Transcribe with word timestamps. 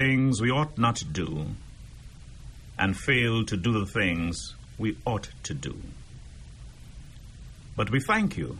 things 0.00 0.40
we 0.40 0.48
ought 0.48 0.78
not 0.78 1.02
do 1.10 1.44
and 2.78 2.96
fail 2.96 3.44
to 3.44 3.56
do 3.56 3.80
the 3.80 3.84
things 3.84 4.54
we 4.78 4.96
ought 5.04 5.28
to 5.42 5.52
do. 5.52 5.74
But 7.74 7.90
we 7.90 7.98
thank 7.98 8.36
you 8.36 8.58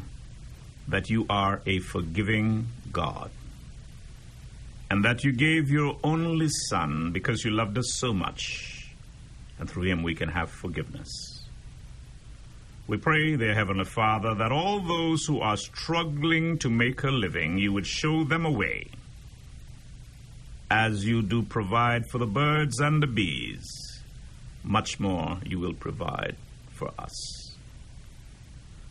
that 0.88 1.10
you 1.10 1.26
are 1.30 1.62
a 1.64 1.78
forgiving 1.78 2.66
God 2.90 3.30
and 4.90 5.04
that 5.04 5.22
you 5.22 5.30
gave 5.30 5.70
your 5.70 5.96
only 6.02 6.48
Son 6.48 7.12
because 7.12 7.44
you 7.44 7.52
loved 7.52 7.78
us 7.78 7.92
so 7.92 8.12
much, 8.12 8.90
and 9.60 9.70
through 9.70 9.84
him 9.84 10.02
we 10.02 10.16
can 10.16 10.30
have 10.30 10.50
forgiveness. 10.50 11.44
We 12.88 12.96
pray, 12.96 13.36
dear 13.36 13.54
Heavenly 13.54 13.84
Father, 13.84 14.34
that 14.34 14.50
all 14.50 14.80
those 14.80 15.24
who 15.26 15.40
are 15.40 15.56
struggling 15.56 16.58
to 16.58 16.68
make 16.68 17.04
a 17.04 17.12
living, 17.12 17.58
you 17.58 17.72
would 17.74 17.86
show 17.86 18.24
them 18.24 18.44
a 18.44 18.50
way, 18.50 18.90
as 20.70 21.04
you 21.04 21.22
do 21.22 21.42
provide 21.42 22.06
for 22.06 22.18
the 22.18 22.26
birds 22.26 22.78
and 22.80 23.02
the 23.02 23.06
bees. 23.06 23.66
Much 24.62 25.00
more 25.00 25.38
you 25.44 25.58
will 25.58 25.74
provide 25.74 26.36
for 26.70 26.90
us. 26.98 27.56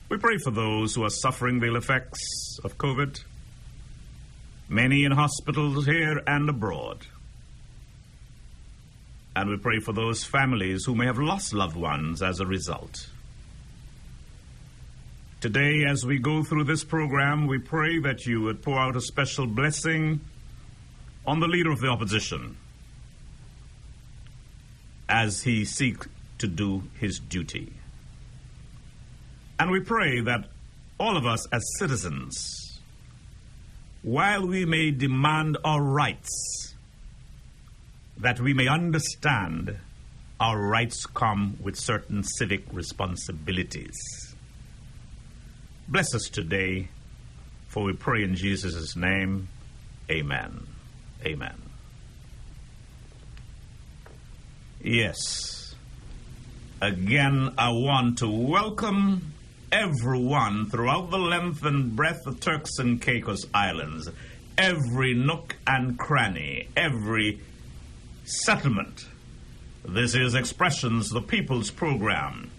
We 0.09 0.17
pray 0.17 0.37
for 0.37 0.51
those 0.51 0.95
who 0.95 1.03
are 1.03 1.09
suffering 1.09 1.59
the 1.59 1.75
effects 1.75 2.59
of 2.63 2.77
COVID 2.77 3.19
many 4.69 5.05
in 5.05 5.11
hospitals 5.11 5.85
here 5.85 6.21
and 6.27 6.49
abroad. 6.49 7.05
And 9.35 9.49
we 9.49 9.57
pray 9.57 9.79
for 9.79 9.93
those 9.93 10.23
families 10.23 10.83
who 10.85 10.95
may 10.95 11.05
have 11.05 11.19
lost 11.19 11.53
loved 11.53 11.75
ones 11.75 12.21
as 12.21 12.39
a 12.39 12.45
result. 12.45 13.07
Today, 15.39 15.83
as 15.87 16.03
we 16.03 16.17
go 16.17 16.43
through 16.43 16.63
this 16.63 16.83
program, 16.83 17.45
we 17.45 17.59
pray 17.59 17.99
that 17.99 18.25
you 18.25 18.41
would 18.41 18.63
pour 18.63 18.79
out 18.79 18.95
a 18.95 19.01
special 19.01 19.45
blessing 19.45 20.19
on 21.27 21.41
the 21.41 21.47
leader 21.47 21.69
of 21.69 21.81
the 21.81 21.87
opposition 21.89 22.55
as 25.09 25.43
he 25.43 25.65
seeks 25.65 26.07
to 26.37 26.47
do 26.47 26.83
his 26.99 27.19
duty. 27.19 27.73
And 29.59 29.69
we 29.69 29.81
pray 29.81 30.21
that 30.21 30.45
all 30.97 31.17
of 31.17 31.25
us 31.25 31.45
as 31.51 31.63
citizens, 31.77 32.79
while 34.03 34.47
we 34.47 34.65
may 34.65 34.91
demand 34.91 35.57
our 35.65 35.81
rights, 35.81 36.75
that 38.17 38.39
we 38.39 38.53
may 38.53 38.67
understand 38.67 39.77
our 40.39 40.59
rights 40.59 41.05
come 41.05 41.57
with 41.61 41.75
certain 41.75 42.23
civic 42.23 42.63
responsibilities. 42.71 44.35
Bless 45.87 46.13
us 46.13 46.29
today, 46.29 46.89
for 47.67 47.83
we 47.83 47.93
pray 47.93 48.23
in 48.23 48.35
Jesus' 48.35 48.95
name. 48.95 49.49
Amen. 50.09 50.67
Amen. 51.25 51.55
Yes. 54.81 55.75
Again, 56.81 57.53
I 57.57 57.71
want 57.71 58.19
to 58.19 58.29
welcome 58.29 59.33
everyone 59.71 60.69
throughout 60.69 61.09
the 61.09 61.17
length 61.17 61.65
and 61.65 61.95
breadth 61.95 62.25
of 62.27 62.39
Turks 62.39 62.77
and 62.79 63.01
Caicos 63.01 63.45
Islands, 63.53 64.09
every 64.57 65.13
nook 65.13 65.57
and 65.65 65.97
cranny, 65.97 66.69
every 66.75 67.41
settlement. 68.23 69.07
This 69.83 70.15
is 70.15 70.35
Expressions, 70.35 71.09
the 71.09 71.21
People's 71.21 71.71
Program, 71.71 72.51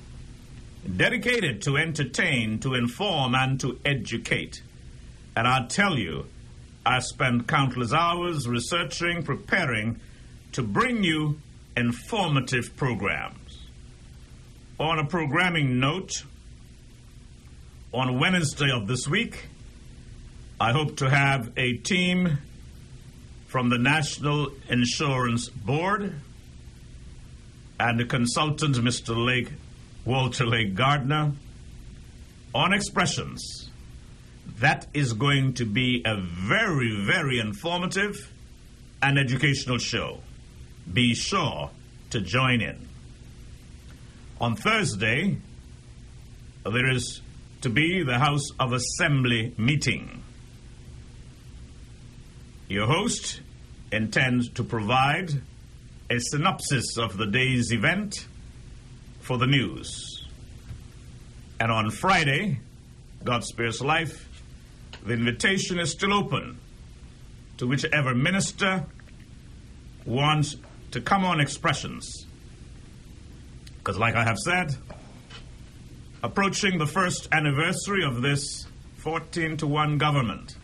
dedicated 0.97 1.63
to 1.63 1.77
entertain, 1.77 2.59
to 2.61 2.75
inform, 2.75 3.35
and 3.35 3.61
to 3.61 3.79
educate. 3.85 4.63
And 5.37 5.47
I 5.47 5.67
tell 5.67 5.99
you, 5.99 6.27
I 6.89 7.01
spend 7.01 7.47
countless 7.47 7.93
hours 7.93 8.49
researching, 8.49 9.23
preparing 9.23 10.01
to 10.53 10.63
bring 10.63 11.05
you 11.05 11.39
informative 11.77 12.75
programs. 12.77 13.59
On 14.81 14.99
a 14.99 15.05
programming 15.05 15.81
note, 15.81 16.25
on 17.93 18.19
Wednesday 18.19 18.71
of 18.71 18.87
this 18.87 19.07
week, 19.07 19.49
I 20.59 20.73
hope 20.73 20.97
to 20.97 21.11
have 21.11 21.53
a 21.59 21.75
team 21.75 22.39
from 23.49 23.69
the 23.69 23.77
National 23.77 24.49
Insurance 24.71 25.51
Board 25.51 26.15
and 27.79 28.01
a 28.01 28.07
consultant, 28.07 28.77
Mr. 28.77 29.15
Lake, 29.15 29.53
Walter 30.07 30.47
Lake 30.47 30.75
Gardner, 30.75 31.33
on 32.55 32.73
expressions. 32.73 33.68
That 34.57 34.87
is 34.93 35.13
going 35.13 35.55
to 35.55 35.65
be 35.65 36.03
a 36.05 36.17
very, 36.17 37.05
very 37.05 37.39
informative 37.39 38.33
and 39.01 39.19
educational 39.19 39.79
show. 39.79 40.21
Be 40.93 41.15
sure 41.15 41.71
to 42.11 42.21
join 42.21 42.61
in. 42.61 42.89
On 44.41 44.57
Thursday, 44.57 45.39
there 46.65 46.91
is 46.91 47.21
to 47.61 47.69
be 47.69 48.03
the 48.03 48.19
House 48.19 48.51
of 48.59 48.73
Assembly 48.73 49.55
meeting. 49.57 50.23
Your 52.69 52.87
host 52.87 53.41
intends 53.91 54.49
to 54.51 54.65
provide 54.65 55.31
a 56.11 56.19
synopsis 56.19 56.97
of 56.99 57.17
the 57.17 57.27
day's 57.27 57.73
event 57.73 58.27
for 59.21 59.39
the 59.39 59.47
news. 59.47 60.27
And 61.61 61.73
on 61.73 61.91
Friday, 61.91 62.61
God 63.25 63.45
Spares 63.45 63.81
Life, 63.81 64.28
the 65.05 65.13
invitation 65.13 65.79
is 65.79 65.91
still 65.91 66.13
open 66.13 66.59
to 67.59 67.67
whichever 67.67 68.15
minister 68.15 68.85
wants 70.05 70.57
to 70.91 71.01
come 71.01 71.25
on 71.25 71.41
expressions. 71.41 72.27
Because, 73.79 73.99
like 73.99 74.15
I 74.15 74.25
have 74.25 74.39
said, 74.39 74.77
approaching 76.23 76.79
the 76.79 76.87
first 76.87 77.29
anniversary 77.33 78.05
of 78.05 78.23
this 78.23 78.67
14 78.97 79.57
to 79.59 79.67
1 79.67 79.99
government. 79.99 80.57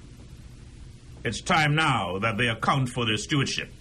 It's 1.25 1.41
time 1.41 1.75
now 1.75 2.19
that 2.19 2.37
they 2.37 2.49
account 2.49 2.91
for 2.91 3.07
their 3.07 3.17
stewardship. 3.17 3.73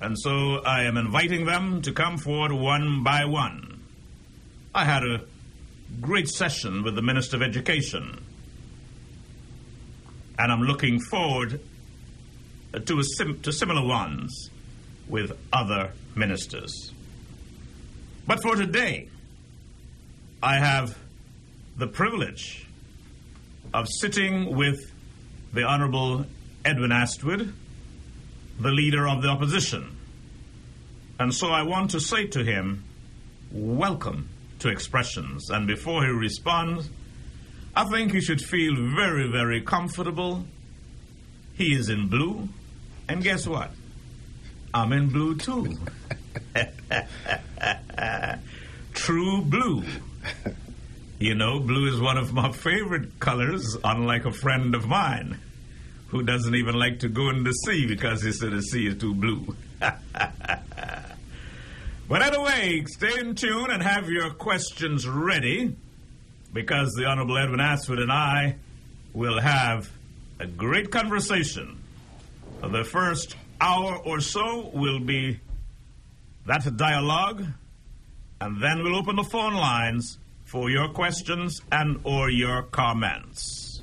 And 0.00 0.18
so 0.18 0.56
I 0.64 0.82
am 0.84 0.96
inviting 0.96 1.46
them 1.46 1.82
to 1.82 1.92
come 1.92 2.18
forward 2.18 2.52
one 2.52 3.02
by 3.02 3.24
one. 3.24 3.82
I 4.74 4.84
had 4.84 5.04
a 5.04 5.20
great 6.00 6.28
session 6.28 6.82
with 6.82 6.94
the 6.94 7.02
Minister 7.02 7.36
of 7.36 7.42
Education, 7.42 8.24
and 10.38 10.52
I'm 10.52 10.62
looking 10.62 11.00
forward 11.00 11.60
uh, 12.74 12.78
to, 12.80 13.02
sim- 13.02 13.40
to 13.42 13.52
similar 13.52 13.86
ones 13.86 14.50
with 15.08 15.32
other 15.52 15.92
ministers. 16.14 16.92
But 18.26 18.42
for 18.42 18.56
today, 18.56 19.08
I 20.42 20.58
have 20.58 20.98
the 21.76 21.86
privilege 21.86 22.66
of 23.72 23.88
sitting 23.88 24.54
with 24.54 24.92
the 25.52 25.62
Honorable 25.62 26.26
Edwin 26.64 26.90
Astwood, 26.90 27.52
the 28.58 28.70
leader 28.70 29.08
of 29.08 29.22
the 29.22 29.28
opposition. 29.28 29.96
And 31.18 31.34
so 31.34 31.48
I 31.48 31.62
want 31.62 31.92
to 31.92 32.00
say 32.00 32.26
to 32.28 32.44
him, 32.44 32.84
welcome 33.50 34.28
to 34.60 34.68
Expressions. 34.68 35.50
And 35.50 35.66
before 35.66 36.04
he 36.04 36.10
responds, 36.10 36.88
I 37.74 37.84
think 37.84 38.12
he 38.12 38.20
should 38.20 38.40
feel 38.40 38.74
very, 38.94 39.30
very 39.30 39.60
comfortable. 39.60 40.44
He 41.54 41.74
is 41.74 41.88
in 41.88 42.08
blue. 42.08 42.48
And 43.08 43.22
guess 43.22 43.46
what? 43.46 43.70
I'm 44.72 44.92
in 44.92 45.08
blue 45.08 45.36
too. 45.36 45.74
True 48.94 49.42
blue. 49.42 49.84
you 51.18 51.34
know, 51.34 51.60
blue 51.60 51.92
is 51.92 52.00
one 52.00 52.18
of 52.18 52.32
my 52.32 52.50
favorite 52.52 53.18
colors, 53.20 53.76
unlike 53.84 54.24
a 54.24 54.32
friend 54.32 54.74
of 54.74 54.86
mine 54.86 55.38
who 56.08 56.22
doesn't 56.22 56.54
even 56.54 56.74
like 56.74 57.00
to 57.00 57.08
go 57.08 57.28
in 57.30 57.44
the 57.44 57.52
sea 57.52 57.86
because 57.86 58.22
he 58.22 58.32
said 58.32 58.52
the 58.52 58.62
sea 58.62 58.86
is 58.86 58.96
too 58.98 59.14
blue. 59.14 59.54
but 62.08 62.22
anyway, 62.22 62.84
stay 62.86 63.18
in 63.18 63.34
tune 63.34 63.70
and 63.70 63.82
have 63.82 64.08
your 64.08 64.30
questions 64.30 65.08
ready 65.08 65.74
because 66.52 66.92
the 66.94 67.04
Honorable 67.04 67.36
Edwin 67.36 67.60
Astwood 67.60 68.00
and 68.00 68.12
I 68.12 68.56
will 69.12 69.40
have 69.40 69.90
a 70.38 70.46
great 70.46 70.90
conversation. 70.90 71.82
The 72.62 72.84
first 72.84 73.36
hour 73.60 73.96
or 73.96 74.20
so 74.20 74.70
will 74.72 75.00
be 75.00 75.40
that 76.46 76.76
dialogue 76.76 77.44
and 78.40 78.62
then 78.62 78.82
we'll 78.82 78.96
open 78.96 79.16
the 79.16 79.24
phone 79.24 79.54
lines 79.54 80.18
for 80.44 80.70
your 80.70 80.88
questions 80.90 81.60
and 81.72 82.00
or 82.04 82.30
your 82.30 82.62
comments. 82.62 83.80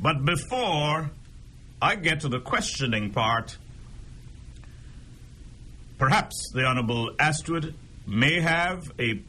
But 0.00 0.24
before 0.24 1.10
I 1.80 1.96
get 1.96 2.20
to 2.20 2.28
the 2.28 2.40
questioning 2.40 3.10
part, 3.12 3.56
perhaps 5.98 6.50
the 6.52 6.64
Honorable 6.64 7.12
Astwood 7.18 7.74
may 8.06 8.40
have 8.40 8.92
a 8.98 9.22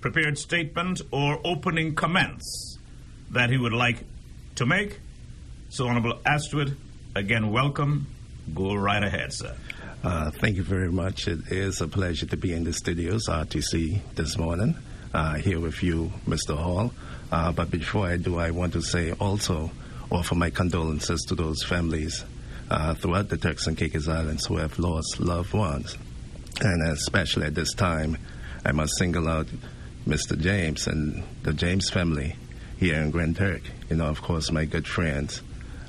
prepared 0.00 0.38
statement 0.38 1.00
or 1.10 1.40
opening 1.44 1.94
comments 1.94 2.78
that 3.30 3.50
he 3.50 3.56
would 3.56 3.72
like 3.72 4.04
to 4.56 4.66
make. 4.66 4.98
So, 5.70 5.86
Honorable 5.86 6.18
Astwood, 6.26 6.76
Again, 7.14 7.50
welcome. 7.52 8.06
Go 8.54 8.74
right 8.74 9.02
ahead, 9.02 9.34
sir. 9.34 9.54
Uh, 10.02 10.30
thank 10.30 10.56
you 10.56 10.62
very 10.62 10.90
much. 10.90 11.28
It 11.28 11.52
is 11.52 11.82
a 11.82 11.88
pleasure 11.88 12.24
to 12.26 12.38
be 12.38 12.54
in 12.54 12.64
the 12.64 12.72
studios, 12.72 13.28
RTC, 13.28 14.00
this 14.14 14.38
morning, 14.38 14.74
uh, 15.12 15.34
here 15.34 15.60
with 15.60 15.82
you, 15.82 16.10
Mr. 16.26 16.56
Hall. 16.56 16.94
Uh, 17.30 17.52
but 17.52 17.70
before 17.70 18.06
I 18.06 18.16
do, 18.16 18.38
I 18.38 18.50
want 18.50 18.72
to 18.72 18.80
say 18.82 19.12
also 19.12 19.70
offer 20.10 20.34
my 20.34 20.48
condolences 20.48 21.20
to 21.28 21.34
those 21.34 21.62
families 21.62 22.24
uh, 22.72 22.94
throughout 22.94 23.28
the 23.28 23.36
Turks 23.36 23.66
and 23.66 23.76
Caicos 23.76 24.08
Islands 24.08 24.46
who 24.46 24.56
have 24.56 24.78
lost 24.78 25.20
loved 25.20 25.52
ones. 25.52 25.96
And 26.60 26.82
especially 26.90 27.46
at 27.46 27.54
this 27.54 27.74
time, 27.74 28.16
I 28.64 28.72
must 28.72 28.96
single 28.96 29.28
out 29.28 29.46
Mr. 30.06 30.38
James 30.40 30.86
and 30.86 31.22
the 31.42 31.52
James 31.52 31.90
family 31.90 32.34
here 32.78 32.96
in 32.96 33.10
Grand 33.10 33.36
Turk. 33.36 33.60
You 33.90 33.96
know, 33.96 34.06
of 34.06 34.22
course, 34.22 34.50
my 34.50 34.64
good 34.64 34.88
friends, 34.88 35.42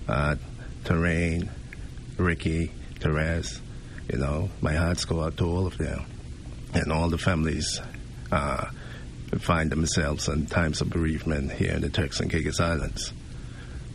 uh, 0.10 0.36
Terrain, 0.84 1.50
Ricky, 2.18 2.72
Therese. 3.00 3.62
You 4.12 4.20
know, 4.20 4.50
my 4.60 4.74
hearts 4.74 5.06
go 5.06 5.22
out 5.22 5.38
to 5.38 5.46
all 5.46 5.66
of 5.66 5.78
them 5.78 6.04
and 6.74 6.92
all 6.92 7.10
the 7.10 7.18
families 7.18 7.80
uh, 8.32 8.66
find 9.40 9.72
themselves 9.72 10.28
in 10.28 10.48
times 10.48 10.82
of 10.82 10.90
bereavement 10.90 11.54
here 11.54 11.72
in 11.72 11.82
the 11.82 11.90
Turks 11.90 12.20
and 12.20 12.30
Caicos 12.30 12.60
Islands. 12.60 13.14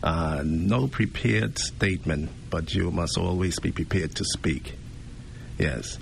Uh, 0.01 0.41
no 0.43 0.87
prepared 0.87 1.59
statement, 1.59 2.31
but 2.49 2.73
you 2.73 2.91
must 2.91 3.17
always 3.17 3.59
be 3.59 3.71
prepared 3.71 4.15
to 4.15 4.25
speak. 4.25 4.75
Yes. 5.57 5.97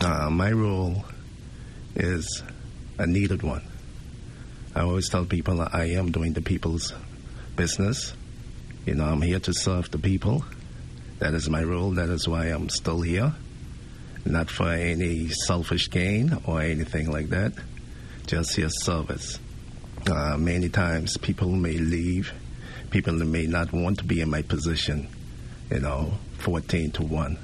Uh, 0.00 0.30
my 0.30 0.50
role 0.52 1.04
is 1.94 2.42
a 2.98 3.06
needed 3.06 3.42
one. 3.42 3.62
I 4.74 4.80
always 4.80 5.08
tell 5.08 5.24
people 5.24 5.60
I 5.60 5.86
am 5.90 6.12
doing 6.12 6.32
the 6.32 6.42
people's 6.42 6.94
business. 7.56 8.14
You 8.86 8.94
know, 8.94 9.04
I'm 9.04 9.20
here 9.20 9.40
to 9.40 9.52
serve 9.52 9.90
the 9.90 9.98
people. 9.98 10.44
That 11.18 11.34
is 11.34 11.50
my 11.50 11.62
role. 11.62 11.90
That 11.90 12.08
is 12.08 12.26
why 12.26 12.46
I'm 12.46 12.68
still 12.70 13.02
here. 13.02 13.34
Not 14.24 14.50
for 14.50 14.70
any 14.70 15.28
selfish 15.28 15.90
gain 15.90 16.38
or 16.46 16.62
anything 16.62 17.10
like 17.10 17.30
that. 17.30 17.52
Just 18.26 18.56
here 18.56 18.68
service. 18.70 19.38
Uh, 20.10 20.36
many 20.38 20.68
times 20.68 21.16
people 21.18 21.50
may 21.50 21.76
leave. 21.76 22.32
People 22.90 23.14
may 23.14 23.46
not 23.46 23.72
want 23.72 23.98
to 23.98 24.04
be 24.04 24.20
in 24.20 24.30
my 24.30 24.42
position. 24.42 25.08
You 25.70 25.80
know, 25.80 26.12
14 26.38 26.90
to 26.92 27.02
1. 27.02 27.38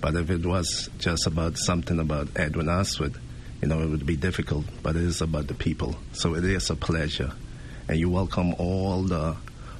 But 0.00 0.16
if 0.16 0.30
it 0.30 0.44
was 0.44 0.90
just 0.98 1.26
about 1.26 1.56
something 1.58 1.98
about 1.98 2.28
Edwin 2.36 2.66
Astwood, 2.66 3.16
you 3.60 3.68
know, 3.68 3.80
it 3.80 3.88
would 3.88 4.06
be 4.06 4.16
difficult, 4.16 4.64
but 4.82 4.96
it 4.96 5.02
is 5.02 5.20
about 5.20 5.46
the 5.46 5.54
people. 5.54 5.96
So 6.12 6.34
it 6.34 6.44
is 6.44 6.70
a 6.70 6.76
pleasure. 6.76 7.32
And 7.88 7.98
you 7.98 8.10
welcome 8.10 8.54
all 8.58 9.02
the 9.02 9.36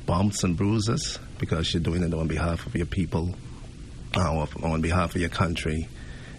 bumps 0.07 0.45
and 0.45 0.57
bruises 0.57 1.19
because 1.39 1.73
you're 1.73 1.83
doing 1.83 2.03
it 2.03 2.15
on 2.15 2.29
behalf 2.29 2.67
of 2.67 2.75
your 2.75 2.87
people, 2.87 3.35
uh, 4.15 4.47
on 4.63 4.81
behalf 4.81 5.15
of 5.15 5.21
your 5.21 5.31
country, 5.31 5.89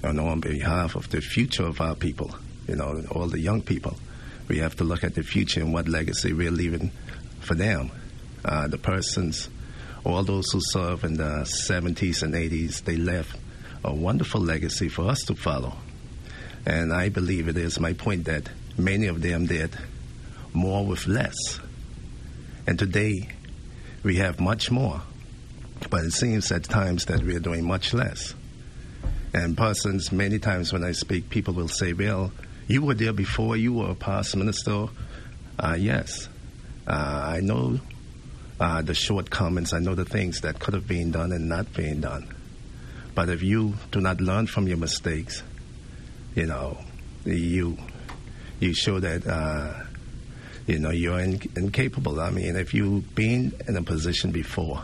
and 0.04 0.20
on 0.20 0.40
behalf 0.40 0.96
of 0.96 1.10
the 1.10 1.22
future 1.22 1.66
of 1.66 1.82
our 1.82 1.96
people, 1.96 2.36
you 2.68 2.76
know, 2.76 3.04
all 3.12 3.28
the 3.28 3.40
young 3.40 3.62
people. 3.62 3.98
We 4.48 4.60
have 4.60 4.76
to 4.78 4.84
look 4.84 5.04
at 5.04 5.16
the 5.16 5.24
future 5.24 5.62
and 5.62 5.74
what 5.74 5.88
legacy 5.88 6.34
we're 6.34 6.52
leaving 6.52 6.92
for 7.40 7.56
them. 7.56 7.92
Uh, 8.44 8.68
the 8.68 8.78
persons, 8.78 9.50
all 10.06 10.24
those 10.24 10.52
who 10.52 10.60
served 10.62 11.04
in 11.04 11.18
the 11.18 11.46
70s 11.68 12.22
and 12.22 12.34
80s, 12.34 12.84
they 12.84 12.96
left 12.96 13.36
a 13.84 13.94
wonderful 13.94 14.40
legacy 14.40 14.88
for 14.88 15.10
us 15.10 15.24
to 15.24 15.36
follow. 15.36 15.74
And 16.66 16.94
I 16.94 17.10
believe 17.10 17.48
it 17.48 17.58
is 17.58 17.80
my 17.80 17.94
point 17.94 18.26
that 18.26 18.50
many 18.78 19.08
of 19.08 19.22
them 19.22 19.48
did 19.48 19.76
more 20.54 20.86
with 20.86 21.08
less. 21.08 21.60
And 22.68 22.78
today, 22.80 23.30
we 24.04 24.18
have 24.18 24.40
much 24.40 24.72
more. 24.72 25.02
But 25.90 26.06
it 26.06 26.12
seems 26.12 26.52
at 26.52 26.64
times 26.64 27.06
that 27.06 27.22
we 27.22 27.36
are 27.36 27.40
doing 27.40 27.66
much 27.66 27.94
less. 27.94 28.34
And 29.34 29.58
persons, 29.58 30.12
many 30.12 30.40
times 30.40 30.72
when 30.72 30.84
I 30.84 30.94
speak, 30.94 31.30
people 31.30 31.54
will 31.54 31.68
say, 31.68 31.94
Well, 31.94 32.32
you 32.68 32.82
were 32.84 32.94
there 32.94 33.14
before, 33.14 33.58
you 33.58 33.74
were 33.74 33.92
a 33.92 33.96
past 33.96 34.36
minister. 34.36 34.88
Uh, 35.60 35.76
yes. 35.78 36.30
Uh, 36.88 36.92
I 37.36 37.42
know 37.42 37.80
uh, 38.60 38.82
the 38.82 38.94
shortcomings, 38.94 39.74
I 39.74 39.80
know 39.80 39.96
the 39.96 40.06
things 40.06 40.42
that 40.42 40.60
could 40.60 40.74
have 40.74 40.88
been 40.88 41.12
done 41.12 41.32
and 41.32 41.50
not 41.50 41.74
being 41.74 42.02
done. 42.02 42.34
But 43.14 43.30
if 43.30 43.42
you 43.42 43.76
do 43.92 44.02
not 44.02 44.22
learn 44.22 44.48
from 44.48 44.68
your 44.68 44.78
mistakes, 44.78 45.44
you 46.36 46.46
know, 46.46 46.78
you 47.24 47.78
you 48.60 48.74
show 48.74 49.00
that 49.00 49.26
uh, 49.26 49.84
you 50.68 50.80
know 50.80 50.92
you're 50.92 51.20
in, 51.20 51.42
incapable. 51.56 52.20
I 52.20 52.30
mean, 52.30 52.56
if 52.56 52.74
you've 52.74 53.16
been 53.16 53.54
in 53.68 53.78
a 53.78 53.82
position 53.82 54.32
before 54.32 54.84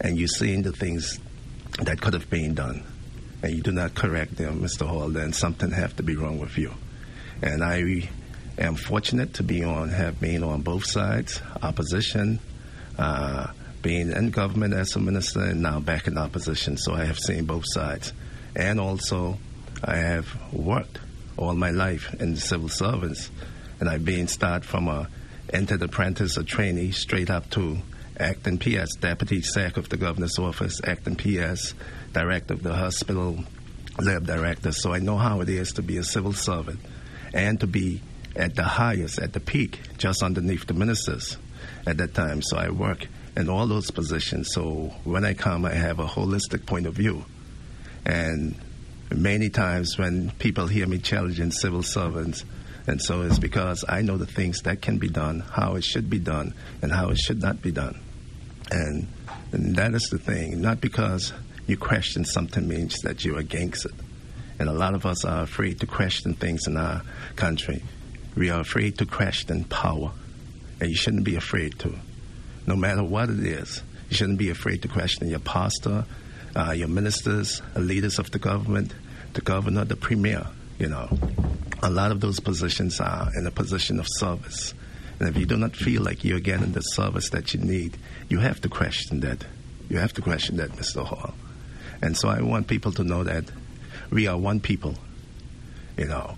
and 0.00 0.18
you've 0.18 0.30
seen 0.30 0.62
the 0.62 0.72
things 0.72 1.18
that 1.80 2.00
could 2.00 2.14
have 2.14 2.28
been 2.30 2.54
done, 2.54 2.84
and 3.42 3.54
you 3.54 3.62
do 3.62 3.72
not 3.72 3.94
correct 3.94 4.36
them, 4.36 4.60
Mr. 4.60 4.86
Hall, 4.86 5.08
then 5.08 5.32
something 5.32 5.70
have 5.70 5.96
to 5.96 6.02
be 6.02 6.16
wrong 6.16 6.38
with 6.38 6.56
you. 6.58 6.72
And 7.42 7.62
I 7.62 8.08
am 8.58 8.74
fortunate 8.74 9.34
to 9.34 9.42
be 9.42 9.62
on, 9.62 9.90
have 9.90 10.20
been 10.20 10.42
on 10.42 10.62
both 10.62 10.84
sides, 10.84 11.40
opposition, 11.62 12.40
uh, 12.98 13.48
being 13.82 14.10
in 14.10 14.30
government 14.30 14.74
as 14.74 14.96
a 14.96 14.98
minister, 14.98 15.40
and 15.40 15.62
now 15.62 15.80
back 15.80 16.06
in 16.06 16.18
opposition. 16.18 16.76
So 16.76 16.94
I 16.94 17.04
have 17.04 17.18
seen 17.18 17.44
both 17.44 17.64
sides, 17.66 18.12
and 18.56 18.80
also 18.80 19.38
I 19.84 19.96
have 19.96 20.52
worked 20.52 20.98
all 21.36 21.54
my 21.54 21.70
life 21.70 22.14
in 22.20 22.34
the 22.34 22.40
civil 22.40 22.68
service, 22.68 23.30
and 23.80 23.88
I've 23.88 24.04
been 24.04 24.26
start 24.26 24.64
from 24.64 24.88
a 24.88 25.08
entered 25.52 25.82
apprentice, 25.82 26.36
a 26.36 26.44
trainee, 26.44 26.90
straight 26.90 27.30
up 27.30 27.48
to 27.50 27.78
acting 28.18 28.58
PS, 28.58 28.96
deputy 28.96 29.40
sec 29.40 29.76
of 29.76 29.88
the 29.88 29.96
governor's 29.96 30.38
office, 30.38 30.80
acting 30.84 31.16
PS, 31.16 31.74
director 32.12 32.54
of 32.54 32.62
the 32.62 32.74
hospital, 32.74 33.38
lab 34.00 34.26
director. 34.26 34.72
So 34.72 34.92
I 34.92 34.98
know 34.98 35.16
how 35.16 35.40
it 35.40 35.48
is 35.48 35.72
to 35.74 35.82
be 35.82 35.96
a 35.98 36.02
civil 36.02 36.32
servant 36.32 36.80
and 37.32 37.60
to 37.60 37.66
be 37.66 38.02
at 38.34 38.56
the 38.56 38.64
highest, 38.64 39.20
at 39.20 39.32
the 39.32 39.40
peak, 39.40 39.80
just 39.98 40.22
underneath 40.22 40.66
the 40.66 40.74
ministers 40.74 41.38
at 41.88 41.96
that 41.96 42.14
time. 42.14 42.42
So 42.42 42.56
I 42.58 42.68
work 42.68 43.06
in 43.36 43.48
all 43.48 43.66
those 43.66 43.90
positions. 43.90 44.52
So 44.52 44.92
when 45.04 45.24
I 45.24 45.32
come, 45.32 45.64
I 45.64 45.72
have 45.72 45.98
a 45.98 46.06
holistic 46.06 46.66
point 46.66 46.86
of 46.86 46.94
view. 46.94 47.24
And 48.04 48.54
many 49.10 49.48
times 49.48 49.96
when 49.96 50.30
people 50.32 50.66
hear 50.66 50.86
me 50.86 50.98
challenging 50.98 51.50
civil 51.50 51.82
servants, 51.82 52.44
and 52.86 53.00
so 53.00 53.22
it's 53.22 53.38
because 53.38 53.84
I 53.88 54.02
know 54.02 54.16
the 54.16 54.26
things 54.26 54.62
that 54.62 54.82
can 54.82 54.98
be 54.98 55.08
done, 55.08 55.40
how 55.40 55.76
it 55.76 55.84
should 55.84 56.08
be 56.10 56.18
done, 56.18 56.54
and 56.82 56.92
how 56.92 57.08
it 57.08 57.18
should 57.18 57.40
not 57.40 57.62
be 57.62 57.72
done. 57.72 57.98
And, 58.70 59.08
and 59.52 59.76
that 59.76 59.94
is 59.94 60.08
the 60.10 60.18
thing. 60.18 60.60
Not 60.60 60.80
because 60.80 61.32
you 61.66 61.76
question 61.76 62.24
something 62.24 62.66
means 62.66 62.96
that 63.00 63.24
you're 63.24 63.38
against 63.38 63.86
it. 63.86 63.94
And 64.58 64.68
a 64.68 64.72
lot 64.72 64.94
of 64.94 65.06
us 65.06 65.24
are 65.24 65.42
afraid 65.42 65.80
to 65.80 65.86
question 65.86 66.34
things 66.34 66.66
in 66.66 66.76
our 66.76 67.02
country. 67.36 67.82
We 68.34 68.50
are 68.50 68.60
afraid 68.60 68.98
to 68.98 69.06
question 69.06 69.64
power. 69.64 70.12
And 70.80 70.90
you 70.90 70.96
shouldn't 70.96 71.24
be 71.24 71.36
afraid 71.36 71.78
to. 71.80 71.94
No 72.66 72.76
matter 72.76 73.02
what 73.02 73.30
it 73.30 73.40
is, 73.40 73.82
you 74.10 74.16
shouldn't 74.16 74.38
be 74.38 74.50
afraid 74.50 74.82
to 74.82 74.88
question 74.88 75.28
your 75.28 75.38
pastor, 75.40 76.04
uh, 76.56 76.72
your 76.72 76.88
ministers, 76.88 77.62
leaders 77.76 78.18
of 78.18 78.30
the 78.30 78.38
government, 78.38 78.94
the 79.34 79.40
governor, 79.40 79.84
the 79.84 79.96
premier. 79.96 80.46
You 80.78 80.88
know, 80.88 81.08
a 81.82 81.90
lot 81.90 82.12
of 82.12 82.20
those 82.20 82.40
positions 82.40 83.00
are 83.00 83.30
in 83.36 83.46
a 83.46 83.50
position 83.50 83.98
of 83.98 84.06
service. 84.08 84.74
And 85.18 85.28
if 85.28 85.36
you 85.36 85.46
do 85.46 85.56
not 85.56 85.74
feel 85.74 86.02
like 86.02 86.24
you're 86.24 86.40
getting 86.40 86.72
the 86.72 86.80
service 86.80 87.30
that 87.30 87.52
you 87.52 87.60
need, 87.60 87.96
you 88.28 88.38
have 88.38 88.60
to 88.60 88.68
question 88.68 89.20
that. 89.20 89.44
You 89.88 89.98
have 89.98 90.12
to 90.14 90.22
question 90.22 90.56
that, 90.58 90.70
Mr. 90.72 91.04
Hall. 91.04 91.34
And 92.00 92.16
so 92.16 92.28
I 92.28 92.40
want 92.42 92.68
people 92.68 92.92
to 92.92 93.04
know 93.04 93.24
that 93.24 93.44
we 94.10 94.28
are 94.28 94.38
one 94.38 94.60
people. 94.60 94.94
You 95.96 96.06
know, 96.06 96.36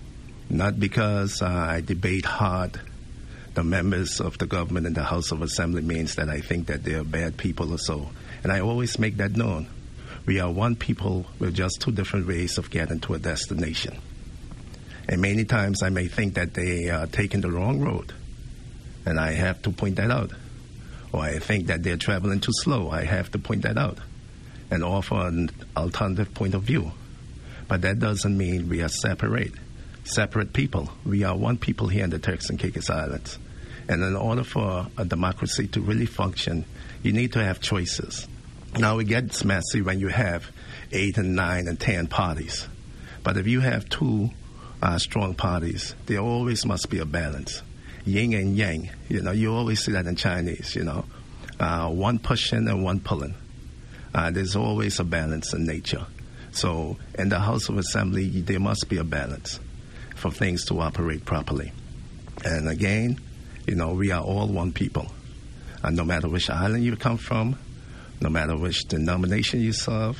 not 0.49 0.79
because 0.79 1.41
uh, 1.41 1.47
I 1.47 1.81
debate 1.81 2.25
hard 2.25 2.79
the 3.53 3.63
members 3.63 4.21
of 4.21 4.37
the 4.37 4.45
government 4.45 4.87
in 4.87 4.93
the 4.93 5.03
House 5.03 5.31
of 5.31 5.41
Assembly 5.41 5.81
means 5.81 6.15
that 6.15 6.29
I 6.29 6.39
think 6.39 6.67
that 6.67 6.83
they're 6.83 7.03
bad 7.03 7.37
people 7.37 7.73
or 7.73 7.77
so. 7.77 8.09
And 8.43 8.51
I 8.51 8.61
always 8.61 8.97
make 8.97 9.17
that 9.17 9.35
known. 9.35 9.67
We 10.25 10.39
are 10.39 10.51
one 10.51 10.75
people 10.75 11.25
with 11.39 11.55
just 11.55 11.81
two 11.81 11.91
different 11.91 12.27
ways 12.27 12.57
of 12.57 12.69
getting 12.69 12.99
to 13.01 13.15
a 13.15 13.19
destination. 13.19 13.97
And 15.09 15.21
many 15.21 15.45
times 15.45 15.83
I 15.83 15.89
may 15.89 16.07
think 16.07 16.35
that 16.35 16.53
they 16.53 16.89
are 16.89 17.07
taking 17.07 17.41
the 17.41 17.51
wrong 17.51 17.81
road, 17.81 18.13
and 19.05 19.19
I 19.19 19.31
have 19.31 19.61
to 19.63 19.71
point 19.71 19.97
that 19.97 20.11
out. 20.11 20.31
Or 21.11 21.21
I 21.21 21.39
think 21.39 21.67
that 21.67 21.83
they're 21.83 21.97
traveling 21.97 22.39
too 22.39 22.53
slow, 22.53 22.89
I 22.89 23.03
have 23.03 23.31
to 23.31 23.39
point 23.39 23.63
that 23.63 23.77
out 23.77 23.97
and 24.69 24.83
offer 24.83 25.27
an 25.27 25.49
alternative 25.75 26.33
point 26.33 26.53
of 26.53 26.63
view. 26.63 26.91
But 27.67 27.81
that 27.81 27.99
doesn't 27.99 28.37
mean 28.37 28.69
we 28.69 28.81
are 28.81 28.89
separate, 28.89 29.51
separate 30.03 30.53
people. 30.53 30.89
We 31.05 31.23
are 31.23 31.35
one 31.35 31.57
people 31.57 31.87
here 31.87 32.03
in 32.03 32.09
the 32.09 32.19
Turks 32.19 32.49
and 32.49 32.59
Caicos 32.59 32.89
Islands. 32.89 33.37
And 33.87 34.03
in 34.03 34.15
order 34.15 34.43
for 34.43 34.87
a 34.97 35.05
democracy 35.05 35.67
to 35.69 35.81
really 35.81 36.05
function, 36.05 36.65
you 37.03 37.11
need 37.13 37.33
to 37.33 37.43
have 37.43 37.59
choices. 37.59 38.27
Now 38.77 38.99
it 38.99 39.05
gets 39.05 39.43
messy 39.43 39.81
when 39.81 39.99
you 39.99 40.07
have 40.07 40.49
eight 40.91 41.17
and 41.17 41.35
nine 41.35 41.67
and 41.67 41.79
ten 41.79 42.07
parties. 42.07 42.67
But 43.23 43.37
if 43.37 43.47
you 43.47 43.59
have 43.59 43.89
two 43.89 44.29
uh, 44.81 44.97
strong 44.97 45.35
parties, 45.35 45.93
there 46.05 46.19
always 46.19 46.65
must 46.65 46.89
be 46.89 46.99
a 46.99 47.05
balance. 47.05 47.61
Yin 48.05 48.33
and 48.33 48.55
yang. 48.55 48.89
You 49.09 49.21
know, 49.21 49.31
you 49.31 49.53
always 49.53 49.83
see 49.83 49.91
that 49.91 50.07
in 50.07 50.15
Chinese, 50.15 50.75
you 50.75 50.83
know. 50.83 51.05
Uh, 51.59 51.89
one 51.89 52.17
pushing 52.17 52.67
and 52.67 52.83
one 52.83 52.99
pulling. 52.99 53.35
Uh, 54.13 54.31
there's 54.31 54.55
always 54.55 54.99
a 54.99 55.03
balance 55.03 55.53
in 55.53 55.65
nature. 55.65 56.05
So 56.51 56.97
in 57.17 57.29
the 57.29 57.39
House 57.39 57.69
of 57.69 57.77
Assembly, 57.77 58.27
there 58.41 58.59
must 58.59 58.89
be 58.89 58.97
a 58.97 59.03
balance 59.03 59.59
for 60.21 60.31
things 60.31 60.65
to 60.65 60.79
operate 60.79 61.25
properly. 61.25 61.71
And 62.45 62.69
again, 62.69 63.19
you 63.67 63.75
know, 63.75 63.93
we 63.93 64.11
are 64.11 64.23
all 64.23 64.47
one 64.47 64.71
people. 64.71 65.11
And 65.83 65.97
no 65.97 66.05
matter 66.05 66.29
which 66.29 66.49
island 66.49 66.83
you 66.83 66.95
come 66.95 67.17
from, 67.17 67.57
no 68.21 68.29
matter 68.29 68.55
which 68.55 68.85
denomination 68.85 69.61
you 69.61 69.73
serve, 69.73 70.17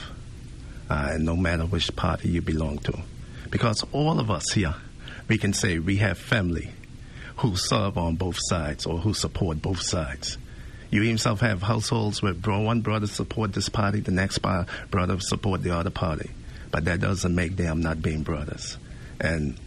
uh, 0.89 1.11
and 1.11 1.23
no 1.23 1.35
matter 1.35 1.65
which 1.65 1.95
party 1.95 2.29
you 2.29 2.41
belong 2.41 2.79
to. 2.79 2.99
Because 3.51 3.85
all 3.91 4.19
of 4.19 4.31
us 4.31 4.51
here, 4.53 4.73
we 5.27 5.37
can 5.37 5.53
say 5.53 5.77
we 5.77 5.97
have 5.97 6.17
family 6.17 6.71
who 7.37 7.55
serve 7.55 7.97
on 7.97 8.15
both 8.15 8.37
sides 8.39 8.87
or 8.87 8.97
who 8.97 9.13
support 9.13 9.61
both 9.61 9.81
sides. 9.81 10.37
You 10.89 11.03
yourself 11.03 11.39
have 11.41 11.61
households 11.61 12.21
where 12.21 12.33
one 12.33 12.81
brother 12.81 13.07
support 13.07 13.53
this 13.53 13.69
party, 13.69 13.99
the 13.99 14.11
next 14.11 14.39
brother 14.89 15.19
support 15.19 15.61
the 15.61 15.75
other 15.75 15.91
party. 15.91 16.31
But 16.71 16.85
that 16.85 16.99
doesn't 16.99 17.33
make 17.33 17.55
them 17.55 17.81
not 17.81 18.01
being 18.01 18.23
brothers. 18.23 18.77
And 19.19 19.57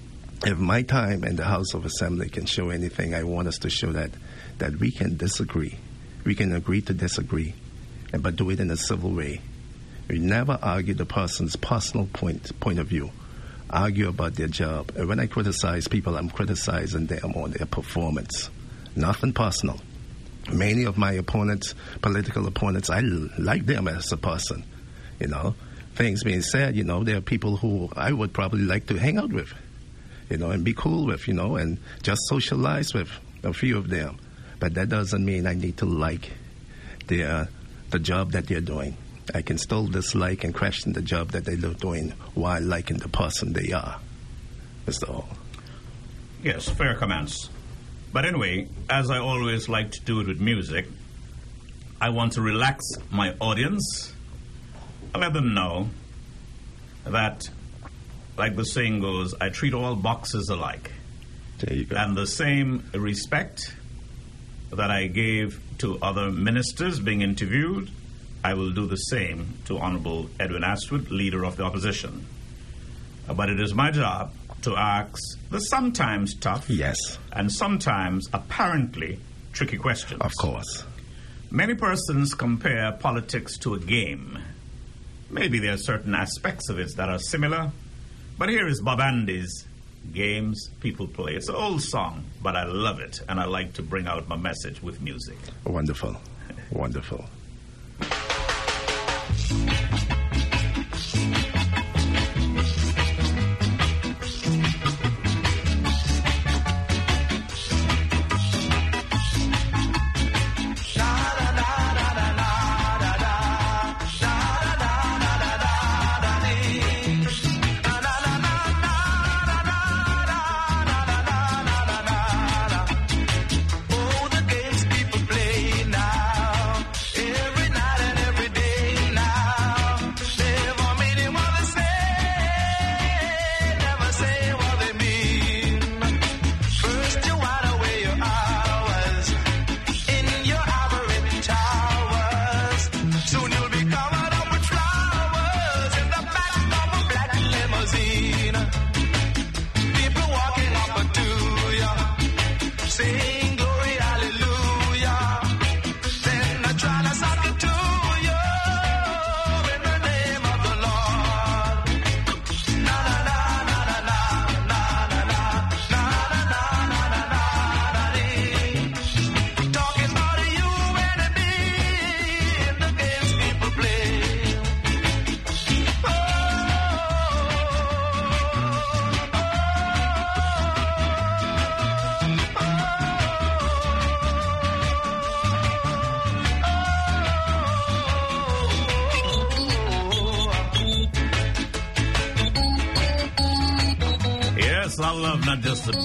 if 0.47 0.59
my 0.59 0.83
time 0.83 1.25
in 1.25 1.37
the 1.37 1.45
House 1.45 1.75
of 1.75 1.85
Assembly 1.85 2.29
can 2.29 2.47
show 2.47 2.71
anything, 2.71 3.15
I 3.15 3.23
want 3.25 3.49
us 3.49 3.59
to 3.59 3.71
show 3.71 3.93
that 3.93 4.11
that 4.59 4.77
we 4.77 4.91
can 4.91 5.17
disagree. 5.17 5.77
We 6.25 6.35
can 6.35 6.55
agree 6.55 6.81
to 6.83 6.95
disagree, 6.95 7.55
but 8.19 8.37
do 8.37 8.51
it 8.51 8.61
in 8.61 8.71
a 8.71 8.77
civil 8.77 9.13
way. 9.13 9.41
We 10.09 10.19
never 10.19 10.59
argue 10.63 10.95
the 10.95 11.07
person's 11.07 11.57
personal 11.57 12.07
point 12.13 12.59
point 12.61 12.79
of 12.79 12.87
view. 12.87 13.11
Argue 13.71 14.09
about 14.09 14.35
their 14.35 14.49
job. 14.49 14.93
And 14.97 15.09
when 15.09 15.19
I 15.19 15.27
criticize 15.27 15.89
people, 15.89 16.17
I'm 16.17 16.31
criticizing 16.31 17.07
them 17.07 17.33
on 17.35 17.53
their 17.53 17.67
performance. 17.67 18.51
Nothing 18.95 19.33
personal 19.33 19.81
many 20.53 20.85
of 20.85 20.99
my 20.99 21.13
opponents, 21.13 21.75
political 22.03 22.47
opponents, 22.47 22.91
I 22.91 23.01
like 23.01 23.67
them 23.67 23.89
as 23.89 24.13
a 24.13 24.17
person. 24.17 24.65
You 25.21 25.29
know, 25.29 25.55
things 25.95 26.25
being 26.25 26.43
said, 26.43 26.77
you 26.77 26.85
know, 26.85 27.05
there 27.05 27.17
are 27.17 27.23
people 27.23 27.57
who 27.57 27.89
I 27.97 28.13
would 28.13 28.33
probably 28.33 28.63
like 28.63 28.87
to 28.87 28.99
hang 28.99 29.19
out 29.19 29.33
with, 29.33 29.53
you 30.31 30.37
know, 30.37 30.51
and 30.51 30.65
be 30.65 30.75
cool 30.75 31.07
with, 31.07 31.29
you 31.29 31.35
know, 31.35 31.57
and 31.57 31.79
just 32.03 32.21
socialize 32.29 32.95
with 32.95 33.11
a 33.43 33.53
few 33.53 33.77
of 33.79 33.89
them. 33.89 34.19
But 34.59 34.75
that 34.75 34.89
doesn't 34.89 35.25
mean 35.25 35.47
I 35.47 35.55
need 35.55 35.79
to 35.79 35.87
like 35.87 36.33
their 37.07 37.29
uh, 37.31 37.47
the 37.91 37.99
job 37.99 38.33
that 38.33 38.47
they're 38.47 38.61
doing. 38.61 38.97
I 39.35 39.43
can 39.43 39.59
still 39.59 39.87
dislike 39.87 40.45
and 40.45 40.55
question 40.55 40.93
the 40.93 41.03
job 41.03 41.31
that 41.33 41.45
they're 41.45 41.57
doing 41.57 42.11
while 42.35 42.61
liking 42.61 42.99
the 42.99 43.09
person 43.09 43.53
they 43.53 43.73
are. 43.73 44.01
Mr. 44.87 45.07
Hall. 45.07 45.29
Yes, 46.43 46.69
fair 46.69 46.95
comments. 46.95 47.49
But 48.13 48.27
anyway, 48.27 48.69
as 48.91 49.11
I 49.11 49.19
always 49.19 49.69
like 49.69 49.93
to 49.93 50.01
do 50.03 50.21
it 50.21 50.29
with 50.29 50.41
music, 50.41 50.87
I 52.01 52.11
want 52.11 52.35
to 52.35 52.43
relax 52.43 52.85
my 53.11 53.35
audience 53.41 54.13
and 55.15 55.23
let 55.23 55.33
them 55.33 55.55
know 55.55 55.89
that, 57.07 57.49
like 58.37 58.57
the 58.57 58.65
saying 58.65 59.01
goes, 59.01 59.35
I 59.41 59.49
treat 59.49 59.75
all 59.75 59.95
boxes 59.95 60.49
alike. 60.49 60.91
There 61.59 61.77
you 61.77 61.85
go. 61.85 61.97
And 61.97 62.17
the 62.17 62.27
same 62.27 62.89
respect 62.93 63.75
that 64.73 64.91
I 64.91 65.07
gave 65.07 65.61
to 65.79 65.99
other 66.03 66.31
ministers 66.31 66.99
being 67.01 67.23
interviewed, 67.23 67.91
I 68.43 68.55
will 68.55 68.73
do 68.73 68.87
the 68.87 68.97
same 68.97 69.55
to 69.67 69.79
Honorable 69.79 70.29
Edwin 70.39 70.63
Astwood, 70.63 71.11
Leader 71.11 71.45
of 71.45 71.57
the 71.57 71.65
Opposition. 71.65 72.27
But 73.33 73.49
it 73.49 73.61
is 73.61 73.73
my 73.73 73.91
job 73.91 74.33
to 74.63 74.77
ask 74.77 75.19
the 75.51 75.61
sometimes 75.61 76.35
tough 76.35 76.69
yes. 76.69 77.19
and 77.33 77.53
sometimes 77.53 78.29
apparently 78.33 79.21
tricky 79.53 79.77
questions. 79.77 80.21
Of 80.21 80.33
course. 80.37 80.85
Many 81.51 81.75
persons 81.75 82.35
compare 82.35 82.93
politics 82.93 83.57
to 83.59 83.75
a 83.75 83.79
game. 83.79 84.39
Maybe 85.31 85.59
there 85.59 85.75
are 85.75 85.79
certain 85.79 86.15
aspects 86.15 86.69
of 86.69 86.79
it 86.79 86.97
that 86.97 87.09
are 87.09 87.19
similar, 87.19 87.71
but 88.39 88.49
here 88.49 88.67
is 88.67 88.81
Bob 88.81 89.01
Andy's 89.01 89.67
Games 90.13 90.71
People 90.81 91.07
Play. 91.07 91.35
It's 91.35 91.49
an 91.49 91.55
old 91.55 91.83
song, 91.83 92.25
but 92.43 92.57
I 92.57 92.65
love 92.65 93.01
it, 93.01 93.21
and 93.29 93.41
I 93.41 93.45
like 93.45 93.75
to 93.75 93.83
bring 93.83 94.07
out 94.07 94.29
my 94.29 94.37
message 94.37 94.83
with 94.83 95.01
music. 95.01 95.39
Wonderful. 95.65 96.17
Wonderful. 96.71 97.25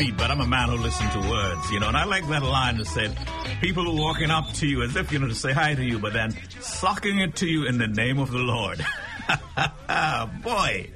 But 0.07 0.31
I'm 0.31 0.39
a 0.39 0.47
man 0.47 0.69
who 0.69 0.77
listens 0.77 1.11
to 1.11 1.19
words, 1.19 1.71
you 1.71 1.79
know. 1.79 1.89
And 1.89 1.97
I 1.97 2.05
like 2.05 2.25
that 2.29 2.41
line 2.41 2.77
that 2.77 2.87
said, 2.87 3.17
people 3.59 3.85
are 3.89 4.01
walking 4.01 4.31
up 4.31 4.51
to 4.53 4.67
you 4.67 4.81
as 4.81 4.95
if, 4.95 5.11
you 5.11 5.19
know, 5.19 5.27
to 5.27 5.35
say 5.35 5.51
hi 5.51 5.75
to 5.75 5.83
you, 5.83 5.99
but 5.99 6.13
then 6.13 6.33
sucking 6.61 7.19
it 7.19 7.35
to 7.37 7.47
you 7.47 7.65
in 7.65 7.77
the 7.77 7.87
name 7.87 8.19
of 8.19 8.31
the 8.31 8.37
Lord. 8.37 8.85
Boy, 10.43 10.89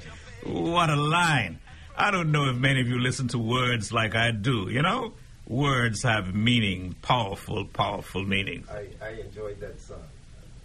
what 0.45 0.89
a 0.89 0.95
line. 0.95 1.59
I 1.97 2.11
don't 2.11 2.31
know 2.31 2.49
if 2.49 2.55
many 2.55 2.79
of 2.79 2.87
you 2.87 2.99
listen 2.99 3.27
to 3.29 3.37
words 3.39 3.91
like 3.91 4.15
I 4.15 4.31
do, 4.31 4.69
you 4.69 4.81
know? 4.81 5.13
Words 5.47 6.03
have 6.03 6.33
meaning, 6.33 6.95
powerful, 7.01 7.65
powerful 7.65 8.23
meaning. 8.23 8.63
I, 8.71 8.87
I 9.05 9.09
enjoyed 9.19 9.59
that 9.59 9.81
song. 9.81 9.99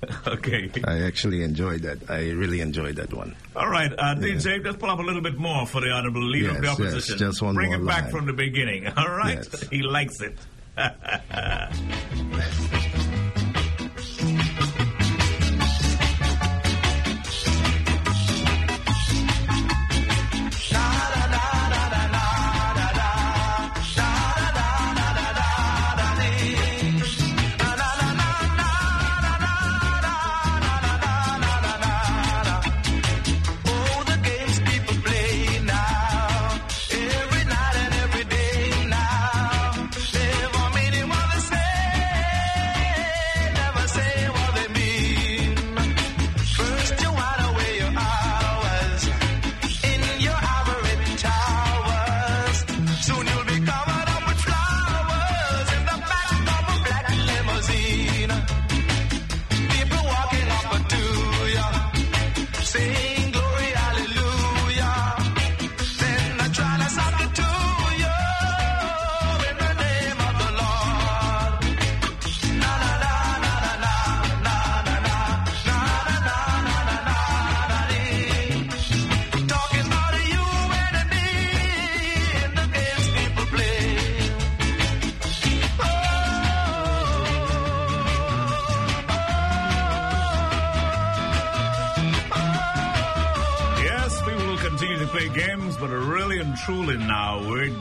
okay. 0.27 0.71
I 0.85 1.03
actually 1.03 1.43
enjoyed 1.43 1.83
that. 1.83 1.99
I 2.09 2.31
really 2.31 2.61
enjoyed 2.61 2.97
that 2.97 3.13
one. 3.13 3.35
All 3.57 3.69
right, 3.69 3.93
uh, 3.93 4.15
DJ, 4.15 4.59
yeah. 4.59 4.63
just 4.63 4.79
pull 4.79 4.91
up 4.91 4.99
a 4.99 5.03
little 5.03 5.23
bit 5.23 5.37
more 5.37 5.67
for 5.67 5.81
the 5.81 5.91
honorable 5.91 6.23
leader 6.23 6.49
yes, 6.49 6.57
of 6.57 6.63
the 6.63 6.69
opposition. 6.69 7.15
Yes, 7.15 7.21
just 7.21 7.43
one 7.43 7.55
Bring 7.55 7.71
more 7.71 7.81
it 7.81 7.87
back 7.87 8.03
line. 8.05 8.13
from 8.13 8.27
the 8.27 8.33
beginning. 8.33 8.87
All 8.97 9.11
right, 9.11 9.37
yes. 9.37 9.69
he 9.71 9.83
likes 9.83 10.21
it. 10.21 10.39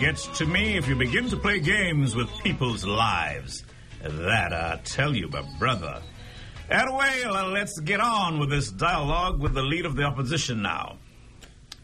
gets 0.08 0.28
to 0.38 0.46
me 0.46 0.78
if 0.78 0.88
you 0.88 0.96
begin 0.96 1.28
to 1.28 1.36
play 1.36 1.60
games 1.60 2.16
with 2.16 2.30
people's 2.42 2.86
lives. 2.86 3.66
That 4.02 4.54
I 4.54 4.80
tell 4.86 5.14
you, 5.14 5.28
my 5.28 5.44
brother. 5.60 6.02
Anyway, 6.72 7.24
uh, 7.26 7.48
let's 7.48 7.78
get 7.82 8.00
on 8.00 8.40
with 8.40 8.50
this 8.50 8.72
dialogue 8.72 9.42
with 9.42 9.54
the 9.54 9.64
lead 9.64 9.86
of 9.86 9.98
the 9.98 10.04
opposition 10.04 10.62
now. 10.62 10.96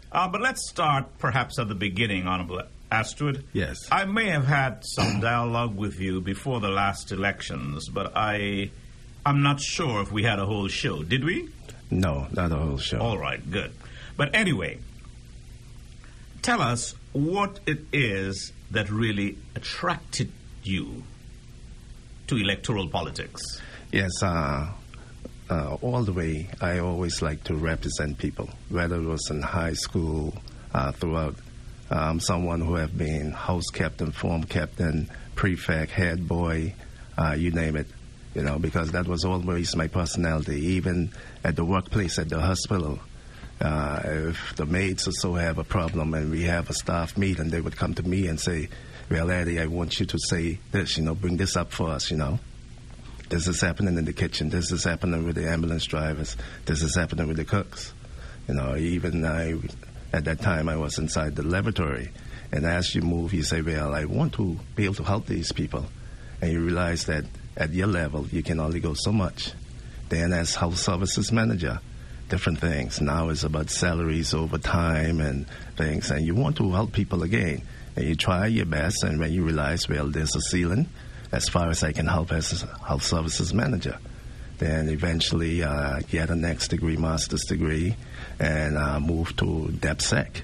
Uh, 0.09 0.29
but 0.29 0.39
let's 0.39 0.69
start 0.69 1.17
perhaps 1.19 1.59
at 1.59 1.67
the 1.67 1.75
beginning, 1.75 2.25
Honorable 2.25 2.61
Astwood. 2.89 3.43
Yes. 3.51 3.89
I 3.91 4.05
may 4.05 4.29
have 4.29 4.45
had 4.45 4.85
some 4.85 5.19
dialogue 5.19 5.75
with 5.75 5.99
you 5.99 6.21
before 6.21 6.61
the 6.61 6.69
last 6.69 7.11
elections, 7.11 7.89
but 7.89 8.13
I, 8.15 8.71
I'm 9.25 9.43
not 9.43 9.59
sure 9.59 10.01
if 10.01 10.13
we 10.13 10.23
had 10.23 10.39
a 10.39 10.45
whole 10.45 10.69
show. 10.69 11.03
Did 11.03 11.25
we? 11.25 11.49
No, 11.91 12.27
not 12.31 12.53
a 12.53 12.55
whole 12.55 12.77
show. 12.77 12.99
All 12.99 13.17
right, 13.17 13.41
good. 13.51 13.73
But 14.15 14.33
anyway, 14.33 14.79
tell 16.41 16.61
us 16.61 16.95
what 17.13 17.59
it 17.65 17.79
is 17.91 18.51
that 18.71 18.89
really 18.89 19.37
attracted 19.55 20.31
you 20.63 21.03
to 22.27 22.35
electoral 22.37 22.89
politics. 22.89 23.41
Yes, 23.91 24.11
uh, 24.23 24.71
uh, 25.49 25.77
all 25.81 26.03
the 26.03 26.13
way, 26.13 26.49
I 26.61 26.79
always 26.79 27.21
like 27.21 27.43
to 27.45 27.55
represent 27.55 28.17
people, 28.17 28.49
whether 28.69 28.95
it 28.95 29.05
was 29.05 29.29
in 29.29 29.41
high 29.41 29.73
school, 29.73 30.33
uh, 30.73 30.91
throughout. 30.91 31.35
Um, 31.91 32.19
someone 32.19 32.61
who 32.61 32.75
have 32.75 32.97
been 32.97 33.31
house 33.31 33.69
captain, 33.71 34.11
form 34.11 34.45
captain, 34.45 35.11
prefect, 35.35 35.91
head 35.91 36.27
boy, 36.27 36.73
uh, 37.17 37.33
you 37.33 37.51
name 37.51 37.75
it. 37.75 37.87
You 38.33 38.41
know, 38.41 38.57
because 38.57 38.93
that 38.93 39.07
was 39.07 39.25
always 39.25 39.75
my 39.75 39.87
personality. 39.87 40.59
Even 40.59 41.11
at 41.43 41.55
the 41.55 41.63
workplace, 41.63 42.17
at 42.17 42.29
the 42.29 42.41
hospital, 42.41 42.99
uh, 43.63 44.01
if 44.03 44.55
the 44.57 44.65
maids 44.65 45.07
or 45.07 45.13
so 45.13 45.33
have 45.33 45.57
a 45.57 45.63
problem 45.63 46.13
and 46.13 46.29
we 46.29 46.43
have 46.43 46.69
a 46.69 46.73
staff 46.73 47.17
meeting, 47.17 47.49
they 47.49 47.61
would 47.61 47.77
come 47.77 47.93
to 47.95 48.03
me 48.03 48.27
and 48.27 48.39
say, 48.39 48.69
"Well, 49.09 49.31
Eddie, 49.31 49.59
I 49.59 49.67
want 49.67 49.99
you 49.99 50.05
to 50.05 50.19
say 50.19 50.59
this. 50.71 50.97
You 50.97 51.03
know, 51.03 51.15
bring 51.15 51.37
this 51.37 51.55
up 51.55 51.71
for 51.71 51.89
us. 51.89 52.11
You 52.11 52.17
know." 52.17 52.39
This 53.29 53.47
is 53.47 53.61
happening 53.61 53.97
in 53.97 54.05
the 54.05 54.13
kitchen. 54.13 54.49
This 54.49 54.71
is 54.71 54.83
happening 54.83 55.25
with 55.25 55.35
the 55.35 55.49
ambulance 55.49 55.85
drivers. 55.85 56.37
This 56.65 56.83
is 56.83 56.95
happening 56.95 57.27
with 57.27 57.37
the 57.37 57.45
cooks. 57.45 57.91
You 58.47 58.53
know, 58.53 58.75
even 58.75 59.25
I, 59.25 59.55
at 60.11 60.25
that 60.25 60.41
time, 60.41 60.69
I 60.69 60.75
was 60.75 60.99
inside 60.99 61.35
the 61.35 61.41
laboratory. 61.41 62.11
And 62.51 62.65
as 62.65 62.93
you 62.93 63.01
move, 63.01 63.33
you 63.33 63.41
say, 63.41 63.61
well, 63.61 63.95
I 63.95 64.05
want 64.05 64.33
to 64.33 64.59
be 64.75 64.85
able 64.85 64.95
to 64.95 65.03
help 65.03 65.25
these 65.25 65.51
people. 65.51 65.85
And 66.41 66.51
you 66.51 66.61
realize 66.61 67.05
that 67.05 67.25
at 67.57 67.73
your 67.73 67.87
level, 67.87 68.27
you 68.27 68.43
can 68.43 68.59
only 68.59 68.79
go 68.79 68.93
so 68.93 69.11
much. 69.11 69.53
Then 70.09 70.33
as 70.33 70.53
health 70.53 70.77
services 70.77 71.31
manager, 71.31 71.79
different 72.33 72.57
things. 72.57 72.99
Now 72.99 73.29
it's 73.29 73.43
about 73.43 73.69
salaries 73.69 74.33
over 74.33 74.57
time 74.57 75.19
and 75.19 75.45
things. 75.77 76.09
And 76.09 76.25
you 76.25 76.33
want 76.33 76.57
to 76.57 76.71
help 76.71 76.91
people 76.91 77.21
again. 77.21 77.61
And 77.95 78.05
you 78.07 78.15
try 78.15 78.47
your 78.47 78.65
best. 78.65 79.03
And 79.03 79.19
when 79.19 79.31
you 79.31 79.43
realize, 79.43 79.87
well, 79.87 80.07
there's 80.07 80.35
a 80.35 80.41
ceiling, 80.41 80.89
as 81.31 81.47
far 81.47 81.69
as 81.69 81.83
I 81.83 81.91
can 81.91 82.07
help 82.07 82.31
as 82.31 82.63
a 82.63 82.85
health 82.87 83.03
services 83.03 83.53
manager. 83.53 83.99
Then 84.57 84.89
eventually 84.89 85.61
uh, 85.61 85.99
get 86.09 86.31
a 86.31 86.35
next 86.35 86.69
degree, 86.69 86.97
master's 86.97 87.43
degree, 87.43 87.95
and 88.39 88.79
uh, 88.79 88.99
move 88.99 89.35
to 89.37 89.45
DepSec. 89.85 90.41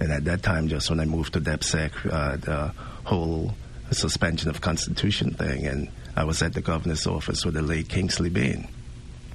And 0.00 0.10
at 0.10 0.24
that 0.24 0.42
time, 0.42 0.68
just 0.68 0.88
when 0.88 1.00
I 1.00 1.04
moved 1.04 1.34
to 1.34 1.42
DepSec, 1.42 1.90
uh, 2.10 2.36
the 2.36 2.72
whole 3.04 3.54
suspension 3.90 4.48
of 4.48 4.62
constitution 4.62 5.34
thing, 5.34 5.66
and 5.66 5.90
I 6.16 6.24
was 6.24 6.40
at 6.40 6.54
the 6.54 6.62
governor's 6.62 7.06
office 7.06 7.44
with 7.44 7.52
the 7.52 7.60
late 7.60 7.90
Kingsley 7.90 8.30
Bain. 8.30 8.66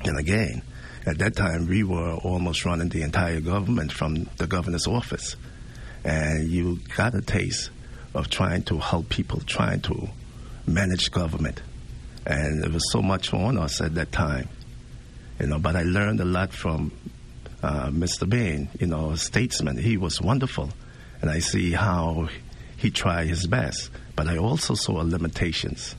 And 0.04 0.18
again, 0.18 0.64
at 1.06 1.18
that 1.18 1.36
time, 1.36 1.68
we 1.68 1.84
were 1.84 2.14
almost 2.14 2.66
running 2.66 2.90
the 2.90 3.02
entire 3.02 3.42
government 3.42 3.92
from 3.92 4.30
the 4.38 4.48
governor's 4.48 4.88
office. 4.88 5.36
And 6.04 6.50
you 6.50 6.80
got 6.96 7.16
a 7.16 7.22
taste 7.22 7.72
of 8.14 8.30
trying 8.30 8.64
to 8.64 8.78
help 8.78 9.10
people, 9.10 9.40
trying 9.42 9.82
to 9.82 10.10
manage 10.68 11.12
government. 11.12 11.62
And 12.26 12.64
it 12.64 12.72
was 12.72 12.92
so 12.92 13.02
much 13.02 13.34
on 13.34 13.58
us 13.58 13.82
at 13.82 13.96
that 13.96 14.12
time. 14.12 14.50
You 15.40 15.48
know, 15.48 15.60
but 15.60 15.76
I 15.76 15.84
learned 15.84 16.20
a 16.20 16.26
lot 16.26 16.54
from 16.54 16.92
uh, 17.64 17.88
Mr. 17.88 18.30
Bain, 18.30 18.70
you 18.80 18.88
know, 18.88 19.12
a 19.12 19.18
statesman. 19.18 19.78
He 19.78 19.98
was 19.98 20.22
wonderful. 20.22 20.70
And 21.22 21.32
I 21.32 21.40
see 21.40 21.72
how 21.72 22.30
he 22.78 22.92
tried 22.92 23.28
his 23.28 23.48
best. 23.48 23.90
But 24.16 24.28
I 24.28 24.38
also 24.38 24.76
saw 24.76 25.02
limitations 25.02 25.96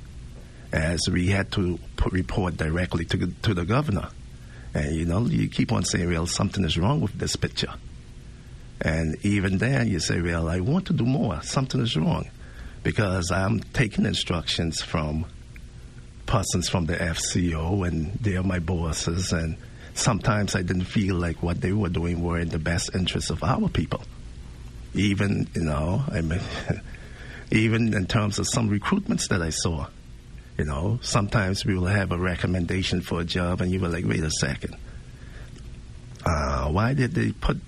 as 0.72 1.00
we 1.10 1.28
had 1.28 1.50
to 1.52 1.78
put, 1.96 2.12
report 2.12 2.56
directly 2.56 3.04
to, 3.06 3.26
to 3.42 3.54
the 3.54 3.64
governor. 3.64 4.08
And, 4.74 4.94
you 4.94 5.04
know, 5.04 5.26
you 5.26 5.48
keep 5.48 5.72
on 5.72 5.84
saying, 5.84 6.08
well, 6.08 6.26
something 6.26 6.64
is 6.64 6.78
wrong 6.78 7.00
with 7.00 7.12
this 7.18 7.36
picture. 7.36 7.72
And 8.80 9.16
even 9.24 9.58
then, 9.58 9.88
you 9.88 10.00
say, 10.00 10.20
well, 10.20 10.48
I 10.48 10.60
want 10.60 10.86
to 10.86 10.92
do 10.92 11.04
more. 11.04 11.40
Something 11.42 11.80
is 11.80 11.96
wrong 11.96 12.28
because 12.82 13.30
I'm 13.30 13.60
taking 13.60 14.06
instructions 14.06 14.82
from 14.82 15.26
persons 16.26 16.68
from 16.68 16.86
the 16.86 16.96
FCO 16.96 17.86
and 17.86 18.12
they're 18.14 18.42
my 18.42 18.58
bosses 18.58 19.32
and 19.32 19.56
sometimes 19.94 20.56
I 20.56 20.62
didn't 20.62 20.84
feel 20.84 21.16
like 21.16 21.42
what 21.42 21.60
they 21.60 21.72
were 21.72 21.88
doing 21.88 22.22
were 22.22 22.38
in 22.38 22.48
the 22.48 22.58
best 22.58 22.94
interest 22.94 23.30
of 23.30 23.44
our 23.44 23.68
people. 23.68 24.02
Even, 24.94 25.48
you 25.54 25.62
know, 25.62 26.02
I 26.10 26.20
mean, 26.20 26.40
even 27.50 27.94
in 27.94 28.06
terms 28.06 28.38
of 28.38 28.48
some 28.48 28.70
recruitments 28.70 29.28
that 29.28 29.42
I 29.42 29.50
saw. 29.50 29.86
You 30.58 30.64
know, 30.64 30.98
sometimes 31.02 31.64
we 31.64 31.74
will 31.74 31.86
have 31.86 32.12
a 32.12 32.18
recommendation 32.18 33.00
for 33.00 33.20
a 33.20 33.24
job 33.24 33.60
and 33.60 33.70
you 33.70 33.80
were 33.80 33.88
like, 33.88 34.04
wait 34.04 34.22
a 34.22 34.30
second. 34.30 34.76
Uh, 36.24 36.68
why 36.68 36.94
did 36.94 37.14
they 37.14 37.32
put 37.32 37.58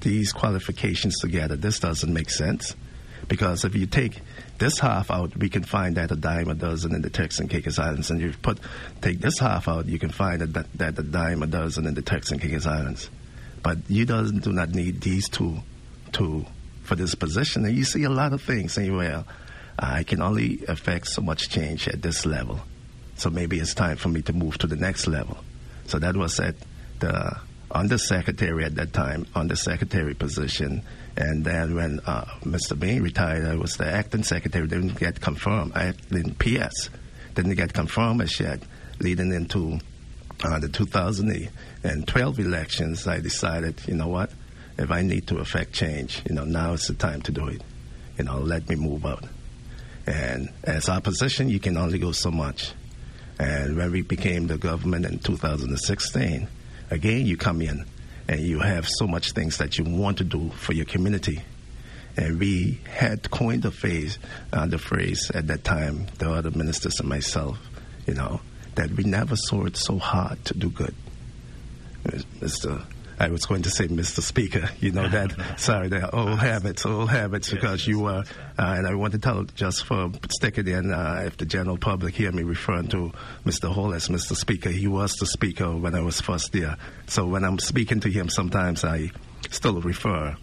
these 0.00 0.32
qualifications 0.32 1.18
together? 1.20 1.56
This 1.56 1.78
doesn't 1.78 2.12
make 2.12 2.30
sense. 2.30 2.74
Because 3.28 3.64
if 3.64 3.74
you 3.74 3.86
take 3.86 4.20
this 4.58 4.78
half 4.78 5.10
out, 5.10 5.36
we 5.36 5.48
can 5.48 5.62
find 5.62 5.96
that 5.96 6.10
a 6.10 6.16
dime 6.16 6.48
a 6.48 6.54
dozen 6.54 6.94
in 6.94 7.02
the 7.02 7.10
Turks 7.10 7.38
and 7.38 7.50
Caicos 7.50 7.78
Islands. 7.78 8.10
And 8.10 8.20
you 8.20 8.32
put 8.42 8.58
take 9.02 9.20
this 9.20 9.38
half 9.38 9.68
out, 9.68 9.86
you 9.86 9.98
can 9.98 10.10
find 10.10 10.40
that, 10.40 10.66
that 10.78 10.98
a 10.98 11.02
dime 11.02 11.42
a 11.42 11.46
dozen 11.46 11.86
in 11.86 11.94
the 11.94 12.02
Turks 12.02 12.30
and 12.30 12.40
Caicos 12.40 12.66
Islands. 12.66 13.10
But 13.62 13.78
you 13.88 14.06
doesn't 14.06 14.44
do 14.44 14.52
not 14.52 14.70
need 14.70 15.00
these 15.00 15.28
two 15.28 15.58
to 16.12 16.46
for 16.84 16.94
this 16.94 17.14
position. 17.14 17.66
And 17.66 17.76
you 17.76 17.84
see 17.84 18.04
a 18.04 18.10
lot 18.10 18.32
of 18.32 18.40
things 18.40 18.72
saying, 18.72 18.96
well, 18.96 19.26
I 19.78 20.02
can 20.02 20.20
only 20.20 20.64
affect 20.66 21.06
so 21.08 21.22
much 21.22 21.48
change 21.50 21.86
at 21.88 22.02
this 22.02 22.26
level. 22.26 22.60
So 23.16 23.30
maybe 23.30 23.58
it's 23.58 23.74
time 23.74 23.96
for 23.96 24.08
me 24.08 24.22
to 24.22 24.32
move 24.32 24.58
to 24.58 24.66
the 24.66 24.76
next 24.76 25.06
level. 25.06 25.38
So 25.86 25.98
that 25.98 26.16
was 26.16 26.38
at 26.40 26.56
the 26.98 27.38
undersecretary 27.70 28.64
at 28.64 28.74
that 28.76 28.92
time, 28.92 29.26
undersecretary 29.34 30.14
position. 30.14 30.82
And 31.16 31.44
then 31.44 31.74
when 31.74 32.00
uh, 32.06 32.24
Mr. 32.42 32.78
Bain 32.78 33.02
retired, 33.02 33.46
I 33.46 33.56
was 33.56 33.76
the 33.76 33.86
acting 33.86 34.22
secretary. 34.24 34.66
Didn't 34.66 34.98
get 34.98 35.20
confirmed. 35.20 35.72
I 35.74 35.94
in 36.10 36.34
PS 36.34 36.90
didn't 37.34 37.54
get 37.54 37.72
confirmed 37.72 38.22
as 38.22 38.38
yet. 38.40 38.62
Leading 39.00 39.32
into 39.32 39.78
uh, 40.44 40.58
the 40.58 40.68
2012 40.68 42.38
elections, 42.40 43.06
I 43.06 43.20
decided, 43.20 43.80
you 43.86 43.94
know 43.94 44.08
what? 44.08 44.32
If 44.76 44.90
I 44.90 45.02
need 45.02 45.28
to 45.28 45.38
affect 45.38 45.72
change, 45.72 46.22
you 46.28 46.34
know, 46.34 46.44
now 46.44 46.72
is 46.72 46.86
the 46.88 46.94
time 46.94 47.22
to 47.22 47.32
do 47.32 47.46
it. 47.46 47.62
You 48.16 48.24
know, 48.24 48.38
let 48.38 48.68
me 48.68 48.74
move 48.74 49.06
out. 49.06 49.24
And 50.08 50.48
as 50.64 50.88
opposition, 50.88 51.50
you 51.50 51.60
can 51.60 51.76
only 51.76 51.98
go 51.98 52.12
so 52.12 52.30
much. 52.30 52.72
And 53.38 53.76
when 53.76 53.92
we 53.92 54.00
became 54.00 54.46
the 54.46 54.56
government 54.56 55.04
in 55.04 55.18
2016, 55.18 56.48
again, 56.90 57.26
you 57.26 57.36
come 57.36 57.60
in 57.60 57.84
and 58.26 58.40
you 58.40 58.58
have 58.60 58.88
so 58.88 59.06
much 59.06 59.32
things 59.32 59.58
that 59.58 59.76
you 59.76 59.84
want 59.84 60.16
to 60.18 60.24
do 60.24 60.48
for 60.56 60.72
your 60.72 60.86
community. 60.86 61.42
And 62.16 62.40
we 62.40 62.80
had 62.88 63.30
coined 63.30 63.64
the 63.64 63.70
phrase, 63.70 64.18
uh, 64.50 64.66
the 64.66 64.78
phrase 64.78 65.30
at 65.34 65.46
that 65.48 65.62
time, 65.62 66.06
the 66.16 66.30
other 66.32 66.52
ministers 66.52 66.98
and 67.00 67.08
myself, 67.10 67.58
you 68.06 68.14
know, 68.14 68.40
that 68.76 68.90
we 68.92 69.04
never 69.04 69.36
saw 69.36 69.66
it 69.66 69.76
so 69.76 69.98
hard 69.98 70.42
to 70.46 70.54
do 70.54 70.70
good. 70.70 70.94
Mr. 72.40 72.82
I 73.20 73.28
was 73.30 73.46
going 73.46 73.62
to 73.62 73.70
say, 73.70 73.88
Mr. 73.88 74.20
Speaker, 74.20 74.70
you 74.80 74.92
know 74.92 75.08
that. 75.08 75.34
sorry, 75.58 75.88
they're 75.88 76.14
old 76.14 76.38
habits, 76.38 76.86
old 76.86 77.10
habits, 77.10 77.50
because 77.50 77.86
you 77.86 78.00
were, 78.00 78.22
uh, 78.58 78.74
and 78.76 78.86
I 78.86 78.94
want 78.94 79.12
to 79.14 79.18
tell 79.18 79.42
just 79.42 79.84
for 79.84 80.12
sticking 80.30 80.68
in, 80.68 80.92
uh, 80.92 81.22
if 81.26 81.36
the 81.36 81.44
general 81.44 81.78
public 81.78 82.14
hear 82.14 82.30
me 82.30 82.44
referring 82.44 82.88
to 82.88 83.12
Mr. 83.44 83.72
Hall 83.72 83.92
as 83.92 84.08
Mr. 84.08 84.36
Speaker, 84.36 84.70
he 84.70 84.86
was 84.86 85.14
the 85.14 85.26
Speaker 85.26 85.76
when 85.76 85.96
I 85.96 86.00
was 86.00 86.20
first 86.20 86.52
there. 86.52 86.76
So 87.08 87.26
when 87.26 87.44
I'm 87.44 87.58
speaking 87.58 88.00
to 88.00 88.10
him, 88.10 88.28
sometimes 88.28 88.84
I 88.84 89.10
still 89.50 89.80
refer 89.80 90.36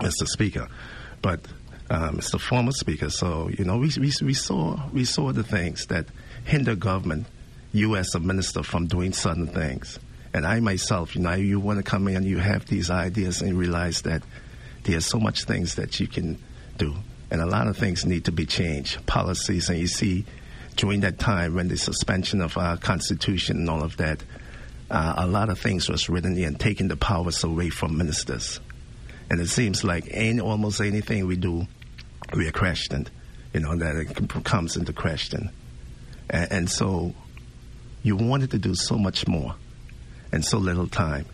Mr. 0.00 0.26
Speaker, 0.26 0.68
but 1.20 1.46
it's 1.90 2.30
the 2.30 2.38
Former 2.38 2.72
Speaker. 2.72 3.10
So 3.10 3.48
you 3.48 3.64
know, 3.64 3.76
we, 3.78 3.90
we 3.98 4.12
we 4.22 4.34
saw 4.34 4.88
we 4.92 5.04
saw 5.04 5.32
the 5.32 5.44
things 5.44 5.86
that 5.86 6.06
hinder 6.44 6.74
government, 6.74 7.26
you 7.72 7.96
as 7.96 8.14
a 8.14 8.20
minister, 8.20 8.62
from 8.62 8.86
doing 8.86 9.12
certain 9.12 9.46
things. 9.46 9.98
And 10.36 10.44
I 10.46 10.60
myself, 10.60 11.16
you 11.16 11.22
know, 11.22 11.32
you 11.32 11.58
want 11.58 11.78
to 11.78 11.82
come 11.82 12.08
in, 12.08 12.22
you 12.24 12.36
have 12.36 12.66
these 12.66 12.90
ideas 12.90 13.40
and 13.40 13.56
realize 13.56 14.02
that 14.02 14.22
there's 14.82 15.06
so 15.06 15.18
much 15.18 15.44
things 15.44 15.76
that 15.76 15.98
you 15.98 16.06
can 16.06 16.36
do. 16.76 16.94
And 17.30 17.40
a 17.40 17.46
lot 17.46 17.68
of 17.68 17.78
things 17.78 18.04
need 18.04 18.26
to 18.26 18.32
be 18.32 18.44
changed, 18.44 19.06
policies. 19.06 19.70
And 19.70 19.78
you 19.78 19.86
see, 19.86 20.26
during 20.76 21.00
that 21.00 21.18
time 21.18 21.54
when 21.54 21.68
the 21.68 21.78
suspension 21.78 22.42
of 22.42 22.58
our 22.58 22.76
constitution 22.76 23.60
and 23.60 23.70
all 23.70 23.82
of 23.82 23.96
that, 23.96 24.22
uh, 24.90 25.14
a 25.16 25.26
lot 25.26 25.48
of 25.48 25.58
things 25.58 25.88
was 25.88 26.10
written 26.10 26.36
in, 26.36 26.56
taking 26.56 26.88
the 26.88 26.98
powers 26.98 27.42
away 27.42 27.70
from 27.70 27.96
ministers. 27.96 28.60
And 29.30 29.40
it 29.40 29.48
seems 29.48 29.84
like 29.84 30.04
any, 30.10 30.40
almost 30.40 30.82
anything 30.82 31.26
we 31.26 31.36
do, 31.36 31.66
we 32.34 32.46
are 32.46 32.52
questioned, 32.52 33.10
you 33.54 33.60
know, 33.60 33.74
that 33.74 33.96
it 33.96 34.44
comes 34.44 34.76
into 34.76 34.92
question. 34.92 35.48
And, 36.28 36.52
and 36.52 36.70
so 36.70 37.14
you 38.02 38.16
wanted 38.16 38.50
to 38.50 38.58
do 38.58 38.74
so 38.74 38.98
much 38.98 39.26
more 39.26 39.54
in 40.36 40.42
so 40.42 40.58
little 40.58 40.86
time. 40.86 41.26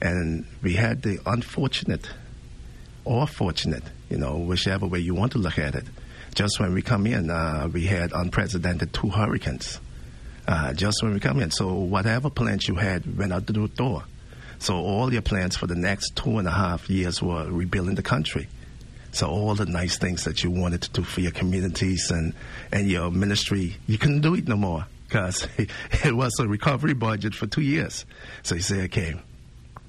And 0.00 0.46
we 0.62 0.74
had 0.74 1.02
the 1.02 1.18
unfortunate 1.26 2.08
or 3.04 3.26
fortunate, 3.26 3.82
you 4.08 4.16
know, 4.16 4.38
whichever 4.38 4.86
way 4.86 5.00
you 5.00 5.14
want 5.14 5.32
to 5.32 5.38
look 5.38 5.58
at 5.58 5.74
it. 5.74 5.84
Just 6.34 6.58
when 6.60 6.72
we 6.72 6.80
come 6.80 7.06
in, 7.06 7.28
uh, 7.28 7.68
we 7.70 7.84
had 7.84 8.12
unprecedented 8.12 8.94
two 8.94 9.10
hurricanes. 9.10 9.80
Uh, 10.48 10.72
just 10.72 11.02
when 11.02 11.12
we 11.12 11.20
come 11.20 11.40
in. 11.40 11.50
So 11.50 11.74
whatever 11.74 12.30
plans 12.30 12.66
you 12.66 12.76
had 12.76 13.18
went 13.18 13.32
out 13.32 13.46
the 13.46 13.52
door. 13.68 14.04
So 14.58 14.76
all 14.76 15.12
your 15.12 15.22
plans 15.22 15.56
for 15.56 15.66
the 15.66 15.74
next 15.74 16.16
two 16.16 16.38
and 16.38 16.48
a 16.48 16.52
half 16.52 16.88
years 16.88 17.22
were 17.22 17.50
rebuilding 17.50 17.96
the 17.96 18.02
country. 18.02 18.48
So 19.12 19.28
all 19.28 19.54
the 19.54 19.66
nice 19.66 19.98
things 19.98 20.24
that 20.24 20.44
you 20.44 20.50
wanted 20.50 20.82
to 20.82 20.90
do 20.90 21.02
for 21.02 21.20
your 21.20 21.32
communities 21.32 22.10
and, 22.10 22.32
and 22.70 22.88
your 22.88 23.10
ministry, 23.10 23.76
you 23.86 23.98
couldn't 23.98 24.20
do 24.20 24.34
it 24.34 24.46
no 24.46 24.56
more 24.56 24.86
because 25.10 25.48
it 26.04 26.14
was 26.14 26.38
a 26.38 26.46
recovery 26.46 26.94
budget 26.94 27.34
for 27.34 27.46
two 27.46 27.62
years. 27.62 28.06
So 28.42 28.54
you 28.54 28.60
say, 28.60 28.82
okay, 28.84 29.20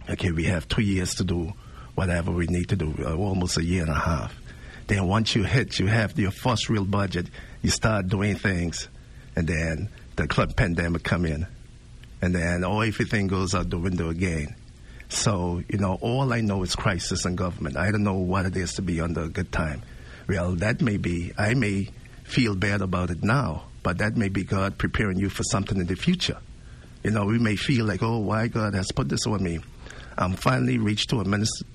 okay, 0.09 0.31
we 0.31 0.45
have 0.45 0.67
two 0.67 0.81
years 0.81 1.13
to 1.15 1.23
do 1.23 1.53
whatever 1.93 2.31
we 2.31 2.47
need 2.47 2.69
to 2.69 2.75
do, 2.75 2.95
uh, 3.05 3.15
almost 3.15 3.57
a 3.57 3.63
year 3.63 3.83
and 3.83 3.91
a 3.91 3.99
half. 3.99 4.35
Then 4.87 5.07
once 5.07 5.35
you 5.35 5.43
hit, 5.43 5.79
you 5.79 5.85
have 5.87 6.17
your 6.17 6.31
first 6.31 6.69
real 6.69 6.85
budget, 6.85 7.27
you 7.61 7.69
start 7.69 8.07
doing 8.07 8.35
things, 8.35 8.87
and 9.35 9.47
then 9.47 9.89
the 10.15 10.27
club 10.27 10.55
pandemic 10.55 11.03
come 11.03 11.25
in, 11.25 11.45
and 12.21 12.33
then 12.33 12.63
all 12.63 12.81
everything 12.81 13.27
goes 13.27 13.53
out 13.53 13.69
the 13.69 13.77
window 13.77 14.09
again. 14.09 14.55
So, 15.09 15.61
you 15.69 15.77
know, 15.77 15.97
all 16.01 16.33
I 16.33 16.41
know 16.41 16.63
is 16.63 16.75
crisis 16.75 17.25
in 17.25 17.35
government. 17.35 17.77
I 17.77 17.91
don't 17.91 18.03
know 18.03 18.15
what 18.15 18.45
it 18.45 18.55
is 18.55 18.73
to 18.75 18.81
be 18.81 19.01
under 19.01 19.21
a 19.21 19.29
good 19.29 19.51
time. 19.51 19.83
Well, 20.27 20.53
that 20.55 20.81
may 20.81 20.97
be, 20.97 21.33
I 21.37 21.53
may 21.53 21.89
feel 22.23 22.55
bad 22.55 22.81
about 22.81 23.11
it 23.11 23.21
now, 23.21 23.65
but 23.83 23.97
that 23.97 24.17
may 24.17 24.29
be 24.29 24.43
God 24.43 24.77
preparing 24.77 25.17
you 25.17 25.29
for 25.29 25.43
something 25.43 25.79
in 25.79 25.87
the 25.87 25.95
future. 25.95 26.37
You 27.03 27.11
know, 27.11 27.25
we 27.25 27.39
may 27.39 27.55
feel 27.55 27.85
like, 27.85 28.03
oh, 28.03 28.19
why 28.19 28.47
God 28.47 28.75
has 28.75 28.91
put 28.91 29.09
this 29.09 29.25
on 29.25 29.43
me. 29.43 29.59
I'm 30.17 30.33
finally 30.33 30.77
reached 30.77 31.09
to 31.09 31.19
a 31.19 31.25
minister, 31.25 31.65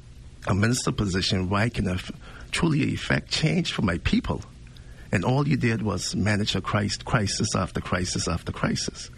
a 0.46 0.54
minister 0.54 0.92
position 0.92 1.48
where 1.48 1.62
I 1.62 1.68
can 1.68 1.86
have 1.86 2.10
truly 2.52 2.92
effect 2.92 3.30
change 3.30 3.72
for 3.72 3.82
my 3.82 3.98
people. 3.98 4.42
And 5.10 5.24
all 5.24 5.46
you 5.48 5.56
did 5.56 5.82
was 5.82 6.14
manage 6.14 6.54
a 6.54 6.60
Christ, 6.60 7.04
crisis 7.04 7.54
after 7.56 7.80
crisis 7.80 8.28
after 8.28 8.52
crisis. 8.52 9.10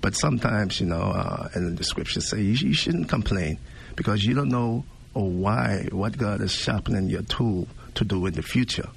But 0.00 0.14
sometimes, 0.14 0.80
you 0.80 0.86
know, 0.86 1.00
uh, 1.00 1.48
and 1.54 1.76
the 1.76 1.84
scriptures 1.84 2.28
say 2.28 2.40
you, 2.40 2.52
you, 2.52 2.74
shouldn't 2.74 3.08
complain 3.08 3.58
because 3.96 4.24
you 4.24 4.34
don't 4.34 4.50
know 4.50 4.84
or 5.14 5.28
why, 5.28 5.88
what 5.90 6.18
God 6.18 6.40
is 6.40 6.52
sharpening 6.52 7.08
your 7.08 7.22
tool 7.22 7.66
to 7.94 8.04
do 8.04 8.26
in 8.26 8.34
the 8.34 8.42
future. 8.42 8.88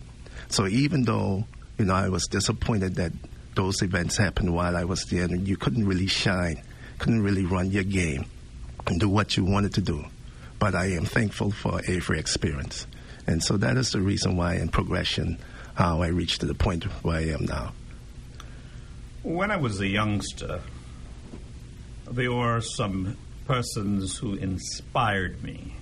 So 0.50 0.68
even 0.68 1.04
though, 1.04 1.46
you 1.78 1.86
know, 1.86 1.96
I 1.96 2.10
was 2.10 2.28
disappointed 2.28 2.96
that 2.96 3.14
those 3.56 3.82
events 3.82 4.18
happened 4.18 4.54
while 4.54 4.78
I 4.78 4.84
was 4.84 5.06
there 5.06 5.26
and 5.26 5.48
you 5.48 5.58
couldn't 5.58 5.86
really 5.86 6.08
shine, 6.08 6.62
couldn't 7.00 7.22
really 7.22 7.46
run 7.46 7.72
your 7.72 7.84
game 7.84 8.26
and 8.88 9.00
do 9.00 9.10
what 9.10 9.38
you 9.38 9.46
wanted 9.46 9.74
to 9.76 9.82
do. 9.82 10.06
But 10.60 10.76
I 10.76 10.92
am 10.92 11.06
thankful 11.06 11.52
for 11.52 11.82
every 11.88 12.20
experience. 12.20 12.88
And 13.28 13.44
so 13.44 13.58
that 13.58 13.78
is 13.78 13.92
the 13.92 14.02
reason 14.02 14.36
why 14.36 14.56
in 14.56 14.70
progression, 14.70 15.38
how 15.76 16.02
I 16.02 16.08
reached 16.08 16.42
to 16.42 16.46
the 16.46 16.54
point 16.54 16.84
where 17.04 17.18
I 17.18 17.26
am 17.30 17.46
now. 17.46 17.74
When 19.24 19.52
I 19.52 19.58
was 19.58 19.80
a 19.80 19.88
youngster, 19.88 20.62
there 22.10 22.32
were 22.32 22.62
some 22.62 23.18
persons 23.46 24.18
who 24.18 24.36
inspired 24.36 25.44
me. 25.44 25.76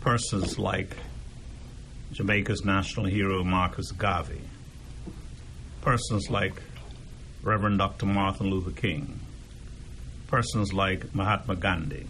Persons 0.00 0.58
like 0.58 0.96
Jamaica's 2.12 2.64
national 2.64 3.06
hero 3.06 3.42
Marcus 3.42 3.90
Garvey. 3.92 4.40
Persons 5.80 6.30
like 6.30 6.54
Reverend 7.44 7.78
Dr. 7.78 8.06
Martin 8.06 8.50
Luther 8.50 8.72
King. 8.72 9.20
Persons 10.26 10.72
like 10.72 11.14
Mahatma 11.14 11.54
Gandhi. 11.56 12.06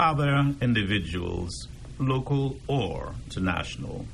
Other 0.00 0.54
individuals 0.60 1.68
local 2.00 2.56
or 2.66 3.14
international, 3.26 4.06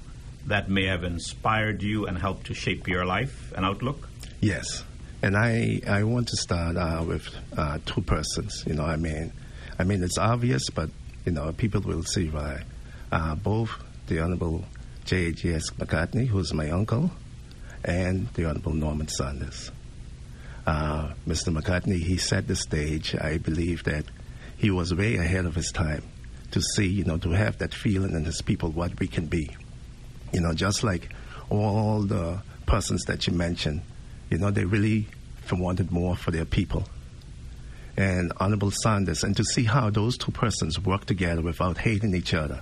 that 0.46 0.68
may 0.68 0.86
have 0.86 1.04
inspired 1.04 1.82
you 1.82 2.06
and 2.06 2.18
helped 2.18 2.46
to 2.46 2.54
shape 2.54 2.86
your 2.86 3.04
life 3.04 3.52
and 3.56 3.64
outlook? 3.64 4.08
Yes. 4.40 4.84
And 5.22 5.36
I, 5.36 5.80
I 5.88 6.02
want 6.04 6.28
to 6.28 6.36
start 6.36 6.76
uh, 6.76 7.04
with 7.06 7.28
uh, 7.56 7.78
two 7.86 8.02
persons. 8.02 8.64
You 8.66 8.74
know, 8.74 8.84
I 8.84 8.96
mean, 8.96 9.32
I 9.78 9.84
mean 9.84 10.02
it's 10.02 10.18
obvious, 10.18 10.68
but 10.70 10.90
you 11.24 11.32
know, 11.32 11.52
people 11.52 11.80
will 11.80 12.02
see 12.02 12.28
why. 12.28 12.62
Uh, 13.10 13.34
both 13.34 13.70
the 14.08 14.20
Honorable 14.20 14.64
J.J.S. 15.04 15.70
McCartney, 15.70 16.26
who's 16.26 16.52
my 16.52 16.70
uncle, 16.70 17.10
and 17.84 18.28
the 18.34 18.44
Honorable 18.44 18.74
Norman 18.74 19.08
Saunders. 19.08 19.70
Uh, 20.66 21.12
Mr. 21.26 21.56
McCartney, 21.56 22.02
he 22.02 22.16
set 22.16 22.48
the 22.48 22.56
stage. 22.56 23.14
I 23.14 23.38
believe 23.38 23.84
that 23.84 24.04
he 24.56 24.70
was 24.70 24.94
way 24.94 25.16
ahead 25.16 25.46
of 25.46 25.54
his 25.54 25.70
time 25.70 26.02
to 26.50 26.60
see, 26.60 26.86
you 26.86 27.04
know, 27.04 27.18
to 27.18 27.30
have 27.30 27.58
that 27.58 27.74
feeling 27.74 28.14
in 28.14 28.24
his 28.24 28.42
people 28.42 28.70
what 28.70 28.98
we 28.98 29.06
can 29.06 29.26
be. 29.26 29.54
You 30.32 30.40
know, 30.40 30.54
just 30.54 30.82
like 30.82 31.10
all 31.50 32.02
the 32.02 32.40
persons 32.66 33.04
that 33.04 33.26
you 33.26 33.32
mentioned, 33.32 33.82
you 34.30 34.38
know, 34.38 34.50
they 34.50 34.64
really 34.64 35.06
wanted 35.52 35.92
more 35.92 36.16
for 36.16 36.32
their 36.32 36.44
people. 36.44 36.84
And 37.96 38.32
Honorable 38.38 38.72
Saunders, 38.72 39.22
and 39.22 39.36
to 39.36 39.44
see 39.44 39.64
how 39.64 39.90
those 39.90 40.18
two 40.18 40.32
persons 40.32 40.78
work 40.80 41.06
together 41.06 41.40
without 41.42 41.78
hating 41.78 42.14
each 42.14 42.34
other. 42.34 42.60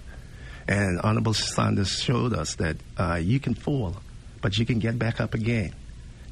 And 0.69 1.01
Honorable 1.01 1.35
Saunders 1.35 1.91
showed 1.91 2.35
us 2.35 2.55
that 2.57 2.77
uh, 2.99 3.15
you 3.15 3.41
can 3.41 3.55
fall, 3.55 3.97
but 4.43 4.59
you 4.59 4.67
can 4.67 4.79
get 4.79 4.99
back 4.99 5.21
up 5.21 5.35
again. 5.35 5.75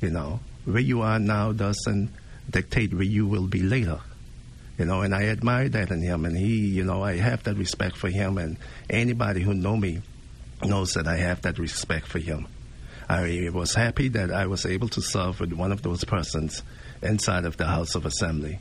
You 0.00 0.10
know, 0.10 0.40
where 0.64 0.80
you 0.80 1.02
are 1.02 1.18
now 1.18 1.52
doesn't 1.52 2.10
dictate 2.50 2.92
where 2.92 3.02
you 3.02 3.26
will 3.26 3.46
be 3.46 3.62
later 3.62 4.00
you 4.78 4.86
know, 4.86 5.02
and 5.02 5.14
I 5.14 5.26
admire 5.26 5.68
that 5.68 5.90
in 5.90 6.00
him. 6.00 6.24
And 6.24 6.36
he, 6.36 6.66
you 6.66 6.84
know, 6.84 7.04
I 7.04 7.16
have 7.16 7.44
that 7.44 7.56
respect 7.56 7.96
for 7.96 8.08
him. 8.08 8.38
And 8.38 8.56
anybody 8.88 9.42
who 9.42 9.54
know 9.54 9.76
me 9.76 10.02
knows 10.64 10.94
that 10.94 11.06
I 11.06 11.18
have 11.18 11.42
that 11.42 11.58
respect 11.58 12.06
for 12.06 12.18
him. 12.18 12.48
I 13.08 13.50
was 13.52 13.74
happy 13.74 14.08
that 14.08 14.30
I 14.32 14.46
was 14.46 14.64
able 14.64 14.88
to 14.90 15.02
serve 15.02 15.40
with 15.40 15.52
one 15.52 15.72
of 15.72 15.82
those 15.82 16.04
persons 16.04 16.62
inside 17.02 17.44
of 17.44 17.56
the 17.56 17.66
House 17.66 17.94
of 17.94 18.06
Assembly. 18.06 18.58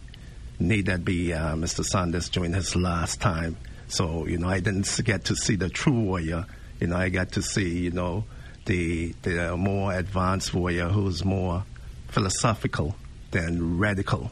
Need 0.60 0.88
that 0.88 1.06
be 1.06 1.34
uh, 1.34 1.56
Mr. 1.56 1.84
Saunders 1.84 2.30
during 2.30 2.54
his 2.54 2.76
last 2.76 3.22
time. 3.22 3.58
So, 3.88 4.28
you 4.28 4.38
know, 4.38 4.50
I 4.50 4.60
didn't 4.60 5.00
get 5.04 5.26
to 5.26 5.36
see 5.36 5.56
the 5.56 5.70
true 5.70 6.02
warrior. 6.02 6.46
You 6.80 6.88
know, 6.88 6.98
I 6.98 7.10
got 7.10 7.32
to 7.34 7.42
see, 7.42 7.80
you 7.80 7.92
know, 7.92 8.26
the, 8.66 9.14
the 9.22 9.56
more 9.58 9.94
advanced 9.94 10.54
warrior 10.54 10.90
who's 10.90 11.24
more 11.24 11.64
philosophical 12.12 12.95
than 13.32 13.78
radical 13.78 14.32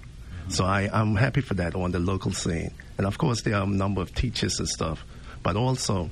so 0.50 0.66
I, 0.66 0.90
I'm 0.92 1.16
happy 1.16 1.42
for 1.42 1.54
that 1.56 1.76
on 1.76 1.92
the 1.92 2.00
local 2.00 2.34
scene. 2.34 2.72
And 2.98 3.06
of 3.06 3.20
course, 3.20 3.44
there 3.44 3.56
are 3.56 3.64
a 3.64 3.68
number 3.68 4.02
of 4.02 4.14
teachers 4.16 4.60
and 4.60 4.68
stuff, 4.68 5.06
but 5.44 5.56
also, 5.56 6.10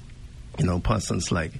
you 0.59 0.65
know, 0.65 0.79
persons 0.79 1.31
like 1.31 1.53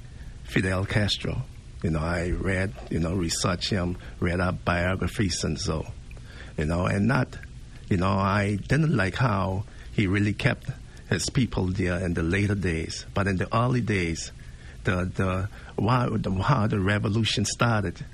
Fidel 0.44 0.86
Castro. 0.86 1.42
You 1.82 1.90
know, 1.90 2.00
I 2.00 2.30
read, 2.30 2.74
you 2.92 3.00
know, 3.00 3.16
research 3.16 3.70
him, 3.72 3.98
read 4.20 4.40
up 4.40 4.64
biographies 4.64 5.44
and 5.44 5.60
so, 5.60 5.88
you 6.56 6.66
know, 6.66 6.86
and 6.86 7.08
not, 7.08 7.36
you 7.90 7.98
know, 7.98 8.12
I 8.12 8.58
didn't 8.68 8.96
like 8.96 9.16
how 9.16 9.64
he 9.92 10.06
really 10.06 10.34
kept 10.34 10.70
his 11.10 11.30
people 11.32 11.66
there 11.68 11.98
in 12.06 12.14
the 12.14 12.24
later 12.24 12.56
days, 12.56 13.06
but 13.14 13.28
in 13.28 13.38
the 13.38 13.54
early 13.56 13.82
days, 13.82 14.32
the 14.84 15.12
the 15.16 15.50
why 15.76 16.08
the, 16.12 16.32
how 16.32 16.68
the 16.68 16.80
revolution 16.80 17.46
started, 17.46 18.06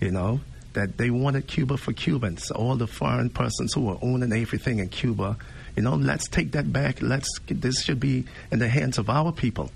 you 0.00 0.10
know, 0.10 0.40
that 0.78 0.96
they 0.96 1.10
wanted 1.10 1.48
Cuba 1.48 1.76
for 1.76 1.92
Cubans, 1.92 2.52
all 2.52 2.76
the 2.76 2.86
foreign 2.86 3.30
persons 3.30 3.74
who 3.74 3.80
were 3.80 3.98
owning 4.00 4.32
everything 4.32 4.78
in 4.78 4.88
Cuba. 4.88 5.36
You 5.74 5.82
know, 5.82 5.96
let's 5.96 6.28
take 6.28 6.52
that 6.52 6.72
back. 6.72 7.02
Let's 7.02 7.28
this 7.48 7.82
should 7.82 7.98
be 7.98 8.26
in 8.52 8.60
the 8.60 8.68
hands 8.68 8.96
of 8.96 9.10
our 9.10 9.32
people. 9.32 9.72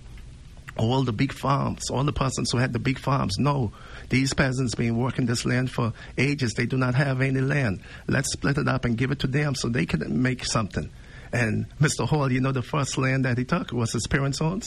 All 0.77 1.03
the 1.03 1.12
big 1.12 1.33
farms, 1.33 1.91
all 1.91 2.05
the 2.05 2.12
persons 2.12 2.53
who 2.53 2.59
had 2.59 2.73
the 2.73 2.79
big 2.79 3.01
farms. 3.01 3.37
No, 3.37 3.73
these 4.11 4.33
peasants 4.33 4.77
been 4.77 4.97
working 4.97 5.27
this 5.27 5.45
land 5.45 5.73
for 5.73 5.93
ages. 6.17 6.55
They 6.55 6.67
do 6.67 6.79
not 6.79 6.95
have 6.95 7.21
any 7.21 7.41
land. 7.41 7.81
Let's 8.07 8.33
split 8.33 8.59
it 8.59 8.69
up 8.69 8.85
and 8.85 8.97
give 8.97 9.11
it 9.11 9.19
to 9.21 9.27
them 9.27 9.57
so 9.57 9.69
they 9.69 9.87
can 9.87 10.23
make 10.23 10.45
something. 10.45 10.88
And 11.33 11.67
Mr. 11.81 12.09
Hall, 12.09 12.31
you 12.31 12.41
know, 12.41 12.53
the 12.53 12.62
first 12.62 12.97
land 12.97 13.25
that 13.25 13.38
he 13.38 13.45
took 13.45 13.73
was 13.73 13.93
his 13.93 14.07
parents' 14.07 14.41
own. 14.41 14.62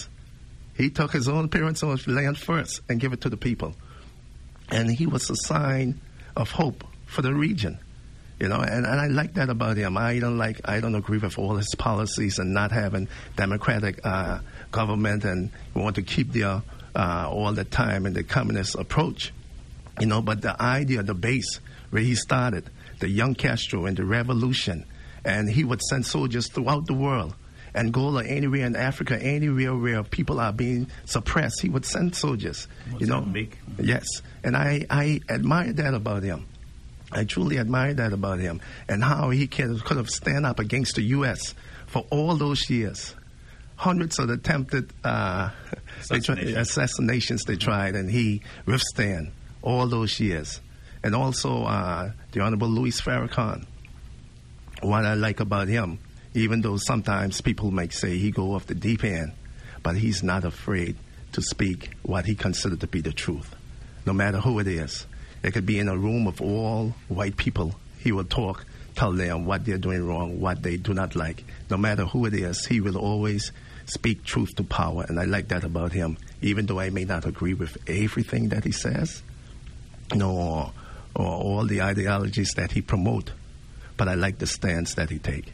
He 0.75 0.89
took 0.89 1.13
his 1.13 1.29
own 1.29 1.47
parents' 1.47 1.81
own 1.81 1.97
land 2.07 2.37
first 2.37 2.81
and 2.89 2.99
give 2.99 3.13
it 3.13 3.21
to 3.21 3.29
the 3.29 3.37
people. 3.37 3.73
And 4.69 4.91
he 4.91 5.05
was 5.07 5.29
assigned 5.29 6.01
of 6.35 6.51
hope 6.51 6.83
for 7.05 7.21
the 7.21 7.33
region. 7.33 7.79
You 8.39 8.49
know, 8.49 8.59
and, 8.59 8.85
and 8.85 8.99
I 8.99 9.07
like 9.07 9.35
that 9.35 9.49
about 9.49 9.77
him. 9.77 9.97
I 9.97 10.19
don't 10.19 10.37
like, 10.37 10.59
I 10.65 10.81
don't 10.81 10.95
agree 10.95 11.19
with 11.19 11.39
all 11.39 11.55
his 11.55 11.73
policies 11.75 12.37
and 12.37 12.53
not 12.53 12.71
having 12.71 13.07
democratic 13.37 14.05
uh, 14.05 14.39
government 14.71 15.23
and 15.23 15.51
want 15.73 15.95
to 15.95 16.01
keep 16.01 16.33
their 16.33 16.61
uh, 16.95 17.29
all 17.29 17.53
the 17.53 17.63
time 17.63 18.05
in 18.05 18.13
the 18.13 18.23
communist 18.23 18.75
approach. 18.75 19.31
You 20.01 20.07
know, 20.07 20.21
but 20.21 20.41
the 20.41 20.61
idea, 20.61 21.01
the 21.03 21.13
base 21.13 21.61
where 21.91 22.01
he 22.01 22.15
started, 22.15 22.69
the 22.99 23.07
young 23.07 23.35
Castro 23.35 23.85
and 23.85 23.95
the 23.95 24.03
revolution, 24.03 24.85
and 25.23 25.49
he 25.49 25.63
would 25.63 25.81
send 25.81 26.05
soldiers 26.05 26.49
throughout 26.49 26.87
the 26.87 26.93
world 26.93 27.33
Angola, 27.75 28.23
anywhere 28.23 28.65
in 28.65 28.75
Africa, 28.75 29.21
anywhere 29.21 29.75
where 29.75 30.03
people 30.03 30.39
are 30.39 30.53
being 30.53 30.87
suppressed, 31.05 31.61
he 31.61 31.69
would 31.69 31.85
send 31.85 32.15
soldiers. 32.15 32.67
you 32.99 33.07
know, 33.07 33.27
yes, 33.77 34.05
and 34.43 34.55
I 34.55 34.85
I 34.89 35.21
admire 35.29 35.73
that 35.73 35.93
about 35.93 36.23
him. 36.23 36.45
I 37.11 37.23
truly 37.23 37.59
admire 37.59 37.93
that 37.93 38.13
about 38.13 38.39
him 38.39 38.61
and 38.89 39.03
how 39.03 39.29
he 39.29 39.47
could, 39.47 39.83
could 39.85 39.97
have 39.97 40.09
stand 40.09 40.45
up 40.45 40.59
against 40.59 40.95
the 40.95 41.03
U.S. 41.03 41.53
for 41.87 42.05
all 42.09 42.35
those 42.35 42.69
years. 42.69 43.15
Hundreds 43.75 44.19
of 44.19 44.29
attempted 44.29 44.91
uh, 45.03 45.49
assassinations. 45.99 46.57
assassinations 46.57 47.43
they 47.43 47.55
tried, 47.57 47.95
and 47.95 48.09
he 48.09 48.41
withstand 48.65 49.31
all 49.61 49.87
those 49.87 50.19
years. 50.19 50.61
And 51.03 51.13
also 51.13 51.63
uh, 51.63 52.11
the 52.31 52.39
Honorable 52.39 52.69
Louis 52.69 52.99
Farrakhan. 52.99 53.65
What 54.81 55.05
I 55.05 55.13
like 55.13 55.39
about 55.39 55.67
him, 55.67 55.99
even 56.35 56.61
though 56.61 56.77
sometimes 56.77 57.41
people 57.41 57.71
might 57.71 57.93
say 57.93 58.17
he 58.17 58.29
go 58.29 58.53
off 58.53 58.67
the 58.67 58.75
deep 58.75 59.03
end, 59.03 59.31
but 59.81 59.95
he's 59.95 60.21
not 60.21 60.43
afraid 60.43 60.95
to 61.31 61.41
speak 61.41 61.91
what 62.03 62.25
he 62.25 62.35
considered 62.35 62.81
to 62.81 62.87
be 62.87 63.01
the 63.01 63.13
truth, 63.13 63.55
no 64.05 64.13
matter 64.13 64.39
who 64.39 64.59
it 64.59 64.67
is. 64.67 65.05
It 65.43 65.51
could 65.53 65.65
be 65.65 65.79
in 65.79 65.87
a 65.87 65.97
room 65.97 66.27
of 66.27 66.41
all 66.41 66.93
white 67.07 67.37
people. 67.37 67.75
He 67.99 68.11
will 68.11 68.25
talk, 68.25 68.65
tell 68.95 69.13
them 69.13 69.45
what 69.45 69.65
they're 69.65 69.77
doing 69.77 70.05
wrong, 70.05 70.39
what 70.39 70.61
they 70.61 70.75
do 70.77 70.93
not 70.93 71.15
like. 71.15 71.43
No 71.69 71.77
matter 71.77 72.05
who 72.05 72.25
it 72.25 72.33
is, 72.33 72.65
he 72.65 72.81
will 72.81 72.97
always 72.97 73.51
speak 73.85 74.23
truth 74.23 74.55
to 74.55 74.63
power. 74.63 75.05
And 75.07 75.19
I 75.19 75.25
like 75.25 75.47
that 75.49 75.63
about 75.63 75.93
him, 75.93 76.17
even 76.41 76.65
though 76.65 76.79
I 76.79 76.89
may 76.89 77.05
not 77.05 77.25
agree 77.25 77.53
with 77.53 77.77
everything 77.87 78.49
that 78.49 78.63
he 78.63 78.71
says, 78.71 79.21
nor 80.13 80.71
or 81.15 81.25
all 81.25 81.65
the 81.65 81.81
ideologies 81.81 82.51
that 82.57 82.73
he 82.73 82.81
promote, 82.81 83.31
but 83.95 84.09
I 84.09 84.15
like 84.15 84.39
the 84.39 84.47
stance 84.47 84.95
that 84.95 85.09
he 85.09 85.19
take. 85.19 85.53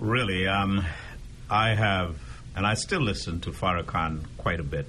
Really, 0.00 0.48
um, 0.48 0.84
I 1.48 1.74
have, 1.74 2.16
and 2.56 2.66
I 2.66 2.74
still 2.74 3.02
listen 3.02 3.40
to 3.42 3.52
Farrakhan 3.52 4.24
quite 4.38 4.58
a 4.58 4.64
bit 4.64 4.86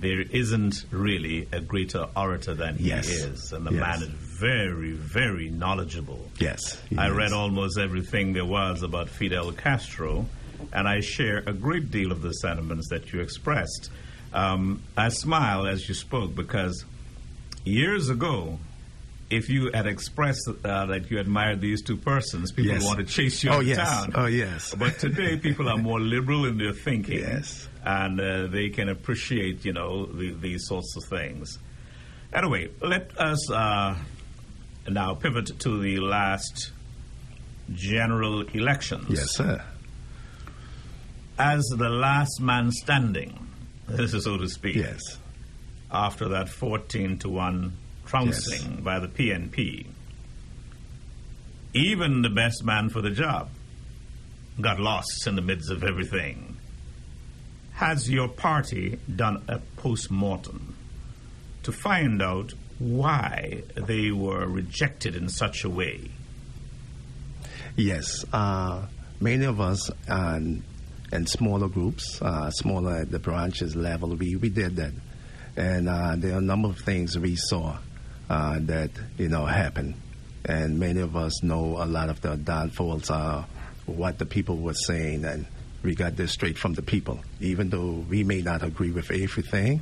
there 0.00 0.20
isn't 0.20 0.84
really 0.90 1.48
a 1.52 1.60
greater 1.60 2.06
orator 2.16 2.54
than 2.54 2.76
yes. 2.78 3.08
he 3.08 3.14
is. 3.14 3.52
And 3.52 3.66
the 3.66 3.72
yes. 3.72 3.80
man 3.80 4.02
is 4.02 4.08
very, 4.08 4.92
very 4.92 5.50
knowledgeable. 5.50 6.30
Yes. 6.38 6.80
I 6.96 7.08
is. 7.08 7.14
read 7.14 7.32
almost 7.32 7.78
everything 7.78 8.32
there 8.32 8.44
was 8.44 8.82
about 8.82 9.08
Fidel 9.08 9.52
Castro, 9.52 10.26
and 10.72 10.88
I 10.88 11.00
share 11.00 11.42
a 11.46 11.52
great 11.52 11.90
deal 11.90 12.12
of 12.12 12.22
the 12.22 12.32
sentiments 12.32 12.88
that 12.90 13.12
you 13.12 13.20
expressed. 13.20 13.90
Um, 14.32 14.82
I 14.96 15.08
smile 15.08 15.66
as 15.66 15.88
you 15.88 15.94
spoke 15.94 16.34
because 16.34 16.84
years 17.64 18.08
ago, 18.08 18.58
if 19.30 19.48
you 19.50 19.70
had 19.72 19.86
expressed 19.86 20.48
uh, 20.48 20.86
that 20.86 21.10
you 21.10 21.18
admired 21.18 21.60
these 21.60 21.82
two 21.82 21.96
persons, 21.96 22.50
people 22.50 22.72
yes. 22.72 22.84
want 22.84 22.98
to 22.98 23.04
chase 23.04 23.44
you 23.44 23.50
oh, 23.50 23.54
out 23.54 23.60
of 23.60 23.66
yes. 23.66 23.76
town. 23.76 24.12
Oh, 24.14 24.26
yes. 24.26 24.74
But 24.74 24.98
today, 24.98 25.36
people 25.36 25.68
are 25.68 25.76
more 25.76 26.00
liberal 26.00 26.46
in 26.46 26.56
their 26.56 26.72
thinking. 26.72 27.20
Yes. 27.20 27.68
And 27.84 28.20
uh, 28.20 28.46
they 28.46 28.70
can 28.70 28.88
appreciate, 28.88 29.64
you 29.64 29.72
know, 29.72 30.06
the, 30.06 30.32
these 30.32 30.66
sorts 30.66 30.96
of 30.96 31.04
things. 31.04 31.58
Anyway, 32.32 32.70
let 32.80 33.18
us 33.18 33.50
uh, 33.50 33.96
now 34.88 35.14
pivot 35.14 35.58
to 35.60 35.80
the 35.80 35.98
last 36.00 36.72
general 37.72 38.42
elections. 38.48 39.06
Yes, 39.10 39.34
sir. 39.34 39.62
As 41.38 41.62
the 41.76 41.88
last 41.88 42.40
man 42.40 42.72
standing, 42.72 43.46
this 43.86 44.14
is 44.14 44.24
so 44.24 44.38
to 44.38 44.48
speak. 44.48 44.76
Yes. 44.76 45.00
After 45.90 46.28
that 46.28 46.48
14 46.48 47.18
to 47.18 47.28
1 47.28 47.76
trouncing 48.08 48.72
yes. 48.72 48.80
by 48.80 48.98
the 48.98 49.08
PNP. 49.08 49.86
Even 51.74 52.22
the 52.22 52.30
best 52.30 52.64
man 52.64 52.88
for 52.88 53.02
the 53.02 53.10
job 53.10 53.50
got 54.60 54.80
lost 54.80 55.26
in 55.26 55.36
the 55.36 55.42
midst 55.42 55.70
of 55.70 55.84
everything. 55.84 56.56
Has 57.74 58.10
your 58.10 58.28
party 58.28 58.98
done 59.14 59.44
a 59.46 59.58
post 59.76 60.10
mortem 60.10 60.74
to 61.62 61.70
find 61.70 62.22
out 62.22 62.54
why 62.78 63.62
they 63.74 64.10
were 64.10 64.46
rejected 64.46 65.14
in 65.14 65.28
such 65.28 65.64
a 65.64 65.70
way? 65.70 66.10
Yes. 67.76 68.24
Uh, 68.32 68.86
many 69.20 69.44
of 69.44 69.60
us 69.60 69.90
uh, 70.08 70.40
in 71.12 71.26
smaller 71.26 71.68
groups, 71.68 72.20
uh, 72.22 72.50
smaller 72.50 72.96
at 72.96 73.10
the 73.10 73.18
branches 73.18 73.76
level, 73.76 74.16
we, 74.16 74.34
we 74.36 74.48
did 74.48 74.76
that. 74.76 74.92
And 75.56 75.88
uh, 75.88 76.14
there 76.16 76.34
are 76.34 76.38
a 76.38 76.40
number 76.40 76.68
of 76.68 76.78
things 76.78 77.18
we 77.18 77.36
saw 77.36 77.78
uh, 78.30 78.58
that 78.60 78.90
you 79.16 79.28
know 79.28 79.46
happened, 79.46 79.94
and 80.44 80.78
many 80.78 81.00
of 81.00 81.16
us 81.16 81.42
know 81.42 81.82
a 81.82 81.86
lot 81.86 82.08
of 82.10 82.20
the 82.20 82.36
downfalls 82.36 83.10
are 83.10 83.46
what 83.86 84.18
the 84.18 84.26
people 84.26 84.56
were 84.58 84.74
saying, 84.74 85.24
and 85.24 85.46
we 85.82 85.94
got 85.94 86.16
this 86.16 86.32
straight 86.32 86.58
from 86.58 86.74
the 86.74 86.82
people. 86.82 87.20
Even 87.40 87.70
though 87.70 88.04
we 88.08 88.24
may 88.24 88.42
not 88.42 88.62
agree 88.62 88.90
with 88.90 89.10
everything 89.10 89.80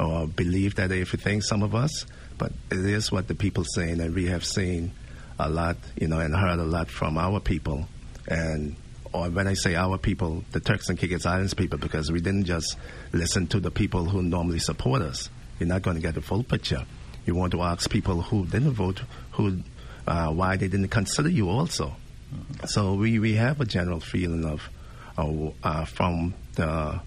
or 0.00 0.26
believe 0.26 0.76
that 0.76 0.90
everything, 0.90 1.40
some 1.42 1.62
of 1.62 1.74
us, 1.74 2.06
but 2.38 2.52
it 2.70 2.84
is 2.84 3.12
what 3.12 3.28
the 3.28 3.34
people 3.34 3.64
saying, 3.64 4.00
and 4.00 4.14
we 4.14 4.26
have 4.26 4.44
seen 4.44 4.92
a 5.38 5.48
lot, 5.48 5.76
you 6.00 6.08
know, 6.08 6.20
and 6.20 6.34
heard 6.34 6.58
a 6.58 6.64
lot 6.64 6.88
from 6.88 7.18
our 7.18 7.40
people, 7.40 7.86
and 8.28 8.76
or 9.12 9.28
when 9.30 9.46
I 9.46 9.54
say 9.54 9.76
our 9.76 9.96
people, 9.96 10.42
the 10.50 10.58
Turks 10.58 10.88
and 10.88 10.98
Caicos 10.98 11.24
Islands 11.24 11.54
people, 11.54 11.78
because 11.78 12.10
we 12.10 12.20
didn't 12.20 12.46
just 12.46 12.76
listen 13.12 13.46
to 13.48 13.60
the 13.60 13.70
people 13.70 14.06
who 14.06 14.22
normally 14.22 14.58
support 14.58 15.02
us. 15.02 15.28
You're 15.60 15.68
not 15.68 15.82
going 15.82 15.96
to 15.96 16.02
get 16.02 16.14
the 16.14 16.20
full 16.20 16.42
picture 16.42 16.84
you 17.26 17.34
want 17.34 17.52
to 17.52 17.62
ask 17.62 17.90
people 17.90 18.22
who 18.22 18.46
didn't 18.46 18.72
vote 18.72 19.02
who 19.32 19.62
uh, 20.06 20.28
why 20.28 20.56
they 20.56 20.68
didn't 20.68 20.88
consider 20.88 21.28
you 21.28 21.48
also. 21.48 21.96
Mm-hmm. 22.34 22.66
So 22.66 22.94
we, 22.94 23.18
we 23.18 23.34
have 23.34 23.60
a 23.60 23.64
general 23.64 24.00
feeling 24.00 24.44
of 24.44 24.68
uh, 25.16 25.50
uh, 25.62 25.84
from 25.84 26.34
the 26.54 27.00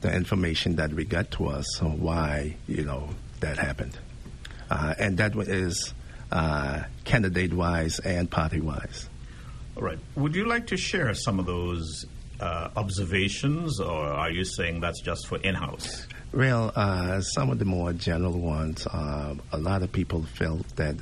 the 0.00 0.14
information 0.14 0.76
that 0.76 0.92
we 0.92 1.04
got 1.04 1.30
to 1.32 1.48
us 1.48 1.80
why 1.80 2.56
you 2.66 2.84
know 2.84 3.10
that 3.40 3.58
happened, 3.58 3.98
uh, 4.70 4.94
and 4.98 5.18
that 5.18 5.36
is 5.36 5.94
uh, 6.30 6.82
candidate 7.04 7.52
wise 7.52 7.98
and 8.00 8.30
party 8.30 8.60
wise. 8.60 9.08
All 9.76 9.82
right. 9.82 9.98
Would 10.16 10.34
you 10.34 10.46
like 10.46 10.66
to 10.68 10.76
share 10.76 11.14
some 11.14 11.38
of 11.38 11.46
those 11.46 12.04
uh, 12.40 12.70
observations, 12.76 13.80
or 13.80 14.04
are 14.04 14.30
you 14.30 14.44
saying 14.44 14.80
that's 14.80 15.00
just 15.00 15.26
for 15.28 15.38
in 15.38 15.54
house? 15.54 16.06
Well, 16.34 16.72
uh, 16.74 17.20
some 17.20 17.50
of 17.50 17.58
the 17.58 17.66
more 17.66 17.92
general 17.92 18.38
ones, 18.38 18.86
uh, 18.86 19.34
a 19.52 19.58
lot 19.58 19.82
of 19.82 19.92
people 19.92 20.22
felt 20.22 20.66
that 20.76 20.96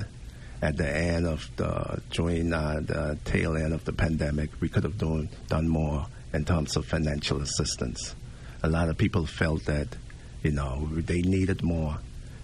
at 0.61 0.75
the 0.75 0.93
end 0.93 1.25
of 1.25 1.49
the, 1.55 2.01
during 2.09 2.51
uh, 2.51 2.81
the 2.83 3.17
tail 3.23 3.55
end 3.55 3.73
of 3.73 3.85
the 3.85 3.93
pandemic, 3.93 4.49
we 4.59 4.67
could 4.67 4.83
have 4.83 4.97
done, 4.97 5.29
done 5.47 5.69
more 5.69 6.05
in 6.33 6.43
terms 6.43 6.75
of 6.75 6.85
financial 6.85 7.41
assistance. 7.41 8.13
A 8.61 8.69
lot 8.69 8.89
of 8.89 8.97
people 8.97 9.25
felt 9.25 9.63
that, 9.65 9.87
you 10.43 10.51
know, 10.51 10.89
they 10.91 11.21
needed 11.21 11.63
more, 11.63 11.97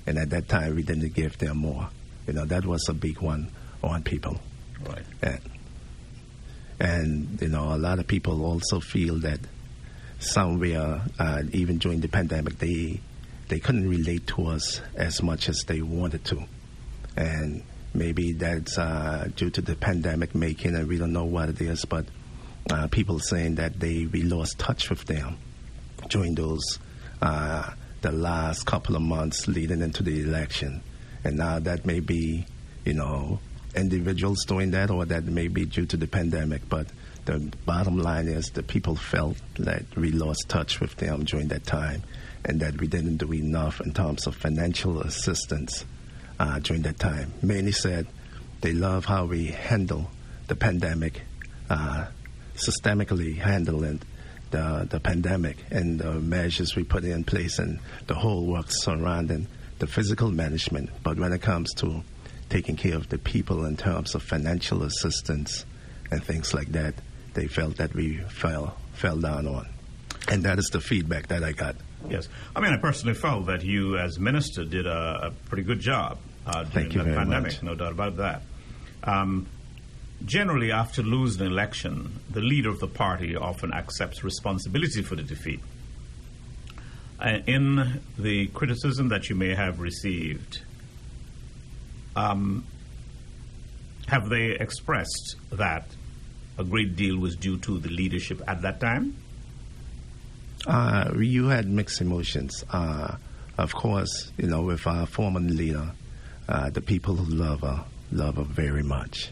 and 0.05 0.17
at 0.17 0.29
that 0.29 0.47
time 0.47 0.75
we 0.75 0.83
didn't 0.83 1.13
give 1.13 1.37
them 1.39 1.57
more. 1.57 1.89
You 2.25 2.33
know, 2.33 2.45
that 2.45 2.65
was 2.65 2.87
a 2.87 2.93
big 2.93 3.19
one 3.19 3.51
on 3.83 4.01
people. 4.03 4.39
Right. 4.87 5.03
And, 5.21 5.41
and 6.79 7.41
you 7.41 7.49
know, 7.49 7.75
a 7.75 7.77
lot 7.77 7.99
of 7.99 8.07
people 8.07 8.45
also 8.45 8.79
feel 8.79 9.15
that 9.19 9.41
somewhere, 10.19 11.01
uh, 11.19 11.43
even 11.51 11.77
during 11.77 12.01
the 12.01 12.07
pandemic, 12.07 12.57
they 12.59 12.99
they 13.49 13.59
couldn't 13.59 13.87
relate 13.87 14.27
to 14.27 14.47
us 14.47 14.81
as 14.95 15.23
much 15.23 15.47
as 15.47 15.63
they 15.67 15.81
wanted 15.81 16.23
to, 16.25 16.43
and 17.15 17.63
maybe 17.93 18.33
that's 18.33 18.77
uh, 18.77 19.29
due 19.35 19.49
to 19.49 19.61
the 19.61 19.75
pandemic 19.75 20.35
making, 20.35 20.75
and 20.75 20.87
we 20.87 20.97
don't 20.97 21.13
know 21.13 21.25
what 21.25 21.49
it 21.49 21.61
is, 21.61 21.85
but 21.85 22.05
uh, 22.71 22.87
people 22.87 23.19
saying 23.19 23.55
that 23.55 23.79
they 23.79 24.05
we 24.05 24.21
lost 24.23 24.59
touch 24.59 24.89
with 24.89 25.05
them 25.05 25.37
during 26.09 26.35
those 26.35 26.79
uh, 27.21 27.71
the 28.01 28.11
last 28.11 28.65
couple 28.65 28.95
of 28.95 29.01
months 29.01 29.47
leading 29.47 29.81
into 29.81 30.03
the 30.03 30.21
election, 30.21 30.81
and 31.23 31.37
now 31.37 31.59
that 31.59 31.85
may 31.85 31.99
be, 31.99 32.45
you 32.85 32.93
know, 32.93 33.39
individuals 33.75 34.43
doing 34.45 34.71
that, 34.71 34.89
or 34.91 35.05
that 35.05 35.23
may 35.25 35.47
be 35.47 35.65
due 35.65 35.85
to 35.85 35.97
the 35.97 36.07
pandemic, 36.07 36.67
but 36.69 36.87
the 37.27 37.39
bottom 37.65 37.97
line 37.97 38.29
is 38.29 38.51
the 38.51 38.63
people 38.63 38.95
felt 38.95 39.37
that 39.59 39.83
we 39.97 40.11
lost 40.11 40.47
touch 40.47 40.79
with 40.79 40.95
them 40.95 41.25
during 41.25 41.49
that 41.49 41.65
time 41.65 42.01
and 42.45 42.61
that 42.61 42.79
we 42.79 42.87
didn't 42.87 43.17
do 43.17 43.33
enough 43.33 43.81
in 43.81 43.93
terms 43.93 44.25
of 44.27 44.35
financial 44.35 45.01
assistance 45.01 45.83
uh, 46.39 46.57
during 46.59 46.83
that 46.83 46.97
time. 46.97 47.33
Many 47.41 47.73
said 47.73 48.07
they 48.61 48.71
love 48.71 49.03
how 49.03 49.25
we 49.25 49.47
handle 49.47 50.09
the 50.47 50.55
pandemic, 50.55 51.21
uh, 51.69 52.05
systemically 52.55 53.37
handling 53.37 54.01
the, 54.51 54.87
the 54.89 55.01
pandemic 55.01 55.57
and 55.69 55.99
the 55.99 56.13
measures 56.13 56.77
we 56.77 56.85
put 56.85 57.03
in 57.03 57.25
place 57.25 57.59
and 57.59 57.79
the 58.07 58.15
whole 58.15 58.45
work 58.45 58.67
surrounding 58.69 59.47
the 59.79 59.87
physical 59.87 60.31
management. 60.31 60.89
But 61.03 61.17
when 61.19 61.33
it 61.33 61.41
comes 61.41 61.73
to 61.75 62.03
taking 62.49 62.77
care 62.77 62.95
of 62.95 63.09
the 63.09 63.17
people 63.17 63.65
in 63.65 63.75
terms 63.75 64.15
of 64.15 64.23
financial 64.23 64.83
assistance 64.83 65.65
and 66.09 66.23
things 66.23 66.53
like 66.53 66.71
that, 66.71 66.93
they 67.37 67.47
felt 67.47 67.77
that 67.77 67.93
we 67.93 68.17
fell 68.17 68.75
fell 68.93 69.15
down 69.15 69.45
on, 69.45 69.67
and 70.27 70.43
that 70.43 70.57
is 70.57 70.69
the 70.71 70.81
feedback 70.81 71.27
that 71.27 71.43
I 71.43 71.51
got. 71.51 71.75
Yes, 72.09 72.27
I 72.55 72.61
mean, 72.61 72.73
I 72.73 72.77
personally 72.77 73.13
felt 73.13 73.45
that 73.45 73.63
you, 73.63 73.97
as 73.97 74.19
minister, 74.19 74.65
did 74.65 74.87
a, 74.87 75.27
a 75.27 75.31
pretty 75.47 75.63
good 75.63 75.79
job 75.79 76.17
uh, 76.47 76.63
during 76.63 76.89
the 76.89 77.03
pandemic. 77.03 77.53
Much. 77.53 77.63
No 77.63 77.75
doubt 77.75 77.91
about 77.91 78.17
that. 78.17 78.41
Um, 79.03 79.45
generally, 80.25 80.71
after 80.71 81.03
losing 81.03 81.45
an 81.45 81.51
election, 81.51 82.19
the 82.31 82.41
leader 82.41 82.69
of 82.69 82.79
the 82.79 82.87
party 82.87 83.35
often 83.35 83.71
accepts 83.71 84.23
responsibility 84.23 85.03
for 85.03 85.15
the 85.15 85.23
defeat. 85.23 85.59
Uh, 87.19 87.39
in 87.45 88.01
the 88.17 88.47
criticism 88.47 89.09
that 89.09 89.29
you 89.29 89.35
may 89.35 89.53
have 89.53 89.79
received, 89.79 90.61
um, 92.15 92.65
have 94.07 94.27
they 94.29 94.51
expressed 94.51 95.35
that 95.51 95.85
a 96.57 96.63
great 96.63 96.95
deal 96.95 97.17
was 97.17 97.35
due 97.35 97.57
to 97.59 97.77
the 97.79 97.89
leadership 97.89 98.41
at 98.47 98.61
that 98.61 98.79
time? 98.79 99.15
Uh, 100.65 101.13
you 101.17 101.47
had 101.47 101.67
mixed 101.67 102.01
emotions. 102.01 102.63
Uh, 102.69 103.15
of 103.57 103.73
course, 103.73 104.31
you 104.37 104.47
know, 104.47 104.61
with 104.63 104.85
our 104.87 105.05
former 105.05 105.39
leader, 105.39 105.91
uh, 106.49 106.69
the 106.69 106.81
people 106.81 107.15
who 107.15 107.33
love 107.33 107.61
her 107.61 107.83
love 108.11 108.37
her 108.37 108.43
very 108.43 108.83
much, 108.83 109.31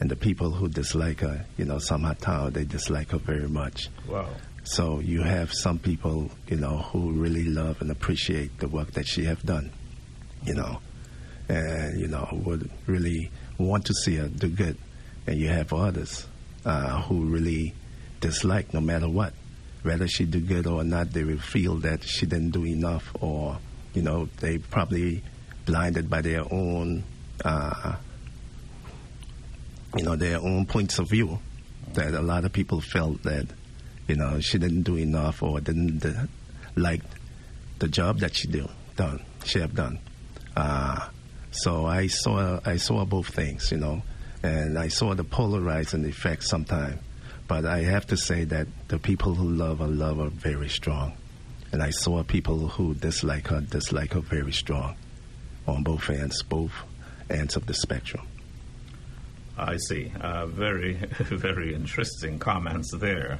and 0.00 0.10
the 0.10 0.16
people 0.16 0.50
who 0.50 0.68
dislike 0.68 1.20
her, 1.20 1.44
you 1.56 1.64
know, 1.64 1.78
somehow 1.78 2.50
they 2.50 2.64
dislike 2.64 3.10
her 3.10 3.18
very 3.18 3.48
much. 3.48 3.88
Wow. 4.08 4.28
So 4.64 4.98
you 4.98 5.22
have 5.22 5.52
some 5.52 5.78
people, 5.78 6.30
you 6.48 6.56
know, 6.56 6.78
who 6.78 7.12
really 7.12 7.44
love 7.44 7.80
and 7.80 7.90
appreciate 7.90 8.58
the 8.58 8.66
work 8.68 8.92
that 8.92 9.06
she 9.06 9.24
have 9.24 9.42
done, 9.44 9.70
you 10.44 10.54
know, 10.54 10.80
and 11.48 12.00
you 12.00 12.08
know 12.08 12.28
would 12.32 12.68
really 12.86 13.30
want 13.58 13.86
to 13.86 13.94
see 13.94 14.16
her 14.16 14.28
do 14.28 14.48
good, 14.48 14.76
and 15.26 15.38
you 15.38 15.48
have 15.48 15.72
others 15.72 16.26
uh, 16.66 17.00
who 17.02 17.24
really 17.26 17.72
dislike 18.20 18.74
no 18.74 18.80
matter 18.80 19.08
what, 19.08 19.32
whether 19.82 20.08
she 20.08 20.24
do 20.24 20.40
good 20.40 20.66
or 20.66 20.84
not. 20.84 21.12
They 21.12 21.24
will 21.24 21.38
feel 21.38 21.76
that 21.76 22.02
she 22.04 22.26
didn't 22.26 22.50
do 22.50 22.66
enough, 22.66 23.10
or 23.20 23.58
you 23.94 24.02
know, 24.02 24.28
they 24.40 24.58
probably 24.58 25.22
blinded 25.64 26.10
by 26.10 26.20
their 26.20 26.42
own, 26.52 27.04
uh, 27.44 27.96
you 29.96 30.04
know, 30.04 30.16
their 30.16 30.38
own 30.38 30.66
points 30.66 30.98
of 30.98 31.08
view. 31.08 31.38
That 31.94 32.12
a 32.12 32.20
lot 32.20 32.44
of 32.44 32.52
people 32.52 32.80
felt 32.80 33.22
that, 33.22 33.46
you 34.08 34.16
know, 34.16 34.40
she 34.40 34.58
didn't 34.58 34.82
do 34.82 34.96
enough 34.96 35.42
or 35.42 35.60
didn't 35.60 36.04
uh, 36.04 36.26
like 36.74 37.02
the 37.78 37.88
job 37.88 38.18
that 38.18 38.36
she 38.36 38.48
do 38.48 38.68
done. 38.96 39.22
She 39.44 39.60
have 39.60 39.74
done. 39.74 40.00
Uh, 40.56 41.08
so 41.52 41.86
I 41.86 42.08
saw 42.08 42.60
I 42.64 42.76
saw 42.76 43.04
both 43.04 43.28
things, 43.28 43.70
you 43.70 43.78
know, 43.78 44.02
and 44.46 44.78
I 44.78 44.88
saw 44.88 45.14
the 45.14 45.24
polarizing 45.24 46.04
effect 46.04 46.44
sometimes. 46.44 47.00
But 47.48 47.64
I 47.64 47.82
have 47.82 48.06
to 48.08 48.16
say 48.16 48.44
that 48.44 48.66
the 48.88 48.98
people 48.98 49.34
who 49.34 49.48
love 49.48 49.78
her 49.78 49.86
love 49.86 50.18
her 50.18 50.28
very 50.28 50.68
strong, 50.68 51.16
and 51.72 51.82
I 51.82 51.90
saw 51.90 52.22
people 52.22 52.68
who 52.68 52.94
dislike 52.94 53.48
her 53.48 53.60
dislike 53.60 54.12
her 54.14 54.20
very 54.20 54.52
strong, 54.52 54.96
on 55.66 55.82
both 55.82 56.10
ends, 56.10 56.42
both 56.42 56.72
ends 57.30 57.56
of 57.56 57.66
the 57.66 57.74
spectrum. 57.74 58.26
I 59.58 59.76
see. 59.76 60.12
Uh, 60.20 60.46
very, 60.46 60.94
very 61.18 61.74
interesting 61.74 62.38
comments 62.38 62.92
there. 62.96 63.38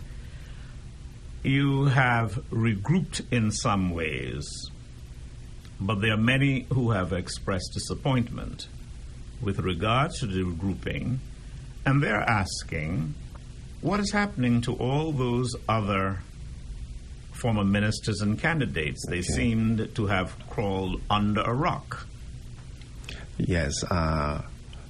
You 1.42 1.87
have 1.87 2.35
regrouped 2.51 3.21
in 3.31 3.51
some 3.51 3.90
ways 3.90 4.47
but 5.81 6.01
there 6.01 6.12
are 6.12 6.19
many 6.19 6.66
who 6.73 6.90
have 6.90 7.12
expressed 7.12 7.73
disappointment 7.75 8.69
with 9.40 9.59
regard 9.59 10.12
to 10.12 10.27
the 10.27 10.44
grouping, 10.59 11.20
and 11.85 12.03
they're 12.03 12.22
asking 12.22 13.14
what 13.81 14.01
is 14.01 14.11
happening 14.11 14.61
to 14.62 14.75
all 14.75 15.12
those 15.12 15.55
other 15.68 16.20
former 17.33 17.64
ministers 17.64 18.20
and 18.20 18.38
candidates? 18.38 19.05
They 19.09 19.18
okay. 19.18 19.22
seemed 19.22 19.94
to 19.94 20.07
have 20.07 20.35
crawled 20.49 21.01
under 21.11 21.42
a 21.42 21.53
rock. 21.53 22.07
Yes, 23.38 23.85
uh, 23.85 24.42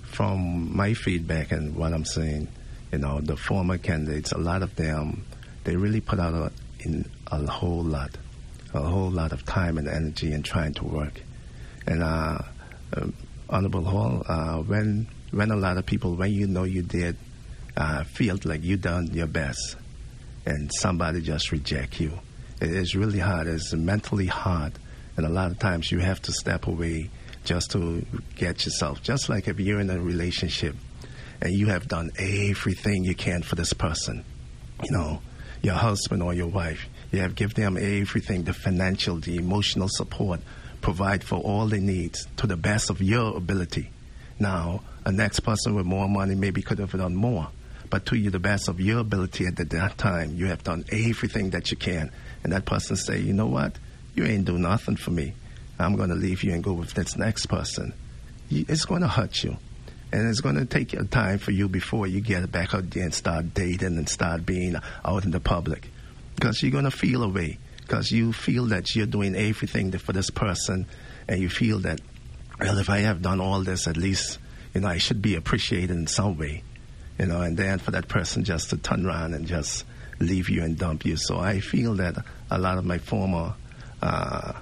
from 0.04 0.74
my 0.74 0.94
feedback 0.94 1.52
and 1.52 1.74
what 1.74 1.92
I'm 1.92 2.04
seeing, 2.04 2.48
you 2.92 2.98
know, 2.98 3.20
the 3.20 3.36
former 3.36 3.76
candidates, 3.76 4.32
a 4.32 4.38
lot 4.38 4.62
of 4.62 4.74
them, 4.76 5.26
they 5.64 5.76
really 5.76 6.00
put 6.00 6.20
out 6.20 6.32
a, 6.32 6.52
in 6.80 7.10
a 7.26 7.44
whole 7.46 7.82
lot 7.82 8.16
a 8.74 8.80
whole 8.80 9.10
lot 9.10 9.32
of 9.32 9.44
time 9.44 9.78
and 9.78 9.88
energy 9.88 10.32
in 10.32 10.42
trying 10.42 10.74
to 10.74 10.84
work. 10.84 11.20
And 11.86 12.02
uh, 12.02 12.38
uh, 12.92 13.06
Honorable 13.48 13.84
Hall, 13.84 14.22
uh, 14.26 14.58
when 14.62 15.08
when 15.30 15.50
a 15.50 15.56
lot 15.56 15.76
of 15.76 15.86
people, 15.86 16.14
when 16.14 16.32
you 16.32 16.46
know 16.46 16.64
you 16.64 16.82
did, 16.82 17.16
uh, 17.76 18.04
feel 18.04 18.38
like 18.44 18.62
you 18.62 18.76
done 18.76 19.08
your 19.12 19.26
best, 19.26 19.76
and 20.44 20.72
somebody 20.72 21.20
just 21.20 21.52
reject 21.52 22.00
you, 22.00 22.12
it 22.60 22.70
is 22.70 22.94
really 22.94 23.18
hard. 23.18 23.46
It's 23.46 23.72
mentally 23.72 24.26
hard, 24.26 24.72
and 25.16 25.26
a 25.26 25.28
lot 25.28 25.50
of 25.50 25.58
times 25.58 25.92
you 25.92 25.98
have 25.98 26.20
to 26.22 26.32
step 26.32 26.66
away 26.66 27.10
just 27.44 27.70
to 27.72 28.04
get 28.34 28.64
yourself. 28.64 29.02
Just 29.02 29.28
like 29.28 29.48
if 29.48 29.60
you're 29.60 29.80
in 29.80 29.90
a 29.90 30.00
relationship 30.00 30.74
and 31.40 31.52
you 31.52 31.68
have 31.68 31.86
done 31.86 32.10
everything 32.18 33.04
you 33.04 33.14
can 33.14 33.42
for 33.42 33.54
this 33.54 33.72
person, 33.72 34.24
you 34.82 34.90
know, 34.90 35.20
your 35.62 35.74
husband 35.74 36.22
or 36.22 36.34
your 36.34 36.48
wife, 36.48 36.86
you 37.12 37.20
have 37.20 37.34
give 37.34 37.54
them 37.54 37.76
everything, 37.76 38.42
the 38.42 38.52
financial, 38.52 39.16
the 39.16 39.36
emotional 39.36 39.88
support, 39.88 40.40
provide 40.80 41.24
for 41.24 41.36
all 41.36 41.66
their 41.66 41.80
needs 41.80 42.26
to 42.36 42.46
the 42.46 42.56
best 42.56 42.90
of 42.90 43.00
your 43.00 43.36
ability. 43.36 43.90
Now, 44.38 44.82
a 45.04 45.12
next 45.12 45.40
person 45.40 45.74
with 45.74 45.86
more 45.86 46.08
money 46.08 46.34
maybe 46.34 46.62
could 46.62 46.78
have 46.78 46.92
done 46.92 47.14
more, 47.14 47.48
but 47.88 48.06
to 48.06 48.16
you 48.16 48.30
the 48.30 48.38
best 48.38 48.68
of 48.68 48.80
your 48.80 48.98
ability 49.00 49.46
at 49.46 49.56
that 49.56 49.98
time, 49.98 50.34
you 50.34 50.46
have 50.46 50.62
done 50.62 50.84
everything 50.90 51.50
that 51.50 51.70
you 51.70 51.76
can. 51.76 52.10
And 52.44 52.52
that 52.52 52.64
person 52.64 52.96
say, 52.96 53.18
you 53.18 53.32
know 53.32 53.46
what, 53.46 53.78
you 54.14 54.24
ain't 54.24 54.44
do 54.44 54.58
nothing 54.58 54.96
for 54.96 55.10
me. 55.10 55.34
I'm 55.78 55.96
going 55.96 56.08
to 56.08 56.14
leave 56.14 56.42
you 56.42 56.52
and 56.52 56.64
go 56.64 56.72
with 56.72 56.94
this 56.94 57.16
next 57.16 57.46
person. 57.46 57.92
It's 58.50 58.84
going 58.84 59.02
to 59.02 59.08
hurt 59.08 59.42
you. 59.42 59.56
And 60.12 60.28
it's 60.28 60.40
going 60.40 60.56
to 60.56 60.64
take 60.64 60.94
time 61.10 61.38
for 61.38 61.50
you 61.50 61.68
before 61.68 62.06
you 62.06 62.20
get 62.20 62.50
back 62.50 62.74
out 62.74 62.90
there 62.90 63.02
and 63.02 63.12
start 63.12 63.54
dating 63.54 63.98
and 63.98 64.08
start 64.08 64.46
being 64.46 64.76
out 65.04 65.24
in 65.24 65.30
the 65.32 65.40
public 65.40 65.88
because 66.36 66.62
you're 66.62 66.72
going 66.72 66.84
to 66.84 66.90
feel 66.90 67.22
a 67.22 67.28
way 67.28 67.58
because 67.86 68.10
you 68.10 68.32
feel 68.32 68.64
that 68.66 68.96
you're 68.96 69.06
doing 69.06 69.36
everything 69.36 69.92
for 69.92 70.12
this 70.12 70.28
person 70.28 70.86
and 71.28 71.40
you 71.40 71.48
feel 71.48 71.78
that, 71.78 72.00
well, 72.58 72.78
if 72.78 72.90
I 72.90 72.98
have 72.98 73.22
done 73.22 73.40
all 73.40 73.62
this, 73.62 73.86
at 73.86 73.96
least, 73.96 74.38
you 74.74 74.80
know, 74.80 74.88
I 74.88 74.98
should 74.98 75.22
be 75.22 75.36
appreciated 75.36 75.90
in 75.90 76.08
some 76.08 76.36
way, 76.36 76.64
you 77.16 77.26
know, 77.26 77.42
and 77.42 77.56
then 77.56 77.78
for 77.78 77.92
that 77.92 78.08
person 78.08 78.42
just 78.42 78.70
to 78.70 78.76
turn 78.76 79.06
around 79.06 79.34
and 79.34 79.46
just 79.46 79.84
leave 80.18 80.50
you 80.50 80.64
and 80.64 80.76
dump 80.76 81.04
you. 81.04 81.16
So 81.16 81.38
I 81.38 81.60
feel 81.60 81.94
that 81.94 82.16
a 82.50 82.58
lot 82.58 82.76
of 82.76 82.84
my 82.84 82.98
former, 82.98 83.54
uh, 84.02 84.54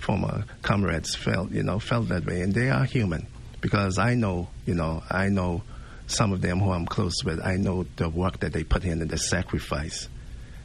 former 0.00 0.44
comrades 0.62 1.14
felt, 1.14 1.52
you 1.52 1.62
know, 1.62 1.78
felt 1.78 2.08
that 2.08 2.26
way, 2.26 2.40
and 2.40 2.52
they 2.52 2.70
are 2.70 2.84
human 2.84 3.28
because 3.60 3.98
I 3.98 4.14
know, 4.14 4.48
you 4.66 4.74
know, 4.74 5.04
I 5.08 5.28
know 5.28 5.62
some 6.08 6.32
of 6.32 6.40
them 6.40 6.58
who 6.58 6.72
I'm 6.72 6.86
close 6.86 7.22
with, 7.24 7.40
I 7.40 7.54
know 7.54 7.86
the 7.96 8.08
work 8.08 8.40
that 8.40 8.52
they 8.52 8.64
put 8.64 8.84
in 8.84 9.00
and 9.00 9.10
the 9.10 9.16
sacrifice 9.16 10.08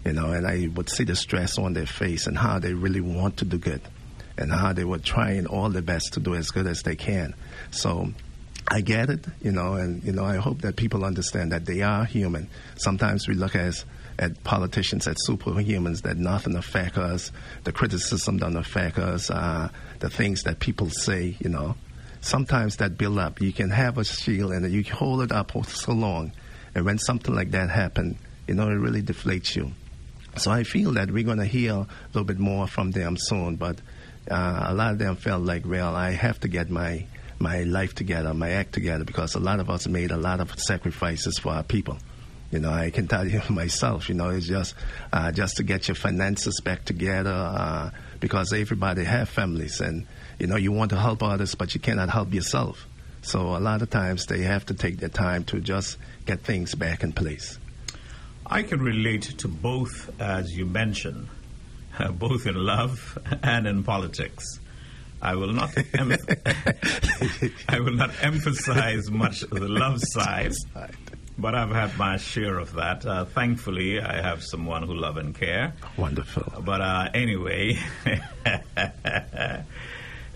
you 0.09 0.15
know, 0.15 0.31
and 0.31 0.47
I 0.47 0.67
would 0.73 0.89
see 0.89 1.03
the 1.03 1.15
stress 1.15 1.59
on 1.59 1.73
their 1.73 1.85
face 1.85 2.25
and 2.25 2.35
how 2.35 2.57
they 2.57 2.73
really 2.73 2.99
want 2.99 3.37
to 3.37 3.45
do 3.45 3.59
good 3.59 3.81
and 4.39 4.51
how 4.51 4.73
they 4.73 4.83
were 4.83 4.97
trying 4.97 5.45
all 5.45 5.69
their 5.69 5.83
best 5.83 6.13
to 6.13 6.19
do 6.19 6.33
as 6.33 6.49
good 6.49 6.65
as 6.65 6.81
they 6.81 6.95
can. 6.95 7.35
So 7.69 8.11
I 8.67 8.81
get 8.81 9.11
it, 9.11 9.23
you 9.39 9.51
know, 9.51 9.75
and, 9.75 10.03
you 10.03 10.11
know, 10.11 10.25
I 10.25 10.37
hope 10.37 10.61
that 10.61 10.77
people 10.77 11.05
understand 11.05 11.51
that 11.51 11.67
they 11.67 11.83
are 11.83 12.05
human. 12.05 12.49
Sometimes 12.75 13.27
we 13.27 13.35
look 13.35 13.55
as, 13.55 13.85
at 14.17 14.43
politicians 14.43 15.05
as 15.05 15.15
superhumans 15.29 16.01
that 16.01 16.17
nothing 16.17 16.55
affect 16.55 16.97
us, 16.97 17.31
the 17.65 17.71
criticism 17.71 18.37
don't 18.37 18.57
affect 18.57 18.97
us, 18.97 19.29
uh, 19.29 19.69
the 19.99 20.09
things 20.09 20.41
that 20.41 20.59
people 20.59 20.89
say, 20.89 21.37
you 21.39 21.51
know. 21.51 21.75
Sometimes 22.21 22.77
that 22.77 22.97
build 22.97 23.19
up. 23.19 23.41
You 23.41 23.53
can 23.53 23.69
have 23.69 23.99
a 23.99 24.03
shield 24.03 24.53
and 24.53 24.71
you 24.71 24.83
hold 24.91 25.21
it 25.21 25.31
up 25.31 25.51
for 25.51 25.63
so 25.65 25.91
long, 25.91 26.31
and 26.73 26.83
when 26.83 26.97
something 26.97 27.35
like 27.35 27.51
that 27.51 27.69
happens, 27.69 28.17
you 28.47 28.55
know, 28.55 28.67
it 28.67 28.73
really 28.73 29.03
deflates 29.03 29.55
you. 29.55 29.73
So 30.39 30.51
I 30.51 30.63
feel 30.63 30.93
that 30.93 31.11
we're 31.11 31.23
going 31.23 31.37
to 31.39 31.45
hear 31.45 31.73
a 31.73 31.87
little 32.13 32.23
bit 32.23 32.39
more 32.39 32.67
from 32.67 32.91
them 32.91 33.17
soon. 33.17 33.57
But 33.57 33.79
uh, 34.29 34.65
a 34.67 34.73
lot 34.73 34.93
of 34.93 34.99
them 34.99 35.15
felt 35.15 35.43
like, 35.43 35.65
well, 35.65 35.95
I 35.95 36.11
have 36.11 36.39
to 36.41 36.47
get 36.47 36.69
my 36.69 37.05
my 37.41 37.63
life 37.63 37.95
together, 37.95 38.33
my 38.33 38.49
act 38.51 38.73
together, 38.73 39.05
because 39.05 39.35
a 39.35 39.39
lot 39.39 39.61
of 39.61 39.69
us 39.69 39.87
made 39.87 40.11
a 40.11 40.17
lot 40.17 40.41
of 40.41 40.59
sacrifices 40.59 41.39
for 41.39 41.53
our 41.53 41.63
people. 41.63 41.97
You 42.51 42.59
know, 42.59 42.69
I 42.69 42.89
can 42.89 43.07
tell 43.07 43.25
you 43.27 43.41
myself. 43.49 44.09
You 44.09 44.15
know, 44.15 44.29
it's 44.29 44.47
just 44.47 44.75
uh, 45.13 45.31
just 45.31 45.57
to 45.57 45.63
get 45.63 45.87
your 45.87 45.95
finances 45.95 46.59
back 46.61 46.83
together, 46.83 47.31
uh, 47.31 47.91
because 48.19 48.51
everybody 48.53 49.03
have 49.03 49.29
families, 49.29 49.79
and 49.81 50.05
you 50.37 50.47
know, 50.47 50.57
you 50.57 50.71
want 50.71 50.89
to 50.91 50.97
help 50.97 51.23
others, 51.23 51.55
but 51.55 51.73
you 51.73 51.79
cannot 51.79 52.09
help 52.09 52.33
yourself. 52.33 52.85
So 53.21 53.55
a 53.55 53.59
lot 53.59 53.81
of 53.81 53.89
times 53.89 54.25
they 54.25 54.41
have 54.41 54.65
to 54.67 54.73
take 54.73 54.97
their 54.97 55.09
time 55.09 55.43
to 55.45 55.59
just 55.59 55.97
get 56.25 56.41
things 56.41 56.75
back 56.75 57.03
in 57.03 57.11
place. 57.11 57.59
I 58.49 58.63
can 58.63 58.81
relate 58.81 59.23
to 59.39 59.47
both, 59.47 60.09
as 60.19 60.51
you 60.57 60.65
mentioned, 60.65 61.27
uh, 61.97 62.11
both 62.25 62.45
in 62.47 62.55
love 62.55 63.17
and 63.43 63.67
in 63.67 63.83
politics. 63.83 64.43
I 65.21 65.35
will 65.35 65.51
not 65.51 65.75
em- 65.93 66.13
I 67.69 67.79
will 67.81 67.93
not 67.93 68.11
emphasize 68.21 69.11
much 69.11 69.41
the 69.41 69.67
love 69.67 69.99
side, 70.13 70.53
but 71.37 71.53
I've 71.55 71.71
had 71.71 71.97
my 71.97 72.15
share 72.15 72.57
of 72.57 72.73
that. 72.75 73.05
Uh, 73.05 73.25
thankfully, 73.25 73.99
I 73.99 74.21
have 74.21 74.41
someone 74.43 74.83
who 74.83 74.95
love 74.95 75.17
and 75.17 75.35
care. 75.37 75.73
Wonderful. 75.97 76.61
But 76.63 76.79
uh, 76.79 77.09
anyway, 77.13 77.77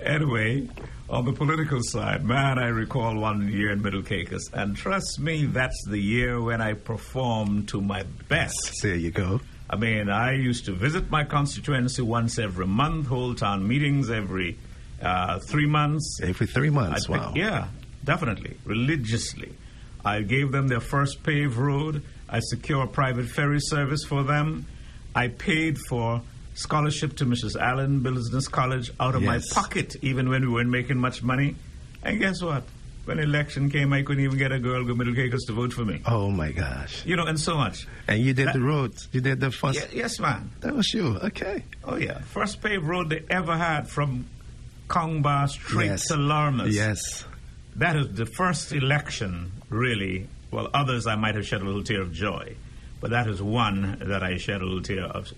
anyway, 0.02 0.68
on 1.10 1.26
the 1.26 1.34
political 1.34 1.82
side, 1.84 2.24
man, 2.24 2.58
I 2.60 2.68
recall 2.68 3.18
one 3.18 3.48
year 3.52 3.72
in 3.72 3.82
Middle 3.82 4.02
Caicos, 4.04 4.50
and 4.54 4.76
trust 4.76 5.20
me, 5.20 5.46
that's 5.46 5.84
the 5.88 6.00
year 6.00 6.42
when 6.42 6.62
I 6.62 6.74
performed 6.74 7.70
to 7.70 7.82
my 7.82 8.04
best. 8.30 8.80
There 8.82 8.96
you 8.96 9.12
go. 9.12 9.42
I 9.70 9.76
mean, 9.76 10.10
I 10.10 10.34
used 10.34 10.66
to 10.66 10.72
visit 10.74 11.10
my 11.10 11.24
constituency 11.24 12.02
once 12.02 12.38
every 12.38 12.68
month, 12.68 13.08
hold 13.08 13.38
town 13.40 13.68
meetings 13.68 14.10
every 14.10 14.58
uh, 15.02 15.40
three 15.50 15.66
months. 15.68 16.20
Every 16.22 16.48
three 16.48 16.70
months, 16.70 17.10
I- 17.10 17.12
wow. 17.12 17.34
Yeah, 17.36 17.68
definitely, 18.04 18.58
religiously. 18.66 19.54
I 20.06 20.22
gave 20.22 20.52
them 20.52 20.68
their 20.68 20.82
first 20.82 21.24
paved 21.24 21.56
road. 21.56 22.04
I 22.30 22.40
secured 22.40 22.92
private 22.92 23.28
ferry 23.28 23.60
service 23.62 24.04
for 24.04 24.24
them. 24.24 24.66
I 25.16 25.28
paid 25.30 25.78
for 25.88 26.22
scholarship 26.56 27.16
to 27.18 27.26
Mrs. 27.26 27.60
Allen 27.60 28.02
Business 28.02 28.48
College 28.48 28.92
out 29.00 29.16
of 29.16 29.24
my 29.24 29.40
pocket, 29.52 29.96
even 30.02 30.30
when 30.30 30.42
we 30.44 30.48
weren't 30.54 30.70
making 30.70 30.98
much 30.98 31.24
money. 31.24 31.56
And 32.04 32.20
guess 32.20 32.42
what? 32.42 32.64
When 33.06 33.20
election 33.20 33.70
came, 33.70 33.92
I 33.92 34.02
couldn't 34.02 34.24
even 34.24 34.38
get 34.38 34.54
a 34.54 34.60
girl 34.60 34.86
go 34.86 34.96
Middle 34.96 35.14
Caicos 35.14 35.44
to 35.46 35.54
vote 35.54 35.74
for 35.74 35.84
me. 35.84 36.02
Oh 36.06 36.30
my 36.30 36.52
gosh. 36.54 37.06
You 37.06 37.18
know, 37.18 37.26
and 37.26 37.38
so 37.38 37.58
much. 37.58 37.86
And 38.08 38.20
you 38.22 38.34
did 38.34 38.48
That- 38.48 38.54
the 38.54 38.62
roads. 38.62 39.10
You 39.12 39.20
did 39.20 39.42
the 39.42 39.52
first. 39.52 39.92
Ye- 39.92 40.00
yes, 40.00 40.20
man. 40.20 40.52
That 40.62 40.74
was 40.74 40.94
you. 40.94 41.18
Okay. 41.18 41.66
Oh 41.84 41.98
yeah, 41.98 42.20
first 42.20 42.62
paved 42.62 42.84
road 42.86 43.10
they 43.10 43.24
ever 43.30 43.58
had 43.58 43.90
from 43.90 44.26
Conch 44.88 45.22
Bar 45.22 45.50
straight 45.50 45.88
yes. 45.88 46.08
to 46.08 46.14
Lorimers. 46.14 46.72
Yes. 46.72 47.26
That 47.76 47.98
is 47.98 48.14
the 48.14 48.26
first 48.26 48.72
election, 48.72 49.52
really. 49.70 50.28
Well, 50.52 50.70
others 50.74 51.06
I 51.08 51.16
might 51.16 51.36
have 51.36 51.46
shed 51.46 51.62
a 51.62 51.66
little 51.66 51.84
tear 51.84 52.02
of 52.02 52.14
joy, 52.14 52.56
but 53.02 53.10
that 53.10 53.28
is 53.28 53.42
one 53.42 53.98
that 54.06 54.24
I 54.24 54.38
shed 54.38 54.62
a 54.62 54.66
little 54.66 54.84
tear 54.84 55.04
of 55.06 55.30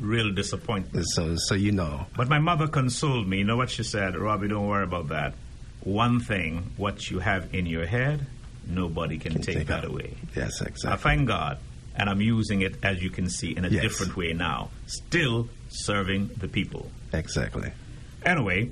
real 0.00 0.32
disappointment. 0.32 1.06
So, 1.10 1.36
so 1.36 1.54
you 1.54 1.72
know. 1.72 2.06
But 2.16 2.28
my 2.28 2.38
mother 2.38 2.66
consoled 2.68 3.28
me. 3.28 3.38
You 3.38 3.44
know 3.44 3.56
what 3.56 3.70
she 3.70 3.82
said? 3.82 4.16
Robbie, 4.16 4.48
don't 4.48 4.66
worry 4.66 4.84
about 4.84 5.08
that. 5.08 5.34
One 5.82 6.20
thing, 6.20 6.72
what 6.76 7.10
you 7.10 7.20
have 7.20 7.54
in 7.54 7.66
your 7.66 7.86
head, 7.86 8.26
nobody 8.66 9.18
can, 9.18 9.32
Can 9.32 9.42
take, 9.42 9.56
take 9.58 9.66
that 9.68 9.84
out. 9.84 9.90
away. 9.90 10.14
Yes, 10.36 10.60
exactly. 10.60 10.90
I 10.92 10.96
thank 10.96 11.28
God, 11.28 11.58
and 11.96 12.10
I'm 12.10 12.20
using 12.20 12.62
it, 12.62 12.76
as 12.82 13.02
you 13.02 13.10
can 13.10 13.28
see, 13.30 13.56
in 13.56 13.64
a 13.64 13.68
Yes. 13.68 13.82
different 13.82 14.16
way 14.16 14.32
now. 14.32 14.70
Still 14.86 15.48
serving 15.68 16.30
the 16.36 16.48
people. 16.48 16.90
Exactly. 17.12 17.72
Anyway, 18.24 18.70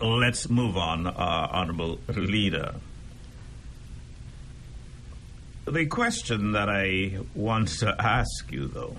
let's 0.00 0.48
move 0.50 0.76
on, 0.76 1.06
uh, 1.06 1.12
Honorable 1.50 1.98
Leader. 2.08 2.74
The 5.66 5.86
question 5.86 6.52
that 6.52 6.68
I 6.68 7.18
want 7.34 7.68
to 7.80 7.94
ask 7.98 8.50
you, 8.50 8.66
though, 8.66 8.96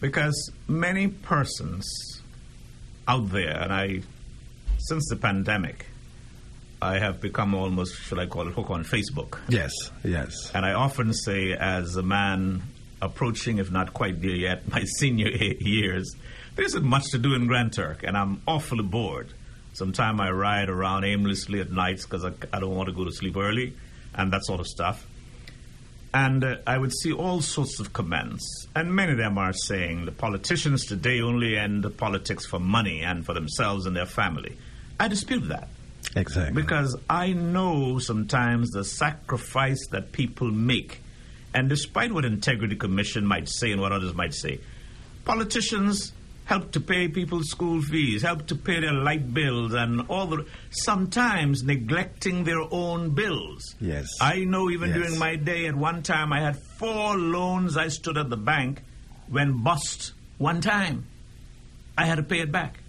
because 0.00 0.50
many 0.66 1.08
persons 1.08 1.86
out 3.06 3.30
there, 3.30 3.60
and 3.60 3.72
I, 3.72 4.02
since 4.78 5.08
the 5.08 5.16
pandemic, 5.16 5.86
I 6.82 6.98
have 6.98 7.20
become 7.20 7.54
almost, 7.54 7.94
should 7.96 8.18
I 8.18 8.26
call 8.26 8.48
it, 8.48 8.54
hook 8.54 8.70
on 8.70 8.84
Facebook. 8.84 9.38
Yes. 9.48 9.72
Yes. 10.02 10.50
And 10.54 10.64
I 10.64 10.72
often 10.72 11.12
say, 11.12 11.52
as 11.52 11.96
a 11.96 12.02
man 12.02 12.62
approaching, 13.02 13.58
if 13.58 13.70
not 13.70 13.92
quite 13.92 14.20
there 14.20 14.30
yet, 14.30 14.68
my 14.72 14.84
senior 14.84 15.28
years, 15.60 16.14
there 16.56 16.64
isn't 16.64 16.84
much 16.84 17.04
to 17.10 17.18
do 17.18 17.34
in 17.34 17.46
Grand 17.46 17.72
Turk, 17.72 18.02
and 18.02 18.16
I'm 18.16 18.42
awfully 18.46 18.84
bored. 18.84 19.28
Sometimes 19.74 20.20
I 20.20 20.30
ride 20.30 20.68
around 20.68 21.04
aimlessly 21.04 21.60
at 21.60 21.70
nights 21.70 22.04
because 22.04 22.24
I, 22.24 22.32
I 22.52 22.60
don't 22.60 22.74
want 22.74 22.88
to 22.88 22.94
go 22.94 23.04
to 23.04 23.12
sleep 23.12 23.36
early, 23.36 23.74
and 24.14 24.32
that 24.32 24.44
sort 24.44 24.60
of 24.60 24.66
stuff. 24.66 25.06
And 26.12 26.42
uh, 26.42 26.56
I 26.66 26.76
would 26.76 26.92
see 26.92 27.12
all 27.12 27.40
sorts 27.40 27.78
of 27.78 27.92
comments, 27.92 28.66
and 28.74 28.92
many 28.92 29.12
of 29.12 29.18
them 29.18 29.38
are 29.38 29.52
saying 29.52 30.06
the 30.06 30.12
politicians 30.12 30.86
today 30.86 31.20
only 31.20 31.56
end 31.56 31.86
politics 31.96 32.46
for 32.46 32.58
money 32.58 33.02
and 33.02 33.24
for 33.24 33.32
themselves 33.32 33.86
and 33.86 33.94
their 33.94 34.06
family. 34.06 34.56
I 34.98 35.06
dispute 35.08 35.48
that. 35.48 35.68
Exactly. 36.16 36.60
Because 36.60 36.96
I 37.08 37.32
know 37.32 37.98
sometimes 37.98 38.70
the 38.70 38.84
sacrifice 38.84 39.86
that 39.92 40.12
people 40.12 40.50
make. 40.50 41.00
And 41.54 41.68
despite 41.68 42.12
what 42.12 42.24
Integrity 42.24 42.76
Commission 42.76 43.24
might 43.24 43.48
say 43.48 43.70
and 43.70 43.80
what 43.80 43.92
others 43.92 44.14
might 44.14 44.34
say, 44.34 44.60
politicians 45.24 46.12
help 46.50 46.72
to 46.72 46.80
pay 46.80 47.06
people's 47.06 47.48
school 47.48 47.80
fees, 47.80 48.22
help 48.22 48.44
to 48.48 48.56
pay 48.56 48.80
their 48.80 48.92
light 48.92 49.32
bills, 49.32 49.72
and 49.72 50.00
all 50.08 50.26
the 50.26 50.44
sometimes 50.70 51.62
neglecting 51.62 52.42
their 52.42 52.60
own 52.72 53.10
bills. 53.14 53.76
Yes. 53.80 54.08
I 54.20 54.38
know 54.44 54.68
even 54.68 54.90
Yes. 54.90 54.98
during 54.98 55.18
my 55.18 55.36
day 55.36 55.66
at 55.68 55.76
one 55.76 56.02
time 56.02 56.32
I 56.32 56.40
had 56.40 56.56
four 56.80 57.16
loans 57.16 57.76
I 57.76 57.86
stood 57.86 58.18
at 58.18 58.28
the 58.30 58.36
bank 58.36 58.82
when 59.28 59.62
bust 59.62 60.12
one 60.38 60.60
time. 60.60 61.06
I 61.96 62.04
had 62.06 62.16
to 62.16 62.24
pay 62.24 62.40
it 62.40 62.50
back. 62.50 62.80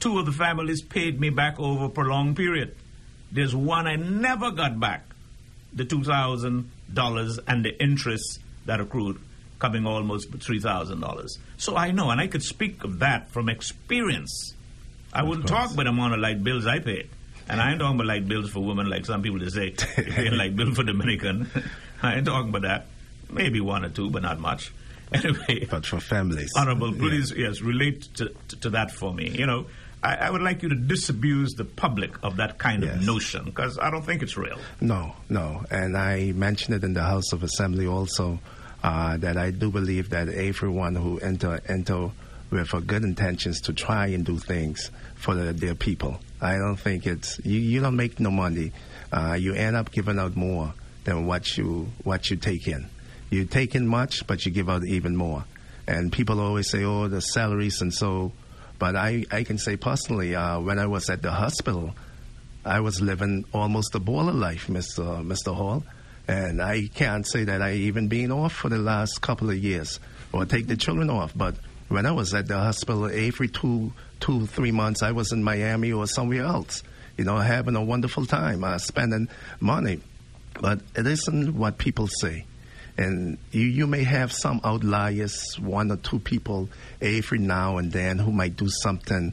Two 0.00 0.18
of 0.18 0.26
the 0.26 0.32
families 0.32 0.82
paid 0.82 1.20
me 1.20 1.30
back 1.30 1.60
over 1.60 1.84
a 1.84 1.88
prolonged 1.90 2.36
period. 2.36 2.74
There's 3.30 3.54
one 3.54 3.86
I 3.86 3.94
never 3.94 4.50
got 4.50 4.80
back. 4.80 5.04
The 5.72 5.84
two 5.84 6.02
thousand 6.02 6.72
dollars 6.92 7.38
and 7.46 7.64
the 7.64 7.80
interest 7.80 8.40
that 8.66 8.80
accrued 8.80 9.18
coming 9.58 9.86
almost 9.86 10.30
three 10.40 10.60
thousand 10.60 11.00
dollars. 11.00 11.38
So 11.56 11.76
I 11.76 11.90
know, 11.90 12.10
and 12.10 12.20
I 12.20 12.26
could 12.26 12.42
speak 12.42 12.84
of 12.84 12.98
that 13.00 13.30
from 13.30 13.48
experience. 13.48 14.54
I 15.12 15.22
wouldn't 15.22 15.48
course. 15.48 15.60
talk 15.60 15.72
about 15.74 15.84
the 15.84 15.90
amount 15.90 16.14
of 16.14 16.20
light 16.20 16.42
bills 16.44 16.66
I 16.66 16.78
paid. 16.80 17.08
And 17.50 17.60
I 17.62 17.70
ain't 17.70 17.80
talking 17.80 17.94
about 17.96 18.06
light 18.06 18.28
bills 18.28 18.50
for 18.50 18.62
women 18.62 18.90
like 18.90 19.06
some 19.06 19.22
people 19.22 19.38
that 19.38 19.50
say 19.52 19.74
you 19.96 20.12
pay 20.12 20.26
a 20.26 20.32
light 20.32 20.54
bill 20.54 20.74
for 20.74 20.82
Dominican. 20.82 21.50
I 22.02 22.16
ain't 22.16 22.26
talking 22.26 22.50
about 22.50 22.62
that. 22.62 22.86
Maybe 23.30 23.60
one 23.60 23.84
or 23.86 23.88
two, 23.88 24.10
but 24.10 24.22
not 24.22 24.38
much. 24.38 24.72
Anyway, 25.10 25.64
but 25.70 25.86
for 25.86 26.00
families. 26.00 26.50
Honorable, 26.54 26.92
Yeah. 26.94 27.00
please, 27.00 27.32
yes, 27.34 27.62
relate 27.62 28.02
to, 28.16 28.28
to, 28.48 28.56
to 28.60 28.70
that 28.70 28.90
for 28.90 29.14
me. 29.14 29.30
You 29.30 29.46
know, 29.46 29.64
I, 30.02 30.16
I 30.16 30.30
would 30.30 30.42
like 30.42 30.62
you 30.62 30.68
to 30.68 30.74
disabuse 30.74 31.54
the 31.54 31.64
public 31.64 32.22
of 32.22 32.36
that 32.36 32.58
kind 32.58 32.84
of 32.84 33.00
notion 33.00 33.46
because 33.46 33.78
I 33.78 33.90
don't 33.90 34.04
think 34.04 34.22
it's 34.22 34.36
real. 34.36 34.58
No, 34.82 35.14
no. 35.30 35.64
And 35.70 35.96
I 35.96 36.32
mentioned 36.32 36.74
it 36.76 36.84
in 36.84 36.92
the 36.92 37.02
House 37.02 37.32
of 37.32 37.42
Assembly 37.42 37.86
also 37.86 38.38
uh, 38.88 39.18
that 39.18 39.36
I 39.36 39.50
do 39.50 39.70
believe 39.70 40.08
that 40.10 40.30
everyone 40.30 40.94
who 40.94 41.18
enter 41.18 41.60
enter 41.68 42.10
with 42.50 42.70
good 42.86 43.04
intentions 43.04 43.60
to 43.60 43.74
try 43.74 44.06
and 44.06 44.24
do 44.24 44.38
things 44.38 44.90
for 45.14 45.34
the, 45.34 45.52
their 45.52 45.74
people. 45.74 46.18
I 46.40 46.56
don't 46.56 46.76
think 46.76 47.06
it's 47.06 47.38
you. 47.44 47.60
You 47.60 47.82
don't 47.82 47.96
make 47.96 48.18
no 48.18 48.30
money. 48.30 48.72
Uh, 49.12 49.36
you 49.38 49.52
end 49.52 49.76
up 49.76 49.92
giving 49.92 50.18
out 50.18 50.36
more 50.36 50.72
than 51.04 51.26
what 51.26 51.58
you 51.58 51.88
what 52.02 52.30
you 52.30 52.36
take 52.36 52.66
in. 52.66 52.88
You 53.28 53.44
take 53.44 53.74
in 53.74 53.86
much, 53.86 54.26
but 54.26 54.46
you 54.46 54.52
give 54.52 54.70
out 54.70 54.86
even 54.86 55.14
more. 55.16 55.44
And 55.86 56.10
people 56.10 56.40
always 56.40 56.70
say, 56.70 56.82
"Oh, 56.84 57.08
the 57.08 57.20
salaries 57.20 57.82
and 57.82 57.92
so." 57.92 58.32
But 58.78 58.96
I, 58.96 59.26
I 59.30 59.42
can 59.42 59.58
say 59.58 59.76
personally, 59.76 60.34
uh, 60.34 60.60
when 60.60 60.78
I 60.78 60.86
was 60.86 61.10
at 61.10 61.20
the 61.20 61.32
hospital, 61.32 61.94
I 62.64 62.80
was 62.80 63.02
living 63.02 63.44
almost 63.52 63.94
a 63.94 64.00
baller 64.00 64.38
life, 64.38 64.68
Mr. 64.68 65.22
Mr. 65.22 65.54
Hall, 65.54 65.84
and 66.28 66.60
I 66.60 66.88
can't 66.94 67.26
say 67.26 67.44
that 67.44 67.62
I 67.62 67.72
even 67.72 68.08
been 68.08 68.30
off 68.30 68.52
for 68.52 68.68
the 68.68 68.78
last 68.78 69.22
couple 69.22 69.48
of 69.48 69.56
years 69.56 69.98
or 70.30 70.44
take 70.44 70.66
the 70.66 70.76
children 70.76 71.08
off. 71.08 71.32
But 71.34 71.54
when 71.88 72.04
I 72.04 72.12
was 72.12 72.34
at 72.34 72.46
the 72.46 72.58
hospital, 72.58 73.06
every 73.06 73.48
two, 73.48 73.94
two, 74.20 74.46
three 74.46 74.70
months, 74.70 75.02
I 75.02 75.12
was 75.12 75.32
in 75.32 75.42
Miami 75.42 75.90
or 75.90 76.06
somewhere 76.06 76.44
else, 76.44 76.82
you 77.16 77.24
know, 77.24 77.38
having 77.38 77.76
a 77.76 77.82
wonderful 77.82 78.26
time, 78.26 78.62
uh, 78.62 78.76
spending 78.76 79.28
money. 79.58 80.00
But 80.60 80.80
it 80.94 81.06
isn't 81.06 81.54
what 81.54 81.78
people 81.78 82.08
say. 82.20 82.44
And 82.98 83.38
you, 83.50 83.62
you 83.62 83.86
may 83.86 84.02
have 84.02 84.30
some 84.30 84.60
outliers, 84.64 85.58
one 85.58 85.90
or 85.90 85.96
two 85.96 86.18
people 86.18 86.68
every 87.00 87.38
now 87.38 87.78
and 87.78 87.90
then 87.90 88.18
who 88.18 88.32
might 88.32 88.56
do 88.56 88.68
something 88.68 89.32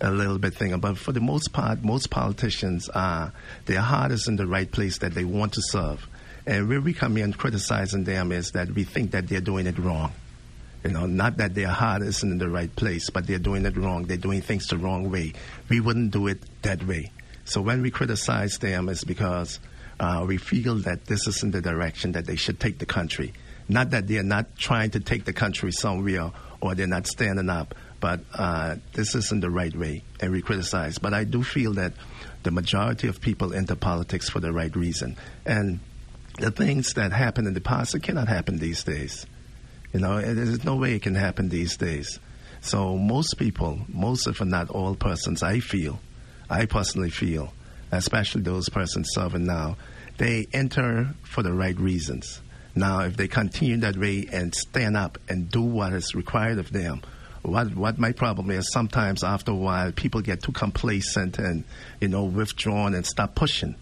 a 0.00 0.10
little 0.12 0.38
bit 0.38 0.54
thing. 0.54 0.78
But 0.78 0.96
for 0.96 1.10
the 1.10 1.20
most 1.20 1.52
part, 1.52 1.82
most 1.82 2.10
politicians 2.10 2.88
are 2.90 3.32
their 3.64 3.80
heart 3.80 4.12
is 4.12 4.28
in 4.28 4.36
the 4.36 4.46
right 4.46 4.70
place 4.70 4.98
that 4.98 5.14
they 5.14 5.24
want 5.24 5.54
to 5.54 5.62
serve. 5.62 6.06
And 6.46 6.68
where 6.68 6.80
we 6.80 6.94
come 6.94 7.16
in 7.16 7.32
criticizing 7.32 8.04
them 8.04 8.30
is 8.30 8.52
that 8.52 8.70
we 8.70 8.84
think 8.84 9.10
that 9.10 9.28
they're 9.28 9.40
doing 9.40 9.66
it 9.66 9.78
wrong. 9.78 10.12
You 10.84 10.92
know, 10.92 11.06
not 11.06 11.38
that 11.38 11.54
their 11.54 11.68
heart 11.68 12.02
isn't 12.02 12.30
in 12.30 12.38
the 12.38 12.48
right 12.48 12.74
place, 12.76 13.10
but 13.10 13.26
they're 13.26 13.40
doing 13.40 13.66
it 13.66 13.76
wrong. 13.76 14.04
They're 14.04 14.16
doing 14.16 14.40
things 14.40 14.68
the 14.68 14.78
wrong 14.78 15.10
way. 15.10 15.32
We 15.68 15.80
wouldn't 15.80 16.12
do 16.12 16.28
it 16.28 16.38
that 16.62 16.86
way. 16.86 17.10
So 17.44 17.60
when 17.60 17.82
we 17.82 17.90
criticize 17.90 18.58
them, 18.58 18.88
it's 18.88 19.02
because 19.02 19.58
uh, 19.98 20.24
we 20.26 20.36
feel 20.36 20.76
that 20.76 21.06
this 21.06 21.26
isn't 21.26 21.52
the 21.52 21.60
direction 21.60 22.12
that 22.12 22.26
they 22.26 22.36
should 22.36 22.60
take 22.60 22.78
the 22.78 22.86
country. 22.86 23.32
Not 23.68 23.90
that 23.90 24.06
they're 24.06 24.22
not 24.22 24.56
trying 24.56 24.90
to 24.90 25.00
take 25.00 25.24
the 25.24 25.32
country 25.32 25.72
somewhere 25.72 26.30
or 26.60 26.74
they're 26.76 26.86
not 26.86 27.08
standing 27.08 27.50
up, 27.50 27.74
but 28.00 28.20
uh, 28.34 28.76
this 28.92 29.14
isn't 29.14 29.40
the 29.40 29.50
right 29.50 29.74
way, 29.74 30.02
and 30.20 30.32
we 30.32 30.42
criticize. 30.42 30.98
But 30.98 31.14
I 31.14 31.24
do 31.24 31.42
feel 31.42 31.72
that 31.74 31.92
the 32.42 32.50
majority 32.50 33.08
of 33.08 33.20
people 33.20 33.52
enter 33.52 33.74
politics 33.74 34.28
for 34.28 34.38
the 34.38 34.52
right 34.52 34.74
reason. 34.76 35.16
And 35.44 35.80
the 36.38 36.50
things 36.50 36.94
that 36.94 37.12
happened 37.12 37.48
in 37.48 37.54
the 37.54 37.60
past, 37.60 38.00
cannot 38.02 38.28
happen 38.28 38.58
these 38.58 38.84
days. 38.84 39.26
You 39.92 40.00
know, 40.00 40.20
there's 40.20 40.64
no 40.64 40.76
way 40.76 40.94
it 40.94 41.02
can 41.02 41.14
happen 41.14 41.48
these 41.48 41.76
days. 41.76 42.18
So 42.60 42.96
most 42.96 43.38
people, 43.38 43.80
most 43.88 44.26
if 44.26 44.40
not 44.40 44.70
all 44.70 44.94
persons, 44.94 45.42
I 45.42 45.60
feel, 45.60 46.00
I 46.50 46.66
personally 46.66 47.10
feel, 47.10 47.52
especially 47.92 48.42
those 48.42 48.68
persons 48.68 49.08
serving 49.12 49.46
now, 49.46 49.76
they 50.18 50.48
enter 50.52 51.14
for 51.22 51.42
the 51.42 51.52
right 51.52 51.78
reasons. 51.78 52.40
Now, 52.74 53.00
if 53.00 53.16
they 53.16 53.28
continue 53.28 53.78
that 53.78 53.96
way 53.96 54.28
and 54.30 54.54
stand 54.54 54.96
up 54.96 55.18
and 55.28 55.50
do 55.50 55.62
what 55.62 55.92
is 55.92 56.14
required 56.14 56.58
of 56.58 56.72
them, 56.72 57.02
what 57.42 57.74
what 57.74 57.98
my 57.98 58.12
problem 58.12 58.50
is 58.50 58.70
sometimes 58.72 59.22
after 59.22 59.52
a 59.52 59.54
while 59.54 59.92
people 59.92 60.20
get 60.20 60.42
too 60.42 60.52
complacent 60.52 61.38
and 61.38 61.62
you 62.00 62.08
know 62.08 62.24
withdrawn 62.24 62.94
and 62.94 63.06
stop 63.06 63.34
pushing, 63.34 63.76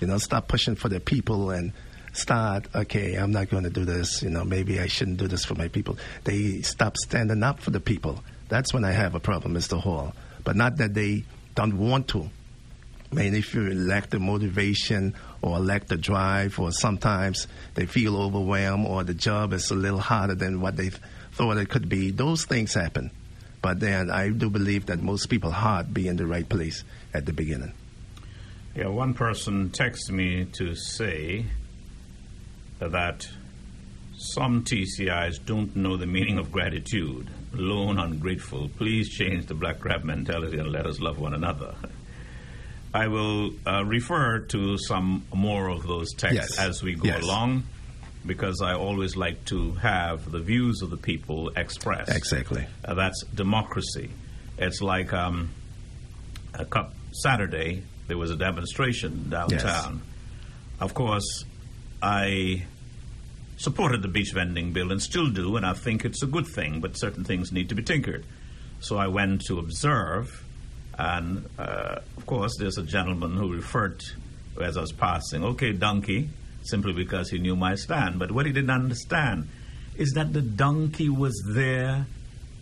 you 0.00 0.06
know, 0.06 0.18
stop 0.18 0.48
pushing 0.48 0.76
for 0.76 0.88
the 0.88 1.00
people 1.00 1.50
and 1.50 1.72
start 2.18 2.66
okay 2.74 3.14
i'm 3.14 3.30
not 3.30 3.48
going 3.48 3.64
to 3.64 3.70
do 3.70 3.84
this 3.84 4.22
you 4.22 4.30
know 4.30 4.44
maybe 4.44 4.80
i 4.80 4.86
shouldn't 4.86 5.16
do 5.16 5.28
this 5.28 5.44
for 5.44 5.54
my 5.54 5.68
people 5.68 5.96
they 6.24 6.60
stop 6.62 6.96
standing 6.96 7.42
up 7.42 7.60
for 7.60 7.70
the 7.70 7.80
people 7.80 8.22
that's 8.48 8.74
when 8.74 8.84
i 8.84 8.90
have 8.90 9.14
a 9.14 9.20
problem 9.20 9.54
mr 9.54 9.80
hall 9.80 10.12
but 10.44 10.56
not 10.56 10.76
that 10.76 10.94
they 10.94 11.24
don't 11.54 11.78
want 11.78 12.08
to 12.08 12.28
I 13.10 13.14
mean, 13.14 13.34
if 13.34 13.54
you 13.54 13.72
lack 13.72 14.10
the 14.10 14.18
motivation 14.18 15.14
or 15.40 15.58
lack 15.58 15.86
the 15.86 15.96
drive, 15.96 16.58
or 16.58 16.72
sometimes 16.72 17.48
they 17.74 17.86
feel 17.86 18.16
overwhelmed, 18.20 18.86
or 18.86 19.02
the 19.02 19.14
job 19.14 19.54
is 19.54 19.70
a 19.70 19.74
little 19.74 19.98
harder 19.98 20.34
than 20.34 20.60
what 20.60 20.76
they 20.76 20.90
thought 21.32 21.56
it 21.56 21.70
could 21.70 21.88
be, 21.88 22.10
those 22.10 22.44
things 22.44 22.74
happen. 22.74 23.10
But 23.62 23.80
then 23.80 24.10
I 24.10 24.28
do 24.28 24.50
believe 24.50 24.86
that 24.86 25.00
most 25.00 25.26
people 25.26 25.50
heart 25.50 25.92
be 25.92 26.06
in 26.06 26.16
the 26.16 26.26
right 26.26 26.48
place 26.48 26.84
at 27.14 27.24
the 27.24 27.32
beginning. 27.32 27.72
Yeah, 28.74 28.88
one 28.88 29.14
person 29.14 29.70
texted 29.70 30.10
me 30.10 30.44
to 30.52 30.74
say 30.74 31.46
that 32.80 33.28
some 34.16 34.64
TCIs 34.64 35.44
don't 35.44 35.74
know 35.76 35.96
the 35.96 36.06
meaning 36.06 36.38
of 36.38 36.50
gratitude. 36.52 37.28
Lone, 37.52 37.98
ungrateful. 37.98 38.68
Please 38.76 39.08
change 39.08 39.46
the 39.46 39.54
black 39.54 39.80
crab 39.80 40.04
mentality 40.04 40.58
and 40.58 40.70
let 40.70 40.86
us 40.86 41.00
love 41.00 41.18
one 41.18 41.34
another. 41.34 41.74
I 42.92 43.06
will 43.08 43.52
uh, 43.66 43.84
refer 43.84 44.40
to 44.40 44.76
some 44.78 45.24
more 45.34 45.68
of 45.68 45.86
those 45.86 46.12
texts 46.14 46.56
Yes. 46.56 46.58
as 46.58 46.82
we 46.82 46.94
go 46.94 47.04
Yes. 47.08 47.22
along 47.22 47.64
because 48.26 48.60
I 48.62 48.74
always 48.74 49.16
like 49.16 49.44
to 49.46 49.72
have 49.74 50.30
the 50.30 50.40
views 50.40 50.82
of 50.82 50.90
the 50.90 50.96
people 50.96 51.50
expressed. 51.56 52.10
Exactly. 52.14 52.66
Uh, 52.84 52.94
that's 52.94 53.22
democracy. 53.34 54.10
It's 54.58 54.80
like 54.82 55.12
um, 55.12 55.50
a 56.54 56.64
cup 56.64 56.94
Saturday, 57.12 57.82
there 58.08 58.18
was 58.18 58.30
a 58.30 58.36
demonstration 58.36 59.30
downtown. 59.30 59.94
Yes. 60.02 60.80
Of 60.80 60.94
course, 60.94 61.44
I 62.02 62.64
supported 63.56 64.02
the 64.02 64.08
beach 64.08 64.32
vending 64.32 64.72
bill 64.72 64.92
and 64.92 65.02
still 65.02 65.30
do, 65.30 65.56
and 65.56 65.66
I 65.66 65.72
think 65.72 66.04
it's 66.04 66.22
a 66.22 66.26
good 66.26 66.46
thing, 66.46 66.80
but 66.80 66.96
certain 66.96 67.24
things 67.24 67.52
need 67.52 67.68
to 67.70 67.74
be 67.74 67.82
tinkered. 67.82 68.24
So 68.80 68.96
I 68.96 69.08
went 69.08 69.42
to 69.46 69.58
observe, 69.58 70.44
and 70.96 71.44
uh, 71.58 72.00
of 72.16 72.26
course, 72.26 72.56
there's 72.58 72.78
a 72.78 72.84
gentleman 72.84 73.36
who 73.36 73.52
referred 73.52 74.00
to, 74.00 74.62
as 74.62 74.76
I 74.76 74.80
was 74.80 74.92
passing, 74.92 75.44
okay, 75.44 75.72
donkey, 75.72 76.30
simply 76.62 76.92
because 76.92 77.30
he 77.30 77.38
knew 77.38 77.56
my 77.56 77.74
stand. 77.74 78.18
But 78.18 78.30
what 78.30 78.46
he 78.46 78.52
didn't 78.52 78.70
understand 78.70 79.48
is 79.96 80.12
that 80.12 80.32
the 80.32 80.42
donkey 80.42 81.08
was 81.08 81.34
there 81.54 82.06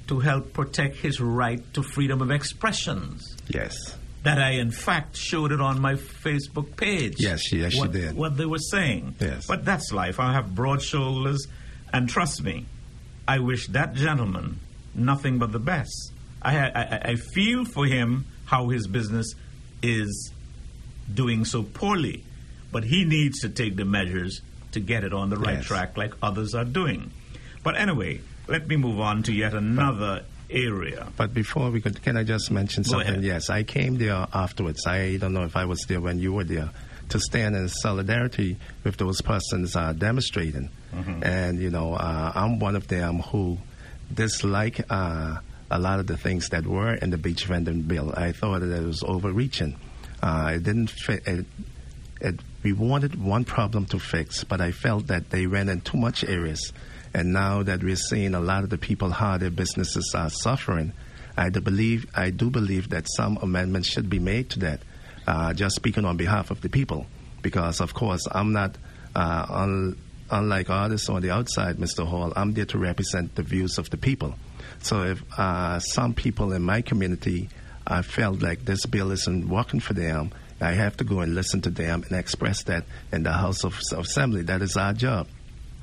to 0.08 0.20
help 0.20 0.52
protect 0.52 0.96
his 0.96 1.20
right 1.20 1.62
to 1.74 1.82
freedom 1.82 2.22
of 2.22 2.30
expressions 2.30 3.36
Yes. 3.48 3.96
That 4.26 4.38
I, 4.40 4.52
in 4.58 4.72
fact, 4.72 5.16
showed 5.16 5.52
it 5.52 5.60
on 5.60 5.80
my 5.80 5.94
Facebook 5.94 6.76
page. 6.76 7.14
Yes, 7.18 7.52
yes, 7.52 7.74
you 7.74 7.80
what, 7.80 7.92
did. 7.92 8.16
What 8.16 8.36
they 8.36 8.44
were 8.46 8.58
saying. 8.58 9.14
Yes. 9.20 9.46
But 9.46 9.64
that's 9.64 9.92
life. 9.92 10.18
I 10.18 10.32
have 10.32 10.52
broad 10.52 10.82
shoulders, 10.82 11.46
and 11.92 12.08
trust 12.08 12.42
me, 12.42 12.66
I 13.28 13.38
wish 13.38 13.68
that 13.68 13.94
gentleman 13.94 14.58
nothing 14.94 15.38
but 15.38 15.52
the 15.52 15.60
best. 15.60 16.12
I, 16.42 16.58
I, 16.58 16.66
I- 16.82 17.00
I 17.12 17.14
feel 17.16 17.64
for 17.64 17.86
him 17.86 18.24
how 18.46 18.68
his 18.70 18.86
business 18.88 19.34
is 19.82 20.32
doing 21.12 21.44
so 21.44 21.62
poorly, 21.62 22.24
but 22.72 22.82
he 22.84 23.04
needs 23.04 23.40
to 23.42 23.48
take 23.48 23.76
the 23.76 23.84
measures 23.84 24.40
to 24.72 24.80
get 24.80 25.04
it 25.04 25.12
on 25.12 25.30
the 25.30 25.36
right 25.36 25.58
Yes. 25.58 25.66
track 25.66 25.96
like 25.96 26.14
others 26.20 26.52
are 26.54 26.64
doing. 26.64 27.12
But 27.62 27.76
anyway, 27.76 28.20
let 28.48 28.66
me 28.66 28.76
move 28.76 28.98
on 28.98 29.22
to 29.24 29.32
yet 29.32 29.54
another 29.54 30.24
area. 30.50 31.08
But 31.16 31.34
before 31.34 31.70
we 31.70 31.80
could, 31.80 32.02
can 32.02 32.16
I 32.16 32.24
just 32.24 32.50
mention 32.50 32.82
Go 32.82 32.90
something? 32.90 33.08
ahead. 33.08 33.24
Yes, 33.24 33.50
I 33.50 33.62
came 33.62 33.98
there 33.98 34.26
afterwards. 34.32 34.86
I 34.86 35.16
don't 35.16 35.32
know 35.32 35.44
if 35.44 35.56
I 35.56 35.64
was 35.64 35.80
there 35.88 36.00
when 36.00 36.18
you 36.18 36.32
were 36.32 36.44
there 36.44 36.70
to 37.08 37.20
stand 37.20 37.54
in 37.54 37.68
solidarity 37.68 38.56
with 38.84 38.96
those 38.96 39.20
persons 39.20 39.76
uh, 39.76 39.92
demonstrating. 39.92 40.70
And, 41.22 41.60
you 41.60 41.68
know, 41.70 41.92
uh, 41.92 42.32
I'm 42.34 42.58
one 42.58 42.74
of 42.74 42.88
them 42.88 43.18
who 43.18 43.58
dislike 44.12 44.80
uh, 44.90 45.36
a 45.70 45.78
lot 45.78 46.00
of 46.00 46.06
the 46.06 46.16
things 46.16 46.48
that 46.48 46.66
were 46.66 46.94
in 46.94 47.10
the 47.10 47.18
beach 47.18 47.44
vending 47.44 47.82
bill. 47.82 48.14
I 48.16 48.32
thought 48.32 48.60
that 48.60 48.72
it 48.72 48.82
was 48.86 49.02
overreaching. 49.02 49.76
Uh, 50.22 50.52
it 50.54 50.62
didn't 50.62 50.88
fit. 50.90 51.26
It, 51.26 51.44
it, 52.22 52.40
we 52.62 52.72
wanted 52.72 53.22
one 53.22 53.44
problem 53.44 53.84
to 53.86 53.98
fix, 53.98 54.42
but 54.42 54.60
I 54.62 54.72
felt 54.72 55.08
that 55.08 55.28
they 55.30 55.46
ran 55.46 55.68
in 55.68 55.82
too 55.82 55.98
much 55.98 56.24
areas. 56.24 56.72
And 57.16 57.32
now 57.32 57.62
that 57.62 57.82
we're 57.82 57.96
seeing 57.96 58.34
a 58.34 58.40
lot 58.40 58.62
of 58.62 58.68
the 58.68 58.76
people 58.76 59.08
how 59.10 59.38
their 59.38 59.48
businesses 59.50 60.12
are 60.14 60.28
suffering, 60.28 60.92
I 61.34 61.48
do 61.48 61.62
believe 61.62 62.04
I 62.14 62.28
do 62.28 62.50
believe 62.50 62.90
that 62.90 63.06
some 63.08 63.38
amendments 63.40 63.88
should 63.88 64.10
be 64.10 64.18
made 64.18 64.50
to 64.50 64.58
that. 64.58 64.80
Uh, 65.26 65.54
just 65.54 65.76
speaking 65.76 66.04
on 66.04 66.18
behalf 66.18 66.50
of 66.50 66.60
the 66.60 66.68
people, 66.68 67.06
because 67.40 67.80
of 67.80 67.94
course 67.94 68.28
I'm 68.30 68.52
not 68.52 68.76
uh, 69.14 69.46
un, 69.48 69.96
unlike 70.30 70.68
others 70.68 71.08
on 71.08 71.22
the 71.22 71.30
outside, 71.30 71.78
Mr. 71.78 72.06
Hall. 72.06 72.34
I'm 72.36 72.52
there 72.52 72.66
to 72.66 72.78
represent 72.78 73.34
the 73.34 73.42
views 73.42 73.78
of 73.78 73.88
the 73.88 73.96
people. 73.96 74.34
So 74.82 75.04
if 75.04 75.38
uh, 75.38 75.80
some 75.80 76.12
people 76.12 76.52
in 76.52 76.60
my 76.60 76.82
community 76.82 77.48
I 77.86 78.02
felt 78.02 78.42
like 78.42 78.66
this 78.66 78.84
bill 78.84 79.10
isn't 79.10 79.48
working 79.48 79.80
for 79.80 79.94
them, 79.94 80.32
I 80.60 80.72
have 80.72 80.98
to 80.98 81.04
go 81.04 81.20
and 81.20 81.34
listen 81.34 81.62
to 81.62 81.70
them 81.70 82.02
and 82.02 82.12
express 82.12 82.64
that 82.64 82.84
in 83.10 83.22
the 83.22 83.32
House 83.32 83.64
of 83.64 83.80
of 83.92 84.04
Assembly. 84.04 84.42
That 84.42 84.60
is 84.60 84.76
our 84.76 84.92
job. 84.92 85.28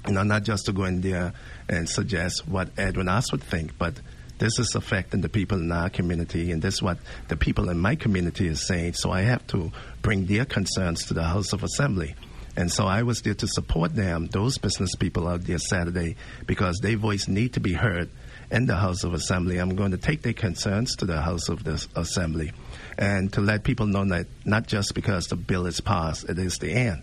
You 0.08 0.14
know, 0.14 0.24
not 0.24 0.44
just 0.44 0.66
to 0.66 0.74
go 0.74 0.84
in 0.84 1.02
there 1.02 1.34
and 1.70 1.90
suggest 1.90 2.48
what 2.48 2.70
Edwin 2.78 3.08
Astwood 3.08 3.42
think, 3.42 3.78
but 3.78 3.96
this 4.38 4.60
is 4.60 4.76
affecting 4.76 5.22
the 5.22 5.30
people 5.30 5.58
in 5.60 5.72
our 5.72 5.90
community, 5.90 6.52
and 6.52 6.62
this 6.62 6.76
is 6.76 6.82
what 6.82 6.98
the 7.30 7.38
people 7.38 7.70
in 7.70 7.78
my 7.80 7.96
community 7.96 8.48
is 8.48 8.68
saying. 8.68 8.94
So 8.94 9.12
I 9.12 9.22
have 9.22 9.46
to 9.48 9.72
bring 10.02 10.26
their 10.26 10.44
concerns 10.46 11.06
to 11.06 11.14
the 11.14 11.24
House 11.24 11.54
of 11.54 11.64
Assembly. 11.64 12.16
And 12.56 12.72
so 12.72 12.86
I 12.86 13.04
was 13.04 13.22
there 13.22 13.34
to 13.34 13.48
support 13.48 13.96
them, 13.96 14.28
those 14.28 14.58
business 14.58 14.96
people 14.96 15.28
out 15.28 15.46
there 15.46 15.58
Saturday, 15.58 16.18
because 16.46 16.80
their 16.80 16.98
voice 16.98 17.28
need 17.28 17.54
to 17.54 17.60
be 17.60 17.74
heard 17.74 18.10
in 18.52 18.68
the 18.68 18.76
House 18.76 19.04
of 19.04 19.14
Assembly. 19.14 19.58
I'm 19.58 19.76
going 19.76 19.92
to 19.92 19.98
take 19.98 20.22
their 20.22 20.34
concerns 20.34 20.96
to 20.98 21.06
the 21.06 21.22
House 21.22 21.50
of 21.50 21.64
the 21.64 21.84
Assembly 21.96 22.52
and 22.98 23.32
to 23.34 23.42
let 23.42 23.64
people 23.64 23.88
know 23.88 24.06
that 24.06 24.28
not 24.46 24.68
just 24.68 24.94
because 24.94 25.28
the 25.28 25.36
bill 25.36 25.66
is 25.66 25.82
passed, 25.82 26.30
it 26.30 26.38
is 26.38 26.58
the 26.60 26.72
end. 26.72 27.02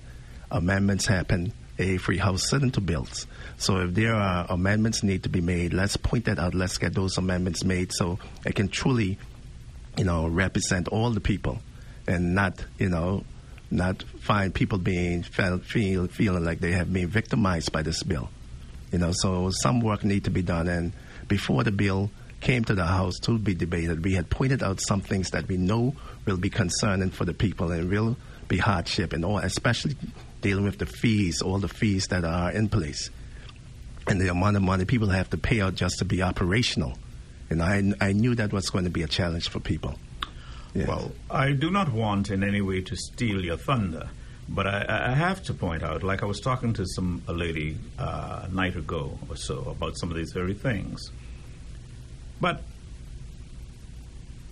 Amendments 0.52 1.06
happen, 1.06 1.52
a 1.80 1.96
free 1.96 2.18
House 2.18 2.48
sitting 2.48 2.70
to 2.72 2.80
bills. 2.80 3.26
So 3.56 3.78
if 3.78 3.94
there 3.94 4.14
are 4.14 4.46
amendments 4.48 5.02
need 5.02 5.22
to 5.22 5.28
be 5.28 5.40
made, 5.40 5.72
let's 5.72 5.96
point 5.96 6.26
that 6.26 6.38
out. 6.38 6.54
Let's 6.54 6.78
get 6.78 6.94
those 6.94 7.16
amendments 7.18 7.64
made 7.64 7.92
so 7.92 8.18
it 8.44 8.54
can 8.54 8.68
truly, 8.68 9.18
you 9.96 10.04
know, 10.04 10.28
represent 10.28 10.88
all 10.88 11.10
the 11.10 11.20
people 11.20 11.58
and 12.06 12.34
not, 12.34 12.64
you 12.78 12.88
know, 12.88 13.24
not 13.70 14.02
find 14.20 14.54
people 14.54 14.78
being 14.78 15.22
felt, 15.22 15.64
feel, 15.64 16.06
feeling 16.06 16.44
like 16.44 16.60
they 16.60 16.72
have 16.72 16.92
been 16.92 17.08
victimized 17.08 17.72
by 17.72 17.82
this 17.82 18.02
bill. 18.02 18.28
You 18.92 18.98
know, 18.98 19.12
so 19.12 19.50
some 19.50 19.80
work 19.80 20.04
need 20.04 20.24
to 20.24 20.30
be 20.30 20.42
done. 20.42 20.68
And 20.68 20.92
before 21.28 21.64
the 21.64 21.70
bill 21.70 22.10
came 22.40 22.64
to 22.64 22.74
the 22.74 22.84
House 22.84 23.18
to 23.20 23.38
be 23.38 23.54
debated, 23.54 24.04
we 24.04 24.14
had 24.14 24.28
pointed 24.28 24.62
out 24.62 24.80
some 24.80 25.00
things 25.00 25.30
that 25.30 25.46
we 25.48 25.56
know 25.56 25.94
will 26.26 26.36
be 26.36 26.50
concerning 26.50 27.10
for 27.10 27.24
the 27.24 27.34
people 27.34 27.70
and 27.70 27.88
will 27.88 28.16
be 28.48 28.58
hardship 28.58 29.12
and 29.12 29.24
all, 29.24 29.38
especially 29.38 29.96
dealing 30.40 30.64
with 30.64 30.78
the 30.78 30.86
fees, 30.86 31.42
all 31.42 31.58
the 31.58 31.68
fees 31.68 32.06
that 32.08 32.24
are 32.24 32.50
in 32.50 32.68
place, 32.68 33.10
and 34.06 34.20
the 34.20 34.28
amount 34.28 34.56
of 34.56 34.62
money 34.62 34.84
people 34.84 35.08
have 35.08 35.30
to 35.30 35.38
pay 35.38 35.60
out 35.60 35.74
just 35.74 35.98
to 35.98 36.04
be 36.04 36.22
operational. 36.22 36.96
And 37.50 37.62
I, 37.62 37.82
I 38.00 38.12
knew 38.12 38.34
that 38.36 38.52
was 38.52 38.70
going 38.70 38.84
to 38.84 38.90
be 38.90 39.02
a 39.02 39.08
challenge 39.08 39.48
for 39.48 39.60
people. 39.60 39.96
Yes. 40.74 40.86
Well, 40.86 41.12
I 41.30 41.52
do 41.52 41.70
not 41.70 41.92
want 41.92 42.30
in 42.30 42.44
any 42.44 42.60
way 42.60 42.80
to 42.82 42.96
steal 42.96 43.44
your 43.44 43.56
thunder, 43.56 44.08
but 44.48 44.66
I, 44.66 45.10
I 45.10 45.14
have 45.14 45.42
to 45.44 45.54
point 45.54 45.82
out, 45.82 46.02
like 46.02 46.22
I 46.22 46.26
was 46.26 46.40
talking 46.40 46.72
to 46.74 46.86
some 46.86 47.22
a 47.26 47.32
lady 47.32 47.76
uh, 47.98 48.46
a 48.48 48.54
night 48.54 48.76
ago 48.76 49.18
or 49.28 49.36
so 49.36 49.64
about 49.68 49.98
some 49.98 50.10
of 50.10 50.16
these 50.16 50.32
very 50.32 50.54
things. 50.54 51.10
But 52.40 52.62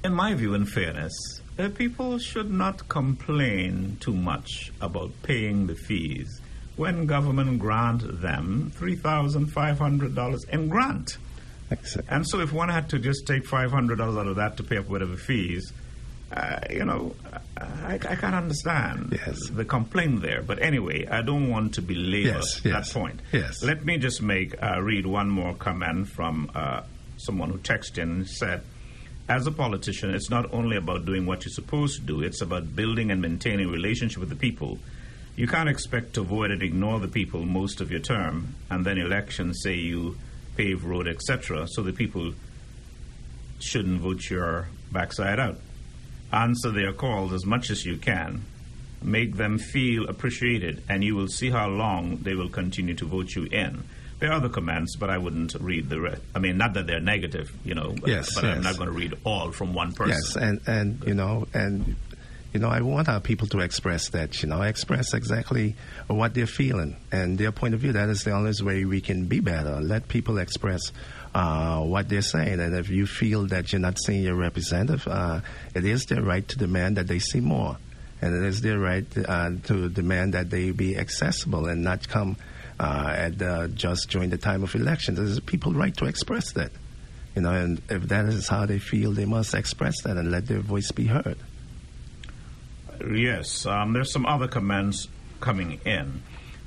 in 0.05 0.13
my 0.13 0.35
view, 0.35 0.55
in 0.55 0.67
fairness, 0.67 1.38
uh, 1.59 1.69
people 1.71 2.19
should 2.19 2.51
not 2.51 2.89
complain 2.89 3.97
too 4.01 4.15
much 4.15 4.73
about 4.81 5.11
paying 5.23 5.67
the 5.67 5.75
fees 5.75 6.41
when 6.77 7.07
government 7.07 7.59
grant 7.59 8.21
them 8.23 8.71
three 8.77 8.97
thousand 8.97 9.47
five 9.47 9.79
hundred 9.79 10.15
dollars 10.15 10.45
in 10.53 10.69
grant. 10.69 11.19
And 12.09 12.27
so, 12.27 12.41
if 12.41 12.53
one 12.53 12.71
had 12.71 12.89
to 12.91 12.99
just 12.99 13.27
take 13.27 13.45
five 13.47 13.71
hundred 13.71 13.99
dollars 13.99 14.17
out 14.17 14.27
of 14.27 14.37
that 14.37 14.57
to 14.57 14.63
pay 14.63 14.79
up 14.79 14.89
whatever 14.89 15.17
fees, 15.17 15.71
uh, 16.33 16.61
you 16.71 16.85
know, 16.85 17.15
I, 17.59 17.95
I 17.95 18.15
can't 18.17 18.35
understand 18.35 19.19
Yes. 19.27 19.51
the 19.51 19.65
complaint 19.67 20.23
there. 20.23 20.43
But 20.43 20.63
anyway, 20.63 21.07
I 21.07 21.21
don't 21.23 21.51
want 21.51 21.75
to 21.75 21.83
belabor 21.83 22.29
Yes, 22.39 22.61
that 22.61 22.69
yes, 22.71 22.93
point. 22.93 23.21
yes. 23.33 23.63
Let 23.63 23.85
me 23.85 23.99
just 23.99 24.23
make 24.23 24.55
uh, 24.63 24.81
read 24.81 25.05
one 25.07 25.29
more 25.29 25.55
comment 25.55 26.09
from 26.09 26.51
uh, 26.55 26.83
someone 27.19 27.51
who 27.51 27.59
texted 27.59 27.99
in 27.99 28.11
and 28.11 28.29
said. 28.29 28.63
As 29.29 29.47
a 29.47 29.53
politician, 29.53 30.15
it's 30.15 30.31
not 30.31 30.51
only 30.55 30.79
about 30.79 31.05
doing 31.05 31.27
what 31.27 31.45
you're 31.45 31.53
supposed 31.53 31.97
to 31.97 32.07
do, 32.07 32.23
it's 32.23 32.41
about 32.41 32.75
building 32.75 33.11
and 33.11 33.21
maintaining 33.21 33.71
relationship 33.71 34.21
with 34.21 34.31
the 34.31 34.37
people. 34.37 34.79
You 35.37 35.47
can't 35.47 35.69
expect 35.69 36.15
to 36.15 36.23
avoid 36.23 36.51
and 36.51 36.63
ignore 36.63 36.99
the 36.99 37.09
people 37.09 37.45
most 37.45 37.83
of 37.83 37.91
your 37.91 38.01
term, 38.01 38.55
and 38.71 38.87
then 38.87 38.97
elections 38.97 39.61
say 39.63 39.75
you 39.75 40.17
pave 40.57 40.83
road, 40.83 41.07
etc. 41.07 41.69
So 41.69 41.83
the 41.83 41.93
people 41.93 42.33
shouldn't 43.61 44.01
vote 44.01 44.31
your 44.31 44.69
backside 44.91 45.39
out. 45.39 45.59
Answer 46.33 46.71
their 46.71 46.95
calls 46.95 47.35
as 47.35 47.45
much 47.45 47.69
as 47.69 47.85
you 47.85 47.99
can. 47.99 48.43
Make 49.03 49.37
them 49.37 49.59
feel 49.59 50.09
appreciated, 50.09 50.83
and 50.89 51.05
you 51.05 51.15
will 51.15 51.29
see 51.29 51.51
how 51.51 51.69
long 51.69 52.17
they 52.23 52.35
will 52.35 52.49
continue 52.49 52.95
to 52.95 53.05
vote 53.05 53.35
you 53.37 53.45
in. 53.45 53.85
There 54.19 54.31
are 54.31 54.35
other 54.35 54.49
comments, 54.49 54.97
but 54.97 55.11
I 55.11 55.19
wouldn't 55.19 55.55
read 55.61 55.89
the 55.89 56.01
rest. 56.01 56.23
I 56.35 56.41
mean, 56.41 56.59
not 56.59 56.75
that 56.75 56.87
they're 56.87 57.01
negative, 57.01 57.53
you 57.65 57.75
know. 57.75 57.95
But, 58.01 58.09
yes, 58.09 58.35
but 58.35 58.45
yes. 58.45 58.57
I'm 58.57 58.63
not 58.63 58.77
going 58.77 58.89
to 58.89 58.97
read 58.97 59.15
all 59.25 59.53
from 59.53 59.75
one 59.75 59.93
person. 59.93 60.19
Yes, 60.25 60.37
and 60.37 60.61
and 60.67 61.05
you 61.07 61.15
know, 61.15 61.47
and 61.55 61.95
you 62.53 62.59
know, 62.59 62.69
I 62.69 62.81
want 62.81 63.09
our 63.09 63.21
people 63.21 63.47
to 63.49 63.61
express 63.61 64.09
that. 64.11 64.43
You 64.43 64.49
know, 64.49 64.63
express 64.63 65.15
exactly 65.15 65.77
what 66.09 66.35
they're 66.35 66.47
feeling 66.47 66.97
and 67.13 67.39
their 67.39 67.53
point 67.53 67.75
of 67.75 67.81
view. 67.81 67.93
That 67.93 68.09
is 68.09 68.25
the 68.25 68.33
only 68.33 68.53
way 68.61 68.85
we 68.85 69.01
can 69.01 69.27
be 69.27 69.39
better. 69.39 69.81
Let 69.81 70.09
people 70.09 70.39
express 70.39 70.91
uh, 71.35 71.81
what 71.83 72.09
they're 72.09 72.23
saying, 72.23 72.59
and 72.59 72.75
if 72.75 72.89
you 72.89 73.07
feel 73.07 73.47
that 73.47 73.73
you're 73.73 73.81
not 73.81 73.99
seeing 74.01 74.23
your 74.23 74.35
representative, 74.35 75.07
uh, 75.07 75.43
it 75.75 75.85
is 75.85 76.07
their 76.07 76.23
right 76.23 76.47
to 76.49 76.59
demand 76.59 76.97
that 76.97 77.07
they 77.07 77.21
see 77.21 77.41
more, 77.41 77.77
and 78.21 78.35
it 78.35 78.49
is 78.49 78.63
their 78.63 78.81
right 78.81 79.07
uh, 79.29 79.51
to 79.65 79.89
demand 79.89 80.35
that 80.35 80.51
they 80.51 80.73
be 80.73 80.97
accessible 80.97 81.67
and 81.67 81.85
not 81.85 82.09
come 82.09 82.37
uh, 82.81 83.13
at 83.17 83.43
uh, 83.43 83.69
just 83.69 84.09
during 84.11 84.31
the 84.31 84.39
time 84.39 84.63
of 84.63 84.75
elections. 84.75 85.19
There's 85.19 85.41
people 85.41 85.73
right 85.73 85.97
to 85.97 86.07
express 86.07 86.53
that. 86.53 86.71
You 87.35 87.43
know, 87.43 87.53
and 87.53 87.81
if 87.89 88.03
that 88.09 88.27
is 88.27 88.49
how 88.49 88.67
they 88.67 88.79
feel, 88.79 89.13
they 89.13 89.25
must 89.25 89.55
express 89.55 90.03
that 90.03 90.17
and 90.17 90.31
let 90.31 90.47
their 90.47 90.61
voice 90.61 90.91
be 90.91 91.07
heard. 91.07 91.39
Yes, 93.15 93.65
um, 93.65 93.93
there's 93.93 94.13
some 94.13 94.27
other 94.27 94.49
comments 94.49 95.07
coming 95.41 95.81
in. 95.85 96.23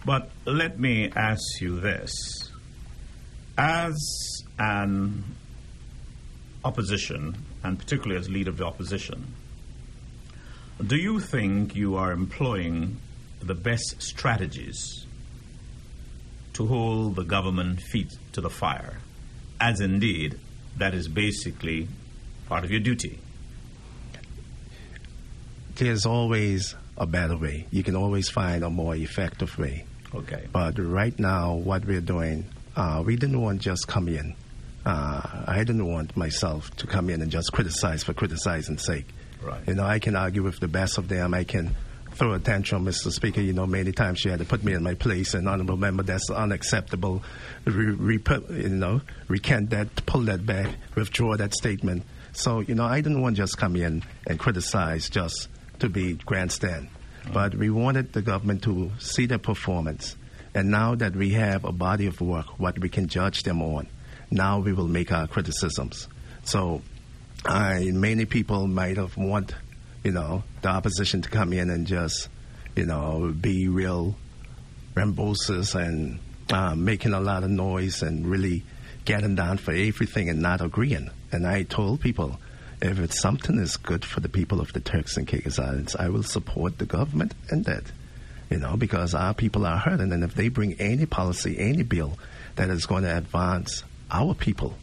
But 0.06 0.30
let 0.46 0.80
me 0.80 1.12
ask 1.16 1.42
you 1.60 1.80
this. 1.80 2.50
As 3.58 4.44
an 4.58 5.24
opposition, 6.64 7.38
and 7.64 7.78
particularly 7.78 8.20
as 8.20 8.30
leader 8.30 8.50
of 8.50 8.58
the 8.58 8.66
opposition, 8.66 9.34
do 10.86 10.96
you 10.96 11.20
think 11.20 11.76
you 11.76 11.96
are 11.96 12.12
employing 12.12 12.98
the 13.42 13.54
best 13.54 14.02
strategies 14.02 15.06
to 16.62 16.68
hold 16.68 17.16
the 17.16 17.24
government 17.24 17.82
feet 17.82 18.18
to 18.34 18.42
the 18.42 18.50
fire? 18.50 18.98
As 19.60 19.80
indeed, 19.80 20.40
that 20.78 20.94
is 20.94 21.08
basically 21.08 21.88
part 22.48 22.64
of 22.64 22.72
your 22.72 22.80
duty. 22.80 23.20
There's 25.76 26.06
always 26.06 26.76
a 26.98 27.06
better 27.06 27.38
way. 27.38 27.68
You 27.72 27.84
can 27.84 27.96
always 27.96 28.30
find 28.30 28.64
a 28.64 28.70
more 28.70 28.96
effective 28.96 29.58
way. 29.58 29.86
Okay. 30.14 30.48
But 30.52 30.78
right 30.78 31.18
now, 31.18 31.56
what 31.56 31.86
we're 31.86 32.02
doing, 32.02 32.46
uh, 32.76 33.02
we 33.06 33.16
didn't 33.16 33.42
want 33.42 33.62
just 33.62 33.88
come 33.88 34.08
in. 34.08 34.36
Uh, 34.86 35.44
I 35.48 35.60
didn't 35.60 35.86
want 35.86 36.18
myself 36.18 36.76
to 36.78 36.88
come 36.88 37.10
in 37.10 37.22
and 37.22 37.32
just 37.32 37.52
criticize 37.52 38.04
for 38.04 38.14
criticizing's 38.14 38.84
sake. 38.84 39.08
Right. 39.42 39.62
You 39.68 39.76
know, 39.76 39.86
I 39.86 40.00
can 40.00 40.16
argue 40.16 40.44
with 40.44 40.60
the 40.60 40.68
best 40.68 40.98
of 40.98 41.08
them. 41.08 41.34
I 41.34 41.44
can 41.44 41.76
throw 42.22 42.34
a 42.34 42.40
tantrum, 42.40 42.86
Mr. 42.86 43.12
Speaker. 43.12 43.42
You 43.42 43.52
know, 43.52 43.66
many 43.66 43.92
times 43.92 44.20
she 44.20 44.30
had 44.30 44.38
to 44.38 44.46
put 44.46 44.64
me 44.64 44.74
in 44.74 44.84
my 44.84 44.94
place, 44.94 45.34
and 45.34 45.50
honorable 45.50 45.76
member, 45.76 46.04
that's 46.04 46.30
unacceptable. 46.30 47.24
Re, 47.66 47.96
re, 47.96 48.20
you 48.52 48.70
know, 48.70 49.02
recant 49.28 49.72
that, 49.72 50.06
pull 50.06 50.22
that 50.22 50.46
back, 50.46 50.68
withdraw 50.94 51.36
that 51.38 51.56
statement. 51.56 52.04
So, 52.34 52.60
you 52.60 52.76
know, 52.76 52.84
I 52.84 53.02
didn't 53.02 53.24
want 53.24 53.38
to 53.38 53.42
just 53.42 53.58
come 53.58 53.76
in 53.76 54.04
and 54.28 54.38
criticize 54.38 55.10
just 55.10 55.48
to 55.80 55.90
be 55.90 56.14
grandstand. 56.14 56.90
But 57.34 57.56
we 57.56 57.72
wanted 57.72 58.14
the 58.14 58.22
government 58.22 58.62
to 58.66 58.92
see 59.00 59.26
their 59.26 59.40
performance. 59.40 60.16
And 60.54 60.70
now 60.70 60.94
that 60.94 61.16
we 61.16 61.32
have 61.32 61.66
a 61.66 61.72
body 61.72 62.06
of 62.06 62.22
work, 62.22 62.60
what 62.60 62.78
we 62.78 62.90
can 62.90 63.08
judge 63.08 63.42
them 63.42 63.64
on, 63.64 63.88
now 64.30 64.60
we 64.60 64.74
will 64.74 64.88
make 64.88 65.12
our 65.12 65.26
criticisms. 65.26 66.08
So 66.44 66.84
I, 67.46 67.90
many 67.92 68.26
people 68.26 68.68
might 68.68 68.98
have 68.98 69.18
want, 69.18 69.56
you 70.04 70.12
know, 70.12 70.44
the 70.62 70.70
opposition 70.70 71.22
to 71.22 71.30
come 71.30 71.54
in 71.54 71.70
and 71.70 71.86
just, 71.86 72.30
you 72.76 72.86
know, 72.86 73.34
be 73.40 73.68
real 73.68 74.16
ramboses 74.96 75.76
and 75.76 76.20
uh, 76.52 76.76
making 76.76 77.14
a 77.14 77.20
lot 77.20 77.44
of 77.44 77.50
noise 77.50 78.02
and 78.02 78.28
really 78.28 78.64
getting 79.06 79.36
down 79.36 79.58
for 79.58 79.74
everything 79.74 80.30
and 80.30 80.42
not 80.42 80.62
agreeing. 80.62 81.10
And 81.32 81.48
I 81.48 81.64
told 81.64 82.02
people, 82.02 82.40
if 82.82 83.00
it's 83.00 83.20
something 83.20 83.60
is 83.60 83.78
good 83.78 84.04
for 84.04 84.20
the 84.20 84.30
people 84.30 84.60
of 84.60 84.74
the 84.74 84.80
Turks 84.80 85.18
and 85.18 85.28
Caicos 85.28 85.60
Islands, 85.60 85.96
I 85.96 86.10
will 86.10 86.24
support 86.24 86.78
the 86.78 86.86
government 86.86 87.34
in 87.52 87.64
that. 87.64 87.84
You 88.50 88.58
know, 88.58 88.76
because 88.76 89.16
our 89.16 89.34
people 89.34 89.66
are 89.66 89.78
hurting, 89.78 90.12
and 90.12 90.26
if 90.26 90.36
they 90.36 90.50
bring 90.50 90.74
any 90.74 91.06
policy, 91.06 91.58
any 91.58 91.84
bill 91.84 92.18
that 92.56 92.70
is 92.70 92.86
going 92.86 93.04
to 93.04 93.18
advance 93.18 93.84
our 94.12 94.34
people, 94.34 94.76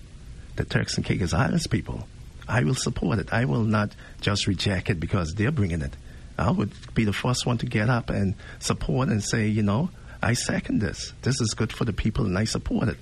the 0.56 0.64
Turks 0.64 0.96
and 0.96 1.04
Caicos 1.04 1.34
Islands 1.34 1.66
people, 1.66 2.08
I 2.48 2.64
will 2.64 2.74
support 2.74 3.18
it. 3.18 3.32
I 3.32 3.44
will 3.44 3.64
not 3.64 3.94
just 4.20 4.46
reject 4.46 4.90
it 4.90 4.98
because 4.98 5.34
they're 5.34 5.52
bringing 5.52 5.82
it. 5.82 5.94
I 6.38 6.50
would 6.50 6.72
be 6.94 7.04
the 7.04 7.12
first 7.12 7.46
one 7.46 7.58
to 7.58 7.66
get 7.66 7.90
up 7.90 8.10
and 8.10 8.34
support 8.58 9.08
and 9.08 9.22
say, 9.22 9.48
you 9.48 9.62
know, 9.62 9.90
I 10.22 10.34
second 10.34 10.80
this. 10.80 11.12
This 11.22 11.40
is 11.40 11.54
good 11.54 11.72
for 11.72 11.84
the 11.84 11.92
people, 11.92 12.24
and 12.24 12.38
I 12.38 12.44
support 12.44 12.88
it. 12.88 12.96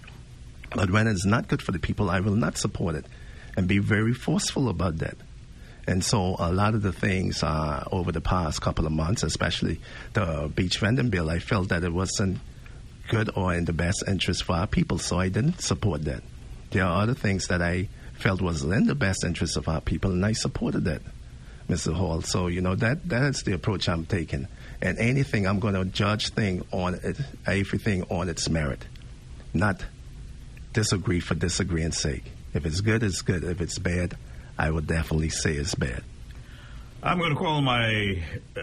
But 0.74 0.90
when 0.90 1.06
it's 1.06 1.24
not 1.24 1.48
good 1.48 1.62
for 1.62 1.72
the 1.72 1.78
people, 1.78 2.10
I 2.10 2.20
will 2.20 2.34
not 2.34 2.58
support 2.58 2.94
it 2.96 3.06
and 3.56 3.68
be 3.68 3.78
very 3.78 4.12
forceful 4.12 4.68
about 4.68 4.98
that. 4.98 5.16
And 5.86 6.04
so 6.04 6.36
a 6.38 6.52
lot 6.52 6.74
of 6.74 6.82
the 6.82 6.92
things 6.92 7.42
uh, 7.42 7.84
over 7.92 8.10
the 8.10 8.20
past 8.20 8.60
couple 8.60 8.86
of 8.86 8.92
months, 8.92 9.22
especially 9.22 9.80
the 10.14 10.50
beach 10.52 10.78
vending 10.78 11.10
bill, 11.10 11.30
I 11.30 11.38
felt 11.38 11.68
that 11.68 11.84
it 11.84 11.92
wasn't 11.92 12.38
good 13.08 13.30
or 13.36 13.54
in 13.54 13.66
the 13.66 13.72
best 13.72 14.02
interest 14.08 14.42
for 14.42 14.54
our 14.54 14.66
people, 14.66 14.98
so 14.98 15.20
I 15.20 15.28
didn't 15.28 15.60
support 15.60 16.04
that. 16.04 16.22
There 16.70 16.84
are 16.84 17.02
other 17.02 17.14
things 17.14 17.46
that 17.46 17.62
I 17.62 17.88
felt 18.18 18.40
was 18.40 18.62
in 18.62 18.86
the 18.86 18.94
best 18.94 19.24
interest 19.24 19.56
of 19.56 19.68
our 19.68 19.80
people, 19.80 20.10
and 20.10 20.24
I 20.24 20.32
supported 20.32 20.84
that, 20.84 21.02
Mr. 21.68 21.92
Hall. 21.92 22.22
So 22.22 22.46
you 22.46 22.60
know 22.60 22.74
that 22.74 23.08
that 23.08 23.22
is 23.34 23.42
the 23.42 23.52
approach 23.52 23.88
I'm 23.88 24.06
taking. 24.06 24.48
And 24.82 24.98
anything 24.98 25.46
I'm 25.46 25.58
going 25.58 25.74
to 25.74 25.84
judge 25.84 26.30
thing 26.30 26.64
on 26.72 26.94
it, 26.94 27.16
everything 27.46 28.04
on 28.10 28.28
its 28.28 28.48
merit, 28.48 28.84
not 29.54 29.84
disagree 30.72 31.20
for 31.20 31.34
disagreeing's 31.34 31.98
sake. 31.98 32.24
If 32.52 32.66
it's 32.66 32.80
good, 32.80 33.02
it's 33.02 33.22
good. 33.22 33.44
If 33.44 33.60
it's 33.60 33.78
bad, 33.78 34.16
I 34.58 34.70
would 34.70 34.86
definitely 34.86 35.30
say 35.30 35.52
it's 35.52 35.74
bad. 35.74 36.02
I'm 37.02 37.18
going 37.18 37.30
to 37.30 37.36
call 37.36 37.60
my 37.60 38.22
uh, 38.56 38.62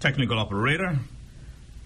technical 0.00 0.38
operator 0.38 0.98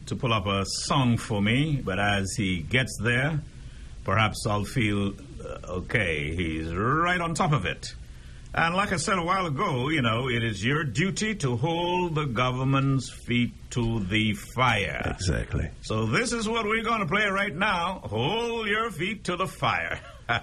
to 0.07 0.17
pull 0.17 0.33
up 0.33 0.47
a 0.47 0.65
song 0.65 1.17
for 1.17 1.43
me, 1.43 1.81
but 1.85 1.99
as 1.99 2.35
he 2.37 2.59
gets 2.61 2.97
there, 3.03 3.41
perhaps 4.05 4.47
I'll 4.47 4.65
feel 4.65 5.15
okay. 5.69 6.35
He's 6.35 6.75
right 6.75 7.21
on 7.21 7.35
top 7.35 7.53
of 7.53 7.65
it. 7.65 7.95
And 8.55 8.75
like 8.75 8.93
I 8.93 8.97
said 8.97 9.19
a 9.19 9.23
while 9.23 9.47
ago, 9.47 9.91
you 9.91 10.01
know, 10.01 10.31
it 10.31 10.43
is 10.43 10.65
your 10.65 10.83
duty 10.83 11.35
to 11.37 11.57
hold 11.57 12.15
the 12.15 12.25
government's 12.25 13.11
feet 13.11 13.53
to 13.73 14.01
the 14.01 14.33
fire. 14.33 15.03
Exactly. 15.15 15.69
So 15.83 16.07
this 16.07 16.33
is 16.33 16.49
what 16.49 16.65
we're 16.65 16.83
going 16.83 17.01
to 17.01 17.07
play 17.07 17.27
right 17.27 17.55
now. 17.55 18.01
Hold 18.05 18.67
your 18.67 18.91
feet 18.91 19.25
to 19.25 19.37
the 19.37 19.47
fire. 19.47 20.01
Hey, 20.29 20.41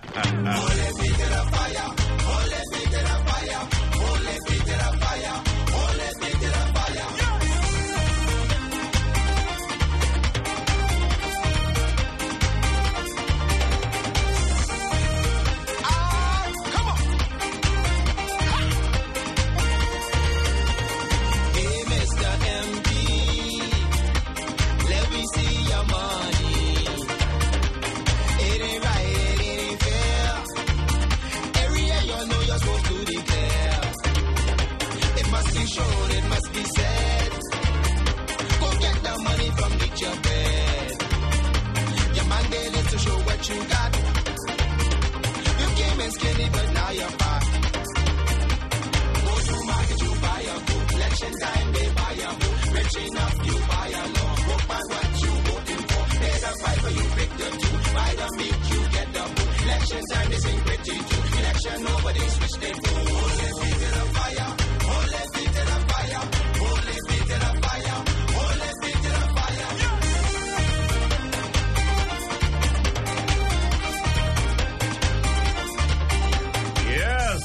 your 40.03 40.17
bed. 40.27 40.89
Your 42.17 42.27
mandate 42.33 42.73
is 42.79 42.87
to 42.91 42.97
show 43.05 43.17
what 43.27 43.39
you 43.49 43.57
got. 43.73 43.91
You 45.59 45.67
came 45.79 45.99
in 46.05 46.11
skinny, 46.17 46.47
but 46.55 46.67
now 46.77 46.89
you're 46.99 47.13
fat. 47.21 47.43
Go 49.25 49.33
to 49.47 49.55
market, 49.71 49.99
you 50.03 50.11
buy 50.25 50.41
a 50.53 50.57
book. 50.67 50.85
Election 50.97 51.33
time, 51.43 51.67
they 51.75 51.87
buy 51.99 52.13
a 52.27 52.31
book. 52.41 52.57
Rich 52.75 52.95
enough, 53.07 53.35
you 53.47 53.55
buy 53.71 53.87
a 54.01 54.03
law. 54.15 54.33
Book 54.47 54.61
by 54.71 54.81
what 54.91 55.09
you 55.23 55.31
voting 55.47 55.83
for. 55.89 56.03
Pay 56.21 56.35
the 56.43 56.51
five 56.61 56.81
you 56.97 57.05
pick 57.17 57.31
the 57.41 57.47
two. 57.61 57.75
Buy 57.95 58.11
the 58.19 58.27
meat, 58.39 58.57
you 58.71 58.79
get 58.95 59.07
the 59.15 59.23
book. 59.35 59.51
Election 59.63 60.01
time, 60.11 60.29
this 60.31 60.45
ain't 60.51 60.63
pretty 60.67 60.97
too. 61.09 61.21
Election, 61.39 61.77
nobody 61.83 62.23
switch 62.35 62.55
their 62.63 62.75
food. 62.83 63.03
Feet 63.59 63.77
to 63.81 63.89
the 63.97 64.05
fire. 64.17 64.62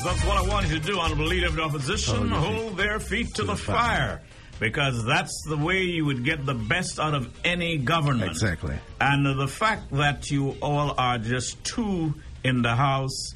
That's 0.08 0.24
what 0.24 0.38
I 0.38 0.48
want 0.48 0.68
you 0.70 0.78
to 0.78 0.82
do, 0.82 0.98
Honorable 0.98 1.26
Leader 1.26 1.48
of 1.48 1.56
the 1.56 1.62
Opposition. 1.62 2.30
Hold 2.30 2.30
your 2.30 2.62
Hold 2.62 2.76
their 2.78 2.98
feet 2.98 3.26
to, 3.26 3.34
to 3.34 3.42
the, 3.42 3.52
the 3.52 3.58
fire. 3.58 3.76
fire. 3.76 4.22
Because 4.58 5.04
that's 5.04 5.44
the 5.46 5.58
way 5.58 5.82
you 5.82 6.06
would 6.06 6.24
get 6.24 6.46
the 6.46 6.54
best 6.54 6.98
out 6.98 7.12
of 7.12 7.28
any 7.44 7.76
government. 7.76 8.30
Exactly. 8.30 8.74
And 8.98 9.38
the 9.38 9.46
fact 9.46 9.90
that 9.90 10.30
you 10.30 10.56
all 10.62 10.94
are 10.96 11.18
just 11.18 11.62
two 11.62 12.14
in 12.42 12.62
the 12.62 12.74
House 12.74 13.34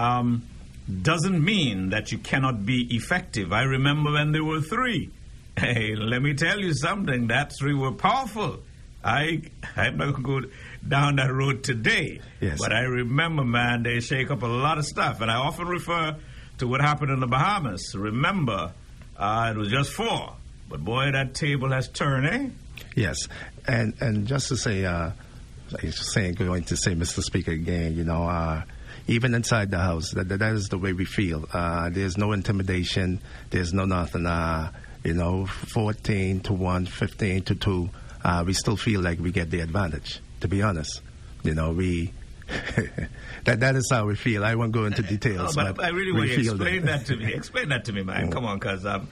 um, 0.00 0.44
doesn't 1.00 1.44
mean 1.44 1.90
that 1.90 2.10
you 2.10 2.18
cannot 2.18 2.66
be 2.66 2.88
effective. 2.90 3.52
I 3.52 3.62
remember 3.62 4.10
when 4.10 4.32
there 4.32 4.42
were 4.42 4.60
three. 4.60 5.10
Hey, 5.56 5.94
let 5.94 6.22
me 6.22 6.34
tell 6.34 6.58
you 6.58 6.74
something. 6.74 7.28
That 7.28 7.52
three 7.56 7.74
were 7.74 7.92
powerful. 7.92 8.64
I 9.04 9.42
I'm 9.76 9.96
not 9.96 10.20
going 10.20 10.42
to 10.42 10.48
go 10.48 10.54
down 10.86 11.16
that 11.16 11.32
road 11.32 11.62
today. 11.62 12.20
Yes. 12.40 12.58
But 12.58 12.72
I 12.72 12.80
remember, 12.82 13.44
man, 13.44 13.82
they 13.82 14.00
shake 14.00 14.30
up 14.30 14.42
a 14.42 14.46
lot 14.46 14.78
of 14.78 14.84
stuff, 14.84 15.20
and 15.20 15.30
I 15.30 15.36
often 15.36 15.66
refer 15.68 16.16
to 16.58 16.66
what 16.66 16.80
happened 16.80 17.10
in 17.10 17.20
the 17.20 17.26
Bahamas. 17.26 17.94
Remember, 17.94 18.72
uh, 19.16 19.52
it 19.54 19.58
was 19.58 19.68
just 19.68 19.92
four, 19.92 20.34
but 20.68 20.84
boy, 20.84 21.12
that 21.12 21.34
table 21.34 21.70
has 21.70 21.88
turned, 21.88 22.26
eh? 22.26 22.48
Yes, 22.96 23.28
and 23.66 23.94
and 24.00 24.26
just 24.26 24.48
to 24.48 24.56
say, 24.56 24.84
uh, 24.84 25.10
like 25.70 25.92
saying, 25.92 26.34
going 26.34 26.64
to 26.64 26.76
say, 26.76 26.94
Mr. 26.94 27.22
Speaker, 27.22 27.52
again, 27.52 27.94
you 27.96 28.04
know, 28.04 28.24
uh, 28.24 28.62
even 29.06 29.34
inside 29.34 29.70
the 29.70 29.78
house, 29.78 30.12
that, 30.12 30.28
that 30.28 30.52
is 30.52 30.68
the 30.68 30.78
way 30.78 30.92
we 30.92 31.04
feel. 31.04 31.46
Uh, 31.52 31.90
there's 31.90 32.16
no 32.16 32.32
intimidation. 32.32 33.20
There's 33.50 33.72
no 33.72 33.84
nothing. 33.84 34.26
Uh, 34.26 34.72
you 35.04 35.14
know, 35.14 35.46
14 35.46 36.40
to 36.40 36.52
1, 36.52 36.86
15 36.86 37.42
to 37.44 37.54
2. 37.54 37.90
Uh, 38.22 38.44
we 38.46 38.52
still 38.52 38.76
feel 38.76 39.00
like 39.00 39.18
we 39.18 39.32
get 39.32 39.50
the 39.50 39.60
advantage, 39.60 40.20
to 40.40 40.48
be 40.48 40.62
honest. 40.62 41.00
You 41.42 41.54
know, 41.54 41.70
we. 41.72 42.12
that 43.44 43.60
that 43.60 43.76
is 43.76 43.88
how 43.90 44.06
we 44.06 44.16
feel. 44.16 44.44
I 44.44 44.56
won't 44.56 44.72
go 44.72 44.84
into 44.84 45.04
Oh, 45.04 45.06
details, 45.06 45.54
but, 45.54 45.76
but, 45.76 45.84
I 45.84 45.90
really 45.90 46.12
want 46.12 46.30
you 46.30 46.36
to 46.36 46.40
explain 46.40 46.84
that. 46.86 47.06
to 47.06 47.16
me. 47.16 47.32
Explain 47.32 47.68
that 47.68 47.84
to 47.84 47.92
me, 47.92 48.02
man. 48.02 48.30
Come 48.32 48.44
on, 48.44 48.58
because 48.58 48.84
um, 48.84 49.08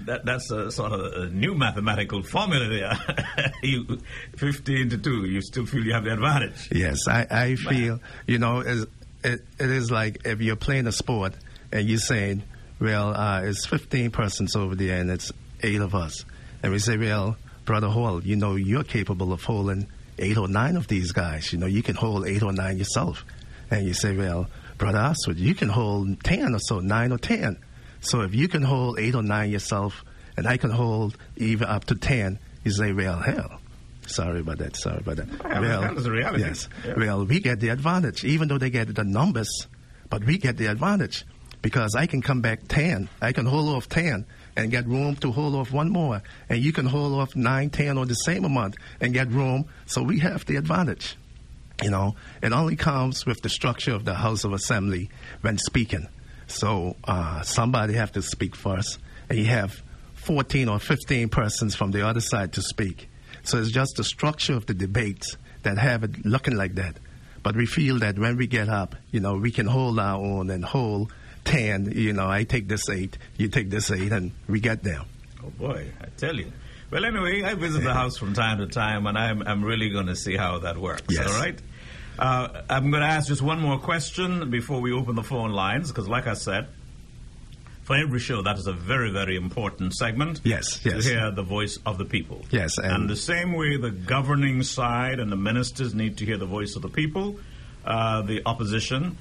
that 0.00 0.24
that's 0.24 0.50
a 0.50 0.72
sort 0.72 0.92
of 0.92 1.00
a 1.00 1.26
new 1.28 1.54
mathematical 1.54 2.22
formula 2.24 2.68
there. 2.68 3.52
you, 3.62 4.00
fifteen 4.36 4.90
to 4.90 4.98
two, 4.98 5.24
you 5.24 5.40
still 5.40 5.66
feel 5.66 5.84
you 5.84 5.92
have 5.92 6.02
the 6.02 6.12
advantage. 6.12 6.68
Yes, 6.72 7.06
I, 7.06 7.26
I 7.30 7.54
feel, 7.54 8.00
you 8.26 8.38
know, 8.38 8.58
it, 8.60 8.88
it 9.22 9.70
is 9.70 9.90
like 9.90 10.26
if 10.26 10.40
you're 10.40 10.56
playing 10.56 10.86
a 10.86 10.92
sport 10.92 11.34
and 11.72 11.88
you're 11.88 11.98
saying, 11.98 12.42
well, 12.78 13.14
uh, 13.14 13.42
it's 13.42 13.66
15 13.66 14.10
persons 14.10 14.56
over 14.56 14.74
there 14.74 14.98
and 14.98 15.10
it's 15.10 15.32
eight 15.62 15.80
of 15.80 15.94
us. 15.94 16.24
And 16.62 16.72
we 16.72 16.78
say, 16.78 16.96
well, 16.96 17.36
Brother 17.64 17.88
Hall, 17.88 18.22
you 18.22 18.36
know, 18.36 18.56
you're 18.56 18.84
capable 18.84 19.32
of 19.32 19.44
holding 19.44 19.86
eight 20.20 20.36
or 20.36 20.48
nine 20.48 20.76
of 20.76 20.88
these 20.88 21.12
guys. 21.12 21.52
You 21.52 21.58
know, 21.58 21.66
you 21.66 21.82
can 21.82 21.96
hold 21.96 22.26
eight 22.26 22.42
or 22.42 22.52
nine 22.52 22.78
yourself. 22.78 23.24
And 23.70 23.86
you 23.86 23.94
say, 23.94 24.16
well, 24.16 24.48
Brother 24.78 24.98
Astwood, 24.98 25.38
you 25.38 25.54
can 25.54 25.68
hold 25.68 26.22
10 26.24 26.54
or 26.54 26.58
so, 26.58 26.80
nine 26.80 27.12
or 27.12 27.18
10. 27.18 27.58
So 28.00 28.22
if 28.22 28.34
you 28.34 28.48
can 28.48 28.62
hold 28.62 28.98
eight 28.98 29.14
or 29.14 29.22
nine 29.22 29.50
yourself 29.50 30.04
and 30.36 30.46
I 30.46 30.56
can 30.56 30.70
hold 30.70 31.16
even 31.36 31.68
up 31.68 31.84
to 31.86 31.94
10, 31.94 32.38
you 32.64 32.70
say, 32.70 32.92
well, 32.92 33.18
hell. 33.18 33.60
Sorry 34.06 34.40
about 34.40 34.58
that. 34.58 34.76
Sorry 34.76 34.98
about 34.98 35.16
that. 35.16 35.28
Yeah, 35.28 35.60
well, 35.60 35.80
that 35.82 35.96
is 35.96 36.04
the 36.04 36.10
reality. 36.10 36.42
Yes. 36.42 36.68
Yeah. 36.84 36.94
Well, 36.96 37.24
we 37.24 37.40
get 37.40 37.60
the 37.60 37.68
advantage, 37.68 38.24
even 38.24 38.48
though 38.48 38.58
they 38.58 38.70
get 38.70 38.92
the 38.92 39.04
numbers, 39.04 39.68
but 40.08 40.24
we 40.24 40.38
get 40.38 40.56
the 40.56 40.66
advantage 40.66 41.24
because 41.62 41.94
I 41.94 42.06
can 42.06 42.22
come 42.22 42.40
back 42.40 42.60
10. 42.68 43.08
I 43.20 43.32
can 43.32 43.46
hold 43.46 43.68
off 43.68 43.88
10 43.88 44.26
and 44.56 44.70
get 44.70 44.86
room 44.86 45.16
to 45.16 45.32
hold 45.32 45.54
off 45.54 45.72
one 45.72 45.90
more. 45.90 46.22
And 46.48 46.62
you 46.62 46.72
can 46.72 46.86
hold 46.86 47.12
off 47.14 47.36
9, 47.36 47.70
10 47.70 47.98
or 47.98 48.06
the 48.06 48.14
same 48.14 48.44
amount 48.44 48.76
and 49.00 49.12
get 49.12 49.30
room. 49.30 49.66
So 49.86 50.02
we 50.02 50.18
have 50.20 50.44
the 50.46 50.56
advantage. 50.56 51.16
You 51.82 51.90
know, 51.90 52.14
it 52.42 52.52
only 52.52 52.76
comes 52.76 53.24
with 53.24 53.40
the 53.40 53.48
structure 53.48 53.94
of 53.94 54.04
the 54.04 54.14
House 54.14 54.44
of 54.44 54.52
Assembly 54.52 55.10
when 55.40 55.56
speaking. 55.56 56.08
So 56.46 56.96
uh, 57.04 57.42
somebody 57.42 57.94
have 57.94 58.12
to 58.12 58.22
speak 58.22 58.54
first, 58.54 58.98
and 59.28 59.38
you 59.38 59.46
have 59.46 59.82
14 60.14 60.68
or 60.68 60.78
15 60.78 61.28
persons 61.28 61.74
from 61.74 61.92
the 61.92 62.06
other 62.06 62.20
side 62.20 62.52
to 62.54 62.62
speak. 62.62 63.08
So 63.44 63.58
it's 63.58 63.70
just 63.70 63.96
the 63.96 64.04
structure 64.04 64.54
of 64.54 64.66
the 64.66 64.74
debates 64.74 65.36
that 65.62 65.78
have 65.78 66.04
it 66.04 66.26
looking 66.26 66.56
like 66.56 66.74
that. 66.74 66.96
But 67.42 67.56
we 67.56 67.64
feel 67.64 67.98
that 68.00 68.18
when 68.18 68.36
we 68.36 68.46
get 68.46 68.68
up, 68.68 68.94
you 69.10 69.20
know, 69.20 69.36
we 69.36 69.50
can 69.50 69.66
hold 69.66 69.98
our 69.98 70.20
own 70.20 70.50
and 70.50 70.64
hold 70.64 71.12
10. 71.50 71.92
You 71.94 72.12
know, 72.12 72.28
I 72.28 72.44
take 72.44 72.68
this 72.68 72.88
eight, 72.88 73.18
you 73.36 73.48
take 73.48 73.70
this 73.70 73.90
eight, 73.90 74.12
and 74.12 74.32
we 74.48 74.60
get 74.60 74.82
there. 74.82 75.02
Oh 75.44 75.50
boy, 75.50 75.86
I 76.00 76.06
tell 76.16 76.36
you. 76.36 76.52
Well, 76.90 77.04
anyway, 77.04 77.42
I 77.44 77.54
visit 77.54 77.84
the 77.84 77.94
house 77.94 78.16
from 78.18 78.34
time 78.34 78.58
to 78.58 78.66
time, 78.66 79.06
and 79.06 79.16
I'm 79.16 79.42
I'm 79.46 79.64
really 79.64 79.90
going 79.90 80.06
to 80.06 80.16
see 80.16 80.36
how 80.36 80.58
that 80.60 80.76
works. 80.76 81.02
Yes. 81.08 81.28
All 81.28 81.40
right. 81.40 81.58
Uh, 82.18 82.62
I'm 82.68 82.90
going 82.90 83.02
to 83.02 83.08
ask 83.08 83.28
just 83.28 83.40
one 83.40 83.60
more 83.60 83.78
question 83.78 84.50
before 84.50 84.80
we 84.80 84.92
open 84.92 85.14
the 85.14 85.22
phone 85.22 85.52
lines, 85.52 85.88
because, 85.90 86.06
like 86.08 86.26
I 86.26 86.34
said, 86.34 86.66
for 87.84 87.96
every 87.96 88.18
show, 88.18 88.42
that 88.42 88.58
is 88.58 88.66
a 88.66 88.72
very, 88.74 89.10
very 89.10 89.36
important 89.36 89.94
segment. 89.94 90.40
Yes, 90.44 90.84
yes. 90.84 91.04
To 91.04 91.10
hear 91.10 91.30
the 91.30 91.42
voice 91.42 91.78
of 91.86 91.96
the 91.96 92.04
people. 92.04 92.44
Yes, 92.50 92.76
and, 92.76 92.92
and- 92.92 93.08
the 93.10 93.16
same 93.16 93.52
way 93.54 93.76
the 93.78 93.90
governing 93.90 94.62
side 94.64 95.18
and 95.18 95.32
the 95.32 95.36
ministers 95.36 95.94
need 95.94 96.18
to 96.18 96.26
hear 96.26 96.36
the 96.36 96.44
voice 96.46 96.76
of 96.76 96.82
the 96.82 96.88
people, 96.90 97.38
uh, 97.86 98.20
the 98.22 98.42
opposition, 98.44 99.16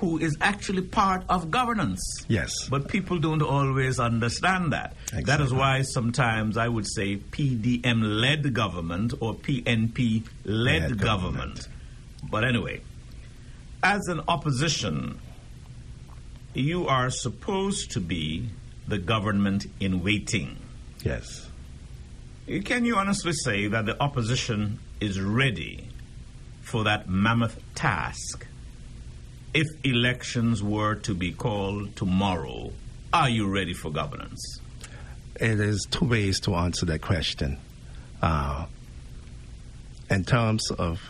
who 0.00 0.18
is 0.18 0.34
actually 0.40 0.80
part 0.82 1.22
of 1.28 1.50
governance. 1.50 2.00
Yes. 2.26 2.50
But 2.70 2.88
people 2.88 3.18
don't 3.18 3.42
always 3.42 4.00
understand 4.00 4.72
that. 4.72 4.96
That 5.26 5.40
is 5.42 5.52
why 5.52 5.82
sometimes 5.82 6.56
I 6.56 6.68
would 6.68 6.86
say 6.86 7.16
PDM 7.16 8.02
led 8.20 8.54
government 8.54 9.12
or 9.20 9.34
PNP 9.34 10.24
led 10.44 10.82
Led 10.82 10.98
government. 10.98 11.00
government. 11.00 11.68
But 12.30 12.44
anyway, 12.44 12.80
as 13.82 14.00
an 14.08 14.22
opposition, 14.26 15.18
you 16.54 16.86
are 16.86 17.10
supposed 17.10 17.90
to 17.92 18.00
be 18.00 18.48
the 18.88 18.98
government 18.98 19.66
in 19.80 20.02
waiting. 20.02 20.56
Yes. 21.04 21.46
Can 22.64 22.84
you 22.84 22.96
honestly 22.96 23.32
say 23.32 23.66
that 23.68 23.84
the 23.86 24.00
opposition 24.02 24.78
is 25.00 25.20
ready 25.20 25.88
for 26.62 26.84
that 26.84 27.08
mammoth 27.08 27.60
task? 27.74 28.46
If 29.52 29.66
elections 29.84 30.62
were 30.62 30.94
to 30.96 31.12
be 31.12 31.32
called 31.32 31.96
tomorrow, 31.96 32.70
are 33.12 33.28
you 33.28 33.48
ready 33.48 33.74
for 33.74 33.90
governance? 33.90 34.60
There's 35.40 35.84
two 35.90 36.04
ways 36.04 36.38
to 36.40 36.54
answer 36.54 36.86
that 36.86 37.00
question. 37.00 37.58
Uh, 38.22 38.66
in 40.08 40.24
terms 40.24 40.70
of 40.70 41.00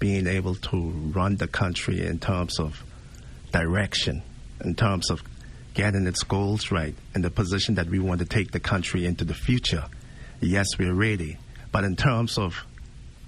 being 0.00 0.26
able 0.26 0.56
to 0.56 0.90
run 1.14 1.36
the 1.36 1.46
country, 1.46 2.04
in 2.04 2.18
terms 2.18 2.58
of 2.58 2.82
direction, 3.52 4.22
in 4.64 4.74
terms 4.74 5.08
of 5.08 5.22
getting 5.74 6.08
its 6.08 6.24
goals 6.24 6.72
right, 6.72 6.94
and 7.14 7.22
the 7.22 7.30
position 7.30 7.76
that 7.76 7.88
we 7.88 8.00
want 8.00 8.18
to 8.18 8.26
take 8.26 8.50
the 8.50 8.60
country 8.60 9.06
into 9.06 9.24
the 9.24 9.34
future, 9.34 9.84
yes, 10.40 10.66
we're 10.76 10.94
ready. 10.94 11.38
But 11.70 11.84
in 11.84 11.94
terms 11.94 12.36
of 12.36 12.64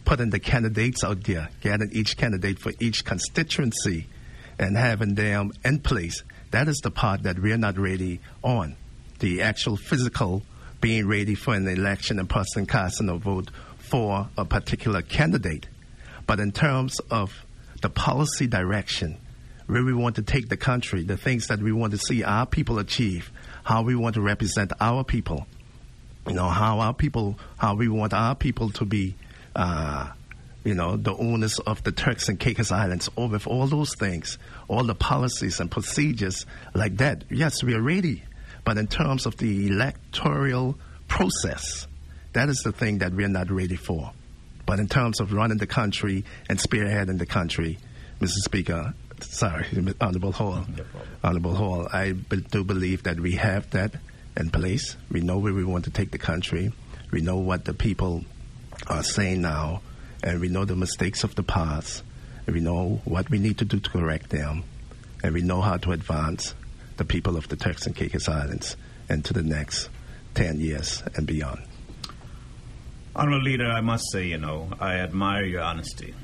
putting 0.04 0.30
the 0.30 0.40
candidates 0.40 1.04
out 1.04 1.22
there, 1.22 1.48
getting 1.60 1.90
each 1.92 2.16
candidate 2.16 2.58
for 2.58 2.72
each 2.80 3.04
constituency, 3.04 4.06
and 4.58 4.76
having 4.76 5.14
them 5.14 5.52
in 5.64 5.80
place, 5.80 6.22
that 6.50 6.68
is 6.68 6.78
the 6.82 6.90
part 6.90 7.24
that 7.24 7.38
we're 7.38 7.56
not 7.56 7.78
ready 7.78 8.20
on. 8.42 8.76
The 9.18 9.42
actual 9.42 9.76
physical 9.76 10.42
being 10.80 11.06
ready 11.06 11.34
for 11.34 11.54
an 11.54 11.66
election 11.66 12.18
and 12.18 12.28
person 12.28 12.66
casting 12.66 13.08
a 13.08 13.16
vote 13.16 13.50
for 13.78 14.28
a 14.36 14.44
particular 14.44 15.02
candidate. 15.02 15.66
But 16.26 16.40
in 16.40 16.52
terms 16.52 16.98
of 17.10 17.32
the 17.82 17.90
policy 17.90 18.46
direction, 18.46 19.18
where 19.66 19.84
we 19.84 19.92
want 19.92 20.16
to 20.16 20.22
take 20.22 20.48
the 20.48 20.56
country, 20.56 21.02
the 21.02 21.16
things 21.16 21.48
that 21.48 21.60
we 21.60 21.72
want 21.72 21.92
to 21.92 21.98
see 21.98 22.22
our 22.22 22.46
people 22.46 22.78
achieve, 22.78 23.30
how 23.64 23.82
we 23.82 23.96
want 23.96 24.14
to 24.14 24.20
represent 24.20 24.72
our 24.80 25.02
people, 25.02 25.46
you 26.26 26.34
know 26.34 26.48
how 26.48 26.80
our 26.80 26.94
people 26.94 27.38
how 27.56 27.74
we 27.74 27.88
want 27.88 28.12
our 28.12 28.34
people 28.34 28.70
to 28.70 28.84
be 28.84 29.14
uh, 29.54 30.10
you 30.66 30.74
know 30.74 30.96
the 30.96 31.14
owners 31.14 31.58
of 31.60 31.82
the 31.84 31.92
Turks 31.92 32.28
and 32.28 32.38
Caicos 32.40 32.72
Islands 32.72 33.08
or 33.16 33.28
with 33.28 33.46
all 33.46 33.66
those 33.66 33.94
things 33.94 34.38
all 34.68 34.84
the 34.84 34.94
policies 34.94 35.60
and 35.60 35.70
procedures 35.70 36.44
like 36.74 36.96
that 36.96 37.24
yes 37.30 37.62
we 37.62 37.74
are 37.74 37.80
ready 37.80 38.22
but 38.64 38.76
in 38.76 38.86
terms 38.86 39.26
of 39.26 39.36
the 39.36 39.68
electoral 39.68 40.76
process 41.08 41.86
that 42.32 42.48
is 42.48 42.58
the 42.58 42.72
thing 42.72 42.98
that 42.98 43.12
we're 43.14 43.28
not 43.28 43.50
ready 43.50 43.76
for 43.76 44.12
but 44.66 44.80
in 44.80 44.88
terms 44.88 45.20
of 45.20 45.32
running 45.32 45.58
the 45.58 45.66
country 45.66 46.24
and 46.48 46.58
spearheading 46.58 47.18
the 47.18 47.26
country 47.26 47.78
Mr. 48.20 48.38
Speaker 48.44 48.92
sorry 49.20 49.66
Honorable 50.00 50.32
Hall 50.32 50.66
Honorable 51.22 51.54
Hall 51.54 51.88
I 51.92 52.10
do 52.10 52.64
believe 52.64 53.04
that 53.04 53.20
we 53.20 53.32
have 53.32 53.70
that 53.70 53.94
in 54.36 54.50
place. 54.50 54.96
We 55.10 55.20
know 55.20 55.38
where 55.38 55.54
we 55.54 55.64
want 55.64 55.84
to 55.84 55.90
take 55.90 56.10
the 56.10 56.18
country. 56.18 56.72
We 57.10 57.22
know 57.22 57.36
what 57.36 57.64
the 57.64 57.74
people 57.74 58.24
are 58.86 59.02
saying 59.02 59.40
now, 59.40 59.80
and 60.26 60.40
we 60.40 60.48
know 60.48 60.64
the 60.64 60.74
mistakes 60.74 61.22
of 61.22 61.36
the 61.36 61.42
past. 61.44 62.02
And 62.46 62.54
we 62.54 62.60
know 62.60 63.00
what 63.04 63.30
we 63.30 63.38
need 63.38 63.58
to 63.58 63.64
do 63.64 63.78
to 63.78 63.90
correct 63.90 64.30
them, 64.30 64.64
and 65.22 65.32
we 65.32 65.42
know 65.42 65.60
how 65.60 65.76
to 65.78 65.92
advance 65.92 66.54
the 66.96 67.04
people 67.04 67.36
of 67.36 67.48
the 67.48 67.56
Turks 67.56 67.86
and 67.86 67.94
Caicos 67.94 68.28
Islands 68.28 68.76
into 69.08 69.32
the 69.32 69.42
next 69.42 69.88
10 70.34 70.60
years 70.60 71.02
and 71.14 71.26
beyond. 71.26 71.62
Honorable 73.14 73.42
Leader, 73.42 73.68
I 73.68 73.80
must 73.80 74.04
say, 74.12 74.26
you 74.26 74.38
know, 74.38 74.68
I 74.78 74.94
admire 74.94 75.44
your 75.44 75.62
honesty. 75.62 76.14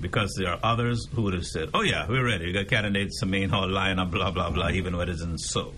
Because 0.00 0.32
there 0.38 0.50
are 0.52 0.60
others 0.62 1.08
who 1.12 1.22
would 1.22 1.34
have 1.34 1.46
said, 1.46 1.70
oh, 1.74 1.82
yeah, 1.82 2.06
we're 2.08 2.24
ready. 2.24 2.46
We 2.46 2.52
got 2.52 2.68
candidates, 2.68 3.18
the 3.20 3.26
main 3.26 3.48
hall 3.48 3.68
lineup, 3.68 4.12
blah, 4.12 4.30
blah, 4.30 4.50
blah, 4.50 4.68
even 4.70 4.92
though 4.92 5.00
it 5.00 5.08
isn't 5.08 5.40
so. 5.40 5.74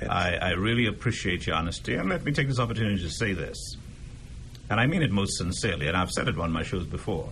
Yes. 0.00 0.08
I, 0.08 0.34
I 0.36 0.50
really 0.50 0.86
appreciate 0.86 1.46
your 1.46 1.56
honesty, 1.56 1.94
and 1.94 2.08
let 2.08 2.24
me 2.24 2.32
take 2.32 2.46
this 2.46 2.60
opportunity 2.60 3.02
to 3.02 3.10
say 3.10 3.32
this. 3.32 3.76
And 4.70 4.80
I 4.80 4.86
mean 4.86 5.02
it 5.02 5.10
most 5.10 5.36
sincerely, 5.36 5.88
and 5.88 5.96
I've 5.96 6.10
said 6.10 6.28
it 6.28 6.38
on 6.38 6.52
my 6.52 6.62
shows 6.62 6.86
before. 6.86 7.28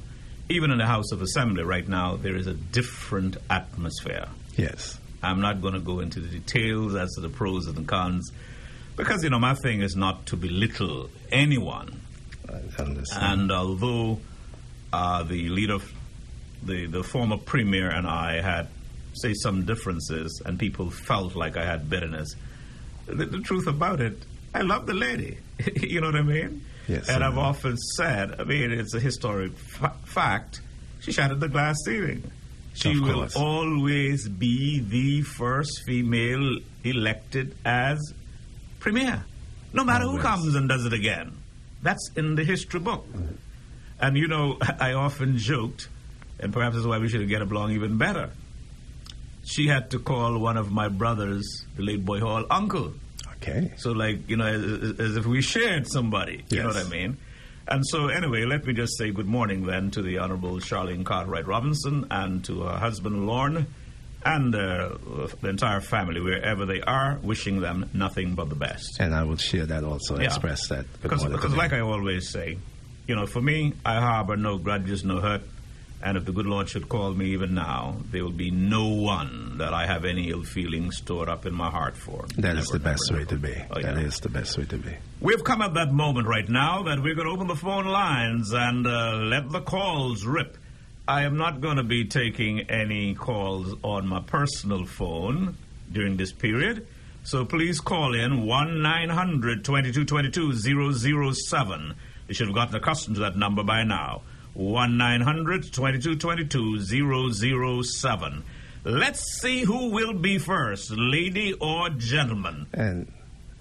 Even 0.49 0.71
in 0.71 0.79
the 0.79 0.87
House 0.87 1.13
of 1.13 1.23
Assembly 1.23 1.63
right 1.63 1.87
now, 1.87 2.17
there 2.17 2.37
is 2.37 2.47
a 2.47 2.55
different 2.55 3.37
atmosphere. 3.49 4.29
Yes. 4.57 4.99
I'm 5.23 5.41
not 5.41 5.63
going 5.63 5.75
to 5.75 5.81
go 5.81 6.01
into 6.01 6.21
the 6.21 6.29
details 6.29 6.95
as 6.95 7.13
to 7.15 7.21
the 7.21 7.29
pros 7.29 7.67
and 7.67 7.77
the 7.77 7.85
cons, 7.85 8.31
because, 8.97 9.25
you 9.25 9.31
know, 9.31 9.39
my 9.39 9.55
thing 9.55 9.81
is 9.81 9.97
not 9.97 10.27
to 10.27 10.37
belittle 10.37 11.09
anyone. 11.31 12.01
I 12.49 12.83
understand. 12.83 13.41
And 13.43 13.53
although 13.53 14.21
uh, 14.93 15.23
the 15.23 15.49
leader, 15.49 15.79
the, 16.63 16.87
the 16.87 17.03
former 17.03 17.39
premier, 17.39 17.89
and 17.89 18.07
I 18.07 18.43
had, 18.43 18.69
say, 19.15 19.33
some 19.33 19.65
differences, 19.65 20.43
and 20.45 20.59
people 20.59 20.91
felt 20.91 21.35
like 21.35 21.57
I 21.57 21.65
had 21.65 21.89
bitterness, 21.89 22.35
the, 23.07 23.25
the 23.25 23.41
truth 23.41 23.67
about 23.67 24.01
it, 24.01 24.19
I 24.55 24.61
love 24.61 24.87
the 24.87 24.95
lady. 24.95 25.39
you 25.77 26.01
know 26.01 26.09
what 26.09 26.17
I 26.17 26.23
mean? 26.23 26.65
Yes, 26.89 27.09
And 27.09 27.23
I've 27.23 27.39
often 27.39 27.77
said, 27.77 28.41
I 28.41 28.45
mean, 28.45 28.73
it's 28.73 28.95
a 28.95 29.01
historic 29.01 29.53
fa- 29.57 29.95
fact, 30.05 30.61
she 31.01 31.13
shattered 31.13 31.41
the 31.41 31.49
glass 31.49 31.77
ceiling. 31.85 32.31
She 32.75 32.99
will 32.99 33.29
always 33.37 34.29
be 34.29 34.81
the 34.81 35.23
first 35.23 35.83
female 35.85 36.59
elected 36.85 37.55
as 37.65 37.99
premier, 38.81 39.25
no 39.73 39.85
matter 39.85 40.05
who 40.07 40.19
comes 40.19 40.55
and 40.55 40.69
does 40.69 40.87
it 40.87 40.93
again. 40.93 41.33
That's 41.83 42.11
in 42.17 42.35
the 42.35 42.45
history 42.45 42.81
book. 42.81 43.07
And 44.01 44.17
you 44.17 44.27
know, 44.27 44.59
I 44.81 44.95
often 44.95 45.37
joked, 45.39 45.89
and 46.41 46.53
perhaps 46.53 46.77
that's 46.77 46.87
why 46.87 46.99
we 46.99 47.09
should 47.09 47.29
get 47.29 47.43
along 47.43 47.73
even 47.73 47.99
better. 47.99 48.31
She 49.45 49.67
had 49.67 49.91
to 49.91 49.99
call 49.99 50.39
one 50.39 50.57
of 50.57 50.71
my 50.73 50.89
brothers, 50.89 51.67
the 51.77 51.83
late 51.83 52.05
Boy 52.05 52.21
Hall, 52.21 52.45
uncle. 52.51 52.95
Okay. 53.43 53.73
So, 53.77 53.93
like, 53.93 54.29
you 54.31 54.37
know, 54.37 54.47
as, 54.47 55.01
as 55.01 55.17
if 55.17 55.27
we 55.27 55.43
shared 55.43 55.87
somebody. 55.89 56.45
You 56.49 56.61
know 56.63 56.69
what 56.69 56.77
I 56.77 56.89
mean? 56.89 57.17
And 57.69 57.87
so, 57.87 58.09
anyway, 58.09 58.45
let 58.45 58.65
me 58.67 58.73
just 58.73 58.97
say 58.99 59.11
good 59.11 59.27
morning 59.27 59.67
then 59.67 59.91
to 59.93 60.03
the 60.03 60.19
Honorable 60.19 60.57
Sharlene 60.57 61.05
Cartwright 61.05 61.47
Robinson 61.47 62.07
and 62.11 62.45
to 62.45 62.63
her 62.63 62.77
husband, 62.79 63.27
Lorne, 63.27 63.67
and 64.25 64.55
uh, 64.55 64.91
the 65.41 65.49
entire 65.49 65.81
family, 65.81 66.21
wherever 66.21 66.67
they 66.67 66.81
are, 66.81 67.19
wishing 67.23 67.61
them 67.61 67.89
nothing 67.93 68.35
but 68.35 68.49
the 68.49 68.55
best. 68.55 68.99
And 69.01 69.15
I 69.15 69.25
will 69.25 69.37
share 69.37 69.67
that 69.67 69.85
also, 69.85 70.19
Yeah. 70.19 70.27
express 70.27 70.69
that. 70.69 70.87
Because, 71.03 71.25
because 71.25 71.55
like 71.57 71.73
I 71.73 71.81
always 71.81 72.29
say, 72.31 72.59
you 73.09 73.17
know, 73.17 73.27
for 73.27 73.41
me, 73.43 73.73
I 73.85 73.97
harbor 74.01 74.37
no 74.37 74.59
grudges, 74.59 75.05
no 75.05 75.21
hurt. 75.21 75.43
And 76.05 76.17
if 76.17 76.25
the 76.25 76.33
good 76.33 76.47
Lord 76.47 76.69
should 76.69 76.89
call 76.89 77.15
me 77.15 77.27
even 77.33 77.55
now, 77.55 77.97
there 78.11 78.25
will 78.25 78.33
be 78.33 78.51
no 78.51 78.89
one 78.89 79.59
that 79.59 79.73
I 79.73 79.87
have 79.87 80.05
any 80.05 80.31
ill 80.31 80.43
feelings 80.43 80.97
stored 80.97 81.29
up 81.29 81.47
in 81.47 81.55
my 81.55 81.71
heart 81.71 81.97
for. 81.97 82.25
That 82.39 82.57
is 82.57 82.69
Never, 82.73 82.79
the 82.79 82.85
best 82.85 83.03
never, 83.11 83.21
way 83.23 83.27
to 83.29 83.37
be. 83.37 83.55
Oh, 83.71 83.81
That 83.81 83.97
yeah. 83.97 84.03
is 84.03 84.19
the 84.19 84.29
best 84.29 84.59
way 84.59 84.65
to 84.65 84.79
be. 84.79 84.97
We've 85.21 85.45
come 85.45 85.63
at 85.63 85.75
that 85.75 85.93
moment 85.93 86.27
right 86.27 86.49
now 86.49 86.83
that 86.83 87.01
we're 87.01 87.15
going 87.15 87.29
to 87.29 87.33
open 87.33 87.47
the 87.47 87.55
phone 87.55 87.85
lines 87.87 88.53
and 88.53 88.85
uh, 88.87 89.15
let 89.17 89.49
the 89.51 89.61
calls 89.61 90.25
rip. 90.27 90.57
I 91.07 91.23
am 91.23 91.37
not 91.37 91.61
going 91.61 91.77
to 91.77 91.85
be 91.85 92.05
taking 92.07 92.61
any 92.69 93.15
calls 93.15 93.75
on 93.85 94.07
my 94.09 94.21
personal 94.21 94.85
phone 94.87 95.57
during 95.93 96.17
this 96.17 96.33
period. 96.33 96.87
So 97.25 97.45
please 97.45 97.81
call 97.81 98.15
in 98.15 98.45
1 98.47 98.83
900 98.83 99.65
2222 99.65 101.33
007. 101.35 101.95
You 102.27 102.35
should 102.35 102.47
have 102.49 102.55
gotten 102.57 102.75
accustomed 102.75 103.17
to 103.17 103.23
that 103.23 103.37
number 103.37 103.63
by 103.63 103.85
now. 103.85 104.23
1 104.55 104.97
900 104.97 105.73
2222 105.73 107.83
007. 107.83 108.45
Let's 108.85 109.41
see 109.41 109.61
who 109.63 109.91
will 109.91 110.13
be 110.13 110.39
first, 110.39 110.91
lady 110.91 111.53
or 111.55 111.89
gentleman. 111.91 112.67
And, 112.73 113.13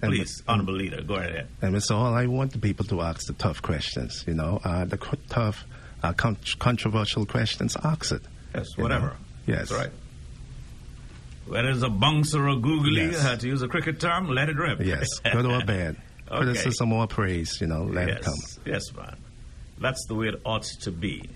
and 0.02 0.12
Please, 0.12 0.42
Honorable 0.48 0.74
Leader, 0.74 1.02
go 1.02 1.14
ahead. 1.14 1.46
And 1.62 1.74
Mr. 1.74 1.94
Hall, 1.94 2.14
I 2.14 2.26
want 2.26 2.52
the 2.52 2.58
people 2.58 2.84
to 2.86 3.00
ask 3.02 3.26
the 3.26 3.32
tough 3.34 3.62
questions. 3.62 4.24
You 4.26 4.34
know, 4.34 4.60
uh, 4.64 4.84
the 4.84 4.96
tough, 5.28 5.64
uh, 6.02 6.12
con- 6.12 6.36
controversial 6.58 7.24
questions. 7.24 7.76
Ask 7.84 8.12
it. 8.12 8.22
Yes, 8.54 8.76
whatever. 8.76 9.06
know? 9.06 9.12
Yes. 9.46 9.70
That's 9.70 9.72
right. 9.72 9.90
Whether 11.46 11.70
it's 11.70 11.82
a 11.82 11.88
bunks 11.88 12.34
or 12.34 12.48
a 12.48 12.56
googly, 12.56 13.02
Yes. 13.06 13.24
uh, 13.24 13.36
to 13.36 13.46
use 13.48 13.62
a 13.62 13.68
cricket 13.68 14.00
term, 14.00 14.28
let 14.28 14.48
it 14.48 14.56
rip. 14.56 14.80
Yes, 14.80 15.06
good 15.32 15.46
or 15.46 15.64
bad. 15.64 15.96
Okay. 16.30 16.44
Criticism 16.44 16.92
or 16.92 17.06
praise, 17.06 17.60
you 17.60 17.66
know, 17.66 17.84
let 17.84 18.08
yes, 18.08 18.18
it 18.18 18.24
come. 18.24 18.34
yes, 18.64 18.82
man. 18.94 19.16
That's 19.82 20.06
the 20.06 20.14
way 20.14 20.28
it 20.28 20.40
ought 20.46 20.62
to 20.82 20.92
be. 20.92 21.28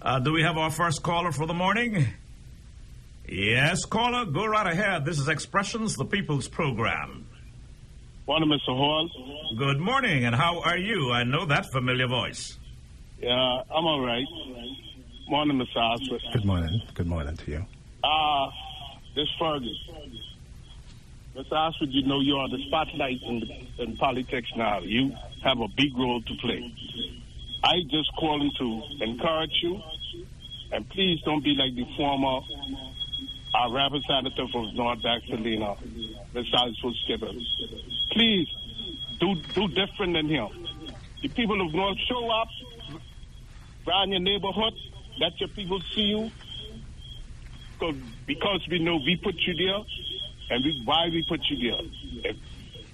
Uh, 0.00 0.18
do 0.18 0.32
we 0.32 0.42
have 0.42 0.56
our 0.56 0.70
first 0.70 1.02
caller 1.02 1.30
for 1.30 1.46
the 1.46 1.54
morning? 1.54 2.06
Yes, 3.28 3.84
caller, 3.84 4.24
go 4.24 4.46
right 4.46 4.66
ahead. 4.66 5.04
This 5.04 5.18
is 5.18 5.28
Expressions, 5.28 5.94
the 5.96 6.06
People's 6.06 6.48
Program. 6.48 7.26
Morning, 8.26 8.48
Mr. 8.48 8.74
Hall. 8.74 9.10
Good 9.58 9.78
morning, 9.78 10.24
and 10.24 10.34
how 10.34 10.60
are 10.60 10.78
you? 10.78 11.12
I 11.12 11.24
know 11.24 11.44
that 11.46 11.66
familiar 11.70 12.06
voice. 12.06 12.56
Yeah, 13.20 13.30
I'm 13.30 13.84
all 13.84 14.00
right. 14.00 14.24
Morning, 15.28 15.58
Mr. 15.58 15.76
Astwood. 15.76 16.20
Good 16.32 16.44
morning. 16.46 16.80
Good 16.94 17.06
morning 17.06 17.36
to 17.36 17.50
you. 17.50 17.66
Uh, 18.02 18.50
this 19.14 19.28
Fergus. 19.38 19.76
Mr. 21.36 21.52
Astwood, 21.52 21.88
you 21.92 22.06
know 22.06 22.20
you're 22.20 22.48
the 22.48 22.62
spotlight 22.68 23.20
in, 23.22 23.42
in 23.78 23.96
politics 23.98 24.48
now. 24.56 24.80
You 24.80 25.12
have 25.48 25.60
a 25.60 25.68
big 25.76 25.96
role 25.96 26.20
to 26.20 26.34
play. 26.42 26.60
I 27.64 27.80
just 27.90 28.14
call 28.16 28.38
calling 28.38 28.52
to 28.58 29.04
encourage 29.04 29.58
you, 29.62 29.80
and 30.72 30.88
please 30.90 31.20
don't 31.24 31.42
be 31.42 31.54
like 31.54 31.74
the 31.74 31.86
former 31.96 32.40
uh, 33.54 33.72
representative 33.72 34.48
of 34.54 34.74
North 34.74 34.98
Baxalina, 35.00 35.76
Mr. 36.34 36.54
Oswald 36.54 36.96
Skipper. 37.04 37.30
Please 38.12 38.46
do 39.18 39.34
do 39.54 39.68
different 39.68 40.12
than 40.14 40.28
him. 40.28 40.48
The 41.22 41.28
people 41.28 41.66
of 41.66 41.72
North 41.72 41.98
show 42.06 42.30
up, 42.30 42.48
around 43.86 44.10
your 44.10 44.20
neighborhood, 44.20 44.74
let 45.18 45.40
your 45.40 45.48
people 45.48 45.80
see 45.94 46.02
you, 46.02 46.30
because, 47.72 47.96
because 48.26 48.66
we 48.70 48.78
know 48.80 48.96
we 48.96 49.16
put 49.16 49.34
you 49.46 49.54
there 49.54 49.82
and 50.50 50.64
we, 50.64 50.82
why 50.84 51.08
we 51.10 51.24
put 51.26 51.40
you 51.48 51.70
there. 51.70 52.30
If, 52.30 52.36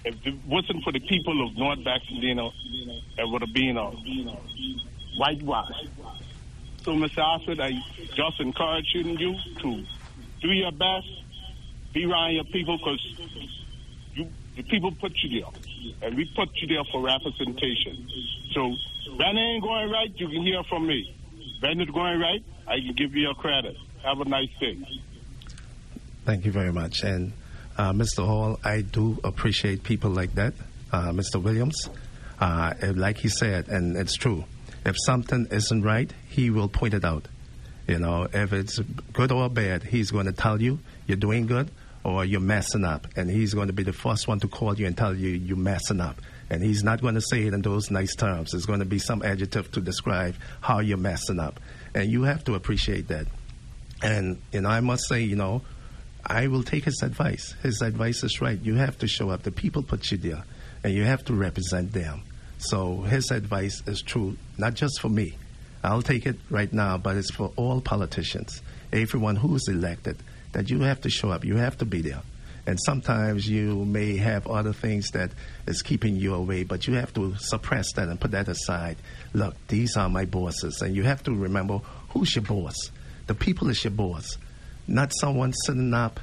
if 0.05 0.15
it 0.27 0.35
wasn't 0.47 0.83
for 0.85 0.93
the 0.93 1.01
people 1.01 1.47
of 1.47 1.57
North 1.57 1.79
Baxandino, 1.81 2.53
it 3.19 3.29
would 3.29 3.41
have 3.41 3.53
been 3.55 3.79
uh, 3.79 3.91
a 3.91 5.19
whitewash. 5.19 5.87
So, 6.83 6.93
Mr. 6.93 7.19
Astwood, 7.19 7.61
I 7.61 7.73
just 8.15 8.41
encourage 8.41 8.87
you, 8.95 9.03
you 9.03 9.35
to 9.61 9.85
do 10.43 10.49
your 10.49 10.73
best, 10.73 11.09
be 11.95 12.05
around 12.05 12.35
your 12.35 12.45
people, 12.45 12.77
because 12.77 13.01
you, 14.15 14.29
the 14.57 14.63
people 14.65 14.93
put 14.93 15.13
you 15.23 15.41
there, 15.41 15.51
and 16.03 16.17
we 16.17 16.31
put 16.37 16.51
you 16.57 16.69
there 16.69 16.85
for 16.93 17.01
representation. 17.01 18.07
So, 18.53 18.75
when 19.17 19.37
it 19.37 19.41
ain't 19.41 19.63
going 19.63 19.91
right, 19.91 20.13
you 20.15 20.29
can 20.29 20.43
hear 20.43 20.63
from 20.65 20.87
me. 20.87 21.17
When 21.61 21.81
it's 21.81 21.91
going 21.91 22.21
right, 22.21 22.45
I 22.67 22.77
can 22.81 22.95
give 22.95 23.15
you 23.15 23.23
your 23.23 23.35
credit. 23.35 23.77
Have 24.05 24.21
a 24.21 24.25
nice 24.27 24.51
day. 24.61 24.77
Thank 26.27 26.45
you 26.45 26.53
very 26.53 26.73
much. 26.73 27.03
And 27.03 27.33
uh, 27.77 27.93
Mr. 27.93 28.25
Hall, 28.27 28.59
I 28.65 28.83
do 28.83 29.19
appreciate 29.25 29.83
people 29.83 30.11
like 30.11 30.35
that. 30.35 30.55
Uh, 30.93 31.11
Mr. 31.11 31.43
Williams, 31.43 31.89
uh, 32.41 32.75
like 32.95 33.19
he 33.19 33.29
said, 33.29 33.69
and 33.69 33.97
it's 33.97 34.15
true, 34.15 34.45
if 34.87 34.97
something 35.07 35.47
isn't 35.51 35.83
right, 35.83 36.13
he 36.29 36.51
will 36.51 36.69
point 36.69 36.95
it 36.95 37.05
out. 37.05 37.27
You 37.87 37.99
know, 37.99 38.29
if 38.33 38.53
it's 38.53 38.79
good 39.13 39.33
or 39.33 39.49
bad, 39.51 39.83
he's 39.83 40.11
going 40.11 40.27
to 40.27 40.33
tell 40.33 40.61
you 40.61 40.79
you're 41.07 41.17
doing 41.17 41.47
good 41.47 41.71
or 42.03 42.25
you're 42.25 42.41
messing 42.41 42.85
up. 42.85 43.07
And 43.17 43.31
he's 43.31 43.55
going 43.55 43.67
to 43.67 43.73
be 43.73 43.83
the 43.83 43.93
first 43.93 44.29
one 44.29 44.41
to 44.41 44.49
call 44.49 44.75
you 44.79 44.87
and 44.87 44.97
tell 44.97 45.15
you 45.15 45.31
you're 45.31 45.57
messing 45.57 46.01
up. 46.01 46.21
And 46.51 46.63
he's 46.63 46.85
not 46.85 47.01
going 47.01 47.15
to 47.15 47.21
say 47.21 47.47
it 47.47 47.55
in 47.55 47.63
those 47.63 47.91
nice 47.91 48.15
terms. 48.15 48.55
It's 48.55 48.67
going 48.67 48.79
to 48.79 48.85
be 48.85 48.99
some 48.99 49.23
adjective 49.23 49.71
to 49.73 49.81
describe 49.81 50.35
how 50.61 50.81
you're 50.81 50.99
messing 50.99 51.41
up. 51.41 51.61
And 51.95 52.11
you 52.11 52.23
have 52.25 52.45
to 52.45 52.55
appreciate 52.55 53.09
that. 53.09 53.27
And, 54.03 54.39
know, 54.53 54.69
I 54.69 54.81
must 54.81 55.09
say, 55.09 55.23
you 55.23 55.37
know, 55.37 55.63
I 56.27 56.47
will 56.47 56.63
take 56.63 56.85
his 56.85 57.03
advice. 57.03 57.55
His 57.63 57.83
advice 57.83 58.23
is 58.25 58.41
right. 58.41 58.59
You 58.61 58.77
have 58.77 58.99
to 58.99 59.07
show 59.07 59.31
up. 59.31 59.43
The 59.43 59.51
people 59.51 59.83
put 59.83 60.11
you 60.11 60.19
there, 60.19 60.45
and 60.83 60.95
you 60.95 61.05
have 61.05 61.25
to 61.27 61.35
represent 61.35 61.93
them. 61.93 62.23
So 62.59 63.03
his 63.03 63.31
advice 63.31 63.83
is 63.87 64.01
true, 64.01 64.37
not 64.57 64.75
just 64.75 65.01
for 65.01 65.09
me. 65.09 65.37
I'll 65.83 66.03
take 66.03 66.25
it 66.25 66.37
right 66.49 66.73
now, 66.73 66.97
but 66.97 67.17
it's 67.17 67.31
for 67.31 67.53
all 67.57 67.83
politicians, 67.83 68.63
everyone 68.91 69.37
who 69.37 69.55
is 69.55 69.69
elected, 69.69 70.17
that 70.53 70.71
you 70.71 70.81
have 70.81 71.03
to 71.03 71.11
show 71.11 71.31
up. 71.31 71.45
You 71.45 71.57
have 71.57 71.77
to 71.79 71.85
be 71.85 72.01
there. 72.01 72.23
And 72.67 72.79
sometimes 72.81 73.47
you 73.47 73.85
may 73.85 74.17
have 74.17 74.47
other 74.47 74.73
things 74.73 75.11
that 75.11 75.31
is 75.67 75.83
keeping 75.83 76.17
you 76.17 76.35
away, 76.35 76.65
but 76.65 76.87
you 76.87 76.95
have 76.95 77.13
to 77.15 77.37
suppress 77.37 77.93
that 77.93 78.09
and 78.09 78.19
put 78.19 78.31
that 78.31 78.49
aside. 78.49 78.97
Look, 79.35 79.55
these 79.69 79.99
are 79.99 80.09
my 80.09 80.25
bosses, 80.25 80.81
and 80.81 80.97
you 80.97 81.03
have 81.03 81.23
to 81.25 81.35
remember 81.35 81.83
who's 82.11 82.35
your 82.35 82.45
boss. 82.45 82.91
The 83.27 83.35
people 83.35 83.69
is 83.69 83.85
your 83.85 83.91
boss 83.91 84.39
not 84.87 85.13
someone 85.15 85.53
sitting 85.65 85.95
up 85.95 86.21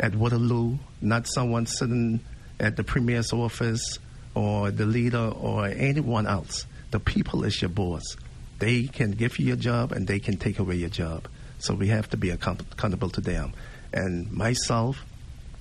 at 0.00 0.14
Waterloo, 0.14 0.78
not 1.00 1.26
someone 1.26 1.66
sitting 1.66 2.20
at 2.60 2.76
the 2.76 2.84
premier's 2.84 3.32
office 3.32 3.98
or 4.34 4.70
the 4.70 4.86
leader 4.86 5.32
or 5.34 5.66
anyone 5.66 6.26
else. 6.26 6.66
The 6.90 7.00
people 7.00 7.44
is 7.44 7.60
your 7.60 7.70
boss. 7.70 8.16
They 8.58 8.84
can 8.84 9.12
give 9.12 9.38
you 9.38 9.54
a 9.54 9.56
job 9.56 9.92
and 9.92 10.06
they 10.06 10.18
can 10.18 10.36
take 10.36 10.58
away 10.58 10.76
your 10.76 10.88
job. 10.88 11.28
So 11.58 11.74
we 11.74 11.88
have 11.88 12.08
to 12.10 12.16
be 12.16 12.30
accountable 12.30 13.10
to 13.10 13.20
them. 13.20 13.52
And 13.92 14.30
myself 14.32 15.04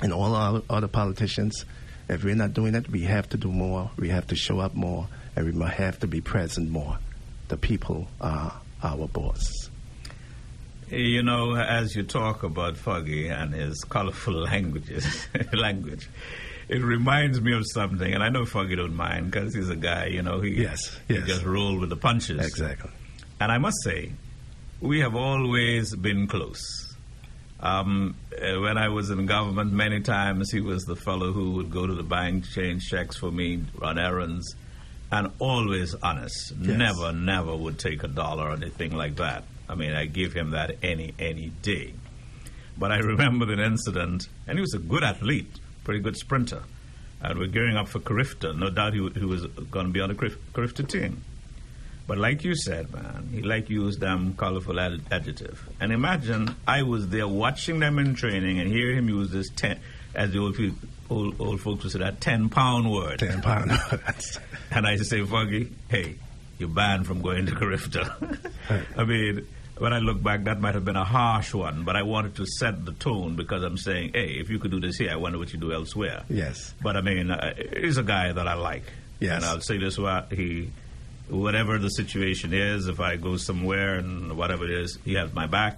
and 0.02 0.14
all 0.14 0.36
our 0.36 0.62
other 0.70 0.88
politicians, 0.88 1.66
if 2.10 2.24
we're 2.24 2.36
not 2.36 2.54
doing 2.54 2.76
it, 2.76 2.90
we 2.90 3.04
have 3.04 3.30
to 3.30 3.38
do 3.38 3.52
more. 3.52 3.90
We 3.98 4.10
have 4.10 4.28
to 4.28 4.36
show 4.36 4.60
up 4.60 4.76
more, 4.76 5.08
and 5.36 5.46
we 5.46 5.66
have 5.66 6.00
to 6.00 6.08
be 6.08 6.22
present 6.22 6.70
more. 6.70 7.00
The 7.48 7.58
people 7.58 8.08
are 8.22 8.54
our 8.84 9.08
boss. 9.08 9.70
You 10.90 11.22
know, 11.24 11.56
as 11.56 11.96
you 11.96 12.04
talk 12.04 12.44
about 12.44 12.78
Foggy 12.78 13.28
and 13.28 13.54
his 13.54 13.84
colorful 13.84 14.34
languages, 14.44 15.28
language, 15.54 16.08
it 16.70 16.82
reminds 16.82 17.42
me 17.42 17.54
of 17.54 17.64
something, 17.74 18.14
and 18.14 18.24
I 18.24 18.30
know 18.30 18.46
Foggy 18.46 18.76
don't 18.76 18.96
mind 18.96 19.32
because 19.32 19.54
he's 19.54 19.70
a 19.70 19.76
guy, 19.76 20.06
you 20.08 20.22
know, 20.22 20.40
he, 20.42 20.62
Yes, 20.62 20.98
he 21.08 21.16
yes. 21.16 21.28
just 21.28 21.44
roll 21.44 21.78
with 21.80 21.90
the 21.90 21.98
punches. 21.98 22.46
Exactly. 22.46 22.90
And 23.40 23.52
I 23.52 23.58
must 23.58 23.78
say, 23.84 24.12
we 24.82 25.00
have 25.02 25.16
always 25.16 25.96
been 25.96 26.28
close. 26.28 26.62
Um, 27.60 28.16
uh, 28.34 28.60
when 28.62 28.78
I 28.78 28.90
was 28.90 29.10
in 29.10 29.26
government, 29.26 29.72
many 29.74 30.02
times 30.02 30.52
he 30.52 30.62
was 30.62 30.84
the 30.84 30.96
fellow 30.96 31.32
who 31.34 31.52
would 31.54 31.72
go 31.72 31.88
to 31.88 31.96
the 31.96 32.04
bank, 32.04 32.46
change 32.54 32.88
checks 32.88 33.18
for 33.18 33.32
me, 33.32 33.64
run 33.78 33.98
errands, 33.98 34.56
and 35.12 35.32
always 35.40 35.96
honest. 35.96 36.54
Yes. 36.62 36.78
Never, 36.78 37.12
never 37.12 37.56
would 37.56 37.80
take 37.80 38.04
a 38.04 38.08
dollar 38.08 38.50
or 38.50 38.54
anything 38.54 38.96
like 38.96 39.16
that. 39.16 39.44
I 39.70 39.76
mean, 39.76 39.94
I 39.94 40.06
give 40.06 40.34
him 40.34 40.52
that 40.52 40.78
any, 40.82 41.14
any 41.20 41.50
day. 41.62 41.94
But 42.78 42.92
I 42.92 42.98
remember 42.98 43.52
an 43.52 43.60
incident, 43.60 44.28
and 44.48 44.58
he 44.58 44.62
was 44.62 44.74
a 44.74 44.80
good 44.80 45.04
athlete, 45.04 45.60
pretty 45.84 46.00
good 46.00 46.16
sprinter. 46.18 46.64
And 47.22 47.40
we're 47.40 47.48
gearing 47.48 47.76
up 47.76 47.88
for 47.88 48.00
Carifta. 48.00 48.54
No 48.54 48.70
doubt 48.70 48.94
he, 48.94 49.10
he 49.16 49.26
was 49.26 49.46
going 49.48 49.88
to 49.88 49.92
be 49.92 50.00
on 50.00 50.10
the 50.10 50.16
Carif- 50.16 50.38
Carifta 50.54 50.84
team. 50.84 51.24
But 52.06 52.20
like 52.20 52.44
you 52.46 52.56
said, 52.56 52.94
man, 52.94 53.30
he 53.34 53.42
like 53.42 53.70
used 53.70 54.00
them 54.00 54.34
colorful 54.36 54.80
ad- 54.80 55.02
adjective. 55.12 55.68
And 55.82 55.92
imagine 55.92 56.56
I 56.68 56.84
was 56.84 57.10
there 57.10 57.28
watching 57.28 57.80
them 57.80 58.00
in 58.00 58.16
training 58.16 58.60
and 58.60 58.72
hear 58.72 58.94
him 58.94 59.10
use 59.10 59.30
this 59.32 59.50
ten, 59.50 59.80
as 60.16 60.32
the 60.32 60.40
old 60.40 60.56
people, 60.56 60.88
old, 61.10 61.42
old 61.42 61.60
folks 61.60 61.84
would 61.84 61.92
say, 61.94 62.00
that 62.00 62.22
ten 62.22 62.48
pound 62.50 62.90
word. 62.90 63.20
Ten 63.20 63.42
pound. 63.42 63.72
And 64.72 64.86
I 64.86 64.98
say, 64.98 65.26
Foggy, 65.26 65.72
hey, 65.90 66.16
you're 66.60 66.70
banned 66.70 67.08
from 67.08 67.22
going 67.22 67.46
to 67.48 67.56
Carifta. 67.56 68.16
I 68.98 69.04
mean, 69.06 69.48
when 69.80 69.94
I 69.94 70.00
look 70.00 70.22
back, 70.22 70.44
that 70.46 70.60
might 70.60 70.76
have 70.76 70.86
been 70.86 70.96
a 70.96 71.04
harsh 71.06 71.54
one, 71.54 71.84
but 71.84 71.96
I 71.96 72.04
wanted 72.04 72.36
to 72.36 72.46
set 72.46 72.86
the 72.86 72.94
tone 72.94 73.36
because 73.36 73.64
I'm 73.64 73.78
saying, 73.78 74.12
hey, 74.14 74.36
if 74.40 74.50
you 74.50 74.60
could 74.60 74.72
do 74.72 74.80
this 74.80 74.98
here, 74.98 75.12
I 75.12 75.16
wonder 75.16 75.38
what 75.38 75.52
you 75.54 75.60
do 75.60 75.72
elsewhere. 75.74 76.24
yes. 76.30 76.74
But 76.82 76.96
I 76.98 77.02
mean, 77.02 77.32
uh, 77.32 77.54
he's 77.80 77.98
a 77.98 78.04
guy 78.04 78.32
that 78.32 78.48
I 78.48 78.54
like. 78.56 78.84
Yes. 79.20 79.38
And 79.38 79.46
I'll 79.46 79.62
say 79.62 79.78
this: 79.78 79.98
what 79.98 80.32
he, 80.32 80.72
whatever 81.30 81.78
the 81.80 81.90
situation 81.90 82.54
is, 82.54 82.88
if 82.88 83.00
I 83.00 83.16
go 83.16 83.38
somewhere 83.38 83.96
and 83.96 84.38
whatever 84.38 84.64
it 84.66 84.72
is, 84.72 84.98
he 85.04 85.16
has 85.16 85.34
my 85.34 85.48
back, 85.48 85.78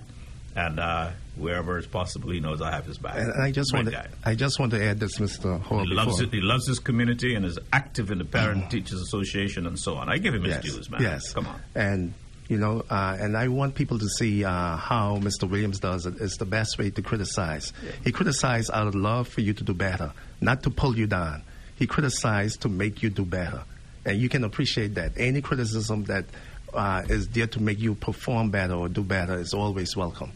and 0.55 0.79
uh, 0.79 1.11
wherever 1.37 1.77
it's 1.77 1.87
possible, 1.87 2.31
he 2.31 2.39
knows 2.41 2.61
I 2.61 2.71
have 2.71 2.85
his 2.85 2.97
back. 2.97 3.15
And 3.17 3.31
I 3.41 3.51
just 3.51 3.71
Great 3.71 3.85
want 3.85 3.95
guy. 3.95 4.03
to, 4.03 4.09
I 4.25 4.35
just 4.35 4.59
want 4.59 4.71
to 4.73 4.83
add 4.83 4.99
this, 4.99 5.17
Mr. 5.19 5.59
Hall. 5.61 5.79
He 5.85 5.93
loves 5.93 6.19
it. 6.19 6.33
He 6.33 6.41
loves 6.41 6.67
his 6.67 6.79
community 6.79 7.33
and 7.35 7.45
is 7.45 7.57
active 7.71 8.11
in 8.11 8.17
the 8.17 8.25
Parent 8.25 8.69
Teachers 8.69 9.01
Association 9.01 9.65
and 9.65 9.79
so 9.79 9.95
on. 9.95 10.09
I 10.09 10.17
give 10.17 10.33
him 10.33 10.43
his 10.43 10.57
dues, 10.57 10.89
man. 10.89 11.01
Yes. 11.01 11.31
Come 11.33 11.47
on. 11.47 11.61
And 11.75 12.13
you 12.49 12.57
know, 12.57 12.83
uh, 12.89 13.15
and 13.19 13.37
I 13.37 13.47
want 13.47 13.75
people 13.75 13.99
to 13.99 14.09
see 14.09 14.43
uh, 14.43 14.75
how 14.75 15.17
Mr. 15.17 15.47
Williams 15.47 15.79
does 15.79 16.07
it. 16.07 16.15
It's 16.19 16.37
the 16.37 16.45
best 16.45 16.79
way 16.79 16.89
to 16.89 17.01
criticize. 17.01 17.71
He 18.03 18.11
criticizes 18.11 18.71
out 18.71 18.87
of 18.87 18.95
love 18.95 19.27
for 19.27 19.41
you 19.41 19.53
to 19.53 19.63
do 19.63 19.73
better, 19.73 20.11
not 20.41 20.63
to 20.63 20.71
pull 20.71 20.97
you 20.97 21.05
down. 21.05 21.43
He 21.75 21.85
criticizes 21.85 22.57
to 22.57 22.67
make 22.69 23.03
you 23.03 23.11
do 23.11 23.23
better, 23.23 23.63
and 24.03 24.19
you 24.19 24.27
can 24.29 24.43
appreciate 24.43 24.95
that. 24.95 25.11
Any 25.15 25.41
criticism 25.41 26.05
that 26.05 26.25
uh, 26.73 27.03
is 27.07 27.27
there 27.29 27.47
to 27.47 27.61
make 27.61 27.79
you 27.79 27.93
perform 27.95 28.49
better 28.49 28.73
or 28.73 28.89
do 28.89 29.03
better 29.03 29.37
is 29.37 29.53
always 29.53 29.95
welcome. 29.95 30.31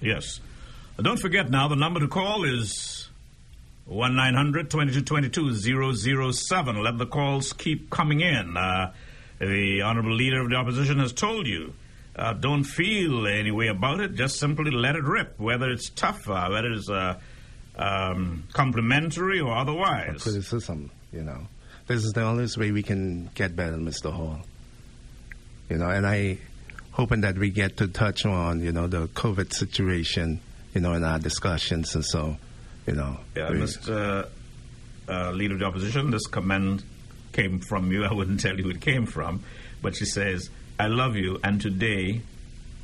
Yes. 0.00 0.40
Uh, 0.98 1.02
Don't 1.02 1.20
forget 1.20 1.50
now, 1.50 1.68
the 1.68 1.76
number 1.76 2.00
to 2.00 2.08
call 2.08 2.44
is 2.44 3.08
1 3.84 4.16
900 4.16 4.70
2222 4.70 6.32
007. 6.32 6.82
Let 6.82 6.98
the 6.98 7.06
calls 7.06 7.52
keep 7.52 7.90
coming 7.90 8.20
in. 8.20 8.56
The 9.38 9.82
Honorable 9.82 10.14
Leader 10.14 10.40
of 10.40 10.50
the 10.50 10.56
Opposition 10.56 10.98
has 10.98 11.12
told 11.12 11.46
you. 11.46 11.74
Uh, 12.16 12.32
don't 12.32 12.64
feel 12.64 13.28
any 13.28 13.52
way 13.52 13.68
about 13.68 14.00
it. 14.00 14.16
Just 14.16 14.40
simply 14.40 14.72
let 14.72 14.96
it 14.96 15.04
rip, 15.04 15.38
whether 15.38 15.70
it's 15.70 15.88
tough, 15.90 16.28
uh, 16.28 16.48
whether 16.48 16.72
it's 16.72 16.90
uh, 16.90 17.16
um, 17.76 18.42
complimentary 18.52 19.38
or 19.38 19.56
otherwise. 19.56 20.22
criticism, 20.22 20.90
you 21.12 21.22
know. 21.22 21.46
This 21.86 22.04
is 22.04 22.12
the 22.12 22.22
only 22.22 22.46
way 22.56 22.72
we 22.72 22.82
can 22.82 23.30
get 23.34 23.54
better, 23.54 23.76
Mr. 23.76 24.12
Hall. 24.12 24.40
You 25.70 25.78
know, 25.78 25.88
and 25.88 26.06
I 26.06 26.38
hoping 26.90 27.20
that 27.20 27.38
we 27.38 27.50
get 27.50 27.76
to 27.76 27.86
touch 27.86 28.26
on, 28.26 28.60
you 28.60 28.72
know, 28.72 28.88
the 28.88 29.06
COVID 29.08 29.52
situation, 29.52 30.40
you 30.74 30.80
know, 30.80 30.94
in 30.94 31.04
our 31.04 31.20
discussions 31.20 31.94
and 31.94 32.04
so, 32.04 32.36
you 32.86 32.94
know. 32.94 33.16
Yeah, 33.36 33.50
Mr. 33.50 34.28
Uh, 35.08 35.30
Leader 35.30 35.54
of 35.54 35.60
the 35.60 35.66
Opposition, 35.66 36.10
this 36.10 36.26
comment 36.26 36.82
came 37.38 37.60
from 37.60 37.92
you. 37.92 38.04
I 38.04 38.12
wouldn't 38.12 38.40
tell 38.40 38.58
you 38.58 38.68
it 38.68 38.80
came 38.80 39.06
from, 39.06 39.44
but 39.80 39.94
she 39.94 40.04
says, 40.04 40.50
"I 40.78 40.88
love 40.88 41.14
you, 41.14 41.38
and 41.44 41.60
today, 41.60 42.22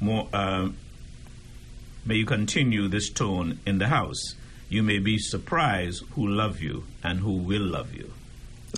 more 0.00 0.28
uh, 0.32 0.68
may 2.06 2.16
you 2.16 2.26
continue 2.26 2.86
this 2.88 3.10
tone 3.10 3.58
in 3.66 3.78
the 3.78 3.88
house. 3.88 4.34
You 4.68 4.82
may 4.82 4.98
be 4.98 5.18
surprised 5.18 6.04
who 6.12 6.28
love 6.28 6.60
you 6.60 6.84
and 7.02 7.18
who 7.18 7.32
will 7.32 7.66
love 7.66 7.92
you." 7.94 8.12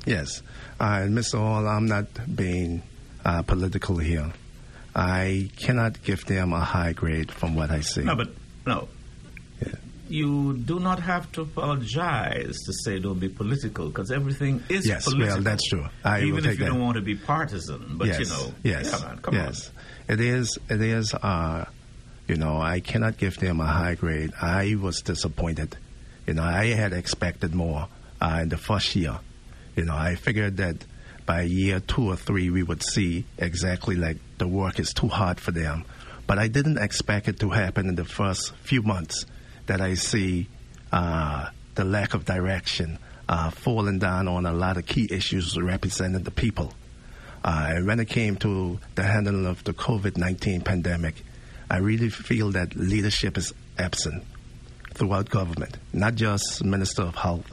Yes. 0.05 0.43
Uh, 0.81 1.07
Mr. 1.07 1.39
Hall, 1.39 1.69
I'm 1.69 1.87
not 1.87 2.07
being 2.35 2.83
uh, 3.25 3.43
political 3.43 3.99
here. 3.99 4.33
I 4.97 5.51
cannot 5.57 6.03
give 6.03 6.25
them 6.27 6.53
a 6.53 6.61
high 6.61 6.93
grade 6.93 7.31
from 7.31 7.55
what 7.55 7.71
I 7.71 7.81
see. 7.83 8.03
No, 8.03 8.17
but 8.17 8.31
no. 8.67 8.89
Yeah. 10.13 10.19
You 10.27 10.57
do 10.59 10.79
not 10.81 11.01
have 11.01 11.31
to 11.33 11.43
apologize 11.43 12.57
to 12.67 12.73
say 12.85 12.99
don't 12.99 13.19
be 13.19 13.29
political 13.29 13.89
because 13.89 14.11
everything 14.11 14.63
is 14.69 14.87
Yes, 14.87 15.07
well, 15.07 15.17
political. 15.17 15.43
that's 15.43 15.69
true. 15.69 15.87
I 16.05 16.23
Even 16.23 16.39
if 16.45 16.59
you 16.59 16.65
that. 16.65 16.71
don't 16.71 16.81
want 16.81 16.97
to 16.97 17.03
be 17.03 17.15
partisan, 17.15 17.97
but 17.99 18.09
yes, 18.09 18.21
you 18.21 18.27
know, 18.27 18.55
yes, 18.63 18.91
come 18.91 19.11
on, 19.11 19.19
come 19.19 19.35
yes. 19.35 19.71
It 20.09 20.21
is. 20.21 20.59
It 20.69 20.81
is. 20.81 21.15
Uh, 21.15 21.65
you 22.29 22.37
know, 22.37 22.61
I 22.61 22.81
cannot 22.81 23.17
give 23.19 23.37
them 23.39 23.61
a 23.61 23.67
high 23.67 23.95
grade. 23.95 24.33
I 24.41 24.77
was 24.81 25.01
disappointed. 25.03 25.77
You 26.27 26.35
know, 26.35 26.43
I 26.43 26.67
had 26.67 26.93
expected 26.93 27.55
more 27.55 27.89
uh, 28.21 28.41
in 28.43 28.49
the 28.49 28.57
first 28.59 28.95
year. 28.95 29.19
You 29.77 29.85
know, 29.87 29.97
I 29.97 30.15
figured 30.17 30.57
that 30.59 30.77
by 31.25 31.43
year 31.43 31.81
two 31.81 32.09
or 32.09 32.17
three 32.17 32.51
we 32.51 32.63
would 32.63 32.83
see 32.83 33.25
exactly 33.39 33.97
like 33.97 34.19
the 34.39 34.47
work 34.49 34.79
is 34.79 34.93
too 34.93 35.09
hard 35.09 35.41
for 35.41 35.53
them. 35.53 35.85
But 36.27 36.39
I 36.39 36.49
didn't 36.49 36.79
expect 36.79 37.29
it 37.29 37.41
to 37.41 37.51
happen 37.51 37.89
in 37.89 37.95
the 37.97 38.05
first 38.05 38.55
few 38.63 38.83
months 38.83 39.25
that 39.73 39.81
I 39.81 39.95
see 39.95 40.49
uh, 40.93 41.49
the 41.77 41.85
lack 41.85 42.13
of 42.13 42.27
direction 42.27 42.99
uh, 43.27 43.49
falling 43.49 43.99
down 43.99 44.29
on 44.29 44.45
a 44.45 44.53
lot 44.53 44.77
of 44.77 44.85
key 44.85 45.09
issues 45.11 45.59
representing 45.59 46.25
the 46.25 46.31
people. 46.31 46.75
Uh, 47.43 47.69
and 47.71 47.87
when 47.87 47.99
it 47.99 48.05
came 48.05 48.37
to 48.37 48.79
the 48.97 49.03
handling 49.03 49.47
of 49.47 49.65
the 49.65 49.73
COVID 49.73 50.19
19 50.19 50.61
pandemic, 50.61 51.25
I 51.71 51.79
really 51.79 52.11
feel 52.11 52.51
that 52.51 52.77
leadership 52.77 53.39
is 53.39 53.55
absent 53.79 54.25
throughout 54.93 55.31
government, 55.31 55.79
not 55.95 56.17
just 56.17 56.63
Minister 56.63 57.01
of 57.01 57.15
Health. 57.15 57.51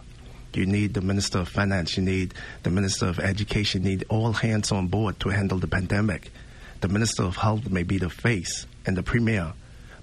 You 0.54 0.66
need 0.66 0.96
the 0.96 1.02
Minister 1.02 1.40
of 1.40 1.48
Finance, 1.48 1.96
you 1.96 2.04
need 2.04 2.34
the 2.64 2.70
Minister 2.70 3.08
of 3.08 3.20
Education, 3.20 3.84
you 3.84 3.92
need 3.92 4.06
all 4.10 4.34
hands 4.34 4.74
on 4.74 4.88
board 4.88 5.22
to 5.22 5.30
handle 5.30 5.58
the 5.58 5.70
pandemic. 5.70 6.34
The 6.82 6.90
Minister 6.90 7.24
of 7.24 7.38
Health 7.38 7.70
may 7.70 7.84
be 7.84 7.98
the 7.98 8.10
face 8.10 8.66
and 8.86 8.98
the 8.98 9.04
premier, 9.04 9.54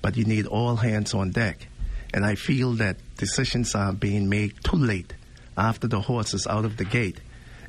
but 0.01 0.17
you 0.17 0.25
need 0.25 0.47
all 0.47 0.77
hands 0.77 1.13
on 1.13 1.31
deck. 1.31 1.69
And 2.17 2.25
I 2.25 2.35
feel 2.35 2.73
that 2.77 2.97
decisions 3.19 3.75
are 3.75 3.93
being 3.93 4.31
made 4.31 4.55
too 4.65 4.79
late 4.79 5.13
after 5.55 5.87
the 5.87 6.01
horse 6.01 6.33
is 6.33 6.47
out 6.47 6.65
of 6.65 6.79
the 6.79 6.87
gate. 6.87 7.21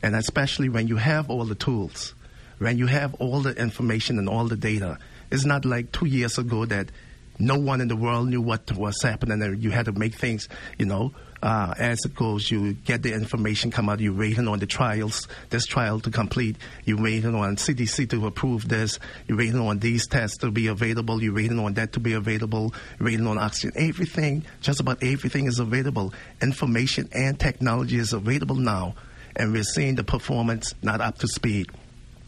And 0.02 0.16
especially 0.16 0.70
when 0.70 0.88
you 0.88 0.96
have 0.96 1.30
all 1.30 1.44
the 1.44 1.54
tools, 1.54 2.16
when 2.58 2.78
you 2.78 2.88
have 2.88 3.14
all 3.16 3.42
the 3.42 3.54
information 3.54 4.18
and 4.18 4.30
all 4.30 4.46
the 4.46 4.56
data. 4.56 5.00
It's 5.30 5.44
not 5.44 5.66
like 5.66 5.92
two 5.92 6.06
years 6.06 6.38
ago 6.38 6.64
that 6.64 6.92
no 7.38 7.58
one 7.60 7.82
in 7.82 7.90
the 7.90 7.98
world 7.98 8.30
knew 8.30 8.42
what 8.42 8.72
was 8.72 9.02
happening 9.02 9.42
and 9.42 9.62
you 9.62 9.70
had 9.72 9.88
to 9.88 9.92
make 9.92 10.16
things, 10.16 10.48
you 10.80 10.86
know, 10.86 11.12
uh, 11.42 11.74
as 11.78 12.04
it 12.06 12.16
goes, 12.16 12.50
you 12.50 12.74
get 12.74 13.04
the 13.04 13.14
information 13.14 13.72
come 13.72 13.90
out, 13.90 14.00
you're 14.00 14.18
waiting 14.18 14.48
on 14.48 14.60
the 14.60 14.66
trials, 14.66 15.28
this 15.50 15.66
trial 15.66 16.00
to 16.00 16.10
complete, 16.10 16.56
you're 16.86 17.02
waiting 17.02 17.36
on 17.36 17.56
CDC 17.56 18.10
to 18.10 18.26
approve 18.28 18.68
this, 18.68 19.00
you're 19.28 19.38
waiting 19.38 19.60
on 19.60 19.80
these 19.80 20.08
tests 20.08 20.38
to 20.38 20.52
be 20.52 20.68
available, 20.68 21.22
you're 21.22 21.36
waiting 21.36 21.60
on 21.60 21.74
that 21.76 21.94
to 21.94 22.00
be 22.00 22.14
available, 22.14 22.74
you're 23.00 23.10
waiting 23.10 23.28
on 23.28 23.38
oxygen. 23.38 23.72
Everything, 23.76 24.44
just 24.62 24.80
about 24.80 25.04
everything 25.04 25.46
is 25.46 25.60
available. 25.60 26.14
Information 26.42 27.10
and 27.14 27.40
technology 27.40 27.98
is 27.98 28.14
available 28.14 28.56
now, 28.56 28.96
and 29.36 29.54
we're 29.54 29.64
seeing 29.64 29.96
the 29.96 30.04
performance 30.04 30.74
not 30.82 31.02
up 31.02 31.20
to 31.20 31.28
speed. 31.28 31.68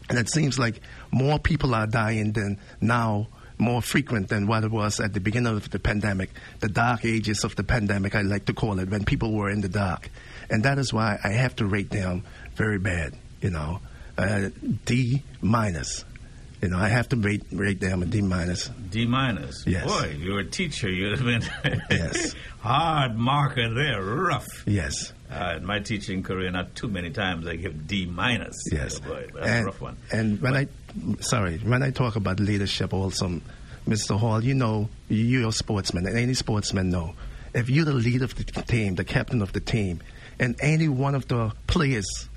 And 0.08 0.18
it 0.18 0.28
seems 0.28 0.58
like 0.58 0.80
more 1.12 1.38
people 1.38 1.74
are 1.74 1.86
dying 1.86 2.32
than 2.32 2.58
now 2.80 3.28
more 3.60 3.82
frequent 3.82 4.28
than 4.28 4.46
what 4.46 4.64
it 4.64 4.70
was 4.70 4.98
at 5.00 5.12
the 5.12 5.20
beginning 5.20 5.54
of 5.54 5.70
the 5.70 5.78
pandemic, 5.78 6.30
the 6.60 6.68
dark 6.68 7.04
ages 7.04 7.44
of 7.44 7.54
the 7.56 7.64
pandemic, 7.64 8.14
I 8.14 8.22
like 8.22 8.46
to 8.46 8.54
call 8.54 8.78
it, 8.80 8.88
when 8.88 9.04
people 9.04 9.32
were 9.32 9.50
in 9.50 9.60
the 9.60 9.68
dark. 9.68 10.08
And 10.48 10.64
that 10.64 10.78
is 10.78 10.92
why 10.92 11.18
I 11.22 11.28
have 11.32 11.54
to 11.56 11.66
rate 11.66 11.90
them 11.90 12.24
very 12.56 12.78
bad, 12.78 13.14
you 13.40 13.50
know, 13.50 13.80
uh, 14.18 14.48
D 14.84 15.22
minus. 15.40 16.04
You 16.62 16.68
know, 16.68 16.78
I 16.78 16.88
have 16.88 17.08
to 17.10 17.16
rate, 17.16 17.42
rate 17.52 17.80
them 17.80 18.02
a 18.02 18.06
D 18.06 18.20
minus. 18.20 18.68
D 18.90 19.06
minus. 19.06 19.64
Yes. 19.66 19.86
Boy, 19.86 20.14
you're 20.18 20.40
a 20.40 20.44
teacher. 20.44 20.90
You'd 20.90 21.18
have 21.18 21.24
been 21.24 21.80
Yes. 21.90 22.34
hard 22.60 23.16
marker 23.16 23.72
there, 23.72 24.02
rough. 24.02 24.46
Yes. 24.66 25.14
Uh, 25.30 25.54
in 25.56 25.64
my 25.64 25.78
teaching 25.78 26.22
career, 26.22 26.50
not 26.50 26.74
too 26.74 26.88
many 26.88 27.08
times 27.10 27.46
I 27.46 27.56
give 27.56 27.86
D 27.86 28.04
minus. 28.04 28.56
Yes. 28.70 29.00
Oh, 29.02 29.08
boy, 29.08 29.26
that's 29.32 29.46
and, 29.46 29.62
a 29.62 29.64
rough 29.66 29.80
one. 29.80 29.96
And 30.12 30.42
when 30.42 30.54
I, 30.54 30.66
sorry, 31.20 31.58
when 31.58 31.82
I 31.82 31.90
talk 31.90 32.16
about 32.16 32.40
leadership, 32.40 32.92
also, 32.92 33.40
Mr. 33.86 34.18
Hall, 34.18 34.42
you 34.42 34.54
know, 34.54 34.88
you're 35.08 35.48
a 35.48 35.52
sportsman, 35.52 36.06
and 36.06 36.18
any 36.18 36.34
sportsman 36.34 36.90
know, 36.90 37.14
if 37.54 37.68
you're 37.68 37.84
the 37.84 37.92
leader 37.92 38.24
of 38.24 38.34
the 38.34 38.44
team, 38.62 38.94
the 38.94 39.04
captain 39.04 39.42
of 39.42 39.52
the 39.52 39.60
team, 39.60 40.00
and 40.38 40.56
any 40.60 40.88
one 40.88 41.14
of 41.14 41.28
the 41.28 41.52
players 41.66 42.28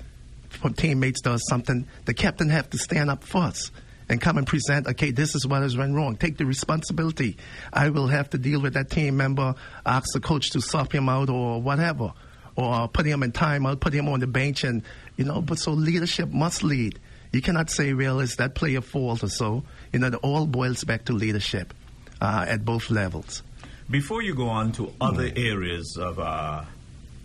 teammates 0.76 1.20
does 1.20 1.46
something, 1.48 1.86
the 2.04 2.14
captain 2.14 2.48
have 2.48 2.70
to 2.70 2.78
stand 2.78 3.10
up 3.10 3.22
first 3.24 3.70
and 4.08 4.20
come 4.20 4.38
and 4.38 4.46
present, 4.46 4.86
okay, 4.86 5.10
this 5.10 5.34
is 5.34 5.46
what 5.46 5.62
has 5.62 5.76
went 5.76 5.94
wrong. 5.94 6.16
Take 6.16 6.36
the 6.36 6.46
responsibility. 6.46 7.36
I 7.72 7.88
will 7.88 8.06
have 8.06 8.30
to 8.30 8.38
deal 8.38 8.60
with 8.60 8.74
that 8.74 8.90
team 8.90 9.16
member, 9.16 9.54
ask 9.84 10.12
the 10.12 10.20
coach 10.20 10.50
to 10.50 10.60
swap 10.60 10.92
him 10.92 11.08
out 11.08 11.30
or 11.30 11.60
whatever, 11.60 12.12
or 12.56 12.88
put 12.88 13.06
him 13.06 13.22
in 13.22 13.32
timeout, 13.32 13.80
put 13.80 13.92
him 13.92 14.08
on 14.08 14.20
the 14.20 14.26
bench, 14.26 14.64
and, 14.64 14.82
you 15.16 15.24
know, 15.24 15.40
but 15.40 15.58
so 15.58 15.72
leadership 15.72 16.30
must 16.30 16.62
lead. 16.62 16.98
You 17.34 17.42
cannot 17.42 17.68
say, 17.68 17.92
well, 17.94 18.20
it's 18.20 18.36
that 18.36 18.54
player 18.54 18.80
fault 18.80 19.24
or 19.24 19.28
so. 19.28 19.64
You 19.92 19.98
know, 19.98 20.06
it 20.06 20.14
all 20.22 20.46
boils 20.46 20.84
back 20.84 21.06
to 21.06 21.12
leadership 21.12 21.74
uh, 22.20 22.46
at 22.48 22.64
both 22.64 22.90
levels. 22.90 23.42
Before 23.90 24.22
you 24.22 24.36
go 24.36 24.48
on 24.48 24.70
to 24.72 24.92
other 25.00 25.28
areas 25.34 25.96
of 26.00 26.20
uh, 26.20 26.62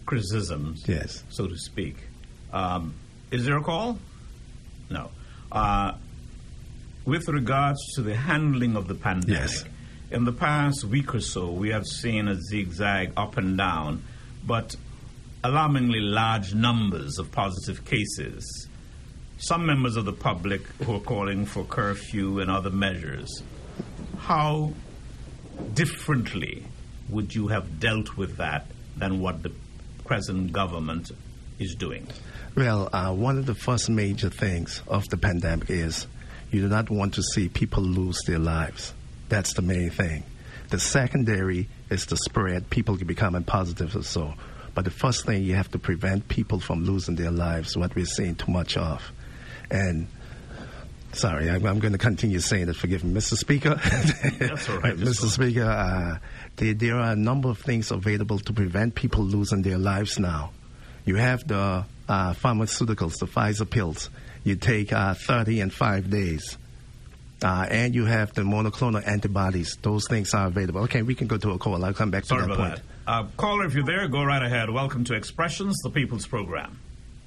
criticisms, 0.08 0.84
Yes. 0.88 1.24
so 1.30 1.46
to 1.46 1.56
speak, 1.56 1.96
um, 2.52 2.96
is 3.30 3.46
there 3.46 3.58
a 3.58 3.62
call? 3.62 4.00
No. 4.90 5.12
Uh, 5.52 5.94
with 7.06 7.28
regards 7.30 7.80
to 7.94 8.02
the 8.02 8.16
handling 8.16 8.76
of 8.76 8.88
the 8.88 8.96
pandemic, 8.96 9.42
Yes. 9.42 9.64
in 10.10 10.24
the 10.26 10.34
past 10.34 10.84
week 10.86 11.14
or 11.14 11.20
so, 11.22 11.52
we 11.52 11.70
have 11.70 11.86
seen 11.86 12.28
a 12.28 12.36
zigzag 12.36 13.14
up 13.16 13.38
and 13.38 13.56
down, 13.56 14.02
but 14.46 14.76
alarmingly 15.44 16.00
large 16.02 16.56
numbers 16.56 17.20
of 17.20 17.32
positive 17.32 17.86
cases. 17.86 18.66
Some 19.42 19.66
members 19.66 19.96
of 19.96 20.04
the 20.04 20.12
public 20.12 20.68
who 20.84 20.96
are 20.96 21.00
calling 21.00 21.46
for 21.46 21.64
curfew 21.64 22.42
and 22.42 22.52
other 22.52 22.70
measures. 22.70 23.42
How 24.18 24.74
differently 25.74 26.66
would 27.08 27.34
you 27.34 27.48
have 27.48 27.80
dealt 27.80 28.18
with 28.18 28.36
that 28.36 28.68
than 28.98 29.22
what 29.22 29.42
the 29.42 29.54
present 30.04 30.52
government 30.52 31.12
is 31.58 31.74
doing? 31.76 32.06
Well, 32.54 32.90
uh, 32.92 33.14
one 33.14 33.38
of 33.38 33.46
the 33.46 33.56
first 33.56 33.90
major 33.90 34.30
things 34.30 34.82
of 34.90 35.08
the 35.08 35.16
pandemic 35.16 35.70
is 35.70 36.06
you 36.52 36.60
do 36.60 36.68
not 36.68 36.90
want 36.90 37.14
to 37.14 37.24
see 37.24 37.48
people 37.48 37.82
lose 37.82 38.22
their 38.28 38.40
lives. 38.40 38.94
That's 39.30 39.54
the 39.54 39.62
main 39.62 39.90
thing. 39.90 40.24
The 40.70 40.80
secondary 40.80 41.70
is 41.90 42.06
the 42.08 42.18
spread, 42.18 42.70
people 42.70 42.98
becoming 42.98 43.46
positive 43.46 43.96
or 43.96 44.04
so. 44.04 44.34
But 44.76 44.84
the 44.84 44.92
first 44.92 45.26
thing 45.26 45.44
you 45.44 45.56
have 45.56 45.72
to 45.72 45.80
prevent 45.80 46.28
people 46.28 46.60
from 46.60 46.84
losing 46.84 47.16
their 47.16 47.32
lives, 47.32 47.78
what 47.78 47.96
we're 47.96 48.06
seeing 48.06 48.36
too 48.36 48.52
much 48.52 48.76
of. 48.76 49.02
And 49.72 50.08
sorry, 51.14 51.50
I'm, 51.50 51.66
I'm 51.66 51.80
going 51.80 51.94
to 51.94 51.98
continue 52.00 52.40
saying 52.40 52.70
it. 52.70 52.76
Forgive 52.76 53.04
me, 53.04 53.14
Mr. 53.14 53.36
Speaker. 53.36 53.76
That's 54.40 54.70
all 54.70 54.80
right, 54.80 54.96
Mr. 54.96 55.04
just. 55.22 55.30
Speaker, 55.32 55.64
uh, 55.64 56.18
there, 56.56 56.74
there 56.74 56.96
are 56.96 57.12
a 57.12 57.16
number 57.16 57.50
of 57.50 57.60
things 57.60 57.92
available 57.92 58.40
to 58.40 58.54
prevent 58.54 58.96
people 58.96 59.24
losing 59.24 59.62
their 59.62 59.78
lives 59.78 60.20
now. 60.20 60.52
You 61.06 61.16
have 61.16 61.48
the 61.48 61.86
uh, 62.08 62.34
pharmaceuticals, 62.34 63.18
the 63.20 63.26
Pfizer 63.26 63.70
pills. 63.70 64.10
You 64.44 64.56
take 64.56 64.92
uh, 64.94 65.14
30 65.14 65.62
in 65.62 65.70
five 65.70 66.10
days. 66.10 66.58
Uh, 67.42 67.66
and 67.70 67.96
you 67.96 68.04
have 68.04 68.34
the 68.34 68.42
monoclonal 68.42 69.02
antibodies. 69.08 69.78
Those 69.82 70.06
things 70.10 70.34
are 70.34 70.48
available. 70.48 70.82
Okay, 70.82 71.04
we 71.04 71.16
can 71.16 71.28
go 71.28 71.38
to 71.38 71.52
a 71.52 71.58
call. 71.58 71.86
I'll 71.86 71.94
come 71.94 72.12
back 72.12 72.26
Sorry 72.26 72.42
to 72.42 72.48
that 72.48 72.54
about 72.54 72.70
point. 72.72 72.82
that. 73.06 73.12
Uh, 73.12 73.26
caller, 73.38 73.66
if 73.66 73.74
you're 73.76 73.86
there, 73.86 74.08
go 74.10 74.24
right 74.24 74.44
ahead. 74.44 74.70
Welcome 74.70 75.06
to 75.06 75.14
Expressions, 75.14 75.78
the 75.82 75.90
People's 75.90 76.28
Program. 76.28 76.78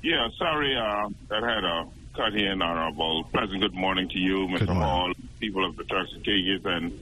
Yeah, 0.03 0.29
sorry 0.39 0.77
uh, 0.77 1.09
that 1.31 1.43
had 1.43 1.65
a 1.65 1.85
cut 2.15 2.35
in, 2.35 2.61
Honorable. 2.61 3.25
Pleasant 3.33 3.61
good 3.61 3.75
morning 3.75 4.09
to 4.09 4.19
you, 4.19 4.47
Mr. 4.49 4.75
Hall, 4.75 5.13
people 5.41 5.65
of 5.65 5.77
the 5.77 5.85
Turks 5.85 6.13
and 6.15 6.25
Caicos, 6.25 6.65
and 6.65 6.93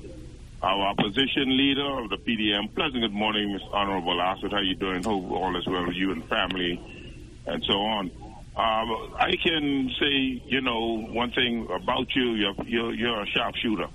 our 0.63 0.89
opposition 0.89 1.57
leader 1.57 1.99
of 1.99 2.11
the 2.11 2.17
PDM. 2.17 2.75
Pleasant 2.75 3.03
good 3.03 3.13
morning, 3.13 3.59
Mr. 3.59 3.75
Honorable 3.75 4.19
Assett. 4.21 4.53
How 4.53 4.61
you 4.61 4.77
doing? 4.77 5.03
Hope 5.03 5.31
all 5.31 5.57
is 5.57 5.67
well 5.67 5.87
with 5.87 5.97
you 5.97 6.13
and 6.13 6.25
family, 6.27 6.81
and 7.47 7.63
so 7.65 7.75
on. 7.75 8.11
Um, 8.57 9.15
I 9.17 9.35
can 9.43 9.91
say, 9.99 10.43
you 10.47 10.61
know, 10.61 10.99
one 10.99 11.31
thing 11.31 11.69
about 11.71 12.15
you, 12.15 12.35
you're, 12.35 12.55
you're, 12.67 12.95
you're 12.95 13.23
a 13.23 13.27
sharpshooter, 13.27 13.89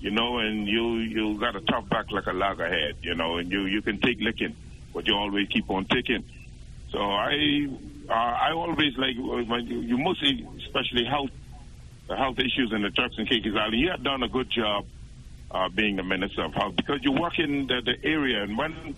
you 0.00 0.10
know, 0.10 0.38
and 0.38 0.66
you 0.66 0.96
you 0.96 1.38
got 1.38 1.56
a 1.56 1.60
tough 1.60 1.88
back 1.88 2.10
like 2.10 2.26
a 2.26 2.32
loggerhead, 2.32 2.96
you 3.02 3.14
know, 3.14 3.36
and 3.36 3.50
you, 3.50 3.66
you 3.66 3.80
can 3.80 4.00
take 4.00 4.18
licking, 4.20 4.56
but 4.92 5.06
you 5.06 5.14
always 5.14 5.48
keep 5.48 5.70
on 5.70 5.84
ticking. 5.86 6.24
So 6.90 6.98
I 6.98 7.68
uh, 8.08 8.12
I 8.12 8.52
always 8.52 8.96
like 8.96 9.16
when 9.18 9.66
you, 9.66 9.80
you 9.80 9.98
mostly, 9.98 10.46
especially 10.58 11.04
health 11.04 11.30
the 12.08 12.16
health 12.16 12.38
issues 12.38 12.72
in 12.74 12.82
the 12.82 12.90
Turks 12.90 13.16
and 13.18 13.28
Caicos 13.28 13.54
Island. 13.54 13.78
You 13.78 13.90
have 13.90 14.02
done 14.02 14.22
a 14.22 14.28
good 14.28 14.50
job 14.50 14.86
uh, 15.50 15.68
being 15.68 15.96
the 15.96 16.02
minister 16.02 16.44
of 16.44 16.54
health 16.54 16.74
because 16.76 17.00
you 17.02 17.12
work 17.12 17.38
in 17.38 17.66
the, 17.66 17.82
the 17.84 18.08
area, 18.08 18.42
and 18.42 18.56
when 18.56 18.96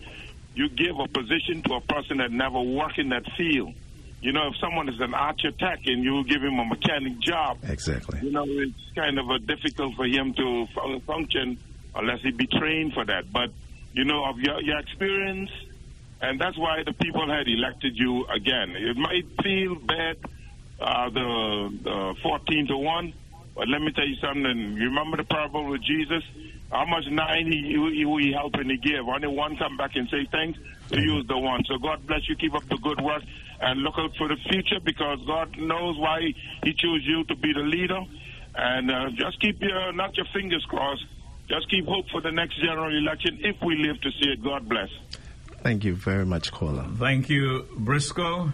you 0.55 0.69
give 0.69 0.99
a 0.99 1.09
position 1.09 1.63
to 1.63 1.75
a 1.75 1.81
person 1.81 2.19
that 2.19 2.31
never 2.31 2.61
worked 2.61 2.99
in 2.99 3.09
that 3.11 3.25
field, 3.37 3.75
you 4.21 4.33
know, 4.33 4.49
if 4.49 4.57
someone 4.61 4.89
is 4.89 5.01
an 5.01 5.15
archer 5.15 5.51
tech 5.53 5.81
and 5.87 6.05
you 6.05 6.25
give 6.25 6.43
him 6.43 6.59
a 6.59 6.65
mechanic 6.65 7.19
job, 7.21 7.59
Exactly. 7.65 8.21
you 8.23 8.31
know, 8.31 8.45
it's 8.47 8.93
kind 8.95 9.19
of 9.19 9.31
uh 9.31 9.39
difficult 9.39 9.95
for 9.95 10.07
him 10.07 10.35
to 10.35 10.67
function 11.07 11.59
unless 11.95 12.21
he 12.21 12.31
be 12.31 12.47
trained 12.47 12.93
for 12.93 13.05
that. 13.05 13.33
But, 13.33 13.51
you 13.93 14.05
know, 14.05 14.25
of 14.25 14.39
your, 14.39 14.61
your 14.63 14.79
experience, 14.79 15.51
and 16.21 16.41
that's 16.41 16.59
why 16.59 16.83
the 16.85 16.93
people 16.93 17.29
had 17.29 17.49
elected 17.49 17.97
you 17.97 18.27
again. 18.27 18.71
It 18.77 18.97
might 18.97 19.27
feel 19.43 19.75
bad, 19.77 20.17
uh, 20.81 21.11
the, 21.11 21.79
the 21.83 22.15
14 22.23 22.67
to 22.69 22.77
1, 22.77 23.13
but 23.55 23.69
let 23.69 23.81
me 23.81 23.93
tell 23.93 24.07
you 24.07 24.17
something. 24.17 24.77
You 24.77 24.85
remember 24.85 25.17
the 25.17 25.25
parable 25.25 25.67
with 25.67 25.83
Jesus? 25.83 26.23
How 26.71 26.85
much 26.85 27.05
nine 27.11 27.51
he, 27.51 27.75
he, 27.75 28.05
he 28.05 28.33
helping 28.33 28.69
to 28.69 28.77
give? 28.77 29.09
Only 29.09 29.27
one 29.27 29.57
come 29.57 29.77
back 29.77 29.97
and 29.97 30.09
say 30.09 30.27
thanks. 30.31 30.59
To 30.91 31.01
use 31.01 31.27
the 31.29 31.39
one. 31.39 31.63
So 31.67 31.79
God 31.79 32.05
bless 32.07 32.29
you. 32.29 32.35
Keep 32.37 32.55
up 32.55 32.69
the 32.69 32.77
good 32.77 33.01
work 33.01 33.23
and 33.61 33.81
look 33.83 33.95
out 33.97 34.17
for 34.17 34.29
the 34.29 34.37
future 34.49 34.81
because 34.83 35.19
God 35.27 35.57
knows 35.57 35.99
why 35.99 36.35
He 36.65 36.73
chose 36.73 37.03
you 37.05 37.25
to 37.25 37.37
be 37.37 37.53
the 37.53 37.61
leader. 37.61 38.01
And 38.55 38.91
uh, 38.91 39.11
just 39.11 39.41
keep 39.41 39.61
your 39.63 39.93
not 39.93 40.17
your 40.17 40.27
fingers 40.33 40.65
crossed. 40.69 41.05
Just 41.49 41.71
keep 41.71 41.87
hope 41.87 42.09
for 42.11 42.21
the 42.21 42.33
next 42.33 42.57
general 42.61 42.97
election 42.97 43.39
if 43.41 43.57
we 43.63 43.77
live 43.77 44.01
to 44.01 44.11
see 44.13 44.31
it. 44.31 44.43
God 44.43 44.69
bless. 44.69 44.89
Thank 45.63 45.85
you 45.85 45.95
very 45.95 46.25
much, 46.25 46.53
caller. 46.53 46.87
Thank 46.99 47.29
you, 47.29 47.67
Briscoe. 47.77 48.53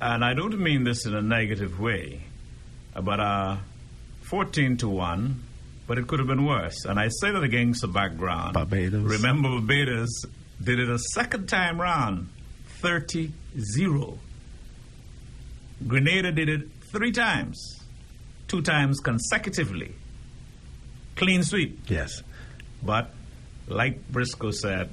And 0.00 0.24
I 0.24 0.34
don't 0.34 0.58
mean 0.58 0.84
this 0.84 1.06
in 1.06 1.14
a 1.14 1.22
negative 1.22 1.80
way, 1.80 2.20
but 2.94 3.18
uh, 3.18 3.56
14 4.22 4.76
to 4.78 4.88
1, 4.88 5.42
but 5.86 5.96
it 5.96 6.06
could 6.06 6.18
have 6.18 6.28
been 6.28 6.44
worse. 6.44 6.84
And 6.84 7.00
I 7.00 7.08
say 7.08 7.30
that 7.30 7.42
against 7.42 7.80
the 7.80 7.88
background. 7.88 8.52
Barbados. 8.54 9.02
Remember, 9.02 9.48
Barbados 9.48 10.10
did 10.62 10.78
it 10.78 10.90
a 10.90 10.98
second 10.98 11.48
time 11.48 11.80
round, 11.80 12.28
30 12.82 13.32
0. 13.58 14.18
Grenada 15.86 16.32
did 16.32 16.48
it 16.48 16.68
three 16.92 17.12
times, 17.12 17.80
two 18.48 18.60
times 18.62 19.00
consecutively, 19.00 19.94
clean 21.16 21.42
sweep. 21.42 21.88
Yes. 21.88 22.22
But 22.82 23.10
like 23.68 24.06
Briscoe 24.10 24.50
said, 24.50 24.90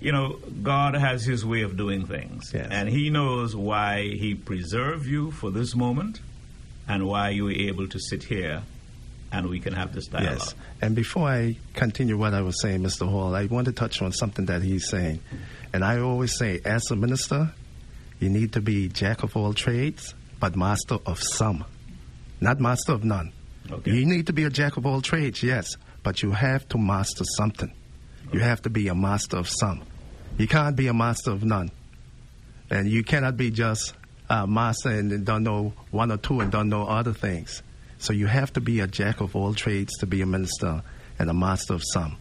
you 0.00 0.12
know, 0.12 0.38
God 0.62 0.94
has 0.94 1.24
his 1.24 1.44
way 1.44 1.62
of 1.62 1.76
doing 1.76 2.06
things. 2.06 2.52
Yes. 2.54 2.68
And 2.70 2.88
he 2.88 3.10
knows 3.10 3.56
why 3.56 4.02
he 4.02 4.34
preserved 4.34 5.06
you 5.06 5.30
for 5.30 5.50
this 5.50 5.74
moment 5.74 6.20
and 6.86 7.06
why 7.06 7.30
you 7.30 7.44
were 7.44 7.52
able 7.52 7.88
to 7.88 7.98
sit 7.98 8.22
here 8.22 8.62
and 9.30 9.48
we 9.48 9.60
can 9.60 9.74
have 9.74 9.94
this 9.94 10.06
dialogue. 10.06 10.38
Yes. 10.38 10.54
And 10.80 10.94
before 10.94 11.28
I 11.28 11.56
continue 11.74 12.16
what 12.16 12.32
I 12.32 12.40
was 12.40 12.60
saying, 12.62 12.80
Mr. 12.80 13.08
Hall, 13.08 13.34
I 13.34 13.46
want 13.46 13.66
to 13.66 13.72
touch 13.72 14.00
on 14.00 14.12
something 14.12 14.46
that 14.46 14.62
he's 14.62 14.88
saying. 14.88 15.20
And 15.72 15.84
I 15.84 15.98
always 15.98 16.36
say, 16.36 16.60
as 16.64 16.90
a 16.90 16.96
minister, 16.96 17.52
you 18.20 18.30
need 18.30 18.54
to 18.54 18.60
be 18.60 18.88
jack 18.88 19.22
of 19.22 19.36
all 19.36 19.52
trades, 19.52 20.14
but 20.40 20.56
master 20.56 20.98
of 21.04 21.22
some, 21.22 21.64
not 22.40 22.58
master 22.60 22.92
of 22.92 23.04
none. 23.04 23.32
Okay. 23.70 23.90
You 23.90 24.06
need 24.06 24.28
to 24.28 24.32
be 24.32 24.44
a 24.44 24.50
jack 24.50 24.76
of 24.78 24.86
all 24.86 25.02
trades, 25.02 25.42
yes, 25.42 25.76
but 26.02 26.22
you 26.22 26.30
have 26.30 26.66
to 26.70 26.78
master 26.78 27.24
something. 27.36 27.72
You 28.32 28.40
have 28.40 28.62
to 28.62 28.70
be 28.70 28.88
a 28.88 28.94
master 28.94 29.36
of 29.36 29.48
some. 29.48 29.82
You 30.38 30.46
can't 30.46 30.76
be 30.76 30.86
a 30.86 30.94
master 30.94 31.32
of 31.32 31.42
none. 31.44 31.72
And 32.70 32.88
you 32.88 33.02
cannot 33.02 33.36
be 33.36 33.50
just 33.50 33.92
a 34.30 34.46
master 34.46 34.90
and 34.90 35.26
don't 35.26 35.42
know 35.42 35.72
one 35.90 36.12
or 36.12 36.16
two 36.16 36.40
and 36.40 36.52
don't 36.52 36.68
know 36.68 36.86
other 36.86 37.12
things. 37.12 37.62
So 37.98 38.12
you 38.12 38.26
have 38.28 38.52
to 38.52 38.60
be 38.60 38.78
a 38.78 38.86
jack 38.86 39.20
of 39.20 39.34
all 39.34 39.52
trades 39.52 39.98
to 39.98 40.06
be 40.06 40.22
a 40.22 40.26
minister 40.26 40.82
and 41.18 41.28
a 41.28 41.34
master 41.34 41.74
of 41.74 41.82
some. 41.92 42.16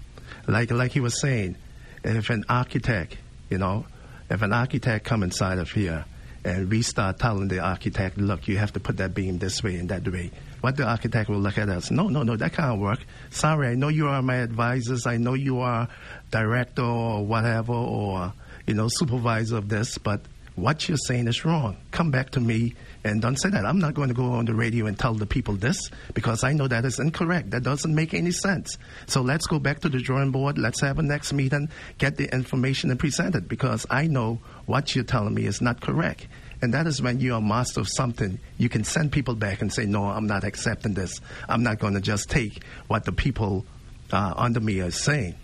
Like 0.47 0.71
like 0.71 0.93
he 0.93 0.99
was 0.99 1.21
saying, 1.21 1.57
if 2.03 2.31
an 2.31 2.43
architect, 2.49 3.17
you 3.51 3.59
know, 3.59 3.85
if 4.31 4.41
an 4.41 4.51
architect 4.51 5.05
come 5.05 5.21
inside 5.21 5.59
of 5.59 5.71
here 5.71 6.05
and 6.47 6.69
we 6.69 6.81
start 6.81 7.19
telling 7.19 7.49
the 7.49 7.59
architect, 7.59 8.17
look, 8.17 8.47
you 8.47 8.57
have 8.57 8.71
to 8.73 8.79
put 8.79 8.97
that 8.97 9.13
beam 9.13 9.37
this 9.37 9.61
way 9.61 9.75
and 9.75 9.89
that 9.89 10.07
way, 10.07 10.31
what 10.61 10.77
the 10.77 10.85
architect 10.85 11.29
will 11.29 11.39
look 11.39 11.57
at 11.57 11.67
us, 11.67 11.91
no, 11.91 12.07
no, 12.07 12.23
no, 12.23 12.37
that 12.37 12.53
can't 12.53 12.79
work. 12.79 12.99
Sorry, 13.29 13.67
I 13.67 13.75
know 13.75 13.89
you 13.89 14.07
are 14.07 14.21
my 14.21 14.37
advisors, 14.37 15.05
I 15.05 15.17
know 15.17 15.33
you 15.33 15.59
are 15.59 15.89
director 16.31 16.83
or 16.83 17.25
whatever 17.25 17.73
or 17.73 18.33
you 18.65 18.73
know 18.73 18.87
supervisor 18.89 19.57
of 19.57 19.67
this, 19.67 19.97
but 19.97 20.21
what 20.57 20.89
you're 20.89 20.97
saying 20.97 21.27
is 21.27 21.45
wrong. 21.45 21.77
Come 21.91 22.09
back 22.09 22.31
to 22.31 22.39
me 22.39 22.73
and 23.03 23.21
don't 23.21 23.37
say 23.37 23.49
that. 23.51 23.63
I'm 23.63 23.77
not 23.77 23.93
going 23.93 24.07
to 24.07 24.15
go 24.15 24.31
on 24.31 24.45
the 24.45 24.55
radio 24.55 24.87
and 24.87 24.97
tell 24.97 25.13
the 25.13 25.27
people 25.27 25.53
this 25.53 25.91
because 26.15 26.43
I 26.43 26.53
know 26.53 26.67
that 26.67 26.83
is 26.83 26.97
incorrect. 26.97 27.51
That 27.51 27.61
doesn't 27.61 27.93
make 27.93 28.15
any 28.15 28.31
sense. 28.31 28.75
So 29.05 29.21
let's 29.21 29.45
go 29.45 29.59
back 29.59 29.81
to 29.81 29.89
the 29.89 29.99
drawing 29.99 30.31
board. 30.31 30.57
Let's 30.57 30.81
have 30.81 30.97
a 30.97 31.03
next 31.03 31.31
meeting, 31.31 31.69
get 31.99 32.17
the 32.17 32.25
information 32.33 32.89
and 32.89 32.99
present 32.99 33.35
it 33.35 33.47
because 33.47 33.85
I 33.91 34.07
know 34.07 34.39
what 34.65 34.95
you're 34.95 35.03
telling 35.03 35.35
me 35.35 35.45
is 35.45 35.61
not 35.61 35.79
correct. 35.79 36.27
And 36.59 36.73
that 36.73 36.87
is 36.87 37.03
when 37.03 37.19
you're 37.19 37.37
a 37.37 37.41
master 37.41 37.79
of 37.79 37.87
something. 37.87 38.39
You 38.57 38.67
can 38.67 38.83
send 38.83 39.11
people 39.11 39.35
back 39.35 39.61
and 39.61 39.71
say, 39.71 39.85
no, 39.85 40.05
I'm 40.05 40.25
not 40.25 40.43
accepting 40.43 40.95
this. 40.95 41.21
I'm 41.47 41.61
not 41.61 41.77
going 41.77 41.93
to 41.93 42.01
just 42.01 42.31
take 42.31 42.63
what 42.87 43.05
the 43.05 43.11
people 43.11 43.63
uh, 44.11 44.33
under 44.35 44.59
me 44.59 44.79
are 44.79 44.89
saying. 44.89 45.35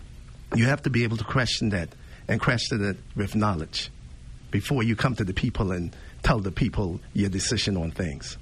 You 0.55 0.65
have 0.65 0.81
to 0.83 0.89
be 0.89 1.03
able 1.03 1.17
to 1.17 1.23
question 1.23 1.69
that 1.69 1.89
and 2.27 2.41
question 2.41 2.83
it 2.83 2.97
with 3.15 3.35
knowledge 3.35 3.91
before 4.53 4.83
you 4.83 4.95
come 4.95 5.15
to 5.15 5.23
the 5.23 5.33
people 5.33 5.71
and 5.71 5.95
tell 6.21 6.37
the 6.39 6.51
people 6.51 7.01
your 7.13 7.27
decision 7.27 7.75
on 7.75 7.89
things. 7.89 8.37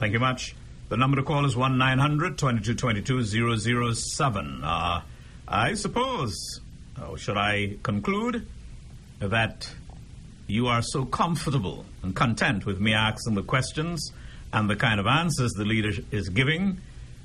Thank 0.00 0.14
you 0.14 0.18
much. 0.18 0.56
The 0.88 0.96
number 0.96 1.18
to 1.18 1.22
call 1.22 1.44
is 1.44 1.54
1 1.54 1.76
900 1.76 2.38
2222 2.38 3.94
007. 3.94 4.64
Uh, 4.64 5.02
I 5.46 5.74
suppose, 5.74 6.34
oh, 7.02 7.16
should 7.16 7.36
I 7.36 7.76
conclude 7.82 8.46
that 9.18 9.70
you 10.46 10.68
are 10.68 10.80
so 10.80 11.04
comfortable 11.04 11.84
and 12.02 12.16
content 12.16 12.64
with 12.64 12.80
me 12.80 12.94
asking 12.94 13.34
the 13.34 13.42
questions 13.42 14.12
and 14.54 14.70
the 14.70 14.76
kind 14.76 14.98
of 14.98 15.06
answers 15.06 15.52
the 15.52 15.66
leader 15.66 15.90
is 16.10 16.30
giving, 16.30 16.80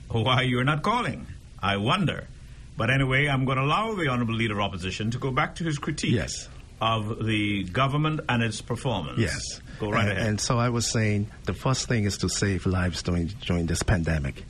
why 0.10 0.42
you're 0.42 0.66
not 0.66 0.84
calling? 0.84 1.28
I 1.64 1.78
wonder. 1.78 2.28
But 2.76 2.90
anyway, 2.90 3.28
I'm 3.28 3.46
going 3.46 3.58
to 3.58 3.64
allow 3.64 3.94
the 3.94 4.10
Honourable 4.10 4.34
Leader 4.34 4.56
of 4.56 4.62
Opposition 4.62 5.12
to 5.12 5.18
go 5.18 5.32
back 5.32 5.56
to 5.56 5.64
his 5.64 5.78
critique 5.78 6.12
Yes. 6.14 6.50
Of 6.82 7.24
the 7.24 7.64
government 7.66 8.22
and 8.28 8.42
its 8.42 8.60
performance. 8.60 9.20
Yes. 9.20 9.62
Go 9.80 9.92
right 9.92 10.02
and, 10.02 10.12
ahead. 10.12 10.28
And 10.28 10.42
so 10.42 10.58
I 10.58 10.70
was 10.70 10.88
saying 10.88 11.30
the 11.46 11.54
first 11.54 11.88
thing 11.88 12.06
is 12.06 12.18
to 12.20 12.30
save 12.30 12.66
lives 12.66 13.04
during, 13.04 13.28
during 13.28 13.68
this 13.68 13.84
pandemic. 13.84 14.44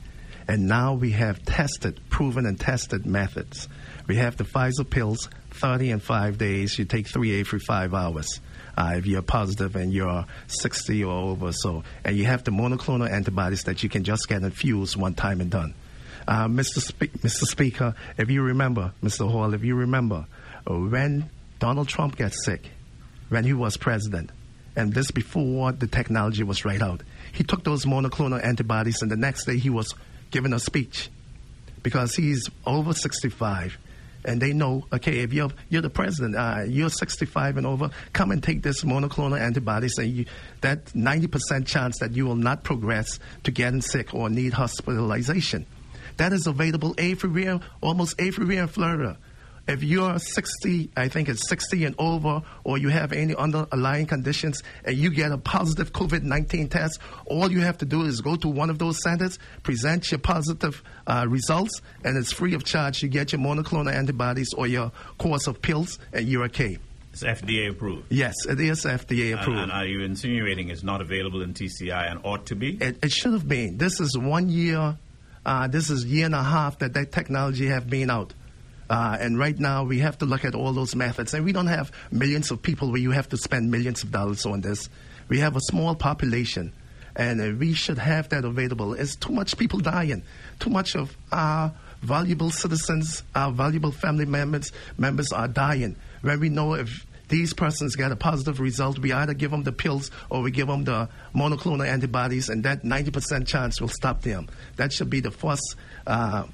And 0.48 0.66
now 0.66 0.94
we 0.94 1.12
have 1.12 1.44
tested, 1.44 2.00
proven 2.08 2.46
and 2.46 2.58
tested 2.58 3.06
methods. 3.06 3.68
We 4.08 4.16
have 4.16 4.36
the 4.36 4.44
Pfizer 4.44 4.88
pills, 4.88 5.28
30 5.50 5.92
and 5.92 6.02
5 6.02 6.38
days. 6.38 6.78
You 6.78 6.84
take 6.84 7.06
three 7.06 7.38
every 7.38 7.60
five 7.60 7.94
hours. 7.94 8.40
Uh, 8.76 8.94
if 8.96 9.06
you're 9.06 9.22
positive 9.22 9.76
and 9.76 9.92
you're 9.92 10.24
60 10.46 11.04
or 11.04 11.12
over, 11.12 11.52
so. 11.52 11.84
And 12.04 12.16
you 12.16 12.24
have 12.24 12.42
the 12.44 12.50
monoclonal 12.50 13.08
antibodies 13.08 13.64
that 13.64 13.82
you 13.82 13.88
can 13.88 14.02
just 14.02 14.28
get 14.28 14.42
infused 14.42 14.96
one 14.96 15.14
time 15.14 15.40
and 15.40 15.50
done. 15.50 15.74
Uh, 16.26 16.46
Mr. 16.46 16.80
Spe- 16.80 17.12
Mr. 17.18 17.44
Speaker, 17.44 17.94
if 18.16 18.30
you 18.30 18.42
remember, 18.42 18.92
Mr. 19.02 19.30
Hall, 19.30 19.52
if 19.54 19.62
you 19.62 19.74
remember, 19.74 20.26
uh, 20.68 20.74
when 20.74 21.28
Donald 21.62 21.86
Trump 21.86 22.16
got 22.16 22.32
sick, 22.34 22.72
when 23.28 23.44
he 23.44 23.52
was 23.52 23.76
president, 23.76 24.30
and 24.74 24.92
this 24.92 25.12
before 25.12 25.70
the 25.70 25.86
technology 25.86 26.42
was 26.42 26.64
right 26.64 26.82
out, 26.82 27.04
he 27.32 27.44
took 27.44 27.62
those 27.62 27.84
monoclonal 27.84 28.44
antibodies, 28.44 29.00
and 29.00 29.08
the 29.08 29.16
next 29.16 29.44
day 29.44 29.58
he 29.58 29.70
was 29.70 29.94
giving 30.32 30.52
a 30.52 30.58
speech 30.58 31.08
because 31.84 32.16
he's 32.16 32.50
over 32.66 32.92
65 32.92 33.78
and 34.24 34.42
they 34.42 34.52
know 34.52 34.84
okay 34.92 35.20
if 35.20 35.32
you're 35.32 35.50
you're 35.68 35.82
the 35.82 35.90
president 35.90 36.34
uh, 36.34 36.62
you're 36.66 36.90
65 36.90 37.56
and 37.56 37.66
over 37.66 37.90
come 38.12 38.32
and 38.32 38.42
take 38.42 38.62
this 38.62 38.82
monoclonal 38.82 39.38
antibodies 39.38 39.98
and 39.98 40.10
you, 40.12 40.26
that 40.62 40.86
90% 40.86 41.64
chance 41.64 41.98
that 41.98 42.10
you 42.12 42.26
will 42.26 42.34
not 42.34 42.64
progress 42.64 43.20
to 43.44 43.52
getting 43.52 43.80
sick 43.80 44.14
or 44.14 44.28
need 44.28 44.52
hospitalization. 44.52 45.66
That 46.16 46.32
is 46.32 46.48
available 46.48 46.96
everywhere 46.98 47.60
almost 47.80 48.20
everywhere 48.20 48.62
in 48.62 48.68
florida 48.68 49.16
if 49.68 49.82
you're 49.82 50.18
60, 50.18 50.90
I 50.96 51.08
think 51.08 51.28
it's 51.28 51.48
60 51.48 51.84
and 51.84 51.94
over, 51.98 52.42
or 52.64 52.78
you 52.78 52.88
have 52.88 53.12
any 53.12 53.34
underlying 53.34 54.06
conditions, 54.06 54.62
and 54.84 54.96
you 54.96 55.10
get 55.10 55.30
a 55.30 55.38
positive 55.38 55.92
COVID 55.92 56.22
19 56.22 56.68
test, 56.68 56.98
all 57.26 57.50
you 57.50 57.60
have 57.60 57.78
to 57.78 57.84
do 57.84 58.02
is 58.02 58.20
go 58.20 58.34
to 58.36 58.48
one 58.48 58.70
of 58.70 58.78
those 58.78 59.00
centers, 59.02 59.38
present 59.62 60.10
your 60.10 60.18
positive 60.18 60.82
uh, 61.06 61.26
results, 61.28 61.80
and 62.04 62.16
it's 62.16 62.32
free 62.32 62.54
of 62.54 62.64
charge. 62.64 63.02
You 63.02 63.08
get 63.08 63.32
your 63.32 63.40
monoclonal 63.40 63.92
antibodies 63.92 64.52
or 64.54 64.66
your 64.66 64.90
course 65.18 65.46
of 65.46 65.62
pills, 65.62 65.98
and 66.12 66.26
you're 66.26 66.44
okay. 66.46 66.78
it's 67.12 67.22
FDA 67.22 67.70
approved. 67.70 68.06
Yes, 68.10 68.34
it 68.48 68.58
is 68.58 68.84
FDA 68.84 69.30
And, 69.32 69.40
approved. 69.40 69.60
and 69.60 69.70
are 69.72 69.86
you 69.86 70.00
insinuating 70.00 70.70
it's 70.70 70.82
not 70.82 71.00
available 71.00 71.40
in 71.42 71.54
TCI 71.54 72.10
and 72.10 72.20
ought 72.24 72.46
to 72.46 72.56
be? 72.56 72.76
It, 72.80 72.98
it 73.04 73.12
should 73.12 73.32
have 73.32 73.46
been. 73.46 73.78
This 73.78 74.00
is 74.00 74.18
one 74.18 74.48
year, 74.48 74.96
uh, 75.46 75.68
this 75.68 75.88
is 75.88 76.04
year 76.04 76.26
and 76.26 76.34
a 76.34 76.42
half 76.42 76.78
that 76.80 76.94
that 76.94 77.12
technology 77.12 77.66
have 77.68 77.88
been 77.88 78.10
out. 78.10 78.34
Uh, 78.92 79.16
and 79.18 79.38
right 79.38 79.58
now, 79.58 79.84
we 79.84 80.00
have 80.00 80.18
to 80.18 80.26
look 80.26 80.44
at 80.44 80.54
all 80.54 80.70
those 80.74 80.94
methods. 80.94 81.32
And 81.32 81.46
we 81.46 81.52
don't 81.52 81.68
have 81.68 81.90
millions 82.10 82.50
of 82.50 82.60
people 82.60 82.90
where 82.90 83.00
you 83.00 83.12
have 83.12 83.26
to 83.30 83.38
spend 83.38 83.70
millions 83.70 84.02
of 84.02 84.12
dollars 84.12 84.44
on 84.44 84.60
this. 84.60 84.90
We 85.30 85.38
have 85.38 85.56
a 85.56 85.60
small 85.60 85.94
population, 85.94 86.74
and 87.16 87.40
uh, 87.40 87.56
we 87.58 87.72
should 87.72 87.96
have 87.96 88.28
that 88.28 88.44
available. 88.44 88.92
It's 88.92 89.16
too 89.16 89.32
much 89.32 89.56
people 89.56 89.78
dying, 89.78 90.22
too 90.60 90.68
much 90.68 90.94
of 90.94 91.16
our 91.32 91.72
valuable 92.02 92.50
citizens, 92.50 93.22
our 93.34 93.50
valuable 93.50 93.92
family 93.92 94.26
members 94.26 94.72
members 94.98 95.32
are 95.32 95.48
dying. 95.48 95.96
When 96.20 96.38
we 96.40 96.50
know 96.50 96.74
if 96.74 97.06
these 97.28 97.54
persons 97.54 97.96
get 97.96 98.12
a 98.12 98.16
positive 98.16 98.60
result, 98.60 98.98
we 98.98 99.10
either 99.10 99.32
give 99.32 99.52
them 99.52 99.62
the 99.62 99.72
pills 99.72 100.10
or 100.28 100.42
we 100.42 100.50
give 100.50 100.66
them 100.66 100.84
the 100.84 101.08
monoclonal 101.34 101.88
antibodies, 101.88 102.50
and 102.50 102.62
that 102.64 102.82
90% 102.82 103.46
chance 103.46 103.80
will 103.80 103.88
stop 103.88 104.20
them. 104.20 104.50
That 104.76 104.92
should 104.92 105.08
be 105.08 105.20
the 105.20 105.30
first. 105.30 105.76
Uh, 106.06 106.44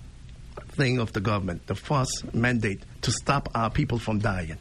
thing 0.60 0.98
of 0.98 1.12
the 1.12 1.20
government, 1.20 1.66
the 1.66 1.74
first 1.74 2.34
mandate 2.34 2.82
to 3.02 3.10
stop 3.10 3.48
our 3.54 3.70
people 3.70 3.98
from 3.98 4.18
dying. 4.18 4.58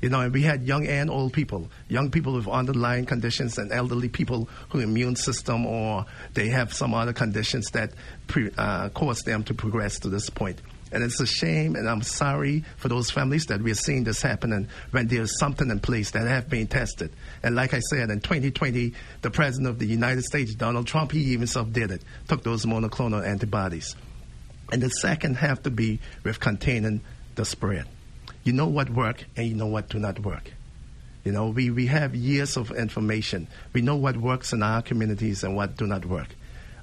You 0.00 0.10
know, 0.10 0.20
and 0.20 0.32
we 0.32 0.42
had 0.42 0.62
young 0.62 0.86
and 0.86 1.10
old 1.10 1.32
people, 1.32 1.68
young 1.88 2.10
people 2.10 2.34
with 2.34 2.46
underlying 2.46 3.04
conditions 3.04 3.58
and 3.58 3.72
elderly 3.72 4.08
people 4.08 4.48
whose 4.68 4.84
immune 4.84 5.16
system 5.16 5.66
or 5.66 6.06
they 6.34 6.48
have 6.48 6.72
some 6.72 6.94
other 6.94 7.12
conditions 7.12 7.70
that 7.72 7.94
pre, 8.28 8.50
uh, 8.56 8.90
cause 8.90 9.22
them 9.22 9.42
to 9.44 9.54
progress 9.54 9.98
to 10.00 10.08
this 10.08 10.30
point. 10.30 10.60
And 10.92 11.02
it's 11.02 11.20
a 11.20 11.26
shame, 11.26 11.74
and 11.74 11.88
I'm 11.88 12.02
sorry 12.02 12.64
for 12.76 12.88
those 12.88 13.10
families 13.10 13.46
that 13.46 13.60
we're 13.60 13.74
seeing 13.74 14.04
this 14.04 14.22
happening 14.22 14.68
when 14.92 15.08
there's 15.08 15.38
something 15.38 15.68
in 15.68 15.80
place 15.80 16.12
that 16.12 16.26
have 16.26 16.48
been 16.48 16.66
tested. 16.66 17.12
And 17.42 17.54
like 17.56 17.74
I 17.74 17.80
said, 17.80 18.10
in 18.10 18.20
2020, 18.20 18.94
the 19.20 19.30
President 19.30 19.68
of 19.68 19.78
the 19.78 19.86
United 19.86 20.22
States, 20.22 20.54
Donald 20.54 20.86
Trump, 20.86 21.12
he 21.12 21.32
himself 21.32 21.72
did 21.72 21.90
it, 21.90 22.02
took 22.28 22.42
those 22.42 22.64
monoclonal 22.64 23.26
antibodies. 23.26 23.96
And 24.70 24.82
the 24.82 24.90
second 24.90 25.36
have 25.36 25.62
to 25.62 25.70
be 25.70 26.00
with 26.24 26.40
containing 26.40 27.00
the 27.34 27.44
spread. 27.44 27.86
You 28.44 28.52
know 28.52 28.66
what 28.66 28.90
work 28.90 29.24
and 29.36 29.46
you 29.46 29.54
know 29.54 29.66
what 29.66 29.88
do 29.88 29.98
not 29.98 30.20
work. 30.20 30.52
You 31.24 31.32
know, 31.32 31.48
we, 31.48 31.70
we 31.70 31.86
have 31.86 32.14
years 32.14 32.56
of 32.56 32.70
information. 32.70 33.48
We 33.72 33.82
know 33.82 33.96
what 33.96 34.16
works 34.16 34.52
in 34.52 34.62
our 34.62 34.82
communities 34.82 35.44
and 35.44 35.54
what 35.54 35.76
do 35.76 35.86
not 35.86 36.04
work. 36.06 36.28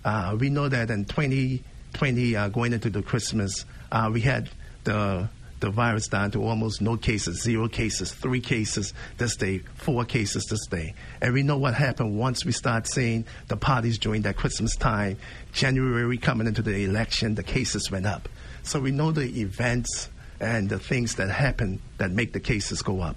Uh, 0.03 0.37
we 0.39 0.49
know 0.49 0.69
that 0.69 0.91
in 0.91 1.05
2020, 1.05 2.35
uh, 2.35 2.49
going 2.49 2.73
into 2.73 2.89
the 2.89 3.01
Christmas, 3.01 3.65
uh, 3.91 4.09
we 4.13 4.21
had 4.21 4.49
the 4.83 5.29
the 5.65 5.71
virus 5.71 6.07
down 6.07 6.29
to 6.29 6.43
almost 6.43 6.79
no 6.79 6.95
cases, 6.95 7.41
zero 7.41 7.67
cases, 7.67 8.11
three 8.13 8.39
cases 8.39 8.93
this 9.17 9.35
day, 9.35 9.57
four 9.73 10.05
cases 10.05 10.45
this 10.45 10.67
day. 10.67 10.93
And 11.21 11.33
we 11.33 11.41
know 11.41 11.57
what 11.57 11.73
happened 11.73 12.19
once 12.19 12.45
we 12.45 12.51
start 12.51 12.87
seeing 12.87 13.25
the 13.47 13.57
parties 13.57 13.97
during 13.97 14.21
that 14.21 14.37
Christmas 14.37 14.75
time, 14.75 15.17
January 15.53 16.19
coming 16.19 16.45
into 16.45 16.61
the 16.61 16.83
election, 16.83 17.33
the 17.33 17.41
cases 17.41 17.89
went 17.89 18.05
up. 18.05 18.29
So 18.61 18.79
we 18.79 18.91
know 18.91 19.11
the 19.11 19.41
events 19.41 20.09
and 20.39 20.69
the 20.69 20.77
things 20.77 21.15
that 21.15 21.31
happen 21.31 21.81
that 21.97 22.11
make 22.11 22.33
the 22.33 22.39
cases 22.39 22.83
go 22.83 23.01
up. 23.01 23.15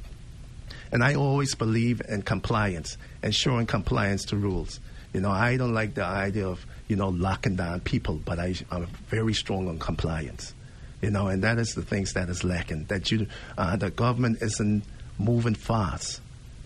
And 0.91 1.05
I 1.05 1.17
always 1.17 1.55
believe 1.55 2.01
in 2.09 2.23
compliance, 2.23 2.97
ensuring 3.23 3.67
compliance 3.67 4.25
to 4.27 4.37
rules. 4.37 4.81
You 5.13 5.21
know, 5.21 5.31
I 5.31 5.59
don't 5.59 5.75
like 5.75 5.95
the 5.95 6.05
idea 6.05 6.49
of, 6.49 6.65
you 6.87 6.97
know, 6.97 7.11
locking 7.11 7.57
down 7.57 7.81
people, 7.81 8.23
but 8.25 8.39
I, 8.39 8.55
I'm 8.71 8.87
very 9.09 9.35
strong 9.35 9.69
on 9.69 9.79
compliance. 9.79 10.55
You 11.01 11.11
know, 11.11 11.29
and 11.29 11.45
that 11.45 11.59
is 11.59 11.75
the 11.75 11.83
things 11.83 12.15
that 12.15 12.29
is 12.29 12.43
lacking. 12.43 12.85
That 12.87 13.11
you, 13.11 13.27
uh, 13.57 13.77
the 13.77 13.91
government 13.91 14.39
isn't 14.43 14.83
moving 15.19 15.55
fast 15.55 16.21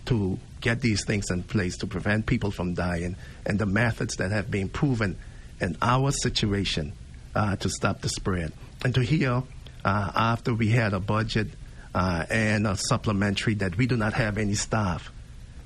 to 0.05 0.39
get 0.61 0.81
these 0.81 1.05
things 1.05 1.29
in 1.29 1.43
place 1.43 1.77
to 1.77 1.87
prevent 1.87 2.25
people 2.25 2.51
from 2.51 2.73
dying, 2.73 3.15
and 3.45 3.59
the 3.59 3.65
methods 3.65 4.15
that 4.17 4.31
have 4.31 4.49
been 4.49 4.69
proven 4.69 5.17
in 5.59 5.77
our 5.81 6.11
situation 6.11 6.93
uh, 7.35 7.55
to 7.57 7.69
stop 7.69 8.01
the 8.01 8.09
spread. 8.09 8.51
And 8.83 8.93
to 8.95 9.01
hear 9.01 9.43
uh, 9.85 10.11
after 10.15 10.53
we 10.53 10.69
had 10.69 10.93
a 10.93 10.99
budget 10.99 11.47
uh, 11.93 12.25
and 12.29 12.65
a 12.67 12.75
supplementary 12.75 13.55
that 13.55 13.77
we 13.77 13.85
do 13.85 13.95
not 13.97 14.13
have 14.13 14.37
any 14.37 14.55
staff. 14.55 15.11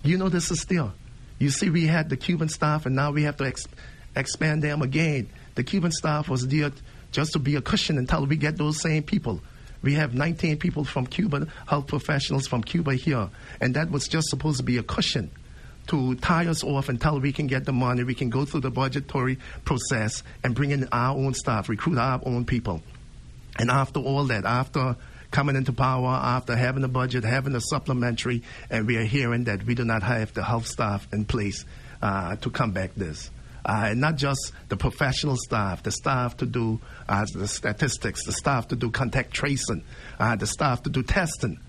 You 0.04 0.18
know 0.18 0.30
this 0.30 0.52
is 0.52 0.62
still. 0.62 0.94
You 1.40 1.50
see, 1.50 1.70
we 1.70 1.86
had 1.86 2.10
the 2.10 2.18
Cuban 2.18 2.50
staff, 2.50 2.86
and 2.86 2.96
now 2.96 3.12
we 3.12 3.24
have 3.24 3.38
to 3.38 3.46
ex- 3.46 3.68
expand 4.16 4.64
them 4.64 4.82
again. 4.82 5.30
The 5.56 5.64
Cuban 5.64 5.92
staff 5.92 6.30
was 6.30 6.48
there 6.48 6.72
just 7.12 7.34
to 7.34 7.40
be 7.40 7.56
a 7.56 7.62
cushion 7.62 7.98
until 7.98 8.26
we 8.26 8.36
get 8.36 8.58
those 8.58 8.82
same 8.82 9.04
people. 9.04 9.42
We 9.82 9.94
have 9.94 10.14
19 10.14 10.58
people 10.58 10.84
from 10.84 11.08
Cuba, 11.08 11.48
health 11.68 11.88
professionals 11.88 12.48
from 12.48 12.64
Cuba 12.64 12.96
here, 12.96 13.30
and 13.62 13.76
that 13.76 13.92
was 13.92 14.08
just 14.08 14.30
supposed 14.30 14.58
to 14.58 14.64
be 14.64 14.78
a 14.78 14.84
cushion 14.84 15.32
to 15.88 16.16
tie 16.16 16.48
us 16.48 16.64
off 16.64 16.90
until 16.90 17.20
we 17.20 17.32
can 17.32 17.48
get 17.48 17.66
the 17.66 17.72
money. 17.72 18.04
We 18.04 18.16
can 18.16 18.30
go 18.30 18.46
through 18.46 18.62
the 18.62 18.72
budgetary 18.72 19.38
process 19.64 20.24
and 20.44 20.54
bring 20.54 20.72
in 20.72 20.88
our 20.92 21.16
own 21.18 21.34
staff, 21.34 21.70
recruit 21.70 21.98
our 21.98 22.22
own 22.26 22.46
people. 22.46 22.82
And 23.58 23.72
after 23.72 24.00
all 24.00 24.26
that, 24.26 24.46
after 24.46 24.96
coming 25.32 25.56
into 25.56 25.74
power, 25.74 26.10
after 26.10 26.56
having 26.56 26.84
a 26.84 26.88
budget, 26.88 27.24
having 27.24 27.56
a 27.56 27.62
supplementary, 27.62 28.44
and 28.70 28.86
we 28.86 28.98
are 28.98 29.04
hearing 29.04 29.46
that 29.46 29.66
we 29.66 29.76
do 29.76 29.84
not 29.84 30.04
have 30.04 30.34
the 30.34 30.44
health 30.44 30.68
staff 30.68 31.08
in 31.12 31.26
place 31.26 31.66
uh, 32.02 32.36
to 32.38 32.50
combat 32.50 32.92
this. 32.96 33.32
Uh, 33.68 33.94
not 33.94 34.16
just 34.16 34.54
the 34.70 34.78
professional 34.78 35.36
staff, 35.36 35.84
the 35.84 35.92
staff 35.92 36.38
to 36.38 36.46
do 36.46 36.80
uh, 37.10 37.26
the 37.34 37.48
statistics, 37.50 38.24
the 38.26 38.32
staff 38.32 38.70
to 38.70 38.78
do 38.78 38.90
contact 38.90 39.34
tracing, 39.34 39.84
uh, 40.20 40.38
the 40.38 40.48
staff 40.48 40.84
to 40.84 40.90
do 40.90 41.04
testing, 41.04 41.60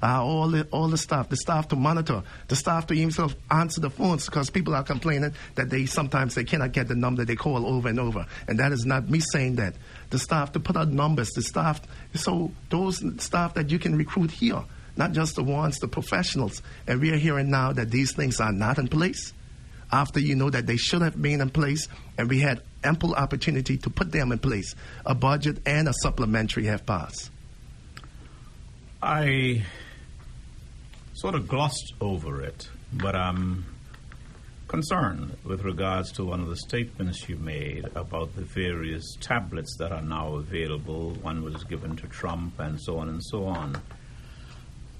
uh, 0.00 0.22
all 0.22 0.48
the 0.48 0.64
all 0.70 0.86
the 0.86 0.96
staff, 0.96 1.28
the 1.28 1.36
staff 1.36 1.66
to 1.66 1.74
monitor, 1.74 2.22
the 2.46 2.54
staff 2.54 2.86
to 2.86 2.94
even 2.94 3.28
answer 3.50 3.80
the 3.80 3.90
phones 3.90 4.26
because 4.26 4.50
people 4.50 4.72
are 4.72 4.84
complaining 4.84 5.34
that 5.56 5.68
they 5.68 5.84
sometimes 5.84 6.36
they 6.36 6.44
cannot 6.44 6.70
get 6.70 6.86
the 6.86 6.94
number 6.94 7.24
they 7.24 7.34
call 7.34 7.66
over 7.66 7.88
and 7.88 7.98
over, 7.98 8.24
and 8.46 8.60
that 8.60 8.70
is 8.70 8.86
not 8.86 9.10
me 9.10 9.18
saying 9.32 9.56
that. 9.56 9.74
The 10.10 10.20
staff 10.20 10.52
to 10.52 10.60
put 10.60 10.76
out 10.76 10.88
numbers, 10.88 11.30
the 11.30 11.42
staff, 11.42 11.80
so 12.14 12.52
those 12.70 13.02
staff 13.20 13.54
that 13.54 13.68
you 13.70 13.80
can 13.80 13.96
recruit 13.96 14.30
here, 14.30 14.62
not 14.96 15.10
just 15.10 15.34
the 15.34 15.42
ones, 15.42 15.80
the 15.80 15.88
professionals, 15.88 16.62
and 16.86 17.00
we 17.00 17.10
are 17.10 17.16
hearing 17.16 17.50
now 17.50 17.72
that 17.72 17.90
these 17.90 18.12
things 18.12 18.40
are 18.40 18.52
not 18.52 18.78
in 18.78 18.86
place. 18.86 19.32
After 19.90 20.20
you 20.20 20.34
know 20.34 20.50
that 20.50 20.66
they 20.66 20.76
should 20.76 21.02
have 21.02 21.20
been 21.20 21.40
in 21.40 21.50
place, 21.50 21.88
and 22.18 22.28
we 22.28 22.40
had 22.40 22.62
ample 22.84 23.14
opportunity 23.14 23.76
to 23.78 23.90
put 23.90 24.12
them 24.12 24.32
in 24.32 24.38
place, 24.38 24.74
a 25.06 25.14
budget 25.14 25.58
and 25.66 25.88
a 25.88 25.92
supplementary 26.02 26.66
have 26.66 26.84
passed. 26.84 27.30
I 29.02 29.64
sort 31.14 31.34
of 31.34 31.48
glossed 31.48 31.94
over 32.00 32.42
it, 32.42 32.68
but 32.92 33.14
I'm 33.16 33.64
concerned 34.68 35.36
with 35.44 35.62
regards 35.62 36.12
to 36.12 36.24
one 36.24 36.40
of 36.40 36.48
the 36.48 36.56
statements 36.56 37.28
you 37.28 37.36
made 37.36 37.86
about 37.94 38.36
the 38.36 38.42
various 38.42 39.16
tablets 39.20 39.76
that 39.78 39.92
are 39.92 40.02
now 40.02 40.34
available. 40.34 41.12
One 41.22 41.42
was 41.42 41.64
given 41.64 41.96
to 41.96 42.06
Trump, 42.08 42.58
and 42.58 42.80
so 42.80 42.98
on 42.98 43.08
and 43.08 43.24
so 43.24 43.46
on. 43.46 43.80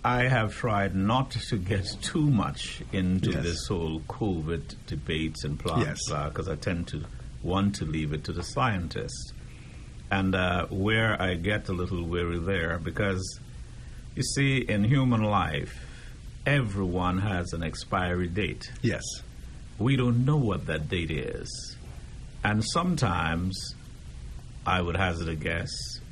I 0.05 0.25
have 0.29 0.55
tried 0.55 0.95
not 0.95 1.33
to 1.33 1.57
get 1.57 1.87
too 2.03 2.31
much 2.31 2.83
into 2.93 3.31
Yes. 3.33 3.43
this 3.43 3.67
whole 3.67 4.01
COVID 4.03 4.75
debates 4.87 5.45
and 5.45 5.59
plans 5.59 6.01
Yes. 6.11 6.29
because 6.29 6.49
I 6.49 6.57
tend 6.57 6.87
to 6.89 7.05
want 7.43 7.75
to 7.77 7.85
leave 7.85 8.13
it 8.13 8.25
to 8.25 8.33
the 8.33 8.43
scientists. 8.43 9.33
And 10.11 10.35
uh, 10.35 10.67
where 10.71 11.21
I 11.21 11.35
get 11.35 11.69
a 11.69 11.73
little 11.73 12.03
weary 12.05 12.39
there, 12.39 12.79
because 12.79 13.41
you 14.15 14.23
see, 14.23 14.59
in 14.59 14.85
human 14.85 15.23
life, 15.23 15.75
everyone 16.47 17.19
has 17.19 17.53
an 17.53 17.63
expiry 17.63 18.29
date. 18.29 18.71
Yes. 18.83 19.03
We 19.79 19.97
don't 19.97 20.25
know 20.25 20.37
what 20.39 20.67
that 20.67 20.89
date 20.89 21.11
is. 21.11 21.77
And 22.43 22.65
sometimes, 22.65 23.75
I 24.67 24.81
would 24.81 24.97
hazard 24.97 25.29
a 25.29 25.35
guess, 25.37 25.69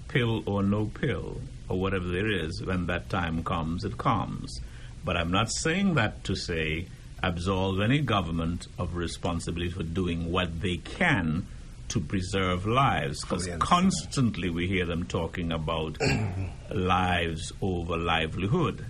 pill 0.08 0.42
or 0.46 0.62
no 0.62 0.86
pill, 0.86 1.40
or 1.68 1.78
whatever 1.80 2.06
there 2.08 2.30
is, 2.30 2.62
when 2.64 2.86
that 2.86 3.08
time 3.10 3.42
comes, 3.44 3.84
it 3.84 3.96
comes. 3.98 4.60
But 5.04 5.16
I'm 5.16 5.30
not 5.30 5.50
saying 5.50 5.94
that 5.94 6.24
to 6.24 6.34
say 6.36 6.86
absolve 7.22 7.80
any 7.80 8.00
government 8.00 8.66
of 8.78 8.94
responsibility 8.96 9.70
for 9.70 9.82
doing 9.82 10.30
what 10.30 10.60
they 10.60 10.76
can 10.76 11.46
to 11.88 12.00
preserve 12.00 12.66
lives. 12.66 13.20
Because 13.22 13.48
constantly 13.58 14.50
we 14.50 14.66
hear 14.66 14.84
them 14.86 15.04
talking 15.04 15.52
about 15.52 15.96
lives 16.70 17.52
over 17.62 17.96
livelihood. 17.96 18.84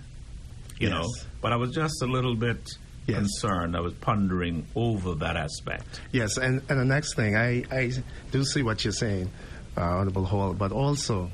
You 0.79 0.89
know, 0.89 1.05
but 1.41 1.51
I 1.51 1.55
was 1.55 1.71
just 1.71 2.01
a 2.01 2.05
little 2.05 2.35
bit 2.35 2.59
Yes. 3.07 3.19
concerned. 3.19 3.77
I 3.77 3.79
was 3.79 3.93
pondering 3.93 4.67
over 4.75 5.15
that 5.15 5.37
aspect. 5.37 6.01
Yes, 6.11 6.35
and, 6.37 6.61
and 6.69 6.77
the 6.77 6.83
next 6.83 7.15
thing, 7.15 7.37
I, 7.37 7.63
I 7.71 7.91
do 8.31 8.43
see 8.43 8.63
what 8.63 8.83
you're 8.83 8.91
saying, 8.91 9.29
uh, 9.77 9.81
Honorable 9.81 10.25
Hall, 10.25 10.53
but 10.53 10.73
also, 10.73 11.31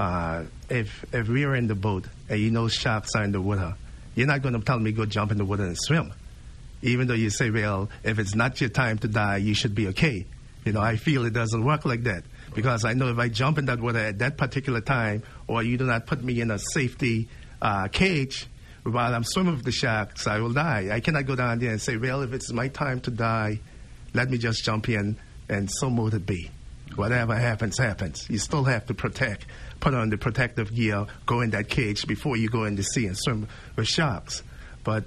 uh, 0.00 0.44
if 0.70 1.04
if 1.12 1.28
we're 1.28 1.54
in 1.54 1.66
the 1.66 1.74
boat 1.74 2.06
and 2.30 2.40
you 2.40 2.50
know 2.50 2.68
sharks 2.68 3.14
are 3.14 3.22
in 3.22 3.32
the 3.32 3.40
water, 3.40 3.74
you're 4.14 4.26
not 4.26 4.40
going 4.40 4.54
to 4.54 4.60
tell 4.60 4.78
me 4.78 4.92
go 4.92 5.04
jump 5.04 5.30
in 5.30 5.36
the 5.36 5.44
water 5.44 5.64
and 5.64 5.76
swim. 5.78 6.10
Even 6.80 7.06
though 7.06 7.14
you 7.14 7.28
say, 7.28 7.50
well, 7.50 7.90
if 8.02 8.18
it's 8.18 8.34
not 8.34 8.58
your 8.62 8.70
time 8.70 8.96
to 8.96 9.08
die, 9.08 9.36
you 9.36 9.52
should 9.52 9.74
be 9.74 9.88
okay. 9.88 10.24
You 10.64 10.72
know, 10.72 10.80
I 10.80 10.96
feel 10.96 11.26
it 11.26 11.34
doesn't 11.34 11.62
work 11.62 11.84
like 11.84 12.04
that 12.04 12.24
because 12.54 12.86
I 12.86 12.94
know 12.94 13.08
if 13.08 13.18
I 13.18 13.28
jump 13.28 13.58
in 13.58 13.66
that 13.66 13.78
water 13.78 13.98
at 13.98 14.20
that 14.20 14.38
particular 14.38 14.80
time, 14.80 15.22
or 15.46 15.62
you 15.62 15.76
do 15.76 15.84
not 15.84 16.06
put 16.06 16.24
me 16.24 16.40
in 16.40 16.50
a 16.50 16.58
safety 16.58 17.28
uh, 17.60 17.88
cage 17.88 18.46
while 18.84 19.14
I'm 19.14 19.24
swimming 19.24 19.56
with 19.56 19.66
the 19.66 19.72
sharks, 19.72 20.26
I 20.26 20.38
will 20.38 20.54
die. 20.54 20.88
I 20.90 21.00
cannot 21.00 21.26
go 21.26 21.36
down 21.36 21.58
there 21.58 21.72
and 21.72 21.80
say, 21.80 21.98
well, 21.98 22.22
if 22.22 22.32
it's 22.32 22.50
my 22.50 22.68
time 22.68 23.00
to 23.02 23.10
die, 23.10 23.60
let 24.14 24.30
me 24.30 24.38
just 24.38 24.64
jump 24.64 24.88
in 24.88 25.18
and 25.50 25.70
so 25.70 25.90
mote 25.90 26.14
it 26.14 26.24
be. 26.24 26.50
Whatever 26.96 27.36
happens, 27.36 27.78
happens. 27.78 28.26
You 28.28 28.38
still 28.38 28.64
have 28.64 28.86
to 28.86 28.94
protect, 28.94 29.46
put 29.80 29.94
on 29.94 30.10
the 30.10 30.18
protective 30.18 30.74
gear, 30.74 31.06
go 31.26 31.40
in 31.40 31.50
that 31.50 31.68
cage 31.68 32.06
before 32.06 32.36
you 32.36 32.48
go 32.48 32.64
in 32.64 32.76
the 32.76 32.82
sea 32.82 33.06
and 33.06 33.16
swim 33.18 33.48
with 33.76 33.88
sharks. 33.88 34.42
But 34.84 35.04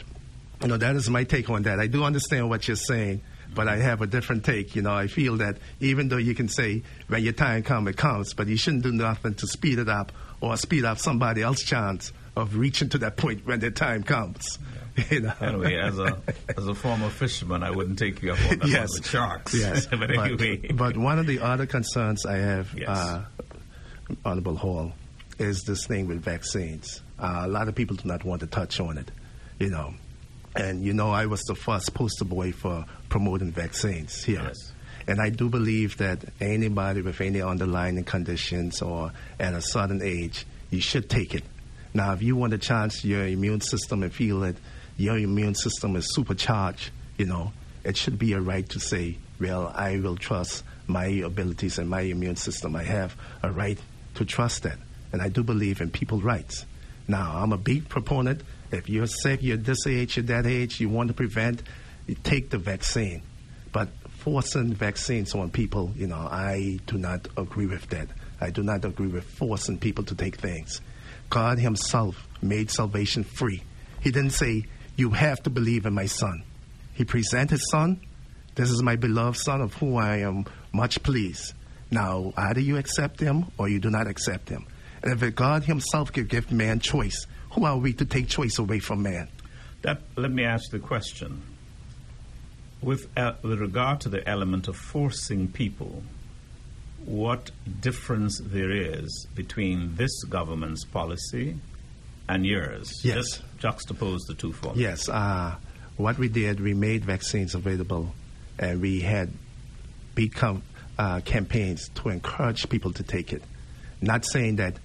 you 0.62 0.68
know, 0.68 0.78
that 0.78 0.96
is 0.96 1.10
my 1.10 1.24
take 1.24 1.50
on 1.50 1.64
that. 1.64 1.80
I 1.80 1.88
do 1.88 2.04
understand 2.04 2.50
what 2.50 2.68
you're 2.68 2.78
saying, 2.78 3.22
but 3.54 3.68
I 3.68 3.78
have 3.78 4.02
a 4.02 4.08
different 4.08 4.46
take. 4.46 4.76
You 4.76 4.82
know, 4.82 4.94
I 4.94 5.08
feel 5.08 5.38
that 5.38 5.58
even 5.80 6.08
though 6.10 6.18
you 6.18 6.34
can 6.36 6.48
say 6.48 6.84
when 7.08 7.24
your 7.24 7.34
time 7.34 7.64
comes, 7.64 7.90
it 7.90 7.98
comes, 7.98 8.34
but 8.34 8.48
you 8.48 8.58
shouldn't 8.58 8.84
do 8.84 8.92
nothing 8.92 9.36
to 9.36 9.48
speed 9.48 9.80
it 9.80 9.90
up 9.90 10.12
or 10.42 10.56
speed 10.58 10.86
up 10.86 11.00
somebody 11.00 11.42
else's 11.42 11.66
chance 11.68 12.12
of 12.36 12.56
reaching 12.56 12.90
to 12.90 12.98
that 13.00 13.16
point 13.18 13.46
when 13.46 13.60
their 13.60 13.72
time 13.72 14.04
comes. 14.04 14.58
You 15.10 15.22
know? 15.22 15.34
Anyway, 15.42 15.76
as 15.76 15.98
a 15.98 16.22
as 16.56 16.68
a 16.68 16.76
former 16.76 17.10
fisherman, 17.10 17.64
I 17.64 17.72
wouldn't 17.72 17.98
take 17.98 18.22
you 18.22 18.32
up 18.34 18.38
on 18.52 18.60
that 18.60 18.68
yes, 18.68 18.90
with 18.94 19.10
sharks. 19.10 19.56
Yes, 19.56 19.88
but 19.92 20.12
anyway, 20.12 20.72
but 20.72 20.96
one 20.96 21.18
of 21.18 21.26
the 21.26 21.40
other 21.40 21.66
concerns 21.66 22.28
I 22.28 22.38
have, 22.38 22.72
Yes. 22.78 22.90
uh, 22.90 23.26
Honorable 24.26 24.56
Hall, 24.56 24.94
is 25.40 25.64
this 25.64 25.86
thing 25.88 26.08
with 26.08 26.22
vaccines. 26.22 27.02
Uh, 27.20 27.42
a 27.44 27.48
lot 27.48 27.68
of 27.68 27.76
people 27.76 27.96
do 27.96 28.08
not 28.08 28.24
want 28.24 28.42
to 28.42 28.48
touch 28.48 28.80
on 28.80 28.98
it, 28.98 29.10
you 29.60 29.70
know. 29.70 29.94
And 30.56 30.84
you 30.84 30.94
know, 30.94 31.12
I 31.12 31.26
was 31.26 31.42
the 31.44 31.56
first 31.56 31.94
poster 31.94 32.26
boy 32.26 32.52
for 32.52 32.86
promoting 33.10 33.52
vaccines 33.52 34.24
here. 34.24 34.44
Yes. 34.44 34.72
And 35.08 35.20
I 35.20 35.30
do 35.30 35.50
believe 35.50 35.98
that 35.98 36.24
anybody 36.40 37.02
with 37.02 37.20
any 37.20 37.42
underlying 37.42 38.02
conditions 38.04 38.82
or 38.82 39.12
at 39.40 39.54
a 39.54 39.62
certain 39.62 40.02
age, 40.02 40.46
you 40.70 40.80
should 40.80 41.10
take 41.10 41.34
it. 41.36 41.44
Now, 41.94 42.14
if 42.14 42.22
you 42.22 42.36
want 42.36 42.52
to 42.52 42.58
chance 42.58 43.04
your 43.04 43.28
immune 43.28 43.62
system 43.62 44.04
and 44.04 44.14
feel 44.14 44.40
that 44.42 44.56
your 44.98 45.18
immune 45.18 45.56
system 45.56 45.96
is 45.96 46.14
supercharged, 46.14 46.92
you 47.18 47.26
know, 47.26 47.52
it 47.84 47.98
should 47.98 48.18
be 48.18 48.34
a 48.34 48.40
right 48.40 48.68
to 48.70 48.80
say, 48.80 49.18
well, 49.40 49.72
I 49.76 50.00
will 50.00 50.16
trust 50.16 50.64
my 50.88 51.06
abilities 51.06 51.78
and 51.78 51.90
my 51.90 52.02
immune 52.02 52.36
system. 52.38 52.76
I 52.76 52.84
have 52.84 53.16
a 53.42 53.52
right 53.52 53.80
to 54.16 54.26
trust 54.26 54.64
that. 54.64 54.78
And 55.12 55.22
I 55.22 55.30
do 55.30 55.44
believe 55.44 55.82
in 55.82 55.90
people's 55.92 56.24
rights. 56.24 56.66
Now, 57.08 57.38
I'm 57.38 57.52
a 57.52 57.58
big 57.58 57.90
proponent. 57.90 58.42
If 58.72 58.90
you're 58.90 59.08
sick, 59.08 59.42
you're 59.44 59.58
this 59.58 59.86
age, 59.86 60.18
you're 60.18 60.26
that 60.26 60.46
age, 60.46 60.80
you 60.80 60.90
want 60.90 61.10
to 61.10 61.14
prevent, 61.14 61.62
you 62.08 62.16
take 62.24 62.50
the 62.50 62.58
vaccine. 62.58 63.22
But 63.72 63.90
forcing 64.20 64.74
vaccines 64.74 65.36
on 65.36 65.52
people, 65.52 65.92
you 65.96 66.08
know, 66.08 66.16
I 66.16 66.80
do 66.88 66.98
not 66.98 67.28
agree 67.38 67.66
with 67.66 67.88
that. 67.90 68.08
I 68.40 68.50
do 68.50 68.64
not 68.64 68.86
agree 68.86 69.08
with 69.08 69.24
forcing 69.24 69.78
people 69.78 70.04
to 70.06 70.16
take 70.16 70.38
things. 70.38 70.82
God 71.30 71.60
Himself 71.60 72.28
made 72.42 72.72
salvation 72.72 73.24
free. 73.24 73.64
He 74.02 74.12
didn't 74.12 74.32
say, 74.32 74.66
You 74.96 75.12
have 75.12 75.42
to 75.44 75.50
believe 75.50 75.86
in 75.86 75.94
my 75.94 76.06
Son. 76.06 76.44
He 76.94 77.06
presented 77.06 77.52
His 77.52 77.70
Son. 77.70 78.00
This 78.56 78.70
is 78.70 78.84
my 78.84 78.96
beloved 78.96 79.38
Son 79.38 79.62
of 79.62 79.74
whom 79.74 79.98
I 79.98 80.18
am 80.18 80.46
much 80.72 81.02
pleased. 81.04 81.54
Now, 81.92 82.34
either 82.38 82.60
you 82.60 82.78
accept 82.78 83.20
him 83.20 83.46
or 83.58 83.70
you 83.70 83.80
do 83.80 83.90
not 83.90 84.08
accept 84.08 84.50
him. 84.50 84.66
And 85.04 85.22
if 85.22 85.36
God 85.36 85.64
himself 85.64 86.12
could 86.14 86.30
give 86.30 86.52
man 86.52 86.80
choice, 86.80 87.28
who 87.52 87.66
are 87.66 87.78
we 87.78 87.94
to 87.94 88.06
take 88.06 88.28
choice 88.28 88.58
away 88.58 88.80
from 88.80 89.04
man? 89.04 89.28
That, 89.82 90.02
let 90.16 90.32
me 90.32 90.44
ask 90.46 90.72
the 90.72 90.80
question. 90.80 91.44
With, 92.82 93.08
uh, 93.18 93.34
with 93.42 93.60
regard 93.60 94.02
to 94.02 94.10
the 94.10 94.28
element 94.28 94.68
of 94.68 94.76
forcing 94.76 95.48
people, 95.50 96.04
what 97.06 97.52
difference 97.82 98.40
there 98.44 98.72
is 98.72 99.28
between 99.36 99.96
this 99.96 100.24
government's 100.24 100.86
policy 100.86 101.58
and 102.30 102.46
yours? 102.46 103.02
Yes. 103.04 103.16
Just 103.16 103.60
juxtapose 103.60 104.20
the 104.28 104.34
two 104.34 104.54
for 104.54 104.74
me. 104.74 104.82
Yes, 104.82 105.10
uh, 105.10 105.56
what 105.98 106.18
we 106.18 106.28
did, 106.30 106.60
we 106.60 106.74
made 106.74 107.06
vaccines 107.06 107.56
available, 107.56 108.14
and 108.58 108.82
we 108.82 109.02
had 109.02 109.32
big 110.16 110.34
com- 110.34 110.64
uh, 110.98 111.22
campaigns 111.22 111.90
to 111.96 112.10
encourage 112.10 112.70
people 112.70 112.94
to 112.94 113.04
take 113.04 113.34
it. 113.34 113.44
Not 114.02 114.26
saying 114.26 114.58
that 114.58 114.76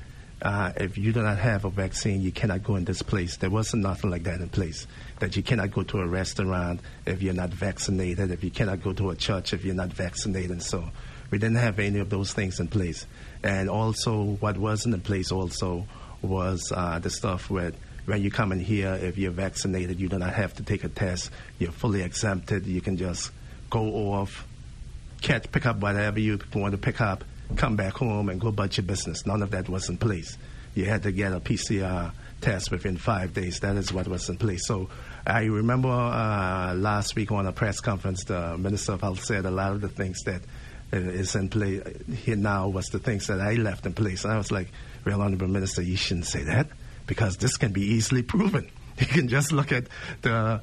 uh, 0.40 0.72
if 0.76 0.97
you 0.97 1.12
do 1.12 1.22
not 1.22 1.39
have 1.39 1.64
a 1.64 1.70
vaccine, 1.70 2.22
you 2.22 2.30
cannot 2.30 2.62
go 2.62 2.76
in 2.76 2.85
this 2.85 3.02
place. 3.02 3.36
There 3.36 3.51
wasn't 3.51 3.82
nothing 3.82 4.10
like 4.10 4.22
that 4.24 4.40
in 4.40 4.48
place. 4.48 4.86
That 5.18 5.36
you 5.36 5.43
cannot 5.43 5.72
go 5.72 5.82
to 5.82 5.98
a 5.98 6.06
restaurant 6.06 6.80
if 7.06 7.22
you're 7.22 7.35
not 7.35 7.51
vaccinated, 7.51 8.30
if 8.30 8.44
you 8.44 8.51
cannot 8.51 8.82
go 8.82 8.93
to 8.93 9.10
a 9.10 9.16
church 9.16 9.52
if 9.52 9.64
you're 9.64 9.74
not 9.74 9.93
vaccinated. 9.93 10.62
So 10.62 10.89
we 11.30 11.39
didn't 11.39 11.56
have 11.56 11.78
any 11.80 11.98
of 11.98 12.10
those 12.10 12.32
things 12.32 12.60
in 12.60 12.68
place. 12.68 13.06
And 13.43 13.68
also, 13.68 14.36
what 14.40 14.56
wasn't 14.56 14.94
in 14.94 15.01
place 15.01 15.32
also 15.32 15.86
was 16.22 16.72
uh, 16.74 16.98
the 17.01 17.10
stuff 17.10 17.51
with 17.51 17.76
when 18.09 18.22
you 18.22 18.30
come 18.30 18.52
in 18.52 18.60
here, 18.60 18.94
if 18.94 19.18
you're 19.18 19.30
vaccinated, 19.30 20.01
you 20.01 20.09
do 20.09 20.18
not 20.18 20.32
have 20.32 20.55
to 20.55 20.62
take 20.62 20.82
a 20.82 20.89
test. 20.89 21.30
You're 21.59 21.72
fully 21.72 22.01
exempted. 22.01 22.66
You 22.66 22.80
can 22.80 22.97
just 22.97 23.30
go 23.68 23.82
off, 24.12 24.47
catch, 25.20 25.51
pick 25.51 25.66
up 25.66 25.78
whatever 25.78 26.19
you 26.19 26.39
want 26.55 26.73
to 26.73 26.78
pick 26.78 27.01
up, 27.01 27.24
come 27.57 27.77
back 27.77 27.95
home, 27.95 28.28
and 28.28 28.40
go 28.40 28.49
about 28.49 28.77
your 28.77 28.85
business. 28.85 29.27
None 29.27 29.43
of 29.43 29.51
that 29.53 29.69
was 29.69 29.89
in 29.89 29.99
place. 29.99 30.36
You 30.74 30.85
had 30.85 31.03
to 31.05 31.12
get 31.12 31.32
a 31.32 31.40
PCR 31.40 32.12
test 32.40 32.70
within 32.70 32.97
five 32.97 33.35
days. 33.35 33.61
That 33.61 33.77
is 33.77 33.93
what 33.93 34.07
was 34.07 34.28
in 34.28 34.36
place. 34.36 34.66
So 34.66 34.89
I 35.27 35.45
remember 35.45 35.89
uh, 35.89 36.74
last 36.74 37.16
week 37.16 37.32
on 37.32 37.47
a 37.47 37.53
press 37.53 37.81
conference, 37.81 38.24
the 38.24 38.57
Minister 38.57 38.93
of 38.93 39.01
Health 39.01 39.24
said 39.24 39.45
a 39.45 39.51
lot 39.51 39.73
of 39.73 39.81
the 39.81 39.89
things 39.89 40.23
that 40.23 40.43
uh, 40.93 40.97
in 40.97 41.49
play 41.49 41.82
here 42.15 42.36
now 42.36 42.69
was 42.69 42.86
the 42.86 42.99
things 42.99 43.27
that 43.27 43.40
I 43.40 43.55
left 43.55 43.86
in 43.86 43.93
place. 43.93 44.24
And 44.24 44.32
I 44.32 44.39
was 44.39 44.51
like, 44.51 44.69
Real 45.05 45.20
Honorable 45.20 45.49
Minister, 45.49 45.82
you 45.82 45.97
shouldn't 45.97 46.27
say 46.27 46.45
that 46.45 46.69
because 47.07 47.36
this 47.36 47.57
can 47.57 47.73
be 47.73 47.82
easily 47.82 48.23
proven. 48.23 48.70
You 48.99 49.07
can 49.07 49.28
just 49.28 49.53
look 49.53 49.70
at 49.70 49.85
the 50.23 50.61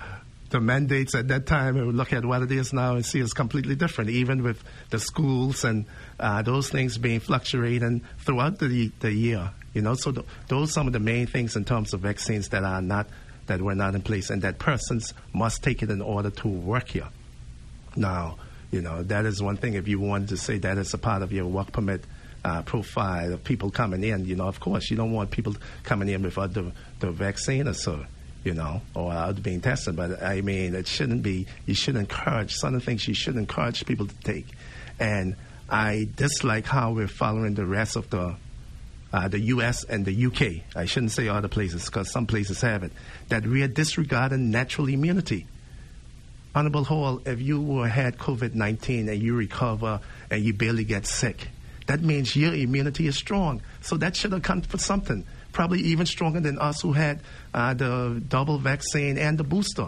the 0.50 0.60
mandates 0.60 1.16
at 1.16 1.28
that 1.30 1.46
time 1.46 1.76
and 1.78 1.96
look 1.98 2.14
at 2.14 2.24
what 2.24 2.42
it 2.42 2.52
is 2.52 2.72
now 2.72 2.96
and 2.96 3.06
see 3.06 3.20
it's 3.20 3.34
completely 3.34 3.76
different, 3.76 4.10
even 4.10 4.44
with 4.44 4.64
the 4.92 5.00
schools 5.00 5.64
and 5.64 5.86
uh, 6.20 6.42
those 6.42 6.70
things 6.70 6.98
being 6.98 7.20
fluctuating 7.20 8.02
throughout 8.20 8.60
the, 8.60 8.92
the 9.00 9.12
year. 9.12 9.52
You 9.74 9.82
know, 9.82 9.96
so 9.96 10.12
th- 10.12 10.26
those 10.48 10.72
some 10.72 10.88
of 10.88 10.94
the 10.94 11.00
main 11.00 11.28
things 11.28 11.56
in 11.56 11.66
terms 11.66 11.94
of 11.94 12.02
vaccines 12.02 12.50
that 12.50 12.64
are 12.64 12.82
not 12.82 13.08
that 13.48 13.62
were 13.62 13.76
not 13.76 13.94
in 13.94 14.02
place, 14.02 14.30
and 14.30 14.42
that 14.42 14.58
persons 14.58 15.14
must 15.34 15.64
take 15.64 15.84
it 15.84 15.92
in 15.92 16.02
order 16.02 16.32
to 16.32 16.48
work 16.48 16.90
here. 16.90 17.08
Now, 17.96 18.38
you 18.72 18.82
know, 18.82 19.04
that 19.04 19.26
is 19.26 19.42
one 19.42 19.58
thing. 19.58 19.76
If 19.76 19.88
you 19.88 20.00
wanted 20.00 20.30
to 20.30 20.38
say 20.38 20.58
that 20.60 20.78
is 20.78 20.94
a 20.94 20.98
part 20.98 21.22
of 21.22 21.32
your 21.32 21.46
work 21.46 21.72
permit 21.72 22.04
uh, 22.44 22.62
profile 22.64 23.34
of 23.34 23.44
people 23.44 23.72
coming 23.72 24.04
in, 24.04 24.26
you 24.26 24.36
know, 24.36 24.48
of 24.48 24.60
course, 24.60 24.90
you 24.90 24.98
don't 24.98 25.12
want 25.12 25.32
people 25.32 25.56
coming 25.84 26.10
in 26.10 26.24
without 26.24 26.54
the, 26.54 26.72
the 27.00 27.12
vaccine 27.12 27.68
or 27.68 27.74
so, 27.74 28.06
you 28.46 28.54
know, 28.54 28.82
or 28.94 29.12
out 29.12 29.42
being 29.44 29.60
tested. 29.60 29.98
But 29.98 30.24
I 30.24 30.40
mean, 30.40 30.76
it 30.76 30.88
shouldn't 30.88 31.24
be, 31.24 31.48
you 31.66 31.74
should 31.74 31.98
encourage, 31.98 32.56
the 32.62 32.80
things 32.80 33.08
you 33.08 33.14
should 33.14 33.36
encourage 33.36 33.86
people 33.86 34.08
to 34.08 34.16
take. 34.24 34.48
And 35.00 35.36
I 35.70 36.08
dislike 36.16 36.66
how 36.66 36.94
we're 36.94 37.08
following 37.08 37.56
the 37.56 37.66
rest 37.66 37.98
of 37.98 38.10
the 38.10 38.38
uh, 39.14 39.30
the 39.30 39.40
U.S. 39.40 39.86
and 39.86 40.04
the 40.04 40.12
U.K. 40.12 40.64
I 40.76 40.86
shouldn't 40.86 41.14
say 41.14 41.30
other 41.30 41.48
places 41.48 41.86
because 41.86 42.12
some 42.12 42.28
places 42.28 42.60
have 42.62 42.84
it. 42.84 42.92
That 43.30 43.46
we 43.46 43.64
are 43.64 43.68
disregarding 43.68 44.52
natural 44.52 44.90
immunity. 44.90 45.48
Honorable 46.54 46.84
Hall, 46.84 47.22
if 47.26 47.42
you 47.42 47.62
were, 47.62 47.88
had 47.88 48.18
COVID 48.18 48.56
19 48.56 49.08
and 49.08 49.22
you 49.22 49.36
recover 49.36 50.02
and 50.30 50.44
you 50.44 50.54
barely 50.54 50.84
get 50.84 51.06
sick, 51.06 51.48
that 51.88 52.02
means 52.02 52.36
your 52.36 52.54
immunity 52.54 53.08
is 53.08 53.16
strong. 53.16 53.62
So 53.82 53.96
that 53.98 54.18
should 54.18 54.34
account 54.34 54.66
for 54.66 54.78
something. 54.78 55.26
Probably 55.56 55.80
even 55.80 56.06
stronger 56.06 56.42
than 56.42 56.60
us 56.60 56.82
who 56.82 56.92
had 56.92 57.22
uh, 57.54 57.74
the 57.74 58.22
double 58.28 58.58
vaccine 58.58 59.18
and 59.18 59.38
the 59.38 59.46
booster. 59.46 59.88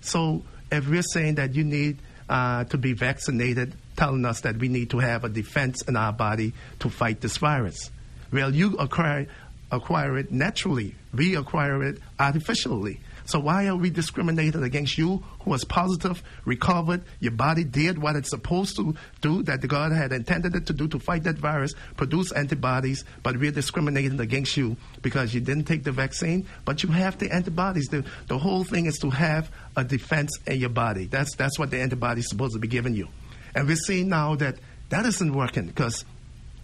So 0.00 0.42
if 0.72 0.88
we're 0.88 1.02
saying 1.02 1.36
that 1.36 1.54
you 1.54 1.62
need 1.62 1.98
uh, 2.28 2.64
to 2.64 2.76
be 2.76 2.94
vaccinated, 2.94 3.76
telling 3.96 4.24
us 4.24 4.40
that 4.40 4.56
we 4.56 4.66
need 4.66 4.90
to 4.90 4.98
have 4.98 5.22
a 5.22 5.28
defense 5.28 5.82
in 5.82 5.94
our 5.94 6.12
body 6.12 6.52
to 6.80 6.90
fight 6.90 7.20
this 7.20 7.36
virus. 7.36 7.92
Well, 8.32 8.52
you 8.52 8.76
acquire, 8.76 9.28
acquire 9.70 10.18
it 10.18 10.32
naturally. 10.32 10.96
We 11.12 11.36
acquire 11.36 11.84
it 11.84 12.00
artificially. 12.18 12.98
So 13.26 13.40
why 13.40 13.66
are 13.68 13.76
we 13.76 13.90
discriminated 13.90 14.62
against 14.62 14.98
you 14.98 15.24
who 15.40 15.50
was 15.50 15.64
positive, 15.64 16.22
recovered, 16.44 17.02
your 17.20 17.32
body 17.32 17.64
did 17.64 17.98
what 17.98 18.16
it's 18.16 18.30
supposed 18.30 18.76
to 18.76 18.94
do, 19.22 19.42
that 19.44 19.66
God 19.66 19.92
had 19.92 20.12
intended 20.12 20.54
it 20.54 20.66
to 20.66 20.72
do 20.72 20.88
to 20.88 20.98
fight 20.98 21.24
that 21.24 21.36
virus, 21.36 21.72
produce 21.96 22.32
antibodies, 22.32 23.04
but 23.22 23.38
we're 23.38 23.50
discriminated 23.50 24.20
against 24.20 24.56
you 24.56 24.76
because 25.00 25.32
you 25.32 25.40
didn't 25.40 25.64
take 25.64 25.84
the 25.84 25.92
vaccine, 25.92 26.46
but 26.64 26.82
you 26.82 26.90
have 26.90 27.18
the 27.18 27.30
antibodies. 27.32 27.86
The, 27.86 28.04
the 28.26 28.38
whole 28.38 28.64
thing 28.64 28.86
is 28.86 28.98
to 28.98 29.10
have 29.10 29.50
a 29.76 29.84
defense 29.84 30.30
in 30.46 30.60
your 30.60 30.70
body. 30.70 31.06
That's, 31.06 31.34
that's 31.34 31.58
what 31.58 31.70
the 31.70 31.80
antibody 31.80 32.20
is 32.20 32.28
supposed 32.28 32.52
to 32.52 32.58
be 32.58 32.68
giving 32.68 32.94
you. 32.94 33.08
And 33.54 33.66
we're 33.66 33.76
seeing 33.76 34.08
now 34.08 34.34
that 34.36 34.56
that 34.90 35.06
isn't 35.06 35.32
working 35.32 35.66
because 35.66 36.04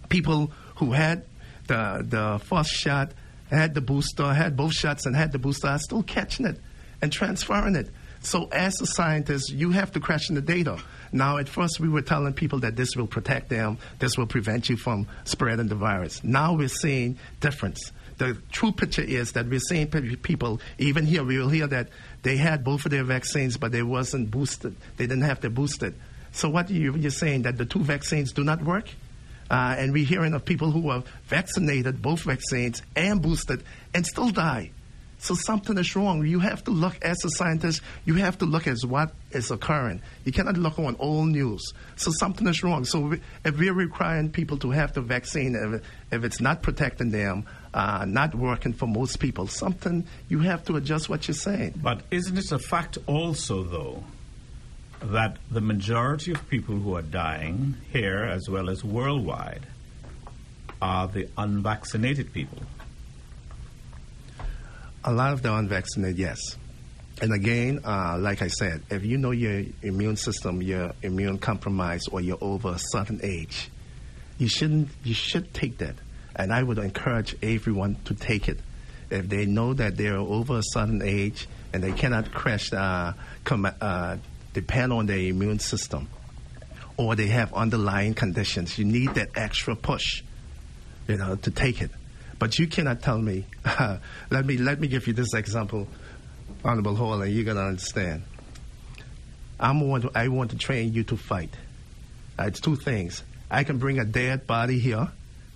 people 0.09 0.53
who 0.77 0.93
had 0.93 1.25
the, 1.69 2.05
the 2.07 2.45
first 2.45 2.71
shot, 2.71 3.13
had 3.51 3.75
the 3.75 3.81
booster, 3.81 4.23
I 4.23 4.35
had 4.35 4.57
both 4.57 4.73
shots, 4.73 5.07
and 5.07 5.15
had 5.15 5.33
the 5.33 5.39
booster 5.39 5.69
are 5.69 5.79
still 5.79 6.03
catching 6.03 6.47
it 6.47 6.59
and 7.03 7.13
transferring 7.13 7.77
it. 7.77 7.89
So, 8.23 8.49
as 8.53 8.81
a 8.83 8.87
scientist, 8.87 9.51
you 9.51 9.71
have 9.71 9.93
to 9.93 10.01
question 10.01 10.35
the 10.35 10.43
data. 10.43 10.79
Now, 11.11 11.39
at 11.39 11.49
first, 11.49 11.81
we 11.81 11.89
were 11.89 12.03
telling 12.03 12.35
people 12.35 12.59
that 12.61 12.77
this 12.77 12.95
will 12.95 13.07
protect 13.07 13.49
them, 13.49 13.79
this 13.99 14.19
will 14.19 14.27
prevent 14.27 14.69
you 14.69 14.77
from 14.77 15.07
spreading 15.25 15.69
the 15.69 15.75
virus. 15.75 16.23
Now 16.23 16.55
we're 16.55 16.69
seeing 16.69 17.19
difference. 17.41 17.93
The 18.19 18.37
true 18.53 18.73
picture 18.73 19.03
is 19.03 19.33
that 19.33 19.47
we're 19.47 19.61
seeing 19.61 19.87
people, 19.87 20.61
even 20.77 21.07
here, 21.07 21.25
we 21.25 21.39
will 21.39 21.49
hear 21.49 21.67
that 21.69 21.89
they 22.23 22.37
had 22.37 22.63
both 22.63 22.85
of 22.85 22.91
their 22.91 23.05
vaccines, 23.05 23.57
but 23.57 23.73
they 23.73 23.83
wasn't 23.83 24.31
boosted. 24.31 24.77
They 24.99 25.07
didn't 25.07 25.23
have 25.23 25.41
their 25.41 25.51
boosted. 25.51 25.95
So, 26.33 26.51
what 26.51 26.69
you, 26.69 26.95
you're 26.97 27.11
saying 27.11 27.43
that 27.43 27.57
the 27.57 27.65
two 27.65 27.81
vaccines 27.81 28.33
do 28.33 28.45
not 28.45 28.63
work? 28.63 28.91
Uh, 29.51 29.75
and 29.79 29.93
we're 29.93 30.07
hearing 30.07 30.33
of 30.33 30.45
people 30.45 30.71
who 30.71 30.91
are 30.91 31.03
vaccinated, 31.25 32.01
both 32.01 32.21
vaccines, 32.23 32.83
and 32.95 33.21
boosted, 33.21 33.65
and 33.93 34.07
still 34.07 34.31
die. 34.31 34.71
So 35.21 35.35
something 35.35 35.77
is 35.77 35.95
wrong. 35.95 36.25
You 36.25 36.39
have 36.39 36.65
to 36.65 36.71
look, 36.71 36.97
as 37.03 37.23
a 37.27 37.31
scientist, 37.31 37.83
you 38.07 38.15
have 38.15 38.39
to 38.39 38.47
look 38.47 38.67
at 38.67 38.79
what 38.83 39.13
is 39.33 39.51
occurring. 39.51 40.01
You 40.25 40.33
cannot 40.33 40.57
look 40.57 40.79
on 40.79 40.97
old 40.99 41.29
news. 41.29 41.75
So 41.97 42.11
something 42.11 42.47
is 42.47 42.63
wrong. 42.63 42.87
So 42.87 43.01
we, 43.01 43.21
if 43.45 43.59
we're 43.59 43.75
requiring 43.75 44.31
people 44.31 44.57
to 44.59 44.71
have 44.71 44.95
the 44.95 45.03
vaccine, 45.03 45.55
if, 45.55 45.83
if 46.11 46.25
it's 46.25 46.41
not 46.41 46.63
protecting 46.63 47.11
them, 47.11 47.45
uh, 47.75 48.07
not 48.09 48.35
working 48.35 48.73
for 48.73 48.87
most 48.87 49.21
people, 49.21 49.47
something, 49.47 50.07
you 50.31 50.39
have 50.39 50.65
to 50.65 50.77
adjust 50.77 51.11
what 51.11 51.29
you're 51.29 51.35
saying. 51.35 51.75
But 51.83 52.01
isn't 52.11 52.39
it 52.39 52.51
a 52.51 52.59
fact 52.59 52.97
also, 53.07 53.63
though, 53.63 54.03
that 55.03 55.39
the 55.51 55.61
majority 55.61 56.33
of 56.33 56.49
people 56.49 56.77
who 56.77 56.95
are 56.97 57.03
dying 57.03 57.77
here 57.93 58.25
as 58.25 58.49
well 58.49 58.69
as 58.69 58.85
worldwide 58.85 59.67
are 60.81 61.09
the 61.09 61.29
unvaccinated 61.37 62.33
people? 62.33 62.59
A 65.05 65.13
lot 65.13 65.33
of 65.33 65.43
the 65.43 65.55
unvaccinated, 65.55 66.19
yes. 66.19 66.39
And 67.23 67.33
again, 67.33 67.81
uh, 67.85 68.17
like 68.19 68.43
I 68.43 68.49
said, 68.49 68.83
if 68.91 69.05
you 69.05 69.19
know 69.19 69.31
your 69.31 69.65
immune 69.83 70.17
system, 70.17 70.63
you're 70.63 70.93
immune 71.03 71.39
compromised, 71.39 72.09
or 72.13 72.21
you're 72.21 72.39
over 72.41 72.71
a 72.71 72.79
certain 72.79 73.21
age, 73.23 73.71
you 74.39 74.49
shouldn't. 74.49 74.89
You 75.05 75.15
should 75.15 75.53
take 75.53 75.79
that. 75.79 75.97
And 76.35 76.53
I 76.53 76.63
would 76.63 76.79
encourage 76.79 77.37
everyone 77.43 77.97
to 78.07 78.15
take 78.15 78.49
it. 78.49 78.59
If 79.11 79.29
they 79.29 79.45
know 79.45 79.75
that 79.75 79.97
they're 79.97 80.17
over 80.17 80.59
a 80.59 80.63
certain 80.63 81.03
age 81.03 81.47
and 81.73 81.83
they 81.83 81.93
cannot 81.93 82.33
crash, 82.33 82.73
uh, 82.73 83.13
com- 83.45 83.71
uh, 83.81 84.17
depend 84.53 84.93
on 84.93 85.07
their 85.07 85.19
immune 85.19 85.59
system, 85.59 86.09
or 86.97 87.17
they 87.17 87.29
have 87.29 87.53
underlying 87.55 88.15
conditions, 88.15 88.79
you 88.79 88.85
need 88.85 89.15
that 89.15 89.31
extra 89.35 89.77
push, 89.77 90.23
you 91.09 91.17
know, 91.17 91.37
to 91.37 91.51
take 91.51 91.81
it. 91.81 91.91
But 92.39 92.59
you 92.59 92.67
cannot 92.67 93.03
tell 93.03 93.19
me. 93.19 93.45
let 94.31 94.47
me 94.47 94.57
let 94.57 94.81
me 94.81 94.89
give 94.89 95.07
you 95.07 95.13
this 95.13 95.35
example, 95.35 95.89
Honorable 96.65 96.97
Hall, 96.97 97.21
and 97.21 97.33
you're 97.33 97.45
gonna 97.45 97.67
understand. 97.67 98.23
I'm 99.61 99.87
want 99.87 100.05
to, 100.05 100.11
I 100.15 100.29
want 100.29 100.53
to 100.53 100.57
train 100.57 100.95
you 100.95 101.05
to 101.05 101.17
fight. 101.17 101.55
Uh, 102.39 102.45
it's 102.45 102.61
two 102.61 102.77
things. 102.77 103.23
I 103.51 103.65
can 103.65 103.77
bring 103.77 103.99
a 103.99 104.07
dead 104.07 104.47
body 104.47 104.79
here, 104.79 105.09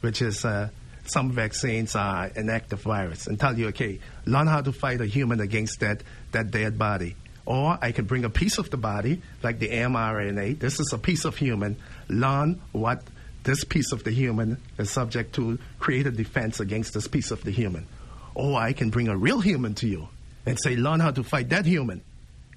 which 0.03 0.21
is 0.21 0.45
uh, 0.45 0.69
some 1.07 1.33
vaccines 1.33 1.97
are 1.97 2.31
an 2.37 2.51
active 2.51 2.83
virus, 2.83 3.27
and 3.27 3.41
tell 3.41 3.59
you, 3.59 3.69
okay, 3.69 4.01
learn 4.27 4.47
how 4.47 4.61
to 4.61 4.73
fight 4.73 5.01
a 5.01 5.07
human 5.07 5.41
against 5.41 5.81
that 5.81 6.03
that 6.33 6.51
dead 6.51 6.79
body. 6.79 7.17
Or 7.47 7.79
I 7.81 7.93
can 7.93 8.07
bring 8.07 8.25
a 8.25 8.31
piece 8.31 8.59
of 8.59 8.71
the 8.71 8.77
body, 8.77 9.21
like 9.43 9.59
the 9.59 9.69
mRNA. 9.69 10.59
This 10.59 10.81
is 10.81 10.93
a 10.93 10.99
piece 10.99 11.25
of 11.25 11.37
human. 11.37 11.77
Learn 12.09 12.61
what 12.73 13.03
this 13.45 13.65
piece 13.65 13.93
of 13.93 14.03
the 14.05 14.11
human 14.11 14.61
is 14.79 14.91
subject 14.91 15.35
to 15.35 15.59
create 15.79 16.07
a 16.07 16.11
defense 16.11 16.61
against 16.61 16.95
this 16.95 17.07
piece 17.07 17.31
of 17.31 17.45
the 17.45 17.51
human. 17.51 17.87
Or 18.35 18.59
I 18.59 18.73
can 18.73 18.91
bring 18.91 19.09
a 19.09 19.17
real 19.17 19.41
human 19.41 19.75
to 19.77 19.87
you 19.87 20.09
and 20.47 20.59
say, 20.59 20.77
learn 20.77 21.01
how 21.01 21.11
to 21.11 21.23
fight 21.23 21.51
that 21.51 21.67
human. 21.67 22.03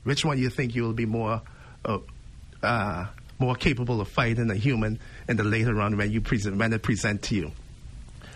Which 0.03 0.23
one 0.23 0.37
you 0.37 0.49
think 0.49 0.73
you 0.73 0.83
will 0.83 0.93
be 0.93 1.05
more, 1.05 1.41
uh, 1.83 1.99
uh, 2.63 3.07
more 3.39 3.55
capable 3.55 3.99
of 3.99 4.07
fighting 4.07 4.49
a 4.49 4.55
human 4.55 4.99
in 5.27 5.35
the 5.35 5.43
later 5.43 5.73
run 5.73 5.97
when 5.97 6.11
you 6.11 6.21
present 6.21 6.57
when 6.57 6.71
it 6.71 6.81
present 6.81 7.23
to 7.23 7.35
you? 7.35 7.51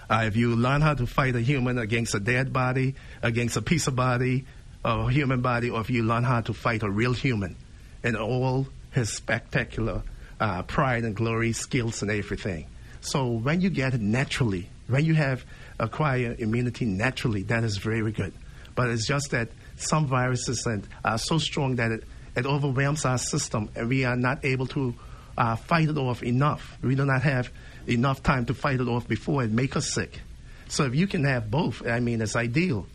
Uh, 0.10 0.26
if 0.26 0.36
you 0.36 0.58
learn 0.58 0.82
how 0.82 0.94
to 0.94 1.08
fight 1.08 1.38
a 1.38 1.40
human 1.40 1.78
against 1.78 2.14
a 2.14 2.20
dead 2.20 2.52
body, 2.52 2.96
against 3.22 3.56
a 3.56 3.62
piece 3.62 3.88
of 3.88 3.96
body, 3.96 4.46
a 4.84 5.10
human 5.10 5.42
body, 5.42 5.70
or 5.70 5.82
if 5.82 5.90
you 5.90 6.04
learn 6.04 6.24
how 6.24 6.42
to 6.42 6.54
fight 6.54 6.84
a 6.84 6.90
real 6.90 7.14
human 7.14 7.56
in 8.04 8.16
all 8.16 8.68
his 8.92 9.12
spectacular 9.12 10.04
uh, 10.40 10.64
pride 10.64 11.04
and 11.04 11.16
glory, 11.16 11.54
skills, 11.54 12.02
and 12.02 12.12
everything. 12.12 12.66
So 13.02 13.28
when 13.28 13.62
you 13.62 13.70
get 13.70 13.94
it 13.94 14.02
naturally, 14.02 14.70
when 14.88 15.06
you 15.06 15.14
have 15.14 15.46
acquired 15.80 16.40
immunity 16.40 16.86
naturally, 16.86 17.44
that 17.44 17.64
is 17.64 17.78
very 17.78 18.12
good. 18.12 18.34
But 18.76 18.90
it's 18.90 19.08
just 19.08 19.32
that 19.32 19.50
some 19.76 20.08
viruses 20.08 20.68
are 21.04 21.18
so 21.18 21.38
strong 21.38 21.76
that 21.76 21.92
it, 21.92 22.04
it 22.36 22.46
overwhelms 22.46 23.06
our 23.06 23.18
system, 23.18 23.70
and 23.76 23.90
we 23.90 24.06
are 24.06 24.16
not 24.16 24.44
able 24.46 24.68
to 24.68 24.94
uh, 25.38 25.56
fight 25.56 25.90
it 25.90 25.98
off 25.98 26.24
enough. 26.24 26.78
We 26.82 26.96
do 26.96 27.06
not 27.06 27.22
have 27.24 27.52
enough 27.88 28.22
time 28.22 28.46
to 28.46 28.54
fight 28.54 28.80
it 28.80 28.88
off 28.88 29.08
before 29.08 29.44
it 29.44 29.52
make 29.52 29.76
us 29.76 29.92
sick. 29.92 30.20
So 30.68 30.86
if 30.86 30.96
you 30.96 31.08
can 31.08 31.24
have 31.26 31.50
both, 31.52 31.86
I 31.86 32.00
mean, 32.00 32.22
it's 32.22 32.36
ideal. 32.36 32.88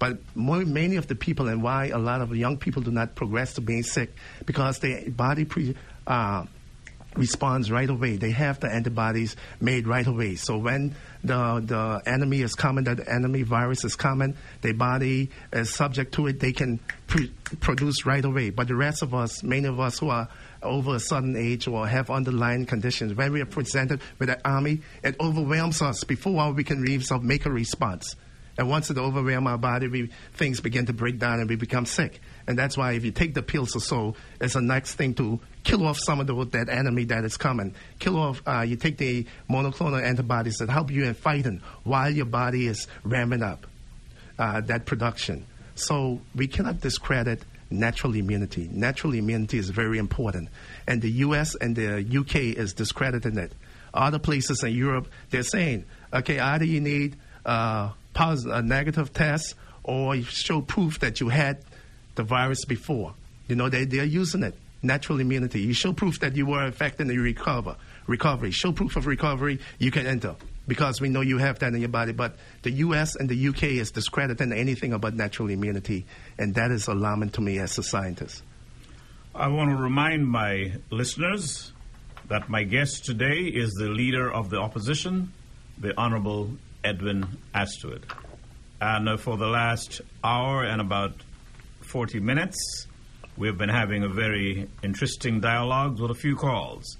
But 0.00 0.18
more, 0.34 0.64
many 0.64 0.96
of 0.96 1.06
the 1.06 1.14
people, 1.14 1.46
and 1.46 1.62
why 1.62 1.88
a 1.88 1.98
lot 1.98 2.22
of 2.22 2.34
young 2.34 2.56
people 2.56 2.82
do 2.82 2.90
not 2.90 3.14
progress 3.14 3.54
to 3.54 3.60
being 3.60 3.84
sick, 3.84 4.12
because 4.46 4.80
their 4.80 5.08
body 5.10 5.44
pre, 5.44 5.76
uh, 6.06 6.46
responds 7.16 7.70
right 7.70 7.90
away. 7.90 8.16
They 8.16 8.30
have 8.30 8.60
the 8.60 8.68
antibodies 8.72 9.36
made 9.60 9.86
right 9.86 10.06
away. 10.06 10.36
So 10.36 10.56
when 10.56 10.94
the 11.22 11.60
the 11.60 12.00
enemy 12.06 12.40
is 12.40 12.54
coming, 12.54 12.84
that 12.84 13.06
enemy 13.08 13.42
virus 13.42 13.84
is 13.84 13.94
coming, 13.94 14.36
their 14.62 14.74
body 14.74 15.30
is 15.52 15.68
subject 15.68 16.14
to 16.14 16.28
it. 16.28 16.40
They 16.40 16.52
can 16.52 16.80
pre- 17.06 17.32
produce 17.60 18.06
right 18.06 18.24
away. 18.24 18.50
But 18.50 18.68
the 18.68 18.76
rest 18.76 19.02
of 19.02 19.14
us, 19.14 19.42
many 19.42 19.68
of 19.68 19.80
us 19.80 19.98
who 19.98 20.08
are 20.08 20.28
over 20.62 20.94
a 20.94 21.00
certain 21.00 21.36
age 21.36 21.68
or 21.68 21.86
have 21.86 22.10
underlying 22.10 22.64
conditions, 22.64 23.12
when 23.14 23.32
we 23.32 23.42
are 23.42 23.46
presented 23.46 24.00
with 24.18 24.30
an 24.30 24.40
army, 24.46 24.80
it 25.04 25.16
overwhelms 25.20 25.82
us 25.82 26.04
before 26.04 26.52
we 26.52 26.64
can 26.64 26.88
even 26.88 27.26
make 27.26 27.44
a 27.44 27.50
response. 27.50 28.16
And 28.60 28.68
once 28.68 28.90
it 28.90 28.98
overwhelms 28.98 29.46
our 29.46 29.56
body, 29.56 29.88
we, 29.88 30.10
things 30.34 30.60
begin 30.60 30.84
to 30.84 30.92
break 30.92 31.18
down 31.18 31.40
and 31.40 31.48
we 31.48 31.56
become 31.56 31.86
sick. 31.86 32.20
And 32.46 32.58
that's 32.58 32.76
why 32.76 32.92
if 32.92 33.06
you 33.06 33.10
take 33.10 33.32
the 33.32 33.42
pills 33.42 33.74
or 33.74 33.80
so, 33.80 34.16
it's 34.38 34.52
the 34.52 34.60
next 34.60 34.96
thing 34.96 35.14
to 35.14 35.40
kill 35.64 35.86
off 35.86 35.98
some 35.98 36.20
of 36.20 36.26
the, 36.26 36.44
that 36.58 36.68
enemy 36.68 37.04
that 37.04 37.24
is 37.24 37.38
coming. 37.38 37.74
Kill 38.00 38.18
off, 38.18 38.42
uh, 38.46 38.60
you 38.60 38.76
take 38.76 38.98
the 38.98 39.24
monoclonal 39.48 40.02
antibodies 40.02 40.58
that 40.58 40.68
help 40.68 40.90
you 40.90 41.04
in 41.04 41.14
fighting 41.14 41.62
while 41.84 42.10
your 42.10 42.26
body 42.26 42.66
is 42.66 42.86
ramping 43.02 43.42
up 43.42 43.66
uh, 44.38 44.60
that 44.60 44.84
production. 44.84 45.46
So 45.74 46.20
we 46.34 46.46
cannot 46.46 46.82
discredit 46.82 47.42
natural 47.70 48.14
immunity. 48.14 48.68
Natural 48.70 49.14
immunity 49.14 49.56
is 49.56 49.70
very 49.70 49.96
important. 49.96 50.50
And 50.86 51.00
the 51.00 51.10
US 51.10 51.54
and 51.54 51.74
the 51.74 52.04
UK 52.18 52.58
is 52.58 52.74
discrediting 52.74 53.38
it. 53.38 53.54
Other 53.94 54.18
places 54.18 54.62
in 54.62 54.74
Europe, 54.74 55.08
they're 55.30 55.44
saying, 55.44 55.86
okay, 56.12 56.38
either 56.38 56.66
you 56.66 56.82
need 56.82 57.16
uh, 57.46 57.92
positive, 58.20 58.52
a 58.52 58.62
negative 58.62 59.14
test 59.14 59.54
or 59.82 60.14
show 60.20 60.60
proof 60.60 61.00
that 61.00 61.20
you 61.20 61.30
had 61.30 61.58
the 62.16 62.22
virus 62.22 62.66
before. 62.66 63.14
You 63.48 63.56
know, 63.56 63.70
they, 63.70 63.86
they're 63.86 64.04
using 64.04 64.42
it. 64.42 64.54
Natural 64.82 65.20
immunity. 65.20 65.60
You 65.60 65.72
show 65.72 65.94
proof 65.94 66.20
that 66.20 66.36
you 66.36 66.44
were 66.44 66.66
infected 66.66 67.06
and 67.06 67.14
you 67.14 67.22
recover. 67.22 67.76
Recovery. 68.06 68.50
Show 68.50 68.72
proof 68.72 68.96
of 68.96 69.06
recovery, 69.06 69.58
you 69.78 69.90
can 69.90 70.06
enter 70.06 70.36
because 70.68 71.00
we 71.00 71.08
know 71.08 71.22
you 71.22 71.38
have 71.38 71.58
that 71.60 71.72
in 71.72 71.80
your 71.80 71.88
body. 71.88 72.12
But 72.12 72.36
the 72.60 72.70
U.S. 72.86 73.16
and 73.16 73.26
the 73.26 73.48
UK 73.48 73.64
is 73.64 73.90
discrediting 73.90 74.52
anything 74.52 74.92
about 74.92 75.14
natural 75.14 75.48
immunity, 75.48 76.04
and 76.38 76.54
that 76.56 76.70
is 76.70 76.88
alarming 76.88 77.30
to 77.30 77.40
me 77.40 77.58
as 77.58 77.78
a 77.78 77.82
scientist. 77.82 78.42
I 79.34 79.48
want 79.48 79.70
to 79.70 79.76
remind 79.76 80.26
my 80.26 80.72
listeners 80.90 81.72
that 82.28 82.50
my 82.50 82.64
guest 82.64 83.06
today 83.06 83.44
is 83.44 83.72
the 83.72 83.88
leader 83.88 84.30
of 84.30 84.50
the 84.50 84.58
opposition, 84.58 85.32
the 85.78 85.98
Honorable 85.98 86.50
Edwin 86.84 87.26
Astwood. 87.54 88.02
And 88.80 89.08
uh, 89.08 89.16
for 89.16 89.36
the 89.36 89.46
last 89.46 90.00
hour 90.24 90.64
and 90.64 90.80
about 90.80 91.12
40 91.82 92.20
minutes, 92.20 92.86
we've 93.36 93.58
been 93.58 93.68
having 93.68 94.02
a 94.02 94.08
very 94.08 94.68
interesting 94.82 95.40
dialogue 95.40 96.00
with 96.00 96.10
a 96.10 96.14
few 96.14 96.36
calls. 96.36 96.96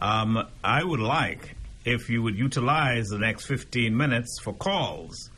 Um, 0.00 0.46
I 0.62 0.82
would 0.82 1.00
like 1.00 1.56
if 1.84 2.08
you 2.08 2.22
would 2.22 2.36
utilize 2.36 3.08
the 3.08 3.18
next 3.18 3.46
15 3.46 3.96
minutes 3.96 4.38
for 4.42 4.52
calls. 4.54 5.30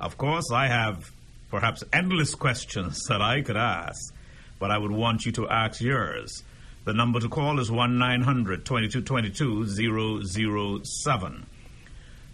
Of 0.00 0.18
course, 0.18 0.50
I 0.52 0.66
have 0.66 1.10
perhaps 1.50 1.84
endless 1.92 2.34
questions 2.34 3.00
that 3.08 3.22
I 3.22 3.42
could 3.42 3.56
ask, 3.56 4.12
but 4.58 4.70
I 4.70 4.78
would 4.78 4.92
want 4.92 5.24
you 5.24 5.32
to 5.32 5.48
ask 5.48 5.80
yours. 5.80 6.42
The 6.84 6.92
number 6.92 7.20
to 7.20 7.28
call 7.28 7.60
is 7.60 7.70
1 7.70 7.96
900 7.96 8.66
2222 8.66 10.82
007. 10.84 11.46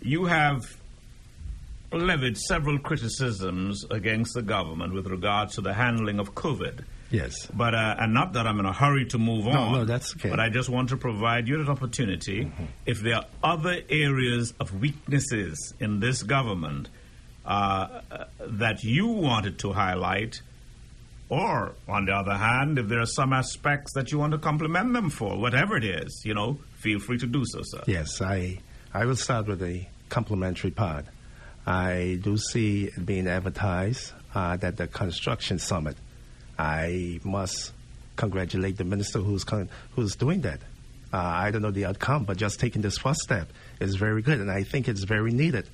You 0.01 0.25
have 0.25 0.78
levied 1.93 2.37
several 2.37 2.79
criticisms 2.79 3.85
against 3.91 4.35
the 4.35 4.43
government 4.43 4.93
with 4.93 5.07
regards 5.07 5.55
to 5.55 5.61
the 5.61 5.75
handling 5.75 6.19
of 6.19 6.35
COVID. 6.35 6.85
Yes. 7.11 7.47
But 7.47 7.75
uh, 7.75 7.97
and 7.99 8.13
not 8.13 8.35
that 8.35 8.47
I'm 8.47 8.59
in 8.61 8.67
a 8.67 8.73
hurry 8.73 9.07
to 9.07 9.19
move 9.19 9.47
no, 9.47 9.53
on. 9.53 9.73
No, 9.73 9.85
that's 9.85 10.15
okay. 10.17 10.29
But 10.29 10.41
I 10.41 10.51
just 10.51 10.69
want 10.69 10.91
to 10.91 10.97
provide 10.97 11.49
you 11.49 11.61
an 11.61 11.69
opportunity. 11.69 12.45
Mm-hmm. 12.45 12.65
If 12.85 13.01
there 13.01 13.17
are 13.17 13.27
other 13.43 13.81
areas 13.89 14.53
of 14.61 14.79
weaknesses 14.79 15.73
in 15.81 16.01
this 16.01 16.23
government 16.23 16.89
uh, 17.47 18.03
that 18.41 18.85
you 18.85 19.07
wanted 19.07 19.59
to 19.61 19.73
highlight, 19.73 20.43
or 21.31 21.75
on 21.89 22.05
the 22.05 22.13
other 22.13 22.35
hand, 22.35 22.79
if 22.79 22.89
there 22.89 23.01
are 23.01 23.07
some 23.07 23.33
aspects 23.33 23.95
that 23.95 24.13
you 24.13 24.19
want 24.19 24.33
to 24.33 24.39
compliment 24.39 24.93
them 24.93 25.09
for, 25.09 25.39
whatever 25.39 25.77
it 25.79 25.85
is, 25.85 26.23
you 26.27 26.35
know, 26.35 26.59
feel 26.75 26.99
free 26.99 27.19
to 27.19 27.27
do 27.27 27.45
so, 27.47 27.61
sir. 27.63 27.83
Yes, 27.87 28.21
I 28.21 28.59
I 28.93 29.07
will 29.07 29.17
start 29.17 29.47
with 29.47 29.61
the 29.61 29.87
complimentary 30.11 30.71
part. 30.71 31.07
I 31.69 32.19
do 32.23 32.39
see 32.39 32.85
it 32.85 33.05
being 33.05 33.29
advertised 33.29 34.13
uh, 34.35 34.57
that 34.57 34.79
the 34.79 34.87
construction 34.87 35.59
summit 35.59 35.99
I 36.59 37.21
must 37.25 37.73
congratulate 38.17 38.79
the 38.79 38.85
minister 38.85 39.19
who's 39.19 39.45
con- 39.45 39.69
who's 39.95 40.17
doing 40.17 40.41
that. 40.41 40.61
Uh, 41.13 41.19
I 41.19 41.51
don't 41.51 41.61
know 41.61 41.71
the 41.71 41.85
outcome, 41.85 42.25
but 42.25 42.39
just 42.39 42.59
taking 42.59 42.81
this 42.81 42.97
first 42.97 43.21
step 43.21 43.53
is 43.81 43.97
very 43.97 44.23
good, 44.23 44.41
and 44.41 44.51
I 44.51 44.63
think 44.63 44.89
it's 44.89 45.05
very 45.05 45.31
needed. 45.31 45.69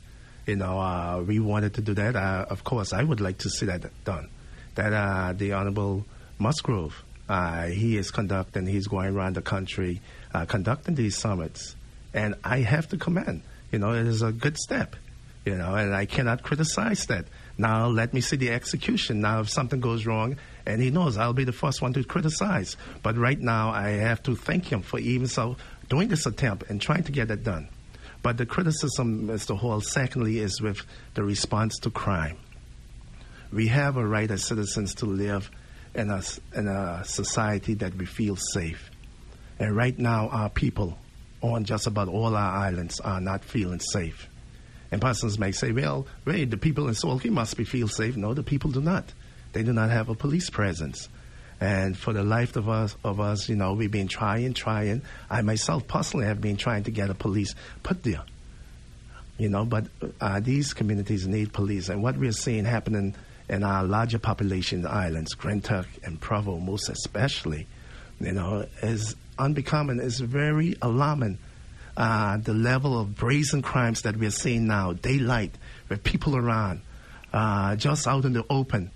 You 0.47 0.57
know, 0.57 0.81
uh, 0.81 1.23
we 1.25 1.39
wanted 1.39 1.75
to 1.75 1.81
do 1.81 1.95
that. 1.95 2.17
Uh, 2.17 2.47
of 2.51 2.65
course, 2.65 2.93
I 2.93 3.05
would 3.05 3.21
like 3.21 3.39
to 3.39 3.49
see 3.49 3.67
that 3.67 3.85
done. 4.05 4.29
That 4.75 4.93
uh, 4.93 5.33
the 5.33 5.53
Honorable 5.53 6.05
Musgrove, 6.39 7.05
uh, 7.29 7.67
he 7.67 7.97
is 7.97 8.11
conducting, 8.11 8.67
he's 8.67 8.89
going 8.89 9.15
around 9.15 9.37
the 9.37 9.43
country 9.43 10.03
uh, 10.35 10.45
conducting 10.45 10.97
these 10.97 11.17
summits, 11.17 11.77
and 12.13 12.35
I 12.43 12.59
have 12.59 12.89
to 12.89 12.97
commend. 12.97 13.43
You 13.71 13.79
know, 13.79 13.93
it 13.93 14.09
is 14.09 14.23
a 14.23 14.33
good 14.33 14.59
step. 14.59 14.97
You 15.45 15.57
know, 15.57 15.75
and 15.75 15.95
I 15.95 16.07
cannot 16.07 16.43
criticize 16.43 17.07
that. 17.07 17.27
Now 17.59 17.87
let 17.89 18.15
me 18.15 18.21
see 18.23 18.37
the 18.37 18.51
execution. 18.51 19.21
Now, 19.21 19.41
if 19.41 19.51
something 19.51 19.79
goes 19.81 20.07
wrong, 20.07 20.37
and 20.65 20.81
he 20.81 20.91
knows 20.91 21.19
I'll 21.19 21.35
be 21.35 21.45
the 21.45 21.53
first 21.53 21.83
one 21.83 21.93
to 21.93 22.05
criticize. 22.05 22.77
But 23.03 23.17
right 23.19 23.39
now, 23.39 23.71
I 23.71 23.91
have 23.91 24.23
to 24.25 24.37
thank 24.37 24.73
him 24.73 24.81
for 24.81 24.99
even 24.99 25.27
so 25.27 25.57
doing 25.89 26.09
this 26.09 26.25
attempt 26.25 26.71
and 26.71 26.81
trying 26.81 27.05
to 27.05 27.13
get 27.13 27.31
it 27.31 27.45
done. 27.45 27.69
But 28.23 28.39
the 28.39 28.47
criticism, 28.47 29.29
Mr. 29.29 29.57
Hall, 29.57 29.83
secondly, 29.83 30.39
is 30.39 30.63
with 30.63 30.81
the 31.13 31.23
response 31.23 31.79
to 31.81 31.91
crime. 31.91 32.39
We 33.53 33.69
have 33.69 33.99
a 33.99 34.07
right 34.07 34.31
as 34.31 34.45
citizens 34.45 34.95
to 34.97 35.07
live 35.07 35.51
in 35.95 36.11
a, 36.11 36.23
in 36.57 36.67
a 36.67 37.05
society 37.05 37.75
that 37.75 37.95
we 37.95 38.07
feel 38.07 38.37
safe. 38.37 38.91
And 39.59 39.77
right 39.77 39.97
now, 39.99 40.29
our 40.31 40.49
people 40.49 40.99
on 41.43 41.65
just 41.65 41.87
about 41.87 42.09
all 42.09 42.35
our 42.35 42.57
islands 42.57 42.99
are 43.01 43.21
not 43.21 43.45
feeling 43.45 43.81
safe. 43.81 44.27
And 44.95 45.03
persons 45.03 45.41
may 45.41 45.51
say, 45.51 45.73
well, 45.73 46.07
wait, 46.25 46.53
the 46.53 46.57
people 46.57 46.87
in 46.87 46.95
Cay 46.95 47.29
must 47.29 47.57
be 47.57 47.65
feel 47.65 47.89
safe. 47.89 48.17
No, 48.17 48.33
the 48.33 48.45
people 48.45 48.71
do 48.71 48.81
not. 48.81 49.13
They 49.53 49.65
do 49.65 49.73
not 49.73 49.91
have 49.91 50.09
a 50.09 50.15
police 50.15 50.51
presence. 50.51 51.09
And 51.61 51.99
for 51.99 52.13
the 52.13 52.23
life 52.23 52.55
of 52.55 52.69
us, 52.69 52.95
of 53.03 53.19
us, 53.19 53.49
you 53.49 53.57
know, 53.57 53.73
we've 53.73 53.91
been 53.91 54.07
trying, 54.07 54.55
trying. 54.55 55.03
I 55.29 55.43
myself 55.43 55.89
personally 55.89 56.27
have 56.27 56.41
been 56.41 56.57
trying 56.57 56.85
to 56.85 56.93
get 56.93 57.11
a 57.11 57.15
police 57.15 57.57
put 57.83 58.05
there. 58.05 58.23
You 59.37 59.49
know, 59.49 59.65
but 59.65 59.87
uh, 60.21 60.39
these 60.39 60.73
communities 60.73 61.27
need 61.27 61.53
police. 61.53 61.89
And 61.89 62.01
what 62.01 62.17
we're 62.17 62.31
seeing 62.31 62.65
happening 62.65 63.17
in 63.49 63.65
our 63.65 63.83
larger 63.83 64.21
population 64.21 64.87
islands, 64.87 65.35
Grand 65.35 65.65
Turk 65.65 65.89
and 66.05 66.21
Provo 66.21 66.61
most 66.61 66.89
especially, 66.89 67.67
you 68.21 68.31
know, 68.31 68.65
is 68.81 69.17
unbecoming, 69.41 69.99
is 69.99 70.21
very 70.21 70.77
alarming. 70.81 71.39
Uh, 71.97 72.37
the 72.39 72.55
level 72.55 72.99
of 72.99 73.15
brazen 73.15 73.63
crimes 73.63 74.03
that 74.03 74.17
we're 74.17 74.31
seeing 74.31 74.67
now, 74.67 74.93
daylight, 74.93 75.53
with 75.89 76.03
people 76.03 76.37
around, 76.37 76.81
uh, 77.33 77.77
just 77.77 78.07
out 78.07 78.25
in 78.25 78.33
the 78.33 78.45
open, 78.51 78.91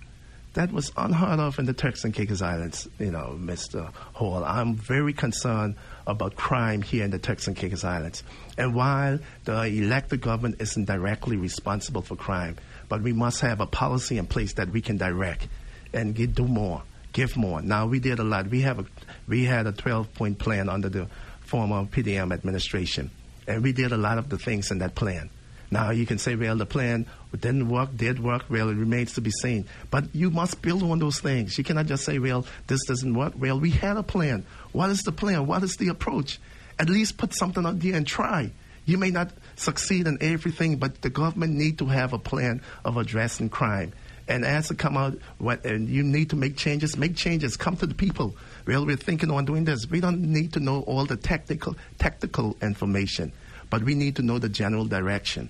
that 0.53 0.71
was 0.71 0.91
unheard 0.97 1.39
of 1.39 1.59
in 1.59 1.65
the 1.65 1.73
Turks 1.73 2.03
and 2.03 2.13
Caicos 2.13 2.41
Islands, 2.41 2.87
you 2.97 3.11
know, 3.11 3.37
Mr. 3.39 3.93
Hall. 4.13 4.43
I'm 4.43 4.75
very 4.75 5.13
concerned 5.13 5.75
about 6.07 6.35
crime 6.35 6.81
here 6.81 7.05
in 7.05 7.11
the 7.11 7.19
Turks 7.19 7.47
and 7.47 7.55
Caicos 7.55 7.83
Islands. 7.83 8.23
And 8.57 8.73
while 8.73 9.19
the 9.45 9.63
elected 9.63 10.21
government 10.21 10.55
isn't 10.59 10.85
directly 10.85 11.37
responsible 11.37 12.01
for 12.01 12.15
crime, 12.15 12.57
but 12.89 13.01
we 13.01 13.13
must 13.13 13.41
have 13.41 13.61
a 13.61 13.67
policy 13.67 14.17
in 14.17 14.25
place 14.25 14.53
that 14.53 14.69
we 14.69 14.81
can 14.81 14.97
direct 14.97 15.47
and 15.93 16.15
get, 16.15 16.33
do 16.33 16.47
more, 16.47 16.81
give 17.13 17.37
more. 17.37 17.61
Now 17.61 17.85
we 17.85 17.99
did 17.99 18.19
a 18.19 18.23
lot. 18.23 18.47
We 18.47 18.61
have 18.61 18.79
a, 18.79 18.85
we 19.27 19.45
had 19.45 19.67
a 19.67 19.71
12-point 19.71 20.39
plan 20.39 20.67
under 20.67 20.89
the 20.89 21.07
former 21.49 21.83
PDM 21.85 22.31
administration, 22.31 23.09
and 23.47 23.63
we 23.63 23.73
did 23.73 23.91
a 23.91 23.97
lot 23.97 24.19
of 24.19 24.29
the 24.29 24.37
things 24.37 24.69
in 24.69 24.77
that 24.79 24.93
plan. 24.93 25.31
Now 25.71 25.89
you 25.89 26.05
can 26.05 26.19
say, 26.19 26.35
well, 26.35 26.55
the 26.55 26.65
plan 26.67 27.07
didn't 27.31 27.69
work, 27.69 27.95
did 27.95 28.21
work. 28.21 28.45
Well, 28.49 28.69
it 28.69 28.75
remains 28.75 29.13
to 29.13 29.21
be 29.21 29.31
seen. 29.31 29.65
But 29.89 30.15
you 30.15 30.29
must 30.29 30.61
build 30.61 30.83
on 30.83 30.99
those 30.99 31.19
things. 31.19 31.57
You 31.57 31.63
cannot 31.63 31.87
just 31.87 32.05
say, 32.05 32.19
well, 32.19 32.45
this 32.67 32.85
doesn't 32.85 33.13
work. 33.13 33.33
Well, 33.35 33.59
we 33.59 33.71
had 33.71 33.97
a 33.97 34.03
plan. 34.03 34.45
What 34.71 34.89
is 34.91 35.01
the 35.03 35.11
plan? 35.11 35.47
What 35.47 35.63
is 35.63 35.77
the 35.77 35.89
approach? 35.89 36.39
At 36.77 36.89
least 36.89 37.17
put 37.17 37.33
something 37.33 37.65
out 37.65 37.79
there 37.79 37.95
and 37.95 38.05
try. 38.05 38.51
You 38.85 38.97
may 38.97 39.11
not 39.11 39.31
succeed 39.55 40.07
in 40.07 40.17
everything, 40.21 40.77
but 40.77 41.01
the 41.01 41.09
government 41.09 41.53
need 41.53 41.79
to 41.79 41.85
have 41.85 42.13
a 42.13 42.19
plan 42.19 42.61
of 42.83 42.97
addressing 42.97 43.49
crime. 43.49 43.93
And 44.27 44.45
as 44.45 44.69
it 44.69 44.77
come 44.77 44.95
out, 44.95 45.17
what, 45.39 45.65
and 45.65 45.89
you 45.89 46.03
need 46.03 46.29
to 46.31 46.35
make 46.35 46.55
changes, 46.55 46.97
make 46.97 47.15
changes, 47.15 47.57
come 47.57 47.75
to 47.77 47.87
the 47.87 47.95
people. 47.95 48.35
Well, 48.69 48.85
we're 48.85 48.97
thinking 48.97 49.31
on 49.31 49.45
doing 49.45 49.65
this. 49.65 49.89
We 49.89 49.99
don't 49.99 50.21
need 50.21 50.53
to 50.53 50.59
know 50.59 50.81
all 50.81 51.03
the 51.03 51.17
technical, 51.17 51.75
technical 51.97 52.55
information, 52.61 53.33
but 53.71 53.81
we 53.81 53.95
need 53.95 54.17
to 54.17 54.21
know 54.21 54.37
the 54.37 54.47
general 54.47 54.85
direction. 54.85 55.49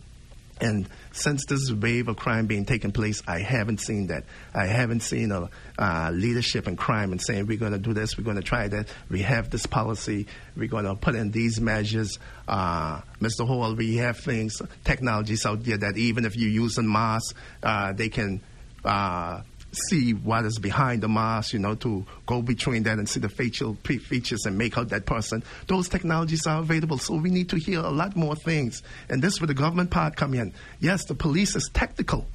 And 0.61 0.87
since 1.11 1.45
this 1.45 1.69
wave 1.69 2.07
of 2.07 2.15
crime 2.15 2.47
being 2.47 2.63
taken 2.63 2.93
place, 2.93 3.21
I 3.27 3.39
haven't 3.39 3.81
seen 3.81 4.07
that. 4.07 4.23
I 4.55 4.67
haven't 4.67 5.01
seen 5.01 5.33
a 5.33 5.49
uh, 5.77 6.11
leadership 6.13 6.65
in 6.65 6.77
crime 6.77 7.11
and 7.11 7.21
saying 7.21 7.45
we're 7.45 7.57
going 7.57 7.73
to 7.73 7.77
do 7.77 7.91
this, 7.91 8.17
we're 8.17 8.23
going 8.23 8.37
to 8.37 8.41
try 8.41 8.69
that. 8.69 8.87
We 9.09 9.21
have 9.23 9.49
this 9.49 9.65
policy, 9.65 10.25
we're 10.55 10.69
going 10.69 10.85
to 10.85 10.95
put 10.95 11.15
in 11.15 11.31
these 11.31 11.59
measures. 11.59 12.19
Uh, 12.47 13.01
Mr. 13.19 13.45
Hall, 13.45 13.75
we 13.75 13.97
have 13.97 14.17
things, 14.17 14.61
technologies 14.85 15.45
out 15.45 15.65
there 15.65 15.77
that 15.77 15.97
even 15.97 16.23
if 16.23 16.37
you 16.37 16.47
use 16.47 16.77
a 16.77 16.83
mask, 16.83 17.35
uh, 17.63 17.91
they 17.91 18.07
can 18.07 18.39
uh, 18.85 19.41
see 19.71 20.13
what 20.13 20.45
is 20.45 20.59
behind 20.59 21.03
the 21.03 21.07
mask, 21.07 21.53
you 21.53 21.59
know, 21.59 21.75
to 21.75 22.05
go 22.25 22.41
between 22.41 22.83
that 22.83 22.97
and 22.97 23.07
see 23.07 23.19
the 23.19 23.29
facial 23.29 23.75
features 23.75 24.45
and 24.45 24.57
make 24.57 24.77
out 24.77 24.89
that 24.89 25.05
person. 25.05 25.43
Those 25.67 25.89
technologies 25.89 26.47
are 26.47 26.59
available, 26.59 26.97
so 26.97 27.15
we 27.15 27.29
need 27.29 27.49
to 27.49 27.57
hear 27.57 27.79
a 27.79 27.89
lot 27.89 28.15
more 28.15 28.35
things. 28.35 28.81
And 29.09 29.21
this 29.21 29.33
is 29.33 29.41
where 29.41 29.47
the 29.47 29.53
government 29.53 29.91
part 29.91 30.15
come 30.15 30.33
in. 30.33 30.53
Yes, 30.79 31.05
the 31.05 31.15
police 31.15 31.55
is 31.55 31.69
technical, 31.73 32.25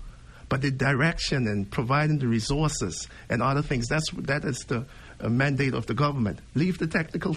but 0.48 0.62
the 0.62 0.70
direction 0.70 1.46
and 1.48 1.70
providing 1.70 2.18
the 2.18 2.28
resources 2.28 3.08
and 3.28 3.42
other 3.42 3.62
things, 3.62 3.88
that's, 3.88 4.10
that 4.12 4.44
is 4.44 4.60
the 4.68 4.86
uh, 5.20 5.28
mandate 5.28 5.74
of 5.74 5.86
the 5.86 5.94
government. 5.94 6.38
Leave 6.54 6.78
the 6.78 6.86
technical 6.86 7.36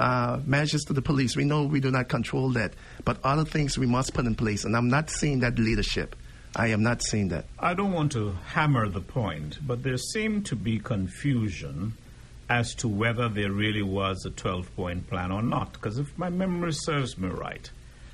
uh, 0.00 0.40
measures 0.44 0.82
to 0.84 0.92
the 0.92 1.02
police. 1.02 1.36
We 1.36 1.44
know 1.44 1.64
we 1.64 1.80
do 1.80 1.90
not 1.90 2.08
control 2.08 2.50
that, 2.50 2.74
but 3.04 3.18
other 3.22 3.44
things 3.44 3.78
we 3.78 3.86
must 3.86 4.14
put 4.14 4.26
in 4.26 4.34
place, 4.34 4.64
and 4.64 4.76
I'm 4.76 4.88
not 4.88 5.10
seeing 5.10 5.40
that 5.40 5.58
leadership. 5.58 6.16
I 6.56 6.68
am 6.68 6.82
not 6.82 7.02
saying 7.02 7.28
that. 7.28 7.46
I 7.58 7.74
don't 7.74 7.92
want 7.92 8.12
to 8.12 8.36
hammer 8.46 8.88
the 8.88 9.00
point, 9.00 9.58
but 9.66 9.82
there 9.82 9.96
seemed 9.96 10.46
to 10.46 10.56
be 10.56 10.78
confusion 10.78 11.94
as 12.48 12.74
to 12.76 12.86
whether 12.88 13.28
there 13.28 13.50
really 13.50 13.82
was 13.82 14.24
a 14.24 14.30
12 14.30 14.74
point 14.76 15.08
plan 15.08 15.32
or 15.32 15.42
not. 15.42 15.72
Because 15.72 15.98
if 15.98 16.16
my 16.16 16.30
memory 16.30 16.72
serves 16.72 17.18
me 17.18 17.28
right, 17.28 17.68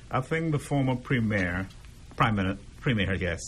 I 0.09 0.21
think 0.21 0.51
the 0.51 0.59
former 0.59 0.95
premier, 0.95 1.67
prime 2.15 2.35
minister, 2.35 2.63
premier, 2.79 3.13
yes, 3.13 3.41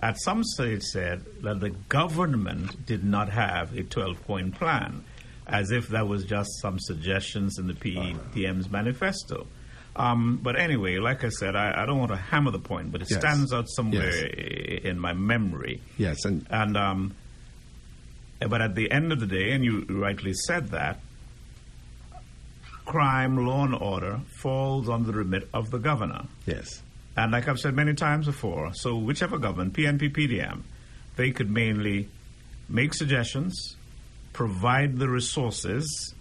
at 0.00 0.20
some 0.20 0.44
stage 0.44 0.82
said 0.82 1.24
that 1.42 1.60
the 1.60 1.70
government 1.70 2.86
did 2.86 3.02
not 3.02 3.30
have 3.30 3.76
a 3.76 3.82
12 3.82 4.24
point 4.26 4.54
plan, 4.54 5.04
as 5.46 5.72
if 5.72 5.88
that 5.88 6.06
was 6.06 6.24
just 6.24 6.50
some 6.60 6.78
suggestions 6.78 7.58
in 7.58 7.66
the 7.66 7.74
PDM's 7.74 8.70
manifesto. 8.70 9.46
Um, 10.02 10.40
but 10.42 10.58
anyway, 10.58 10.96
like 10.98 11.24
I 11.24 11.28
said, 11.28 11.54
I, 11.54 11.82
I, 11.82 11.86
don't 11.86 11.98
want 11.98 12.10
to 12.10 12.16
hammer 12.16 12.50
the 12.50 12.58
point, 12.58 12.90
but 12.90 13.02
it 13.02 13.10
Yes. 13.10 13.20
stands 13.20 13.52
out 13.52 13.68
somewhere 13.68 14.10
Yes. 14.10 14.84
in 14.84 14.98
my 14.98 15.12
memory. 15.12 15.82
Yes, 15.98 16.24
and 16.24 16.46
And 16.50 16.76
um, 16.76 17.14
but 18.48 18.62
at 18.62 18.74
the 18.74 18.90
end 18.90 19.12
of 19.12 19.20
the 19.20 19.26
day, 19.26 19.50
and 19.52 19.62
you 19.64 19.84
rightly 19.90 20.32
said 20.32 20.68
that, 20.70 21.00
crime, 22.86 23.46
law 23.46 23.64
and 23.64 23.74
order 23.74 24.20
falls 24.42 24.88
under 24.88 25.12
the 25.12 25.18
remit 25.18 25.48
of 25.52 25.70
the 25.70 25.78
governor. 25.78 26.24
yes, 26.46 26.82
And 27.16 27.32
like 27.32 27.46
I've 27.48 27.58
said 27.60 27.74
many 27.74 27.94
times 27.94 28.26
before, 28.26 28.72
so 28.74 28.96
whichever 28.96 29.38
government, 29.38 29.74
PNP, 29.74 30.10
PDM, 30.14 30.62
they 31.16 31.30
could 31.30 31.50
mainly 31.50 32.08
make 32.68 32.94
suggestions, 32.94 33.76
provide 34.32 34.98
the 34.98 35.08
resources, 35.08 36.14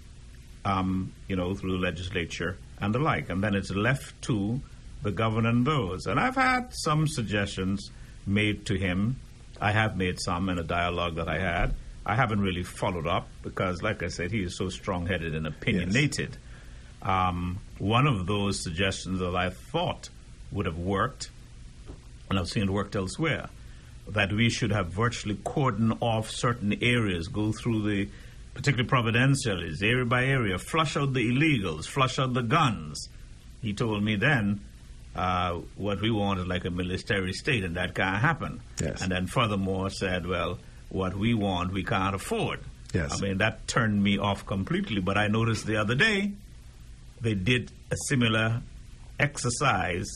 um, 0.66 1.14
you 1.28 1.36
know, 1.36 1.54
through 1.56 1.72
the 1.74 1.78
legislature 1.78 2.58
and 2.82 2.94
the 2.94 3.00
like, 3.00 3.30
and 3.30 3.44
then 3.44 3.56
it's 3.56 3.72
left 3.72 4.22
to 4.24 4.62
the 5.02 5.12
governor 5.12 5.50
and 5.50 5.66
those. 5.66 6.08
And 6.08 6.20
I've 6.20 6.36
had 6.36 6.70
some 6.72 7.08
suggestions 7.08 7.92
made 8.26 8.66
to 8.68 8.76
him. 8.76 9.18
I 9.62 9.72
have 9.72 9.98
made 9.98 10.20
some 10.20 10.50
in 10.50 10.58
a 10.58 10.64
dialogue 10.64 11.16
that 11.16 11.28
I 11.28 11.40
had. 11.40 11.76
I 12.06 12.16
haven't 12.16 12.42
really 12.42 12.64
followed 12.64 13.08
up 13.08 13.28
because, 13.44 13.82
like 13.82 14.02
I 14.04 14.08
said, 14.08 14.32
he 14.32 14.44
is 14.44 14.58
so 14.58 14.70
strong-headed 14.70 15.36
and 15.36 15.46
opinionated. 15.46 16.38
Um, 17.02 17.60
one 17.78 18.08
of 18.08 18.26
those 18.26 18.62
suggestions 18.62 19.20
that 19.20 19.36
I 19.36 19.50
thought 19.50 20.10
would 20.52 20.66
have 20.66 20.78
worked, 20.78 21.30
and 22.30 22.40
I've 22.40 22.50
seen 22.50 22.64
it 22.64 22.70
worked 22.70 22.96
elsewhere, 22.96 23.50
that 24.08 24.34
we 24.34 24.50
should 24.50 24.72
have 24.72 24.88
virtually 24.88 25.36
cordoned 25.36 25.98
off 26.02 26.30
certain 26.32 26.78
areas, 26.82 27.28
go 27.28 27.52
through 27.52 27.84
the, 27.84 28.10
particularly 28.54 28.88
provincials, 28.88 29.82
area 29.82 30.06
by 30.06 30.26
area, 30.26 30.58
flush 30.58 30.98
out 30.98 31.14
the 31.14 31.32
illegals, 31.32 31.86
flush 31.86 32.20
out 32.20 32.34
the 32.34 32.42
guns. 32.42 33.10
He 33.62 33.74
told 33.74 34.04
me 34.04 34.16
then 34.16 34.62
uh, 35.16 35.60
what 35.76 36.02
we 36.02 36.12
want 36.12 36.40
is 36.40 36.48
like 36.48 36.66
a 36.66 36.70
military 36.70 37.34
state, 37.34 37.64
and 37.64 37.76
that 37.76 37.96
can't 37.96 38.22
happen. 38.22 38.62
Yes. 38.82 39.02
And 39.02 39.12
then 39.12 39.28
furthermore 39.28 39.90
said, 39.90 40.26
well, 40.26 40.60
what 40.90 41.16
we 41.16 41.34
want, 41.34 41.74
we 41.74 41.84
can't 41.84 42.16
afford. 42.16 42.60
Yes. 42.94 43.22
I 43.22 43.28
mean, 43.28 43.38
that 43.38 43.68
turned 43.68 44.02
me 44.02 44.18
off 44.18 44.46
completely. 44.46 45.02
But 45.02 45.18
I 45.18 45.28
noticed 45.28 45.66
the 45.66 45.78
other 45.78 45.96
day 45.96 46.32
they 47.22 47.36
did 47.36 47.72
a 47.92 47.96
similar 48.08 48.62
exercise 49.20 50.08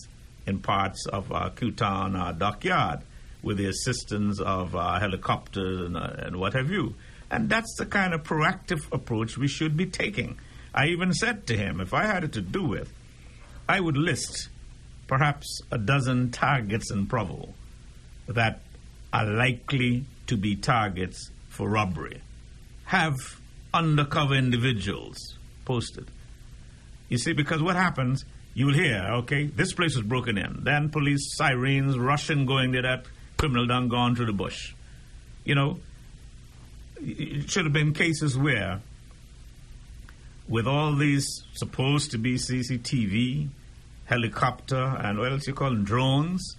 in 0.47 0.60
parts 0.60 1.05
of 1.07 1.31
uh, 1.31 1.49
Kew 1.49 1.72
Town 1.72 2.15
uh, 2.15 2.31
dockyard 2.31 3.01
with 3.41 3.57
the 3.57 3.68
assistance 3.68 4.39
of 4.39 4.76
uh, 4.76 4.99
helicopters 4.99 5.81
and, 5.81 5.97
uh, 5.97 6.07
and 6.18 6.38
what 6.38 6.53
have 6.53 6.72
you. 6.72 6.95
And 7.34 7.49
that's 7.49 7.73
the 7.80 7.88
kind 7.88 8.14
of 8.14 8.22
proactive 8.22 8.84
approach 8.91 9.39
we 9.39 9.47
should 9.47 9.76
be 9.76 9.88
taking. 9.88 10.38
I 10.72 10.89
even 10.89 11.11
said 11.14 11.47
to 11.47 11.57
him, 11.57 11.81
if 11.81 11.91
I 11.91 12.05
had 12.05 12.23
it 12.23 12.34
to 12.34 12.41
do 12.41 12.64
with, 12.64 12.93
I 13.68 13.80
would 13.80 13.97
list 13.97 14.49
perhaps 15.07 15.61
a 15.72 15.80
dozen 15.80 16.30
targets 16.30 16.91
in 16.91 17.07
Provo 17.07 17.49
that 18.27 18.61
are 19.11 19.26
likely 19.26 20.05
to 20.27 20.38
be 20.38 20.55
targets 20.55 21.31
for 21.49 21.68
robbery. 21.68 22.22
Have 22.85 23.15
undercover 23.73 24.35
individuals 24.35 25.18
posted. 25.65 26.11
You 27.10 27.18
see, 27.18 27.34
because 27.34 27.64
what 27.64 27.76
happens, 27.76 28.26
you'll 28.53 28.76
hear, 28.76 29.07
okay, 29.22 29.47
this 29.47 29.73
place 29.73 29.95
was 29.95 30.05
broken 30.05 30.38
in. 30.38 30.60
Then 30.61 30.89
police 30.89 31.35
sirens, 31.35 31.97
Russian 31.97 32.45
going 32.45 32.73
there, 32.73 32.84
that 32.84 33.05
criminal 33.38 33.65
done 33.65 33.88
gone 33.88 34.15
through 34.15 34.27
the 34.27 34.34
bush. 34.34 34.76
You 35.43 35.55
know, 35.55 35.80
it 37.06 37.50
should 37.50 37.66
have 37.66 37.74
been 37.74 37.94
cases 37.94 38.38
where, 38.38 38.82
with 40.48 40.68
all 40.68 40.96
these 40.96 41.44
supposed 41.54 42.12
to 42.12 42.18
be 42.18 42.36
CCTV, 42.36 43.50
helicopter, 44.06 44.76
and 45.00 45.20
what 45.20 45.32
else 45.32 45.48
you 45.48 45.54
call 45.54 45.70
them, 45.70 45.84
drones, 45.84 46.56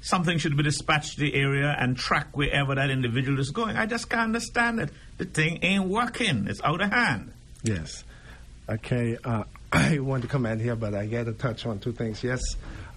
something 0.00 0.38
should 0.38 0.56
be 0.56 0.62
dispatched 0.62 1.14
to 1.14 1.20
the 1.20 1.34
area 1.34 1.76
and 1.78 1.96
track 1.96 2.36
wherever 2.36 2.74
that 2.74 2.90
individual 2.90 3.38
is 3.38 3.50
going. 3.50 3.76
I 3.76 3.86
just 3.86 4.08
can't 4.08 4.22
understand 4.22 4.80
it. 4.80 4.90
The 5.18 5.24
thing 5.24 5.58
ain't 5.62 5.88
working. 5.88 6.46
It's 6.48 6.62
out 6.62 6.80
of 6.80 6.90
hand. 6.90 7.32
yes. 7.62 8.04
Okay, 8.68 9.16
uh, 9.24 9.44
I 9.72 10.00
want 10.00 10.22
to 10.22 10.28
comment 10.28 10.60
here, 10.60 10.74
but 10.74 10.92
I 10.92 11.06
got 11.06 11.26
to 11.26 11.32
touch 11.32 11.66
on 11.66 11.78
two 11.78 11.92
things. 11.92 12.24
Yes, 12.24 12.40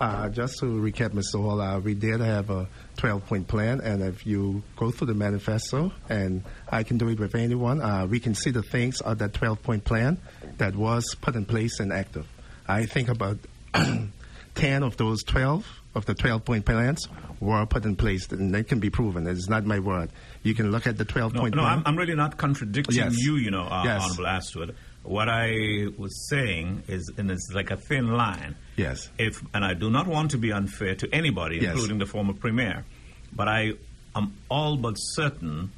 uh, 0.02 0.28
just 0.30 0.58
to 0.60 0.66
recap, 0.66 1.10
Mr. 1.10 1.40
Hall, 1.40 1.62
uh, 1.62 1.80
we 1.80 1.94
did 1.94 2.22
have 2.22 2.50
a 2.50 2.68
12 3.00 3.26
point 3.28 3.48
plan, 3.48 3.80
and 3.80 4.04
if 4.04 4.28
you 4.28 4.62
go 4.76 4.92
through 4.92 5.08
the 5.08 5.14
manifesto, 5.14 5.92
and 6.10 6.44
I 6.70 6.84
can 6.84 6.98
do 6.98 7.08
it 7.08 7.18
with 7.20 7.34
anyone, 7.34 7.82
uh, 7.82 8.06
we 8.06 8.20
can 8.20 8.36
see 8.36 8.52
the 8.52 8.62
things 8.62 9.00
of 9.02 9.20
that 9.20 9.34
12 9.34 9.64
point 9.64 9.86
plan 9.86 10.18
that 10.58 10.76
was 10.76 11.16
put 11.22 11.36
in 11.36 11.46
place 11.46 11.80
and 11.80 11.94
active. 11.94 12.28
I 12.68 12.86
think 12.86 13.08
about 13.08 13.38
10 13.74 14.84
of 14.84 14.98
those 14.98 15.24
12 15.24 15.66
of 15.96 16.06
the 16.06 16.14
12 16.14 16.44
point 16.44 16.66
plans 16.66 17.08
were 17.40 17.66
put 17.66 17.86
in 17.86 17.96
place, 17.96 18.28
and 18.32 18.54
they 18.54 18.64
can 18.64 18.80
be 18.80 18.90
proven. 18.90 19.26
It's 19.28 19.48
not 19.48 19.66
my 19.66 19.80
word. 19.80 20.10
You 20.44 20.54
can 20.54 20.70
look 20.72 20.86
at 20.86 20.98
the 20.98 21.06
12 21.06 21.34
No, 21.34 21.40
point 21.40 21.56
no 21.56 21.62
plan. 21.62 21.78
I'm, 21.80 21.84
I'm 21.86 21.96
really 21.98 22.16
not 22.16 22.38
contradicting 22.38 22.98
Yes. 22.98 23.16
you, 23.18 23.36
you 23.38 23.50
know, 23.50 23.64
uh, 23.64 23.84
Yes. 23.86 24.02
Honorable 24.04 24.26
Astwood. 24.26 24.76
What 25.04 25.30
I 25.30 25.88
was 25.98 26.28
saying 26.30 26.84
is, 26.88 27.12
and 27.18 27.32
it's 27.32 27.50
like 27.54 27.72
a 27.72 27.78
thin 27.78 28.12
line. 28.14 28.56
yes. 28.76 29.10
If 29.18 29.42
and 29.54 29.64
I 29.66 29.74
do 29.74 29.90
not 29.90 30.08
want 30.08 30.32
to 30.32 30.38
be 30.38 30.52
unfair 30.52 30.96
to 30.96 31.10
anybody, 31.14 31.58
Yes. 31.58 31.72
including 31.74 31.98
the 32.00 32.06
former 32.06 32.34
premier, 32.34 32.86
but 33.34 33.48
I 33.48 33.74
I'm 34.16 34.34
all 34.50 34.76
but 34.78 34.96
certain 34.96 35.72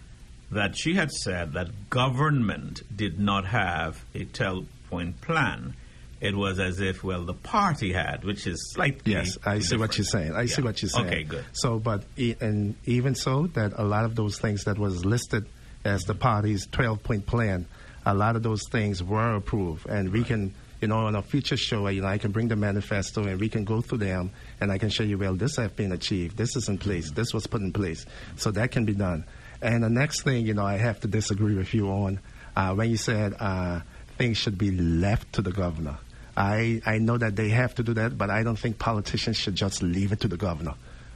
that 0.52 0.76
she 0.76 0.96
had 0.96 1.12
said 1.12 1.54
that 1.54 1.90
government 1.90 2.82
did 2.96 3.20
not 3.20 3.46
have 3.46 4.04
a 4.16 4.26
12 4.26 4.66
point 4.90 5.22
plan. 5.22 5.76
It 6.20 6.36
was 6.36 6.60
as 6.60 6.80
if, 6.80 7.04
well, 7.04 7.24
the 7.26 7.34
party 7.34 7.94
had, 7.94 8.24
which 8.24 8.46
is 8.46 8.72
slightly. 8.74 9.14
Yes, 9.14 9.38
I 9.46 9.60
see 9.60 9.76
what 9.78 9.98
you're 9.98 10.06
saying. 10.06 10.34
I 10.34 10.46
see 10.46 10.62
what 10.62 10.82
you're 10.82 10.90
saying. 10.90 11.08
Okay, 11.08 11.24
good. 11.24 11.44
So, 11.54 11.80
but 11.80 12.04
e- 12.16 12.36
and 12.40 12.76
even 12.86 13.16
so, 13.16 13.48
that 13.54 13.74
a 13.76 13.84
lot 13.84 14.06
of 14.06 14.16
those 14.16 14.38
things 14.40 14.66
that 14.66 14.78
was 14.78 15.04
listed 15.04 15.46
as 15.84 16.04
the 16.04 16.14
party's 16.14 16.68
12-point 16.68 17.26
plan, 17.26 17.66
a 18.06 18.14
lot 18.14 18.36
of 18.36 18.44
those 18.44 18.68
things 18.68 19.04
were 19.04 19.36
approved, 19.36 19.88
and 19.88 20.12
we 20.12 20.24
can, 20.24 20.54
you 20.82 20.88
know, 20.88 21.06
on 21.06 21.16
a 21.16 21.22
future 21.22 21.58
show, 21.58 21.88
you 21.88 22.02
know, 22.02 22.08
I 22.08 22.18
can 22.18 22.32
bring 22.32 22.48
the 22.48 22.56
manifesto 22.56 23.24
and 23.24 23.40
we 23.40 23.50
can 23.50 23.64
go 23.64 23.82
through 23.82 24.00
them, 24.00 24.32
and 24.60 24.72
I 24.72 24.78
can 24.78 24.90
show 24.90 25.04
you, 25.04 25.18
well, 25.18 25.36
this 25.36 25.58
has 25.58 25.72
been 25.72 25.92
achieved, 25.92 26.38
this 26.38 26.56
is 26.56 26.68
in 26.68 26.78
place, 26.78 27.12
this 27.12 27.34
was 27.34 27.48
put 27.48 27.62
in 27.62 27.72
place, 27.72 28.06
so 28.38 28.52
that 28.52 28.72
can 28.72 28.86
be 28.86 28.94
done. 28.94 29.26
And 29.62 29.84
the 29.84 29.90
next 29.90 30.24
thing, 30.24 30.46
you 30.46 30.54
know, 30.54 30.66
I 30.66 30.78
have 30.78 31.00
to 31.02 31.08
disagree 31.08 31.56
with 31.56 31.74
you 31.74 31.90
on 31.90 32.20
uh, 32.56 32.74
when 32.74 32.90
you 32.90 32.98
said 32.98 33.36
uh, 33.40 33.82
things 34.18 34.38
should 34.38 34.58
be 34.58 34.72
left 34.72 35.34
to 35.34 35.42
the 35.42 35.52
governor. 35.52 35.98
I, 36.36 36.82
I 36.86 36.98
know 36.98 37.18
that 37.18 37.36
they 37.36 37.50
have 37.50 37.76
to 37.76 37.84
do 37.84 37.94
that, 37.96 38.18
but 38.18 38.30
I 38.30 38.44
don't 38.44 38.58
think 38.58 38.80
politicians 38.80 39.38
should 39.38 39.56
just 39.56 39.84
leave 39.84 40.12
it 40.12 40.22
to 40.22 40.28
the 40.28 40.38
governor. 40.38 40.74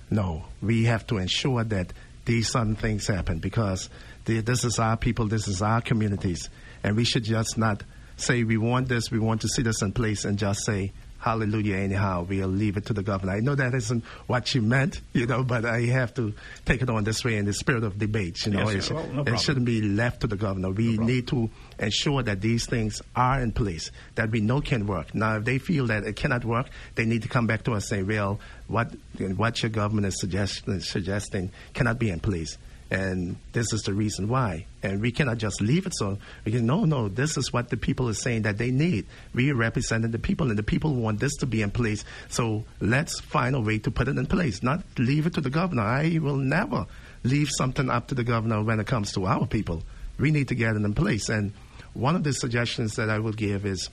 No, 0.09 0.45
we 0.61 0.85
have 0.85 1.07
to 1.07 1.17
ensure 1.17 1.63
that 1.63 1.93
these 2.25 2.49
certain 2.49 2.75
things 2.75 3.07
happen 3.07 3.39
because 3.39 3.89
this 4.25 4.63
is 4.63 4.77
our 4.79 4.97
people, 4.97 5.27
this 5.27 5.47
is 5.47 5.61
our 5.61 5.81
communities, 5.81 6.49
and 6.85 6.95
we 6.95 7.03
should 7.03 7.23
just 7.23 7.57
not 7.57 7.83
say 8.15 8.43
we 8.43 8.57
want 8.57 8.87
this, 8.87 9.09
we 9.09 9.17
want 9.17 9.41
to 9.41 9.47
see 9.47 9.63
this 9.63 9.81
in 9.81 9.91
place, 9.91 10.23
and 10.23 10.37
just 10.37 10.63
say 10.65 10.93
hallelujah 11.17 11.77
anyhow. 11.77 12.23
We'll 12.29 12.47
leave 12.47 12.77
it 12.77 12.85
to 12.85 12.93
the 12.93 13.01
governor. 13.01 13.31
I 13.31 13.39
know 13.39 13.55
that 13.55 13.73
isn't 13.73 14.03
what 14.27 14.53
you 14.53 14.61
meant, 14.61 15.01
you 15.11 15.25
know, 15.25 15.43
but 15.43 15.65
I 15.65 15.81
have 15.87 16.13
to 16.13 16.31
take 16.63 16.83
it 16.83 16.89
on 16.91 17.03
this 17.03 17.25
way 17.25 17.37
in 17.37 17.45
the 17.45 17.53
spirit 17.53 17.83
of 17.83 17.97
debate. 17.97 18.45
You 18.45 18.51
know, 18.51 18.69
Yes, 18.69 18.91
it. 18.91 18.93
Well, 18.93 19.07
no 19.07 19.23
it 19.23 19.39
shouldn't 19.39 19.65
be 19.65 19.81
left 19.81 20.21
to 20.21 20.27
the 20.27 20.35
governor. 20.35 20.69
We 20.69 20.99
need 20.99 21.27
to 21.29 21.49
ensure 21.79 22.21
that 22.21 22.41
these 22.41 22.67
things 22.67 23.01
are 23.15 23.41
in 23.41 23.51
place 23.51 23.89
that 24.13 24.29
we 24.29 24.41
know 24.41 24.61
can 24.61 24.85
work. 24.85 25.15
Now, 25.15 25.37
if 25.37 25.45
they 25.45 25.57
feel 25.57 25.87
that 25.87 26.03
it 26.03 26.15
cannot 26.15 26.45
work, 26.45 26.67
they 26.93 27.05
need 27.05 27.23
to 27.23 27.27
come 27.27 27.47
back 27.47 27.63
to 27.63 27.71
us 27.73 27.91
and 27.91 28.01
say, 28.01 28.03
well, 28.03 28.39
what 28.67 28.93
what 29.35 29.63
your 29.63 29.71
government 29.71 30.05
is 30.05 30.19
suggesting, 30.19 30.79
suggesting 30.81 31.49
cannot 31.73 31.97
be 31.97 32.11
in 32.11 32.19
place. 32.19 32.59
And 32.91 33.37
this 33.51 33.73
is 33.73 33.81
the 33.81 33.93
reason 33.93 34.27
why. 34.27 34.67
And 34.83 35.01
we 35.01 35.11
cannot 35.11 35.39
just 35.39 35.59
leave 35.59 35.87
it 35.87 35.93
so. 35.95 36.19
We 36.43 36.51
can, 36.51 36.67
no, 36.67 36.85
no, 36.85 37.07
this 37.07 37.35
is 37.35 37.51
what 37.51 37.69
the 37.69 37.77
people 37.77 38.07
are 38.09 38.13
saying 38.13 38.43
that 38.43 38.59
they 38.59 38.69
need. 38.69 39.07
We 39.33 39.51
are 39.51 39.55
representing 39.55 40.11
the 40.11 40.19
people, 40.19 40.49
and 40.49 40.57
the 40.57 40.63
people 40.63 40.93
want 40.93 41.19
this 41.19 41.35
to 41.37 41.47
be 41.47 41.63
in 41.63 41.71
place. 41.71 42.05
So 42.29 42.63
let's 42.79 43.19
find 43.19 43.55
a 43.55 43.59
way 43.59 43.79
to 43.79 43.91
put 43.91 44.07
it 44.07 44.17
in 44.17 44.25
place, 44.27 44.61
not 44.61 44.83
leave 44.99 45.25
it 45.25 45.33
to 45.33 45.41
the 45.41 45.49
governor. 45.49 45.81
I 45.81 46.19
will 46.21 46.37
never 46.37 46.85
leave 47.23 47.49
something 47.57 47.89
up 47.89 48.07
to 48.09 48.15
the 48.15 48.23
governor 48.23 48.61
when 48.61 48.79
it 48.79 48.85
comes 48.85 49.11
to 49.13 49.25
our 49.25 49.47
people. 49.47 49.81
We 50.19 50.29
need 50.29 50.49
to 50.49 50.55
get 50.55 50.75
it 50.75 50.83
in 50.83 50.93
place. 50.93 51.27
And 51.29 51.53
one 51.93 52.15
of 52.15 52.23
the 52.23 52.33
suggestions 52.33 52.95
that 52.97 53.09
I 53.09 53.17
would 53.17 53.35
give 53.35 53.65
is 53.65 53.89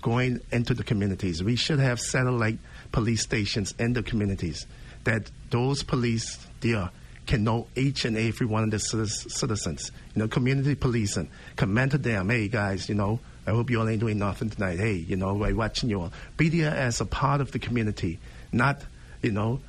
going 0.00 0.40
into 0.52 0.74
the 0.74 0.84
communities. 0.84 1.42
We 1.42 1.56
should 1.56 1.80
have 1.80 2.00
satellite 2.00 2.58
police 2.92 3.22
stations 3.22 3.74
in 3.78 3.94
the 3.94 4.02
communities 4.02 4.66
that 5.04 5.30
those 5.50 5.82
police 5.82 6.38
there 6.60 6.90
can 7.28 7.44
know 7.44 7.68
each 7.76 8.04
and 8.06 8.16
every 8.16 8.46
one 8.46 8.64
of 8.64 8.70
the 8.70 8.78
citizens. 8.78 9.92
You 10.14 10.22
know, 10.22 10.28
community 10.28 10.74
policing. 10.74 11.28
Can 11.56 11.88
to 11.90 11.98
them. 11.98 12.30
Hey 12.30 12.48
guys, 12.48 12.88
you 12.88 12.96
know, 12.96 13.20
I 13.46 13.50
hope 13.50 13.70
you 13.70 13.78
all 13.78 13.88
ain't 13.88 14.00
doing 14.00 14.18
nothing 14.18 14.50
tonight. 14.50 14.78
Hey, 14.78 14.94
you 14.94 15.14
know, 15.14 15.34
we're 15.34 15.54
watching 15.54 15.90
you 15.90 16.00
all. 16.00 16.12
Be 16.36 16.48
there 16.48 16.74
as 16.74 17.00
a 17.00 17.06
part 17.06 17.40
of 17.40 17.52
the 17.52 17.58
community, 17.58 18.18
not, 18.50 18.80
you 19.22 19.30
know, 19.30 19.60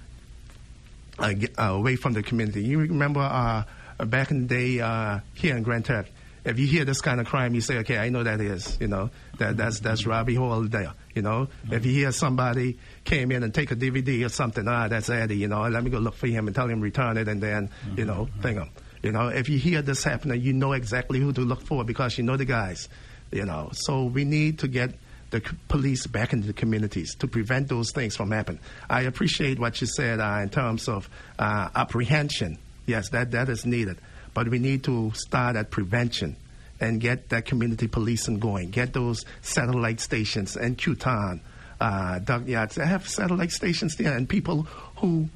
uh, 1.19 1.34
uh, 1.57 1.64
away 1.64 1.98
from 1.98 2.14
the 2.14 2.23
community. 2.23 2.64
You 2.64 2.80
remember 2.80 3.19
uh, 3.19 3.65
back 4.06 4.31
in 4.31 4.48
the 4.48 4.48
day 4.48 4.80
uh, 4.80 5.19
here 5.34 5.56
in 5.57 5.64
Grand 5.64 5.84
Turk, 5.84 6.07
if 6.45 6.57
you 6.57 6.65
hear 6.65 6.86
this 6.86 7.02
kind 7.02 7.19
of 7.19 7.27
crime, 7.27 7.53
you 7.53 7.61
say, 7.61 7.80
"Okay, 7.80 7.98
I 7.98 8.07
know 8.07 8.23
that 8.23 8.40
is, 8.40 8.77
you 8.80 8.88
know, 8.88 9.10
that 9.38 9.57
that's 9.57 9.81
that's 9.81 10.06
Robbie 10.06 10.36
Hall 10.36 10.61
there." 10.64 10.94
You 11.14 11.22
know, 11.22 11.49
if 11.69 11.86
you 11.86 11.91
hear 11.91 12.14
somebody 12.14 12.80
came 13.04 13.32
in 13.32 13.44
and 13.44 13.54
take 13.54 13.72
a 13.72 13.76
DVD 13.76 14.26
or 14.26 14.30
something, 14.30 14.68
ah, 14.68 14.88
that's 14.88 15.10
Eddie. 15.10 15.38
You 15.38 15.48
know, 15.48 15.62
let 15.68 15.84
me 15.84 15.90
go 15.90 16.00
look 16.00 16.16
for 16.16 16.28
him 16.28 16.48
and 16.48 16.56
tell 16.56 16.68
him 16.68 16.82
return 16.82 17.18
it, 17.18 17.28
and 17.28 17.42
then 17.42 17.70
you 17.96 18.06
know, 18.06 18.28
thing 18.42 18.56
him. 18.56 18.70
You 19.02 19.12
know, 19.12 19.30
if 19.30 19.48
you 19.48 19.58
hear 19.58 19.82
this 19.82 20.04
happening, 20.04 20.42
you 20.42 20.54
know 20.54 20.74
exactly 20.74 21.20
who 21.20 21.32
to 21.34 21.42
look 21.42 21.62
for 21.62 21.84
because 21.84 22.18
you 22.18 22.24
know 22.24 22.38
the 22.38 22.46
guys. 22.46 22.90
You 23.32 23.46
know, 23.46 23.70
so 23.74 24.06
we 24.06 24.26
need 24.26 24.60
to 24.60 24.68
get 24.68 24.96
the 25.30 25.40
c- 25.40 25.56
police 25.68 26.08
back 26.08 26.34
into 26.34 26.48
the 26.48 26.54
communities 26.54 27.14
to 27.16 27.28
prevent 27.28 27.68
those 27.68 27.92
things 27.92 28.16
from 28.16 28.32
happening. 28.32 28.60
I 28.90 29.02
appreciate 29.02 29.60
what 29.60 29.80
you 29.80 29.88
said 29.88 30.20
uh, 30.20 30.40
in 30.42 30.50
terms 30.50 30.88
of 30.88 31.10
uh, 31.38 31.70
apprehension. 31.76 32.58
Yes, 32.88 33.10
that, 33.10 33.32
that 33.32 33.50
is 33.50 33.66
needed. 33.66 33.98
But 34.34 34.50
we 34.50 34.58
need 34.60 34.84
to 34.86 35.12
start 35.14 35.56
at 35.56 35.70
prevention 35.70 36.36
and 36.80 37.00
get 37.00 37.30
that 37.30 37.46
community 37.46 37.88
policing 37.88 38.40
going. 38.40 38.72
Get 38.72 38.94
those 38.94 39.26
satellite 39.42 40.00
stations 40.00 40.56
and 40.56 40.78
Kew 40.78 40.96
Town, 40.96 41.42
uh, 41.80 42.19
Yards. 42.45 42.76
They 42.76 42.85
have 42.85 43.07
satellite 43.07 43.51
stations 43.51 43.95
there, 43.95 44.15
and 44.15 44.27
people 44.27 44.64
who 44.97 45.30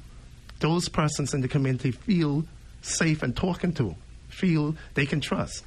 those 0.60 0.88
persons 0.88 1.34
in 1.34 1.40
the 1.40 1.48
community 1.48 1.90
feel 1.90 2.44
safe 2.82 3.22
and 3.22 3.36
talking 3.36 3.72
to, 3.74 3.94
feel 4.28 4.74
they 4.94 5.06
can 5.06 5.20
trust. 5.20 5.64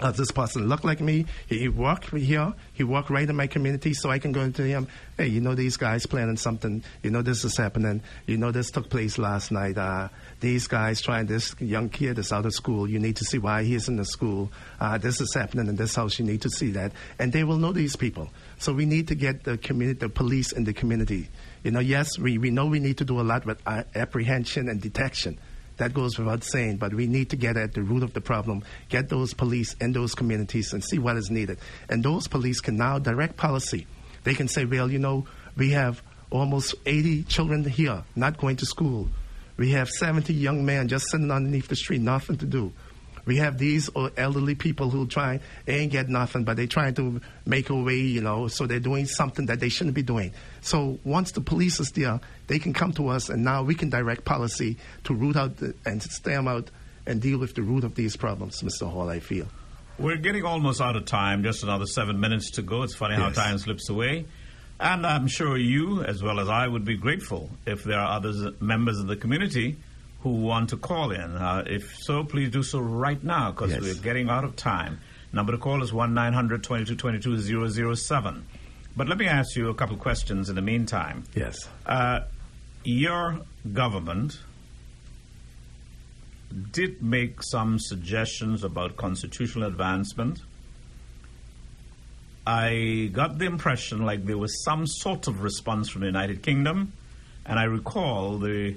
Uh, 0.00 0.10
this 0.10 0.32
person 0.32 0.68
look 0.68 0.82
like 0.82 1.00
me. 1.00 1.26
He, 1.46 1.60
he 1.60 1.68
work 1.68 2.10
here. 2.10 2.54
He 2.72 2.82
work 2.82 3.08
right 3.08 3.28
in 3.28 3.36
my 3.36 3.46
community, 3.46 3.94
so 3.94 4.10
I 4.10 4.18
can 4.18 4.32
go 4.32 4.40
into 4.40 4.64
him. 4.64 4.88
Hey, 5.16 5.28
you 5.28 5.40
know 5.40 5.54
these 5.54 5.76
guys 5.76 6.06
planning 6.06 6.36
something. 6.36 6.82
You 7.04 7.10
know 7.10 7.22
this 7.22 7.44
is 7.44 7.56
happening. 7.56 8.02
You 8.26 8.36
know 8.36 8.50
this 8.50 8.72
took 8.72 8.90
place 8.90 9.16
last 9.16 9.52
night. 9.52 9.78
Uh, 9.78 10.08
these 10.40 10.66
guys 10.66 11.00
trying 11.00 11.26
this 11.26 11.54
young 11.60 11.88
kid 11.88 12.18
is 12.18 12.32
out 12.32 12.46
of 12.46 12.52
school. 12.52 12.90
You 12.90 12.98
need 12.98 13.14
to 13.16 13.24
see 13.24 13.38
why 13.38 13.62
he 13.62 13.76
is 13.76 13.86
in 13.86 13.94
the 13.94 14.04
school. 14.04 14.50
Uh, 14.80 14.98
this 14.98 15.20
is 15.20 15.32
happening 15.34 15.68
in 15.68 15.76
this 15.76 15.94
house. 15.94 16.18
You 16.18 16.24
need 16.24 16.42
to 16.42 16.50
see 16.50 16.72
that, 16.72 16.90
and 17.20 17.32
they 17.32 17.44
will 17.44 17.58
know 17.58 17.70
these 17.70 17.94
people. 17.94 18.28
So 18.62 18.72
we 18.72 18.86
need 18.86 19.08
to 19.08 19.16
get 19.16 19.42
the 19.42 19.58
community, 19.58 19.98
the 19.98 20.08
police 20.08 20.52
in 20.52 20.62
the 20.62 20.72
community. 20.72 21.28
You 21.64 21.72
know, 21.72 21.80
yes, 21.80 22.16
we, 22.16 22.38
we 22.38 22.52
know 22.52 22.66
we 22.66 22.78
need 22.78 22.98
to 22.98 23.04
do 23.04 23.20
a 23.20 23.22
lot 23.22 23.44
with 23.44 23.60
uh, 23.66 23.82
apprehension 23.96 24.68
and 24.68 24.80
detection. 24.80 25.40
That 25.78 25.92
goes 25.94 26.16
without 26.16 26.44
saying, 26.44 26.76
but 26.76 26.94
we 26.94 27.08
need 27.08 27.30
to 27.30 27.36
get 27.36 27.56
at 27.56 27.74
the 27.74 27.82
root 27.82 28.04
of 28.04 28.12
the 28.12 28.20
problem, 28.20 28.62
get 28.88 29.08
those 29.08 29.34
police 29.34 29.74
in 29.80 29.90
those 29.90 30.14
communities 30.14 30.72
and 30.72 30.84
see 30.84 31.00
what 31.00 31.16
is 31.16 31.28
needed. 31.28 31.58
And 31.88 32.04
those 32.04 32.28
police 32.28 32.60
can 32.60 32.76
now 32.76 33.00
direct 33.00 33.36
policy. 33.36 33.88
They 34.22 34.34
can 34.34 34.46
say, 34.46 34.64
well, 34.64 34.88
you 34.88 35.00
know, 35.00 35.26
we 35.56 35.70
have 35.70 36.00
almost 36.30 36.76
80 36.86 37.24
children 37.24 37.64
here 37.64 38.04
not 38.14 38.38
going 38.38 38.58
to 38.58 38.66
school. 38.66 39.08
We 39.56 39.72
have 39.72 39.88
70 39.88 40.32
young 40.32 40.64
men 40.64 40.86
just 40.86 41.10
sitting 41.10 41.32
underneath 41.32 41.66
the 41.66 41.74
street, 41.74 42.00
nothing 42.00 42.36
to 42.38 42.46
do. 42.46 42.72
We 43.24 43.36
have 43.36 43.58
these 43.58 43.88
uh, 43.94 44.10
elderly 44.16 44.54
people 44.54 44.90
who 44.90 45.06
try 45.06 45.40
ain't 45.68 45.92
get 45.92 46.08
nothing, 46.08 46.44
but 46.44 46.56
they 46.56 46.66
trying 46.66 46.94
to 46.94 47.20
make 47.46 47.70
a 47.70 47.74
way, 47.76 47.96
you 47.98 48.20
know. 48.20 48.48
So 48.48 48.66
they're 48.66 48.80
doing 48.80 49.06
something 49.06 49.46
that 49.46 49.60
they 49.60 49.68
shouldn't 49.68 49.94
be 49.94 50.02
doing. 50.02 50.32
So 50.60 50.98
once 51.04 51.32
the 51.32 51.40
police 51.40 51.78
is 51.80 51.92
there, 51.92 52.20
they 52.48 52.58
can 52.58 52.72
come 52.72 52.92
to 52.94 53.08
us, 53.08 53.28
and 53.28 53.44
now 53.44 53.62
we 53.62 53.74
can 53.74 53.90
direct 53.90 54.24
policy 54.24 54.76
to 55.04 55.14
root 55.14 55.36
out 55.36 55.56
the, 55.58 55.74
and 55.86 56.02
stem 56.02 56.48
out 56.48 56.70
and 57.06 57.20
deal 57.20 57.38
with 57.38 57.54
the 57.54 57.62
root 57.62 57.84
of 57.84 57.94
these 57.94 58.16
problems, 58.16 58.60
Mr. 58.62 58.90
Hall. 58.90 59.08
I 59.08 59.20
feel. 59.20 59.46
We're 59.98 60.16
getting 60.16 60.44
almost 60.44 60.80
out 60.80 60.96
of 60.96 61.04
time, 61.04 61.42
just 61.42 61.62
another 61.62 61.86
seven 61.86 62.18
minutes 62.18 62.52
to 62.52 62.62
go. 62.62 62.82
It's 62.82 62.94
funny 62.94 63.14
how 63.14 63.26
Yes. 63.28 63.36
time 63.36 63.58
slips 63.58 63.88
away. 63.88 64.26
And 64.80 65.06
I'm 65.06 65.28
sure 65.28 65.56
you, 65.56 66.02
as 66.02 66.22
well 66.24 66.40
as 66.40 66.48
I, 66.48 66.66
would 66.66 66.84
be 66.84 66.96
grateful 66.96 67.50
if 67.66 67.84
there 67.84 68.00
are 68.00 68.16
other 68.16 68.32
members 68.60 68.98
of 68.98 69.06
the 69.06 69.14
community, 69.14 69.76
who 70.22 70.30
want 70.30 70.70
to 70.70 70.76
call 70.76 71.10
in. 71.10 71.36
Uh, 71.36 71.64
if 71.66 71.96
so, 71.98 72.22
please 72.24 72.50
do 72.50 72.62
so 72.62 72.78
right 72.80 73.22
now 73.24 73.50
because 73.50 73.70
Yes. 73.72 73.80
we're 73.82 73.94
getting 74.02 74.28
out 74.28 74.44
of 74.44 74.54
time. 74.56 75.00
Number 75.32 75.52
to 75.52 75.58
call 75.58 75.82
is 75.82 75.92
1 75.92 76.14
900 76.14 76.62
2222 76.62 77.94
007. 77.96 78.44
But 78.96 79.08
let 79.08 79.18
me 79.18 79.26
ask 79.26 79.56
you 79.56 79.68
a 79.70 79.74
couple 79.74 79.96
questions 79.96 80.48
in 80.50 80.56
the 80.56 80.62
meantime. 80.62 81.24
Yes. 81.34 81.68
Uh, 81.86 82.20
your 82.84 83.40
government 83.72 84.38
did 86.72 87.02
make 87.02 87.42
some 87.42 87.78
suggestions 87.78 88.62
about 88.62 88.96
constitutional 88.96 89.64
advancement. 89.66 90.40
I 92.46 93.08
got 93.12 93.38
the 93.38 93.46
impression 93.46 94.04
like 94.04 94.26
there 94.26 94.36
was 94.38 94.62
some 94.64 94.86
sort 94.86 95.26
of 95.28 95.42
response 95.42 95.88
from 95.88 96.00
the 96.00 96.08
United 96.08 96.42
Kingdom, 96.42 96.92
and 97.46 97.58
I 97.58 97.64
recall 97.64 98.38
the 98.38 98.76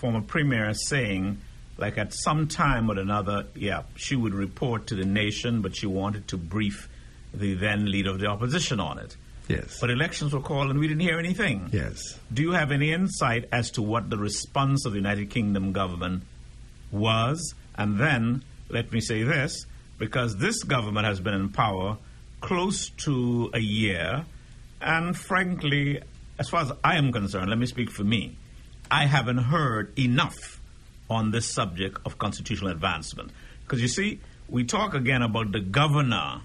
former 0.00 0.22
premier 0.22 0.72
saying, 0.74 1.38
like 1.76 1.98
at 1.98 2.12
some 2.14 2.48
time 2.48 2.90
or 2.90 2.98
another, 2.98 3.46
yeah, 3.54 3.82
she 3.96 4.16
would 4.16 4.34
report 4.34 4.86
to 4.88 4.94
the 4.94 5.04
nation, 5.04 5.60
but 5.60 5.76
she 5.76 5.86
wanted 5.86 6.26
to 6.28 6.36
brief 6.36 6.88
the 7.32 7.54
then 7.54 7.90
leader 7.90 8.10
of 8.10 8.18
the 8.18 8.26
opposition 8.26 8.80
on 8.80 8.98
it. 8.98 9.16
Yes. 9.48 9.78
But 9.80 9.90
elections 9.90 10.32
were 10.32 10.40
called 10.40 10.70
and 10.70 10.78
we 10.78 10.88
didn't 10.88 11.02
hear 11.02 11.18
anything. 11.18 11.68
yes. 11.72 12.18
Do 12.32 12.42
you 12.42 12.52
have 12.52 12.72
any 12.72 12.92
insight 12.92 13.48
as 13.52 13.70
to 13.72 13.82
what 13.82 14.08
the 14.08 14.16
response 14.16 14.86
of 14.86 14.92
the 14.92 14.98
United 14.98 15.30
Kingdom 15.30 15.72
government 15.72 16.22
was? 16.90 17.54
And 17.76 17.98
then, 17.98 18.44
let 18.68 18.92
me 18.92 19.00
say 19.00 19.22
this 19.22 19.66
because 19.98 20.36
this 20.36 20.62
government 20.62 21.06
has 21.06 21.20
been 21.20 21.34
in 21.34 21.50
power 21.50 21.98
close 22.40 22.88
to 22.90 23.50
a 23.52 23.58
year, 23.58 24.24
and 24.80 25.16
frankly, 25.16 26.00
as 26.38 26.48
far 26.48 26.62
as 26.62 26.72
I 26.82 26.96
am 26.96 27.12
concerned, 27.12 27.50
let 27.50 27.58
me 27.58 27.66
speak 27.66 27.90
for 27.90 28.02
me, 28.02 28.36
I 28.90 29.06
haven't 29.06 29.38
heard 29.38 29.98
enough 29.98 30.60
on 31.08 31.30
this 31.30 31.46
subject 31.46 31.98
of 32.04 32.18
constitutional 32.18 32.70
advancement. 32.70 33.30
Because 33.62 33.80
you 33.80 33.88
see, 33.88 34.20
we 34.48 34.64
talk 34.64 34.94
again 34.94 35.22
about 35.22 35.52
the 35.52 35.60
governor 35.60 36.42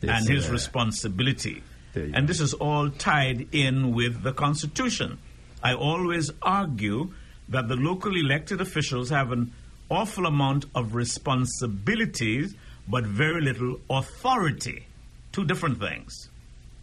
Yes, 0.00 0.20
and 0.20 0.28
his 0.28 0.48
uh, 0.48 0.52
responsibility. 0.52 1.62
And 1.94 2.12
go. 2.14 2.20
this 2.22 2.40
is 2.40 2.54
all 2.54 2.90
tied 2.90 3.48
in 3.52 3.94
with 3.94 4.22
the 4.22 4.32
Constitution. 4.32 5.18
I 5.62 5.74
always 5.74 6.30
argue 6.40 7.12
that 7.48 7.68
the 7.68 7.76
local 7.76 8.16
elected 8.16 8.60
officials 8.60 9.10
have 9.10 9.30
an 9.30 9.52
awful 9.90 10.26
amount 10.26 10.64
of 10.74 10.94
responsibilities, 10.94 12.54
but 12.88 13.04
very 13.04 13.42
little 13.42 13.78
authority. 13.90 14.86
Two 15.32 15.44
different 15.44 15.78
things. 15.78 16.28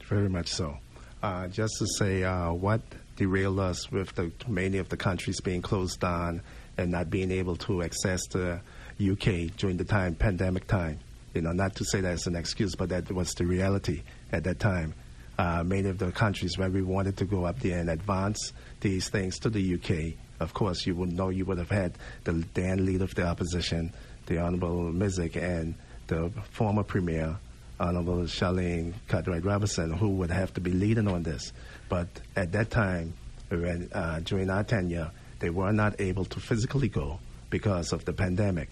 Very 0.05 0.29
much 0.29 0.47
so. 0.47 0.77
Uh, 1.21 1.47
just 1.47 1.73
to 1.79 1.87
say, 1.97 2.23
uh, 2.23 2.51
what 2.53 2.81
derailed 3.19 3.59
us 3.59 3.91
with 3.91 4.15
the 4.15 4.31
many 4.47 4.77
of 4.77 4.87
the 4.87 4.95
countries 4.95 5.41
being 5.41 5.61
closed 5.61 5.99
down 5.99 6.41
and 6.77 6.89
not 6.91 7.09
being 7.09 7.31
able 7.31 7.57
to 7.57 7.83
access 7.83 8.25
the 8.27 8.61
UK 8.99 9.53
during 9.57 9.75
the 9.75 9.83
time 9.83 10.15
pandemic 10.15 10.65
time. 10.67 10.97
You 11.33 11.41
know, 11.41 11.51
not 11.51 11.75
to 11.75 11.85
say 11.85 11.99
that 11.99 12.13
as 12.13 12.27
an 12.27 12.37
excuse, 12.37 12.75
but 12.75 12.89
that 12.89 13.11
was 13.11 13.33
the 13.33 13.45
reality 13.45 14.03
at 14.31 14.45
that 14.45 14.59
time. 14.59 14.93
Uh, 15.37 15.63
many 15.63 15.89
of 15.89 15.97
the 15.97 16.13
countries 16.13 16.57
where 16.57 16.69
we 16.69 16.81
wanted 16.81 17.17
to 17.17 17.25
go 17.25 17.43
up 17.43 17.59
there 17.59 17.77
and 17.79 17.89
advance 17.89 18.53
these 18.79 19.09
things 19.09 19.37
to 19.39 19.49
the 19.49 19.75
UK, 19.75 20.17
of 20.39 20.53
course, 20.53 20.87
you 20.87 20.95
would 20.95 21.11
know 21.11 21.27
you 21.27 21.43
would 21.43 21.57
have 21.57 21.69
had 21.69 21.93
the 22.23 22.31
then 22.53 22.85
leader 22.85 23.03
of 23.03 23.13
the 23.15 23.25
opposition, 23.25 23.93
the 24.27 24.39
Honorable 24.39 24.91
Misick, 24.93 25.35
and 25.35 25.75
the 26.07 26.31
former 26.51 26.83
premier, 26.83 27.37
Honorable 27.79 28.23
Sharlene 28.23 28.93
Cartwright 29.09 29.43
Robinson, 29.43 29.91
who 29.91 30.09
would 30.09 30.31
have 30.31 30.53
to 30.53 30.61
be 30.61 30.71
leading 30.71 31.07
on 31.07 31.23
this. 31.23 31.51
But 31.89 32.07
at 32.35 32.51
that 32.53 32.69
time, 32.69 33.13
when, 33.49 33.89
uh, 33.93 34.21
during 34.23 34.49
our 34.49 34.63
tenure, 34.63 35.11
they 35.39 35.49
were 35.49 35.71
not 35.73 35.99
able 35.99 36.25
to 36.25 36.39
physically 36.39 36.87
go 36.89 37.19
because 37.49 37.91
of 37.93 38.05
the 38.05 38.13
pandemic. 38.13 38.69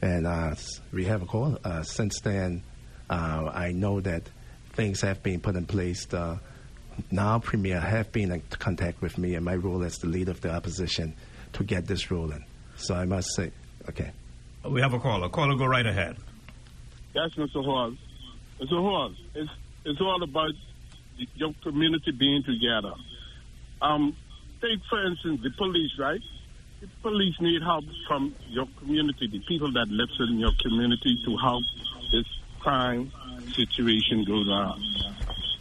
And 0.00 0.26
uh, 0.26 0.54
we 0.92 1.04
have 1.04 1.22
a 1.22 1.26
call. 1.26 1.58
Uh, 1.62 1.82
since 1.82 2.20
then, 2.20 2.62
uh, 3.10 3.50
I 3.52 3.72
know 3.72 4.00
that 4.00 4.22
things 4.72 5.00
have 5.02 5.22
been 5.22 5.40
put 5.40 5.56
in 5.56 5.66
place. 5.66 6.06
The 6.06 6.38
now 7.10 7.38
Premier 7.38 7.80
have 7.80 8.12
been 8.12 8.32
in 8.32 8.42
contact 8.58 9.02
with 9.02 9.18
me 9.18 9.34
and 9.34 9.44
my 9.44 9.56
role 9.56 9.82
as 9.84 9.98
the 9.98 10.06
leader 10.08 10.30
of 10.30 10.40
the 10.40 10.50
opposition 10.52 11.14
to 11.54 11.64
get 11.64 11.86
this 11.86 12.10
rolling. 12.10 12.44
So 12.76 12.94
I 12.94 13.04
must 13.04 13.28
say, 13.34 13.50
okay. 13.88 14.10
We 14.68 14.80
have 14.80 14.94
a 14.94 14.98
caller. 14.98 15.28
Caller, 15.28 15.56
go 15.56 15.66
right 15.66 15.86
ahead. 15.86 16.16
Yes, 17.14 17.30
Mr. 17.36 17.64
Hall. 17.64 17.94
Mr. 18.60 18.70
Hall, 18.70 19.12
it's, 19.34 19.50
it's 19.84 20.00
all 20.00 20.22
about 20.22 20.50
y- 20.50 20.56
your 21.34 21.54
community 21.62 22.12
being 22.12 22.42
together. 22.42 22.92
Um, 23.80 24.16
take, 24.60 24.80
for 24.88 25.04
instance, 25.04 25.40
the 25.42 25.50
police, 25.50 25.92
right? 25.98 26.20
The 26.80 26.88
police 27.02 27.34
need 27.40 27.62
help 27.62 27.84
from 28.06 28.34
your 28.48 28.66
community, 28.78 29.28
the 29.30 29.40
people 29.40 29.72
that 29.72 29.88
live 29.88 30.08
in 30.20 30.38
your 30.38 30.52
community 30.62 31.18
to 31.24 31.36
help 31.36 31.62
this 32.12 32.26
crime 32.60 33.12
situation 33.54 34.24
go 34.24 34.44
down. 34.44 34.82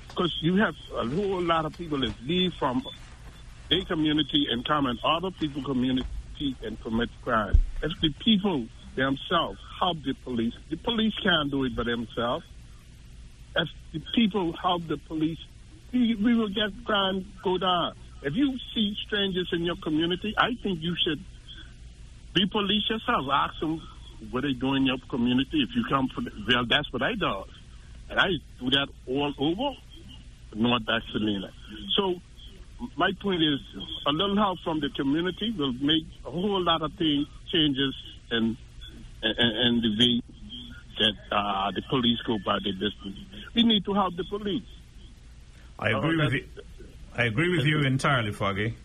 Because 0.10 0.36
you 0.42 0.56
have 0.58 0.76
a 0.96 1.08
whole 1.08 1.42
lot 1.42 1.66
of 1.66 1.78
people 1.78 2.00
that 2.02 2.14
leave 2.24 2.54
from 2.60 2.84
their 3.70 3.84
community 3.86 4.48
and 4.52 4.66
come 4.66 4.86
in 4.86 4.98
other 5.04 5.32
people's 5.32 5.66
community 5.66 6.08
and 6.64 6.80
commit 6.82 7.10
crime. 7.24 7.60
If 7.82 7.92
the 8.02 8.14
people 8.24 8.68
themselves 8.96 9.60
help 9.80 9.98
the 10.04 10.14
police, 10.24 10.54
the 10.70 10.78
police 10.78 11.14
can't 11.24 11.50
do 11.50 11.64
it 11.64 11.76
by 11.76 11.84
themselves. 11.84 12.46
If 13.56 13.68
the 13.94 14.02
people 14.16 14.54
help 14.62 14.88
the 14.88 14.98
police, 14.98 15.40
we, 15.92 16.16
we 16.16 16.36
will 16.36 16.50
get 16.50 16.72
crime 16.86 17.26
go 17.44 17.58
down. 17.58 17.94
If 18.24 18.34
you 18.36 18.58
see 18.74 18.96
strangers 19.06 19.50
in 19.52 19.64
your 19.64 19.76
community, 19.84 20.34
I 20.38 20.56
think 20.62 20.82
you 20.82 20.96
should 21.06 21.20
be 22.34 22.48
police 22.52 22.90
yourself. 22.90 23.26
Ask 23.32 23.60
them 23.60 23.82
what 24.32 24.42
they 24.42 24.54
do 24.54 24.74
in 24.74 24.86
your 24.86 24.98
community. 25.10 25.62
If 25.62 25.70
you 25.76 25.84
come 25.90 26.10
from, 26.14 26.28
well, 26.48 26.66
that's 26.68 26.92
what 26.92 27.04
I 27.04 27.14
do. 27.16 27.44
And 28.10 28.20
I 28.20 28.28
do 28.60 28.70
that 28.72 28.88
all 29.08 29.34
over 29.38 29.76
North 30.56 30.84
Selena. 31.12 31.52
So 31.98 32.16
my 32.98 33.12
point 33.22 33.42
is, 33.42 33.60
a 34.08 34.12
little 34.12 34.36
help 34.36 34.60
from 34.64 34.80
the 34.80 34.90
community 34.96 35.54
will 35.58 35.74
make 35.74 36.04
a 36.26 36.32
whole 36.32 36.62
lot 36.64 36.82
of 36.82 36.92
things 36.98 37.28
changes 37.52 37.94
in 38.32 38.58
in, 39.22 39.32
in 39.32 39.82
the 39.82 39.92
way 40.00 40.22
that 41.00 41.36
uh, 41.36 41.72
the 41.72 41.82
police 41.90 42.20
go 42.28 42.38
by 42.46 42.58
their 42.64 42.74
business. 42.74 43.18
We 43.56 43.64
need 43.64 43.86
to 43.86 43.94
help 43.94 44.16
the 44.16 44.24
police. 44.26 44.64
I 45.80 45.90
agree 45.90 46.18
with 46.18 46.34
uh, 46.34 46.36
you. 46.36 46.48
I 47.16 47.26
agree 47.26 47.56
with 47.56 47.66
you 47.66 47.82
entirely, 47.82 48.32
Foggy. 48.32 48.76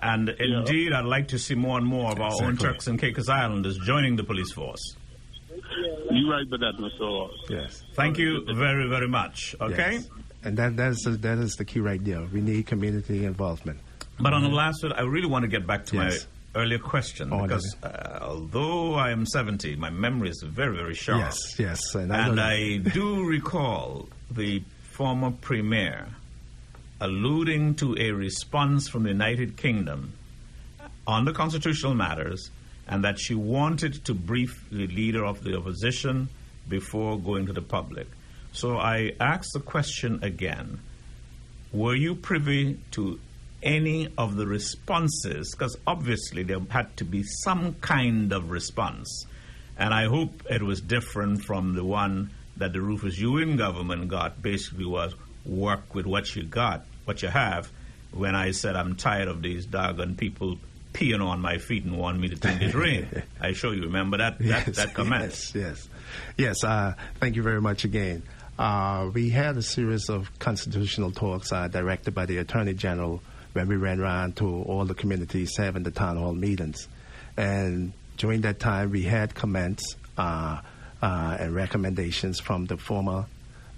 And 0.00 0.28
indeed, 0.28 0.92
I'd 0.92 1.04
like 1.06 1.28
to 1.28 1.38
see 1.38 1.54
more 1.54 1.78
and 1.78 1.86
more 1.86 2.12
of 2.12 2.20
our 2.20 2.30
own 2.32 2.50
Exactly. 2.52 2.68
Turks 2.68 2.86
and 2.86 3.00
Caicos 3.00 3.28
Islanders 3.28 3.78
joining 3.78 4.14
the 4.14 4.24
police 4.24 4.52
force. 4.52 4.94
You're 6.10 6.30
right 6.30 6.46
about 6.46 6.60
that, 6.60 6.74
Mr. 6.78 6.98
Hall. 6.98 7.30
Yes. 7.48 7.82
Thank 7.94 8.18
you 8.18 8.44
very, 8.54 8.88
very 8.88 9.08
much. 9.08 9.56
Okay? 9.60 9.94
Yes. 9.94 10.08
And 10.44 10.56
that, 10.58 10.76
that, 10.76 10.92
is, 10.92 11.18
that 11.20 11.38
is 11.38 11.54
the 11.54 11.64
key 11.64 11.80
right 11.80 12.02
there. 12.04 12.22
We 12.32 12.40
need 12.40 12.66
community 12.66 13.24
involvement. 13.24 13.80
But 14.20 14.32
on 14.32 14.42
the 14.42 14.48
last 14.48 14.82
one, 14.82 14.92
I 14.92 15.02
really 15.02 15.26
want 15.26 15.42
to 15.42 15.48
get 15.48 15.66
back 15.66 15.86
to 15.86 15.96
Yes. 15.96 16.26
Earlier 16.56 16.78
question 16.78 17.32
Oh, 17.32 17.42
because 17.42 17.76
uh, 17.82 18.18
although 18.22 18.94
I 18.94 19.10
am 19.10 19.26
70, 19.26 19.76
my 19.76 19.90
memory 19.90 20.30
is 20.30 20.42
very, 20.42 20.76
very 20.76 20.94
sharp. 20.94 21.20
Yes, 21.20 21.58
yes. 21.58 21.94
And, 21.94 22.12
I 22.12 22.24
know 22.24 22.30
And 22.32 22.40
I 22.40 22.76
do 22.78 23.24
recall 23.24 24.08
the 24.30 24.62
former 24.92 25.30
premier 25.30 26.08
alluding 27.00 27.74
to 27.76 27.96
a 27.98 28.10
response 28.12 28.88
from 28.88 29.02
the 29.02 29.10
United 29.10 29.56
Kingdom 29.56 30.14
on 31.06 31.24
the 31.24 31.32
constitutional 31.32 31.94
matters 31.94 32.50
and 32.88 33.04
that 33.04 33.18
she 33.18 33.34
wanted 33.34 34.04
to 34.04 34.14
brief 34.14 34.64
the 34.70 34.86
leader 34.86 35.24
of 35.24 35.44
the 35.44 35.56
opposition 35.56 36.28
before 36.68 37.18
going 37.18 37.46
to 37.46 37.52
the 37.52 37.62
public. 37.62 38.06
So 38.52 38.78
I 38.78 39.12
ask 39.20 39.52
the 39.52 39.60
question 39.60 40.20
again 40.22 40.80
Were 41.72 41.94
you 41.94 42.14
privy 42.14 42.78
to 42.92 43.20
any 43.66 44.08
of 44.16 44.36
the 44.36 44.46
responses? 44.46 45.50
Because 45.50 45.76
obviously 45.86 46.44
there 46.44 46.60
had 46.70 46.96
to 46.98 47.04
be 47.04 47.24
some 47.24 47.74
kind 47.74 48.32
of 48.32 48.50
response. 48.50 49.26
And 49.76 49.92
I 49.92 50.06
hope 50.06 50.44
it 50.48 50.62
was 50.62 50.80
different 50.80 51.44
from 51.44 51.74
the 51.74 51.84
one 51.84 52.30
that 52.56 52.72
the 52.72 52.80
Rufus 52.80 53.18
Ewing 53.18 53.56
government 53.56 54.08
got, 54.08 54.40
basically 54.40 54.86
was 54.86 55.14
work 55.44 55.94
with 55.94 56.06
what 56.06 56.34
you 56.34 56.44
got, 56.44 56.86
what 57.04 57.22
you 57.22 57.28
have. 57.28 57.70
When 58.12 58.34
I 58.34 58.52
said 58.52 58.76
I'm 58.76 58.94
tired 58.94 59.28
of 59.28 59.42
these 59.42 59.66
doggone 59.66 60.14
people 60.14 60.56
peeing 60.94 61.22
on 61.22 61.40
my 61.40 61.58
feet 61.58 61.84
and 61.84 61.98
want 61.98 62.18
me 62.18 62.28
to 62.28 62.36
think 62.36 62.62
it 62.62 62.74
rain. 62.74 63.22
I 63.40 63.52
sure 63.52 63.74
you 63.74 63.82
remember 63.82 64.16
that 64.16 64.38
that, 64.38 64.66
that 64.76 64.94
comment. 64.94 65.24
Yes, 65.24 65.52
yes. 65.54 65.88
Yes, 66.38 66.64
uh, 66.64 66.94
thank 67.20 67.36
you 67.36 67.42
very 67.42 67.60
much 67.60 67.84
again. 67.84 68.22
Uh, 68.58 69.10
we 69.12 69.28
had 69.28 69.58
a 69.58 69.62
series 69.62 70.08
of 70.08 70.30
constitutional 70.38 71.10
talks 71.10 71.52
uh, 71.52 71.68
directed 71.68 72.14
by 72.14 72.24
the 72.24 72.38
Attorney 72.38 72.72
General 72.72 73.20
when 73.56 73.68
we 73.68 73.76
ran 73.76 73.98
around 73.98 74.36
to 74.36 74.46
all 74.64 74.84
the 74.84 74.94
communities 74.94 75.56
having 75.56 75.82
the 75.82 75.90
town 75.90 76.18
hall 76.18 76.34
meetings. 76.34 76.88
And 77.38 77.94
during 78.18 78.42
that 78.42 78.60
time, 78.60 78.90
we 78.90 79.02
had 79.02 79.34
comments 79.34 79.96
uh, 80.18 80.60
uh, 81.00 81.36
and 81.40 81.54
recommendations 81.54 82.38
from 82.38 82.66
the 82.66 82.76
former 82.76 83.24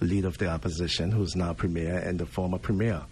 leader 0.00 0.26
of 0.26 0.36
the 0.38 0.48
opposition, 0.48 1.12
who's 1.12 1.36
now 1.36 1.52
premier, 1.52 1.96
and 1.96 2.18
the 2.18 2.26
former 2.26 2.58
premier, 2.58 3.02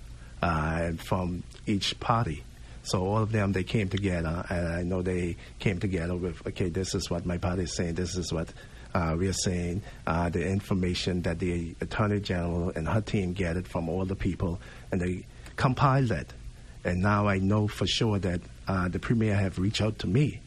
uh, 0.43 0.79
and 0.81 1.01
from 1.01 1.45
each 1.67 1.99
party. 2.01 2.43
So 2.83 3.07
all 3.07 3.23
of 3.23 3.31
them, 3.31 3.53
they 3.53 3.63
came 3.63 3.89
together, 3.89 4.45
and 4.49 4.67
I 4.67 4.83
know 4.83 5.03
they 5.03 5.37
came 5.61 5.79
together 5.79 6.17
with, 6.17 6.45
okay, 6.49 6.69
this 6.69 6.97
is 6.97 7.09
what 7.09 7.25
my 7.27 7.39
party 7.39 7.63
is 7.63 7.77
saying, 7.77 7.95
this 7.95 8.17
is 8.17 8.33
what 8.33 8.53
uh, 8.93 9.15
we 9.17 9.29
are 9.29 9.33
saying, 9.33 9.83
uh, 10.05 10.31
the 10.31 10.45
information 10.45 11.23
that 11.23 11.39
the 11.39 11.77
Attorney 11.81 12.19
General 12.19 12.73
and 12.75 12.89
her 12.89 13.03
team 13.03 13.35
gathered 13.35 13.69
from 13.69 13.89
all 13.89 14.05
the 14.05 14.17
people, 14.17 14.61
and 14.91 15.01
they 15.01 15.27
compiled 15.55 16.09
that. 16.09 16.33
And 16.87 17.03
now 17.03 17.27
I 17.27 17.39
know 17.39 17.67
for 17.67 17.85
sure 17.87 18.21
that 18.21 18.41
uh, 18.69 18.87
the 18.89 19.01
Premier 19.01 19.35
have 19.35 19.59
reached 19.59 19.81
out 19.83 19.99
to 19.99 20.07
me 20.07 20.41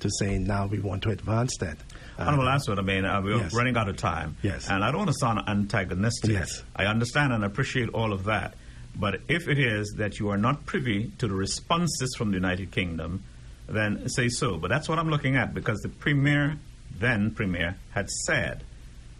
to 0.00 0.10
say 0.18 0.36
now 0.38 0.66
we 0.66 0.78
want 0.78 1.02
to 1.04 1.10
advance 1.10 1.56
that. 1.60 1.78
Uh, 2.18 2.24
Honorable 2.24 2.44
one, 2.44 2.78
I 2.78 2.82
mean, 2.82 3.04
uh, 3.06 3.20
we're 3.22 3.38
Yes. 3.38 3.54
running 3.54 3.78
out 3.78 3.88
of 3.88 3.96
time. 3.96 4.36
Yes. 4.42 4.68
And 4.68 4.84
I 4.84 4.88
don't 4.90 4.98
want 4.98 5.10
to 5.10 5.18
sound 5.18 5.40
antagonistic. 5.48 6.30
Yes. 6.32 6.62
I 6.76 6.84
understand 6.84 7.32
and 7.32 7.42
appreciate 7.44 7.88
all 7.90 8.12
of 8.12 8.24
that. 8.24 8.54
But 8.94 9.20
if 9.28 9.48
it 9.48 9.58
is 9.58 9.94
that 9.96 10.18
you 10.18 10.28
are 10.28 10.36
not 10.36 10.66
privy 10.66 11.12
to 11.18 11.28
the 11.28 11.34
responses 11.34 12.14
from 12.14 12.28
the 12.30 12.34
United 12.36 12.72
Kingdom, 12.72 13.22
then 13.66 14.06
say 14.10 14.28
so. 14.28 14.58
But 14.58 14.68
that's 14.68 14.90
what 14.90 14.98
I'm 14.98 15.08
looking 15.08 15.36
at 15.36 15.54
because 15.54 15.80
the 15.80 15.88
Premier, 15.88 16.58
then 16.98 17.30
Premier, 17.30 17.76
had 17.92 18.10
said 18.10 18.64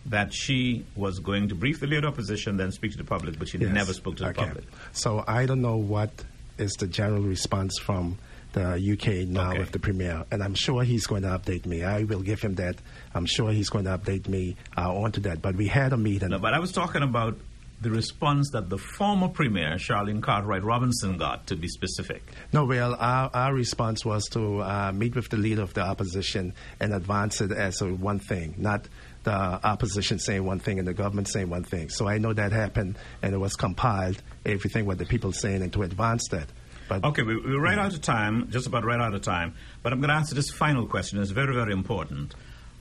that 0.07 0.33
she 0.33 0.85
was 0.95 1.19
going 1.21 1.49
to 1.49 1.55
brief 1.55 1.81
the 1.81 1.87
leader 1.87 2.07
of 2.07 2.13
opposition, 2.15 2.59
then 2.59 2.71
speak 2.71 2.93
to 2.93 2.99
the 2.99 3.05
public, 3.05 3.39
but 3.39 3.49
she 3.49 3.57
Yes. 3.59 3.73
never 3.73 3.93
spoke 3.95 4.17
to 4.19 4.25
the 4.25 4.29
Okay. 4.31 4.45
public. 4.45 4.65
So 4.93 5.25
I 5.27 5.47
don't 5.47 5.63
know 5.63 5.77
what 5.77 6.11
is 6.59 6.73
the 6.73 6.87
general 6.87 7.23
response 7.23 7.79
from 7.79 8.19
the 8.53 8.75
UK 8.93 9.29
now 9.29 9.51
Okay. 9.51 9.59
with 9.59 9.73
the 9.73 9.79
premier, 9.79 10.25
and 10.31 10.43
I'm 10.43 10.55
sure 10.55 10.83
he's 10.83 11.07
going 11.07 11.23
to 11.23 11.29
update 11.29 11.67
me. 11.67 11.85
I 11.85 12.05
will 12.05 12.23
give 12.23 12.41
him 12.41 12.55
that. 12.55 12.77
I'm 13.15 13.27
sure 13.27 13.51
he's 13.53 13.69
going 13.69 13.85
to 13.85 13.99
update 13.99 14.29
me 14.29 14.57
uh, 14.77 14.95
onto 14.95 15.21
that. 15.23 15.43
But 15.43 15.57
we 15.57 15.67
had 15.69 15.93
a 15.93 15.97
meeting. 15.99 16.31
No, 16.31 16.39
but 16.39 16.55
I 16.55 16.59
was 16.59 16.73
talking 16.73 17.03
about 17.03 17.37
the 17.83 17.91
response 17.91 18.51
that 18.53 18.71
the 18.71 18.79
former 18.79 19.29
Premier, 19.29 19.75
Sharlene 19.75 20.23
Cartwright 20.23 20.65
Robinson, 20.65 21.19
got, 21.19 21.49
to 21.49 21.57
be 21.57 21.69
specific? 21.69 22.23
No, 22.53 22.65
well, 22.65 22.97
our, 22.99 23.31
our 23.35 23.55
response 23.55 24.05
was 24.05 24.25
to 24.31 24.63
uh, 24.63 24.93
meet 24.95 25.15
with 25.15 25.29
the 25.29 25.37
leader 25.37 25.61
of 25.61 25.75
the 25.75 25.83
opposition 25.83 26.55
and 26.81 26.95
advance 26.95 27.43
it 27.43 27.53
as 27.53 27.83
a 27.83 27.93
one 27.93 28.19
thing, 28.19 28.55
not 28.57 28.89
the 29.25 29.33
opposition 29.33 30.19
saying 30.19 30.45
one 30.45 30.61
thing 30.61 30.79
and 30.79 30.89
the 30.89 30.95
government 30.95 31.29
saying 31.29 31.51
one 31.51 31.65
thing. 31.65 31.91
So 31.91 32.09
I 32.09 32.17
know 32.19 32.33
that 32.33 32.53
happened, 32.53 32.97
and 33.23 33.35
it 33.35 33.39
was 33.39 33.55
compiled, 33.57 34.23
everything 34.47 34.87
what 34.87 34.99
the 34.99 35.05
people 35.05 35.33
saying, 35.33 35.63
and 35.63 35.73
to 35.75 35.83
advance 35.83 36.29
that. 36.31 36.49
But 36.89 37.05
Okay, 37.05 37.23
we, 37.23 37.37
we're 37.37 37.61
right 37.61 37.79
out 37.79 37.93
of 37.95 38.01
time, 38.01 38.49
just 38.51 38.67
about 38.67 38.85
right 38.85 39.01
out 39.01 39.13
of 39.15 39.23
time. 39.23 39.55
But 39.83 39.93
I'm 39.93 40.01
going 40.01 40.09
to 40.11 40.15
answer 40.15 40.35
this 40.35 40.51
final 40.51 40.87
question. 40.87 41.21
It's 41.21 41.33
very, 41.33 41.53
very 41.55 41.73
important. 41.73 42.35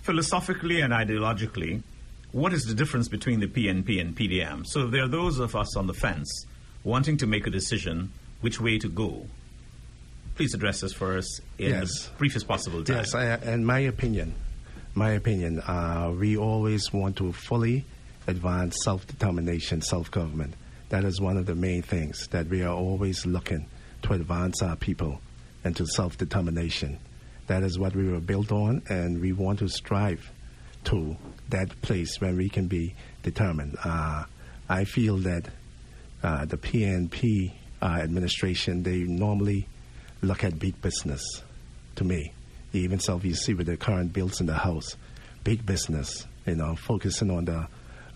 Philosophically 0.04 0.82
and 0.82 0.94
ideologically, 0.94 1.82
what 2.32 2.54
is 2.54 2.66
the 2.66 2.76
difference 2.76 3.08
between 3.08 3.40
the 3.40 3.48
PNP 3.48 4.00
and 4.00 4.16
PDM? 4.16 4.66
So 4.68 4.88
there 4.88 5.04
are 5.04 5.08
those 5.08 5.40
of 5.40 5.56
us 5.56 5.76
on 5.76 5.88
the 5.88 5.94
fence 5.94 6.46
wanting 6.84 7.18
to 7.18 7.26
make 7.28 7.48
a 7.48 7.50
decision 7.50 8.12
which 8.42 8.62
way 8.62 8.78
to 8.78 8.88
go, 8.88 9.26
please 10.36 10.54
address 10.54 10.82
this 10.82 10.94
for 10.94 11.18
us 11.18 11.40
in 11.58 11.72
Yes. 11.72 12.06
the 12.06 12.18
briefest 12.20 12.48
possible 12.48 12.84
time. 12.84 12.98
Yes, 12.98 13.16
I, 13.16 13.36
in 13.38 13.66
my 13.66 13.80
opinion, 13.80 14.36
my 14.94 15.12
opinion, 15.12 15.62
uh, 15.62 16.14
we 16.16 16.38
always 16.38 16.94
want 16.94 17.16
to 17.18 17.34
fully 17.34 17.86
advance 18.28 18.76
self-determination, 18.84 19.82
self-government. 19.82 20.54
That 20.90 21.04
is 21.04 21.20
one 21.20 21.38
of 21.38 21.46
the 21.46 21.56
main 21.56 21.82
things 21.82 22.28
that 22.28 22.48
we 22.48 22.64
are 22.64 22.74
always 22.74 23.26
looking 23.26 23.68
to 24.04 24.14
advance 24.14 24.62
our 24.62 24.76
people 24.76 25.20
into 25.64 25.86
self-determination. 25.86 27.00
That 27.48 27.64
is 27.64 27.80
what 27.80 27.96
we 27.96 28.10
were 28.10 28.20
built 28.20 28.52
on, 28.52 28.84
and 28.90 29.22
we 29.22 29.34
want 29.34 29.60
to 29.60 29.68
strive 29.68 30.32
to 30.86 31.18
that 31.50 31.82
place 31.82 32.20
where 32.22 32.34
we 32.34 32.50
can 32.50 32.68
be 32.68 32.96
determined. 33.24 33.76
Uh, 33.84 34.26
I 34.70 34.84
feel 34.84 35.18
that 35.18 35.48
uh, 36.24 36.46
the 36.46 36.58
PNP 36.58 37.54
uh, 37.82 37.86
administration 37.86 38.84
they 38.84 39.00
normally 39.00 39.68
look 40.22 40.44
at 40.44 40.58
big 40.60 40.80
business. 40.82 41.22
To 41.96 42.04
me, 42.04 42.34
even 42.74 43.00
so, 43.00 43.20
you 43.24 43.36
see 43.36 43.54
with 43.54 43.68
the 43.68 43.78
current 43.78 44.14
bills 44.14 44.42
in 44.42 44.48
the 44.48 44.56
House, 44.56 44.98
big 45.44 45.66
business, 45.66 46.26
you 46.46 46.56
know, 46.56 46.76
focusing 46.76 47.32
on 47.32 47.46
the 47.46 47.68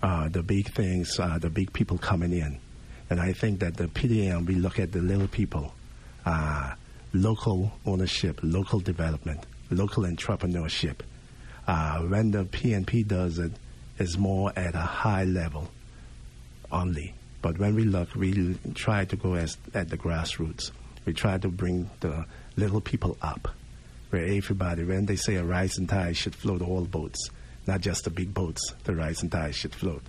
uh, 0.02 0.30
the 0.30 0.44
big 0.44 0.74
things, 0.74 1.20
uh, 1.20 1.38
the 1.40 1.50
big 1.50 1.74
people 1.74 1.98
coming 1.98 2.32
in, 2.34 2.60
and 3.10 3.20
I 3.20 3.34
think 3.34 3.60
that 3.60 3.78
the 3.78 3.86
PDM 3.86 4.46
we 4.46 4.56
look 4.56 4.80
at 4.80 4.92
the 4.92 5.02
little 5.02 5.28
people, 5.28 5.74
uh, 6.26 6.74
local 7.14 7.72
ownership, 7.86 8.40
local 8.44 8.80
development, 8.80 9.46
local 9.72 10.04
entrepreneurship. 10.04 11.00
Uh, 11.68 12.00
when 12.02 12.32
the 12.32 12.46
PNP 12.46 13.08
does 13.08 13.40
it, 13.40 13.52
it's 13.98 14.18
more 14.18 14.52
at 14.56 14.76
a 14.76 14.80
high 14.80 15.26
level 15.26 15.70
only. 16.72 17.14
But 17.42 17.58
when 17.58 17.76
we 17.76 17.84
look, 17.84 18.16
we 18.16 18.58
try 18.76 19.06
to 19.06 19.16
go 19.16 19.36
as, 19.36 19.58
at 19.74 19.90
the 19.90 19.98
grassroots. 19.98 20.72
We 21.06 21.14
try 21.14 21.38
to 21.38 21.48
bring 21.48 21.90
the 22.02 22.26
little 22.58 22.82
people 22.82 23.18
up, 23.22 23.48
where 24.10 24.26
everybody, 24.26 24.84
when 24.84 25.06
they 25.06 25.16
say 25.16 25.36
a 25.36 25.44
rising 25.44 25.88
tide 25.88 26.18
should 26.18 26.36
float 26.36 26.62
all 26.62 26.86
boats, 26.86 27.30
not 27.70 27.82
just 27.82 28.04
the 28.04 28.10
big 28.10 28.34
boats, 28.34 28.74
the 28.84 28.96
rise 28.96 29.22
and 29.22 29.32
tide 29.32 29.54
should 29.54 29.76
float. 29.76 30.02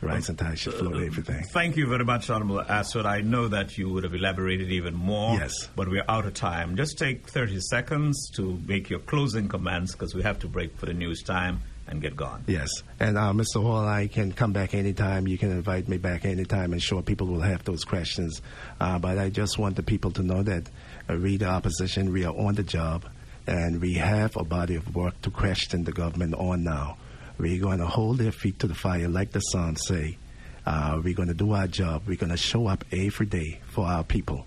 The 0.00 0.08
and 0.08 0.38
tide 0.38 0.58
should 0.58 0.74
float 0.74 1.00
everything. 1.00 1.44
Thank 1.44 1.76
you 1.76 1.86
very 1.86 2.04
much, 2.04 2.28
Honorable 2.28 2.64
Astwood. 2.64 3.04
I 3.04 3.20
know 3.20 3.46
that 3.46 3.78
you 3.78 3.88
would 3.90 4.02
have 4.02 4.14
elaborated 4.14 4.72
even 4.72 4.94
more. 4.94 5.38
Yes. 5.38 5.68
But 5.76 5.88
we're 5.88 6.04
out 6.08 6.26
of 6.26 6.34
time. 6.34 6.74
Just 6.74 6.98
take 6.98 7.28
30 7.28 7.60
seconds 7.60 8.30
to 8.34 8.58
make 8.66 8.90
your 8.90 8.98
closing 8.98 9.46
comments 9.46 9.92
because 9.92 10.12
we 10.12 10.22
have 10.22 10.40
to 10.40 10.48
break 10.48 10.76
for 10.76 10.86
the 10.86 10.92
news 10.92 11.22
time 11.22 11.60
and 11.86 12.02
get 12.02 12.16
gone. 12.16 12.42
Yes, 12.46 12.70
and 12.98 13.16
uh, 13.18 13.32
Mr. 13.32 13.62
Hall, 13.62 13.86
I 13.86 14.08
can 14.08 14.32
come 14.32 14.52
back 14.52 14.74
anytime. 14.74 15.28
You 15.28 15.38
can 15.38 15.50
invite 15.50 15.88
me 15.88 15.98
back 15.98 16.24
anytime, 16.24 16.72
and 16.72 16.82
sure, 16.82 17.02
people 17.02 17.26
will 17.26 17.40
have 17.40 17.64
those 17.64 17.84
questions. 17.84 18.40
Uh, 18.80 18.98
but 18.98 19.18
I 19.18 19.30
just 19.30 19.58
want 19.58 19.76
the 19.76 19.82
people 19.82 20.10
to 20.12 20.22
know 20.22 20.42
that 20.42 20.68
uh, 21.08 21.16
we, 21.16 21.36
the 21.36 21.46
opposition, 21.46 22.12
we 22.12 22.24
are 22.24 22.34
on 22.34 22.54
the 22.54 22.62
job, 22.62 23.04
and 23.46 23.80
we 23.80 23.94
have 23.94 24.36
a 24.36 24.44
body 24.44 24.74
of 24.74 24.94
work 24.94 25.20
to 25.22 25.30
question 25.30 25.84
the 25.84 25.92
government 25.92 26.34
on 26.34 26.64
now. 26.64 26.96
We're 27.38 27.60
going 27.60 27.78
to 27.78 27.86
hold 27.86 28.18
their 28.18 28.32
feet 28.32 28.58
to 28.60 28.66
the 28.66 28.74
fire, 28.74 29.08
like 29.08 29.32
the 29.32 29.40
song 29.40 29.76
say. 29.76 30.18
Uh, 30.64 31.00
we're 31.02 31.14
going 31.14 31.28
to 31.28 31.34
do 31.34 31.52
our 31.52 31.66
job. 31.66 32.02
We're 32.06 32.16
going 32.16 32.30
to 32.30 32.36
show 32.36 32.68
up 32.68 32.84
every 32.92 33.26
day 33.26 33.60
for 33.68 33.86
our 33.86 34.04
people, 34.04 34.46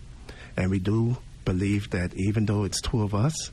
and 0.56 0.72
we 0.72 0.80
do 0.80 1.18
believe 1.44 1.90
that 1.92 2.14
even 2.16 2.46
though 2.46 2.64
it's 2.64 2.82
two 2.82 3.04
of 3.04 3.14
us, 3.14 3.52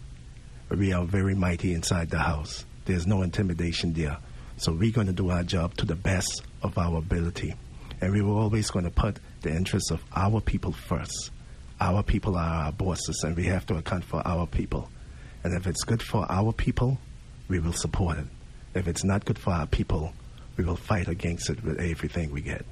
we 0.70 0.92
are 0.92 1.04
very 1.04 1.34
mighty 1.34 1.74
inside 1.74 2.10
the 2.10 2.18
house. 2.18 2.64
There's 2.84 3.06
no 3.06 3.22
intimidation 3.22 3.92
there. 3.92 4.18
So 4.56 4.72
we're 4.72 4.92
going 4.92 5.08
to 5.08 5.12
do 5.12 5.30
our 5.30 5.42
job 5.42 5.76
to 5.78 5.86
the 5.86 5.94
best 5.96 6.42
of 6.62 6.78
our 6.78 6.98
ability. 6.98 7.54
And 8.00 8.12
we 8.12 8.22
were 8.22 8.34
always 8.34 8.70
going 8.70 8.84
to 8.84 8.90
put 8.90 9.18
the 9.42 9.50
interests 9.50 9.90
of 9.90 10.02
our 10.14 10.40
people 10.40 10.72
first. 10.72 11.30
Our 11.80 12.02
people 12.02 12.36
are 12.36 12.64
our 12.66 12.72
bosses, 12.72 13.22
and 13.24 13.36
we 13.36 13.44
have 13.44 13.66
to 13.66 13.74
account 13.74 14.04
for 14.04 14.26
our 14.26 14.46
people. 14.46 14.88
And 15.44 15.54
if 15.54 15.66
it's 15.66 15.84
good 15.84 16.02
for 16.02 16.26
our 16.30 16.52
people, 16.52 16.98
we 17.48 17.58
will 17.58 17.72
support 17.72 18.18
it. 18.18 18.26
If 18.74 18.88
it's 18.88 19.04
not 19.04 19.24
good 19.24 19.38
for 19.38 19.50
our 19.50 19.66
people, 19.66 20.12
we 20.56 20.64
will 20.64 20.76
fight 20.76 21.08
against 21.08 21.50
it 21.50 21.62
with 21.64 21.80
everything 21.80 22.30
we 22.30 22.40
get. 22.40 22.64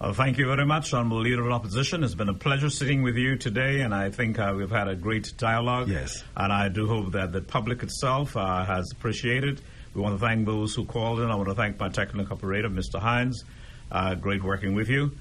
Uh, 0.00 0.12
thank 0.12 0.36
you 0.36 0.46
very 0.46 0.66
much, 0.66 0.92
Honorable 0.92 1.20
Leader 1.20 1.46
of 1.46 1.52
Opposition. 1.52 2.02
It's 2.02 2.16
been 2.16 2.28
a 2.28 2.34
pleasure 2.34 2.70
sitting 2.70 3.04
with 3.04 3.16
you 3.16 3.36
today, 3.36 3.82
and 3.82 3.94
I 3.94 4.10
think 4.10 4.36
uh, 4.36 4.52
we've 4.56 4.68
had 4.68 4.88
a 4.88 4.96
great 4.96 5.32
dialogue. 5.36 5.88
Yes. 5.88 6.24
And 6.36 6.52
I 6.52 6.68
do 6.68 6.88
hope 6.88 7.12
that 7.12 7.30
the 7.30 7.40
public 7.40 7.84
itself 7.84 8.36
uh, 8.36 8.64
has 8.64 8.90
appreciated. 8.90 9.60
We 9.94 10.00
want 10.00 10.18
to 10.18 10.26
thank 10.26 10.44
those 10.44 10.74
who 10.74 10.86
called 10.86 11.20
in. 11.20 11.30
I 11.30 11.36
want 11.36 11.50
to 11.50 11.54
thank 11.54 11.78
my 11.78 11.88
technical 11.88 12.36
operator, 12.36 12.68
Mr. 12.68 12.98
Hines. 12.98 13.44
Uh, 13.92 14.16
great 14.16 14.42
working 14.42 14.74
with 14.74 14.88
you. 14.88 15.12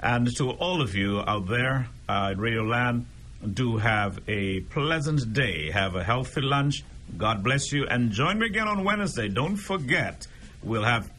And 0.00 0.28
to 0.36 0.50
all 0.50 0.82
of 0.82 0.94
you 0.94 1.20
out 1.26 1.46
there 1.48 1.88
uh, 2.06 2.30
in 2.32 2.38
Radio 2.38 2.64
Land, 2.64 3.06
do 3.54 3.76
have 3.76 4.20
a 4.28 4.60
pleasant 4.60 5.32
day. 5.32 5.70
Have 5.70 5.94
a 5.94 6.02
healthy 6.02 6.40
lunch. 6.40 6.84
God 7.16 7.42
bless 7.42 7.72
you. 7.72 7.86
And 7.86 8.10
join 8.10 8.38
me 8.38 8.46
again 8.46 8.68
on 8.68 8.84
Wednesday. 8.84 9.28
Don't 9.28 9.56
forget, 9.56 10.26
we'll 10.62 10.84
have 10.84 11.10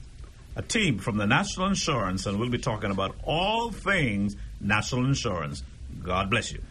a 0.56 0.62
team 0.62 1.00
from 1.00 1.18
the 1.18 1.26
National 1.26 1.68
Insurance, 1.68 2.26
and 2.26 2.40
we'll 2.40 2.50
be 2.50 2.58
talking 2.58 2.92
about 2.92 3.16
all 3.24 3.72
things 3.72 4.36
national 4.60 5.06
insurance. 5.06 5.64
God 6.04 6.30
bless 6.30 6.52
you. 6.52 6.62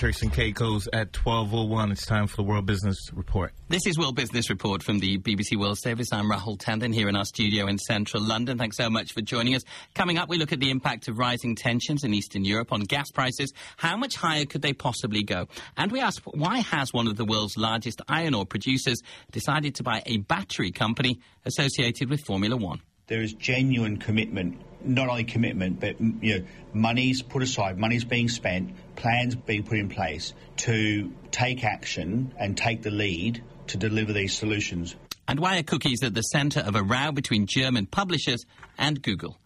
Radio 0.00 0.12
Turks 0.12 0.22
and 0.22 0.32
Caicos 0.32 0.88
at 0.94 1.12
12.01. 1.12 1.92
It's 1.92 2.06
time 2.06 2.26
for 2.26 2.36
the 2.36 2.42
World 2.42 2.64
Business 2.64 2.96
Report. 3.12 3.52
This 3.68 3.86
is 3.86 3.98
World 3.98 4.16
Business 4.16 4.48
Report 4.48 4.82
from 4.82 4.98
the 4.98 5.18
BBC 5.18 5.58
World 5.58 5.78
Service. 5.78 6.08
I'm 6.10 6.30
Rahul 6.30 6.56
Tandon 6.56 6.94
here 6.94 7.08
in 7.10 7.16
our 7.16 7.26
studio 7.26 7.66
in 7.66 7.76
central 7.76 8.22
London. 8.22 8.56
Thanks 8.56 8.78
so 8.78 8.88
much 8.88 9.12
for 9.12 9.20
joining 9.20 9.54
us. 9.54 9.62
Coming 9.94 10.16
up, 10.16 10.30
we 10.30 10.38
look 10.38 10.52
at 10.52 10.60
the 10.60 10.70
impact 10.70 11.08
of 11.08 11.18
rising 11.18 11.54
tensions 11.54 12.02
in 12.02 12.14
Eastern 12.14 12.46
Europe 12.46 12.72
on 12.72 12.80
gas 12.80 13.10
prices. 13.10 13.52
How 13.76 13.96
much 13.98 14.16
higher 14.16 14.46
could 14.46 14.62
they 14.62 14.72
possibly 14.72 15.22
go? 15.22 15.48
And 15.76 15.92
we 15.92 16.00
ask, 16.00 16.22
why 16.24 16.60
has 16.60 16.94
one 16.94 17.06
of 17.06 17.16
the 17.16 17.26
world's 17.26 17.58
largest 17.58 18.00
iron 18.08 18.32
ore 18.32 18.46
producers 18.46 19.02
decided 19.32 19.74
to 19.74 19.82
buy 19.82 20.02
a 20.06 20.18
battery 20.18 20.70
company 20.70 21.20
associated 21.44 22.08
with 22.08 22.24
Formula 22.24 22.56
One? 22.56 22.80
there 23.10 23.22
is 23.22 23.34
genuine 23.34 23.96
commitment, 23.96 24.56
not 24.84 25.08
only 25.08 25.24
commitment, 25.24 25.80
but 25.80 26.00
you 26.00 26.38
know, 26.38 26.46
money's 26.72 27.22
put 27.22 27.42
aside, 27.42 27.78
money's 27.78 28.04
being 28.04 28.28
spent, 28.28 28.72
plans 28.96 29.34
being 29.34 29.62
put 29.62 29.78
in 29.78 29.88
place 29.88 30.32
to 30.58 31.12
take 31.30 31.64
action 31.64 32.32
and 32.38 32.56
take 32.56 32.82
the 32.82 32.90
lead 32.90 33.42
to 33.68 33.76
deliver 33.76 34.12
these 34.12 34.36
solutions. 34.36 34.96
And 35.28 35.38
why 35.38 35.58
are 35.58 35.62
cookies 35.62 36.02
at 36.02 36.14
the 36.14 36.22
centre 36.22 36.60
of 36.60 36.74
a 36.74 36.82
row 36.82 37.12
between 37.12 37.46
German 37.46 37.86
publishers 37.86 38.44
and 38.76 39.00
Google? 39.00 39.38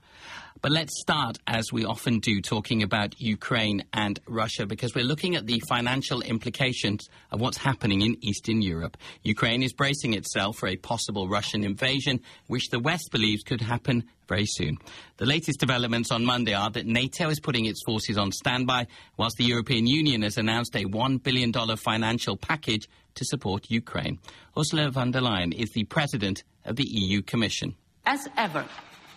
But 0.63 0.73
let's 0.73 0.99
start, 1.01 1.39
as 1.47 1.73
we 1.73 1.85
often 1.85 2.21
do, 2.21 2.41
talking 2.41 2.83
about 2.83 3.21
Ukraine 3.21 3.85
and 3.93 4.19
Russia, 4.27 4.65
because 4.65 4.95
we're 4.95 5.05
looking 5.05 5.37
at 5.37 5.47
the 5.47 5.61
financial 5.69 6.23
implications 6.23 7.09
of 7.31 7.41
what's 7.41 7.59
happening 7.59 8.01
in 8.01 8.17
Eastern 8.25 8.63
Europe. 8.63 8.97
Ukraine 9.23 9.63
is 9.63 9.75
bracing 9.75 10.15
itself 10.15 10.57
for 10.57 10.69
a 10.69 10.77
possible 10.77 11.29
Russian 11.29 11.65
invasion, 11.65 12.21
which 12.47 12.71
the 12.71 12.79
West 12.79 13.11
believes 13.13 13.43
could 13.43 13.61
happen 13.61 14.05
very 14.27 14.47
soon. 14.47 14.79
The 15.19 15.27
latest 15.27 15.61
developments 15.61 16.11
on 16.11 16.25
Monday 16.25 16.55
are 16.55 16.71
that 16.71 16.87
NATO 16.87 17.29
is 17.29 17.41
putting 17.41 17.67
its 17.67 17.83
forces 17.85 18.17
on 18.17 18.33
standby, 18.33 18.87
whilst 19.19 19.37
the 19.37 19.45
European 19.45 19.87
Union 19.87 20.23
has 20.23 20.39
announced 20.39 20.75
a 20.77 20.85
$1 20.85 21.23
billion 21.23 21.53
financial 21.77 22.39
package 22.39 22.89
to 23.17 23.25
support 23.27 23.71
Ukraine. 23.71 24.19
Ursula 24.57 24.91
von 24.91 25.11
der 25.11 25.21
Leyen 25.21 25.53
is 25.53 25.71
the 25.73 25.85
president 25.85 26.43
of 26.65 26.77
the 26.77 26.87
EU 26.89 27.21
Commission. 27.21 27.75
As 28.07 28.29
ever, 28.37 28.65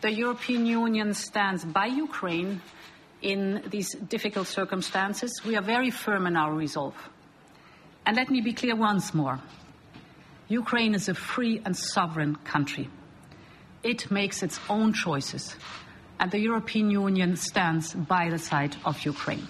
the 0.02 0.12
European 0.12 0.66
Union 0.66 1.14
stands 1.14 1.66
by 1.66 1.88
Ukraine 1.88 2.62
in 3.22 3.64
these 3.70 3.94
difficult 3.94 4.48
circumstances. 4.48 5.42
We 5.46 5.56
are 5.56 5.62
very 5.62 5.90
firm 5.90 6.28
in 6.28 6.36
our 6.38 6.54
resolve. 6.54 6.96
And 8.06 8.16
let 8.16 8.30
me 8.30 8.42
be 8.42 8.54
clear 8.54 8.76
once 8.76 9.14
more 9.14 9.40
Ukraine 10.50 10.96
is 10.96 11.10
a 11.10 11.14
free 11.14 11.62
and 11.66 11.76
sovereign 11.76 12.36
country. 12.38 12.90
It 13.84 14.10
makes 14.10 14.44
its 14.44 14.60
own 14.70 14.94
choices, 14.94 15.56
and 16.20 16.32
the 16.32 16.40
European 16.40 16.90
Union 16.90 17.36
stands 17.36 17.94
by 17.94 18.30
the 18.30 18.40
side 18.40 18.76
of 18.86 19.04
Ukraine. 19.06 19.48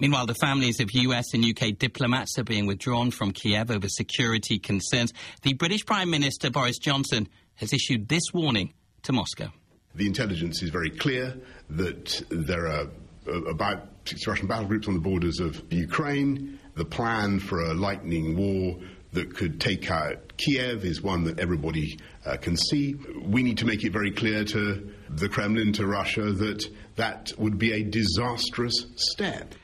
Meanwhile, 0.00 0.26
the 0.26 0.36
families 0.40 0.78
of 0.78 0.92
US 0.92 1.34
and 1.34 1.44
UK 1.44 1.76
diplomats 1.76 2.38
are 2.38 2.44
being 2.44 2.66
withdrawn 2.66 3.10
from 3.10 3.32
Kiev 3.32 3.70
over 3.70 3.88
security 3.88 4.60
concerns. 4.60 5.12
The 5.42 5.54
British 5.54 5.84
Prime 5.84 6.08
Minister 6.08 6.50
Boris 6.50 6.78
Johnson 6.78 7.28
has 7.56 7.72
issued 7.72 8.08
this 8.08 8.32
warning 8.32 8.74
to 9.02 9.12
Moscow. 9.12 9.50
The 9.98 10.06
intelligence 10.06 10.62
is 10.62 10.70
very 10.70 10.90
clear 10.90 11.34
that 11.70 12.22
there 12.30 12.68
are 12.68 12.86
uh, 13.26 13.42
about 13.46 13.88
60 14.04 14.30
Russian 14.30 14.46
battle 14.46 14.66
groups 14.66 14.86
on 14.86 14.94
the 14.94 15.00
borders 15.00 15.40
of 15.40 15.60
Ukraine. 15.72 16.60
The 16.76 16.84
plan 16.84 17.40
for 17.40 17.62
a 17.62 17.74
lightning 17.74 18.36
war 18.36 18.78
that 19.12 19.34
could 19.34 19.60
take 19.60 19.90
out 19.90 20.36
Kiev 20.36 20.84
is 20.84 21.02
one 21.02 21.24
that 21.24 21.40
everybody 21.40 21.98
uh, 22.24 22.36
can 22.36 22.56
see. 22.56 22.94
We 23.24 23.42
need 23.42 23.58
to 23.58 23.66
make 23.66 23.82
it 23.82 23.90
very 23.90 24.12
clear 24.12 24.44
to 24.44 24.88
the 25.10 25.28
Kremlin, 25.28 25.72
to 25.72 25.86
Russia, 25.88 26.30
that 26.30 26.64
that 26.94 27.32
would 27.36 27.58
be 27.58 27.72
a 27.72 27.82
disastrous 27.82 28.86
step. 28.94 29.56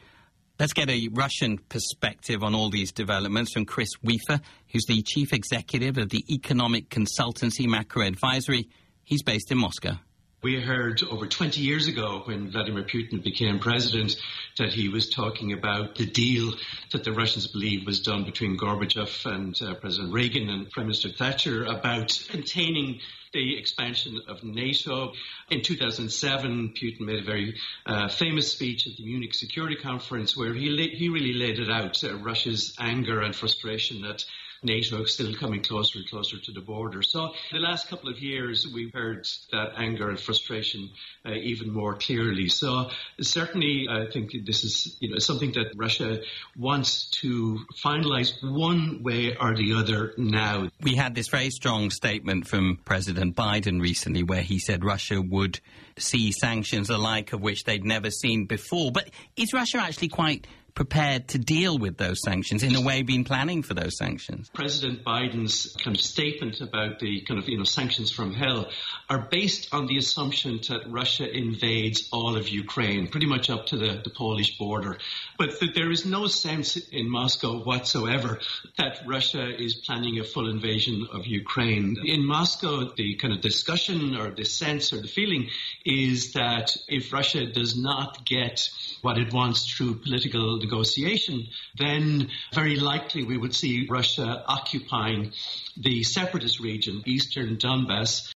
Let's 0.58 0.72
get 0.72 0.90
a 0.90 1.08
Russian 1.12 1.58
perspective 1.58 2.42
on 2.42 2.56
all 2.56 2.70
these 2.70 2.90
developments 2.90 3.52
from 3.52 3.66
Chris 3.66 3.90
Weafer, 4.02 4.40
who's 4.72 4.84
the 4.88 5.00
chief 5.02 5.32
executive 5.32 5.96
of 5.96 6.08
the 6.08 6.24
economic 6.28 6.88
consultancy 6.88 7.68
Macro 7.68 8.04
Advisory. 8.04 8.68
He's 9.04 9.22
based 9.22 9.52
in 9.52 9.58
Moscow. 9.58 9.98
We 10.44 10.60
heard 10.60 11.02
over 11.02 11.26
20 11.26 11.62
years 11.62 11.86
ago 11.86 12.20
when 12.26 12.50
Vladimir 12.50 12.82
Putin 12.82 13.22
became 13.22 13.60
president 13.60 14.14
that 14.58 14.74
he 14.74 14.90
was 14.90 15.08
talking 15.08 15.54
about 15.54 15.94
the 15.94 16.04
deal 16.04 16.52
that 16.92 17.02
the 17.02 17.12
Russians 17.12 17.46
believe 17.46 17.86
was 17.86 18.00
done 18.00 18.24
between 18.24 18.58
Gorbachev 18.58 19.24
and 19.24 19.56
uh, 19.62 19.72
President 19.76 20.12
Reagan 20.12 20.50
and 20.50 20.70
Prime 20.70 20.84
Minister 20.84 21.08
Thatcher 21.08 21.64
about 21.64 22.22
containing 22.28 23.00
the 23.32 23.56
expansion 23.56 24.20
of 24.28 24.44
NATO. 24.44 25.14
In 25.48 25.62
2007, 25.62 26.74
Putin 26.78 27.00
made 27.00 27.20
a 27.20 27.24
very 27.24 27.58
uh, 27.86 28.08
famous 28.08 28.52
speech 28.52 28.86
at 28.86 28.98
the 28.98 29.04
Munich 29.04 29.32
Security 29.32 29.76
Conference 29.76 30.36
where 30.36 30.52
he, 30.52 30.68
la- 30.68 30.94
he 30.94 31.08
really 31.08 31.32
laid 31.32 31.58
it 31.58 31.70
out, 31.70 32.04
uh, 32.04 32.16
Russia's 32.16 32.74
anger 32.78 33.22
and 33.22 33.34
frustration 33.34 34.04
at 34.04 34.26
NATO 34.64 35.04
still 35.04 35.34
coming 35.34 35.62
closer 35.62 35.98
and 35.98 36.08
closer 36.08 36.38
to 36.38 36.52
the 36.52 36.60
border. 36.60 37.02
So 37.02 37.32
the 37.52 37.58
last 37.58 37.88
couple 37.88 38.08
of 38.10 38.18
years, 38.18 38.66
we've 38.72 38.92
heard 38.92 39.26
that 39.52 39.72
anger 39.76 40.08
and 40.08 40.18
frustration 40.18 40.90
uh, 41.26 41.32
even 41.32 41.70
more 41.70 41.94
clearly. 41.94 42.48
So 42.48 42.90
certainly, 43.20 43.86
I 43.90 44.10
think 44.10 44.32
this 44.44 44.64
is 44.64 44.96
you 45.00 45.10
know 45.10 45.18
something 45.18 45.52
that 45.52 45.72
Russia 45.76 46.20
wants 46.56 47.10
to 47.22 47.60
finalise 47.84 48.32
one 48.42 49.02
way 49.02 49.36
or 49.36 49.54
the 49.54 49.74
other 49.74 50.12
now. 50.16 50.68
We 50.80 50.94
had 50.94 51.14
this 51.14 51.28
very 51.28 51.50
strong 51.50 51.90
statement 51.90 52.46
from 52.46 52.78
President 52.84 53.36
Biden 53.36 53.80
recently 53.80 54.22
where 54.22 54.42
he 54.42 54.58
said 54.58 54.84
Russia 54.84 55.20
would 55.20 55.60
see 55.98 56.32
sanctions 56.32 56.90
alike 56.90 57.32
of 57.32 57.40
which 57.40 57.64
they'd 57.64 57.84
never 57.84 58.10
seen 58.10 58.46
before. 58.46 58.90
But 58.92 59.10
is 59.36 59.52
Russia 59.52 59.78
actually 59.78 60.08
quite 60.08 60.46
prepared 60.74 61.28
to 61.28 61.38
deal 61.38 61.78
with 61.78 61.96
those 61.96 62.20
sanctions, 62.22 62.62
in 62.62 62.74
a 62.74 62.80
way 62.80 63.02
been 63.02 63.24
planning 63.24 63.62
for 63.62 63.74
those 63.74 63.96
sanctions? 63.96 64.50
President 64.52 65.04
Biden's 65.04 65.74
kind 65.82 65.96
of 65.96 66.02
statement 66.02 66.60
about 66.60 66.98
the 66.98 67.20
kind 67.22 67.38
of, 67.38 67.48
you 67.48 67.58
know, 67.58 67.64
sanctions 67.64 68.10
from 68.10 68.34
hell 68.34 68.68
are 69.08 69.28
based 69.30 69.72
on 69.72 69.86
the 69.86 69.96
assumption 69.96 70.60
that 70.68 70.82
Russia 70.88 71.30
invades 71.30 72.08
all 72.12 72.36
of 72.36 72.48
Ukraine, 72.48 73.08
pretty 73.08 73.26
much 73.26 73.50
up 73.50 73.66
to 73.66 73.76
the, 73.76 74.00
the 74.02 74.10
Polish 74.10 74.58
border. 74.58 74.98
But 75.38 75.60
that 75.60 75.74
there 75.74 75.90
is 75.90 76.04
no 76.04 76.26
sense 76.26 76.76
in 76.76 77.08
Moscow 77.08 77.62
whatsoever 77.62 78.40
that 78.76 79.00
Russia 79.06 79.46
is 79.56 79.74
planning 79.74 80.18
a 80.18 80.24
full 80.24 80.50
invasion 80.50 81.06
of 81.12 81.26
Ukraine. 81.26 81.96
In 82.04 82.24
Moscow, 82.24 82.92
the 82.96 83.14
kind 83.16 83.32
of 83.32 83.40
discussion 83.40 84.16
or 84.16 84.30
the 84.30 84.44
sense 84.44 84.92
or 84.92 85.00
the 85.00 85.08
feeling 85.08 85.48
is 85.84 86.32
that 86.32 86.76
if 86.88 87.12
Russia 87.12 87.46
does 87.46 87.76
not 87.76 88.24
get 88.24 88.70
what 89.02 89.18
it 89.18 89.32
wants 89.32 89.70
through 89.70 89.96
political 89.96 90.58
negotiation, 90.64 91.48
then 91.76 92.30
very 92.52 92.76
likely 92.76 93.24
we 93.24 93.36
would 93.36 93.54
see 93.54 93.86
Russia 93.88 94.44
occupying 94.46 95.32
the 95.76 96.02
separatist 96.02 96.60
region, 96.60 97.02
eastern 97.06 97.56
Donbass, 97.56 98.28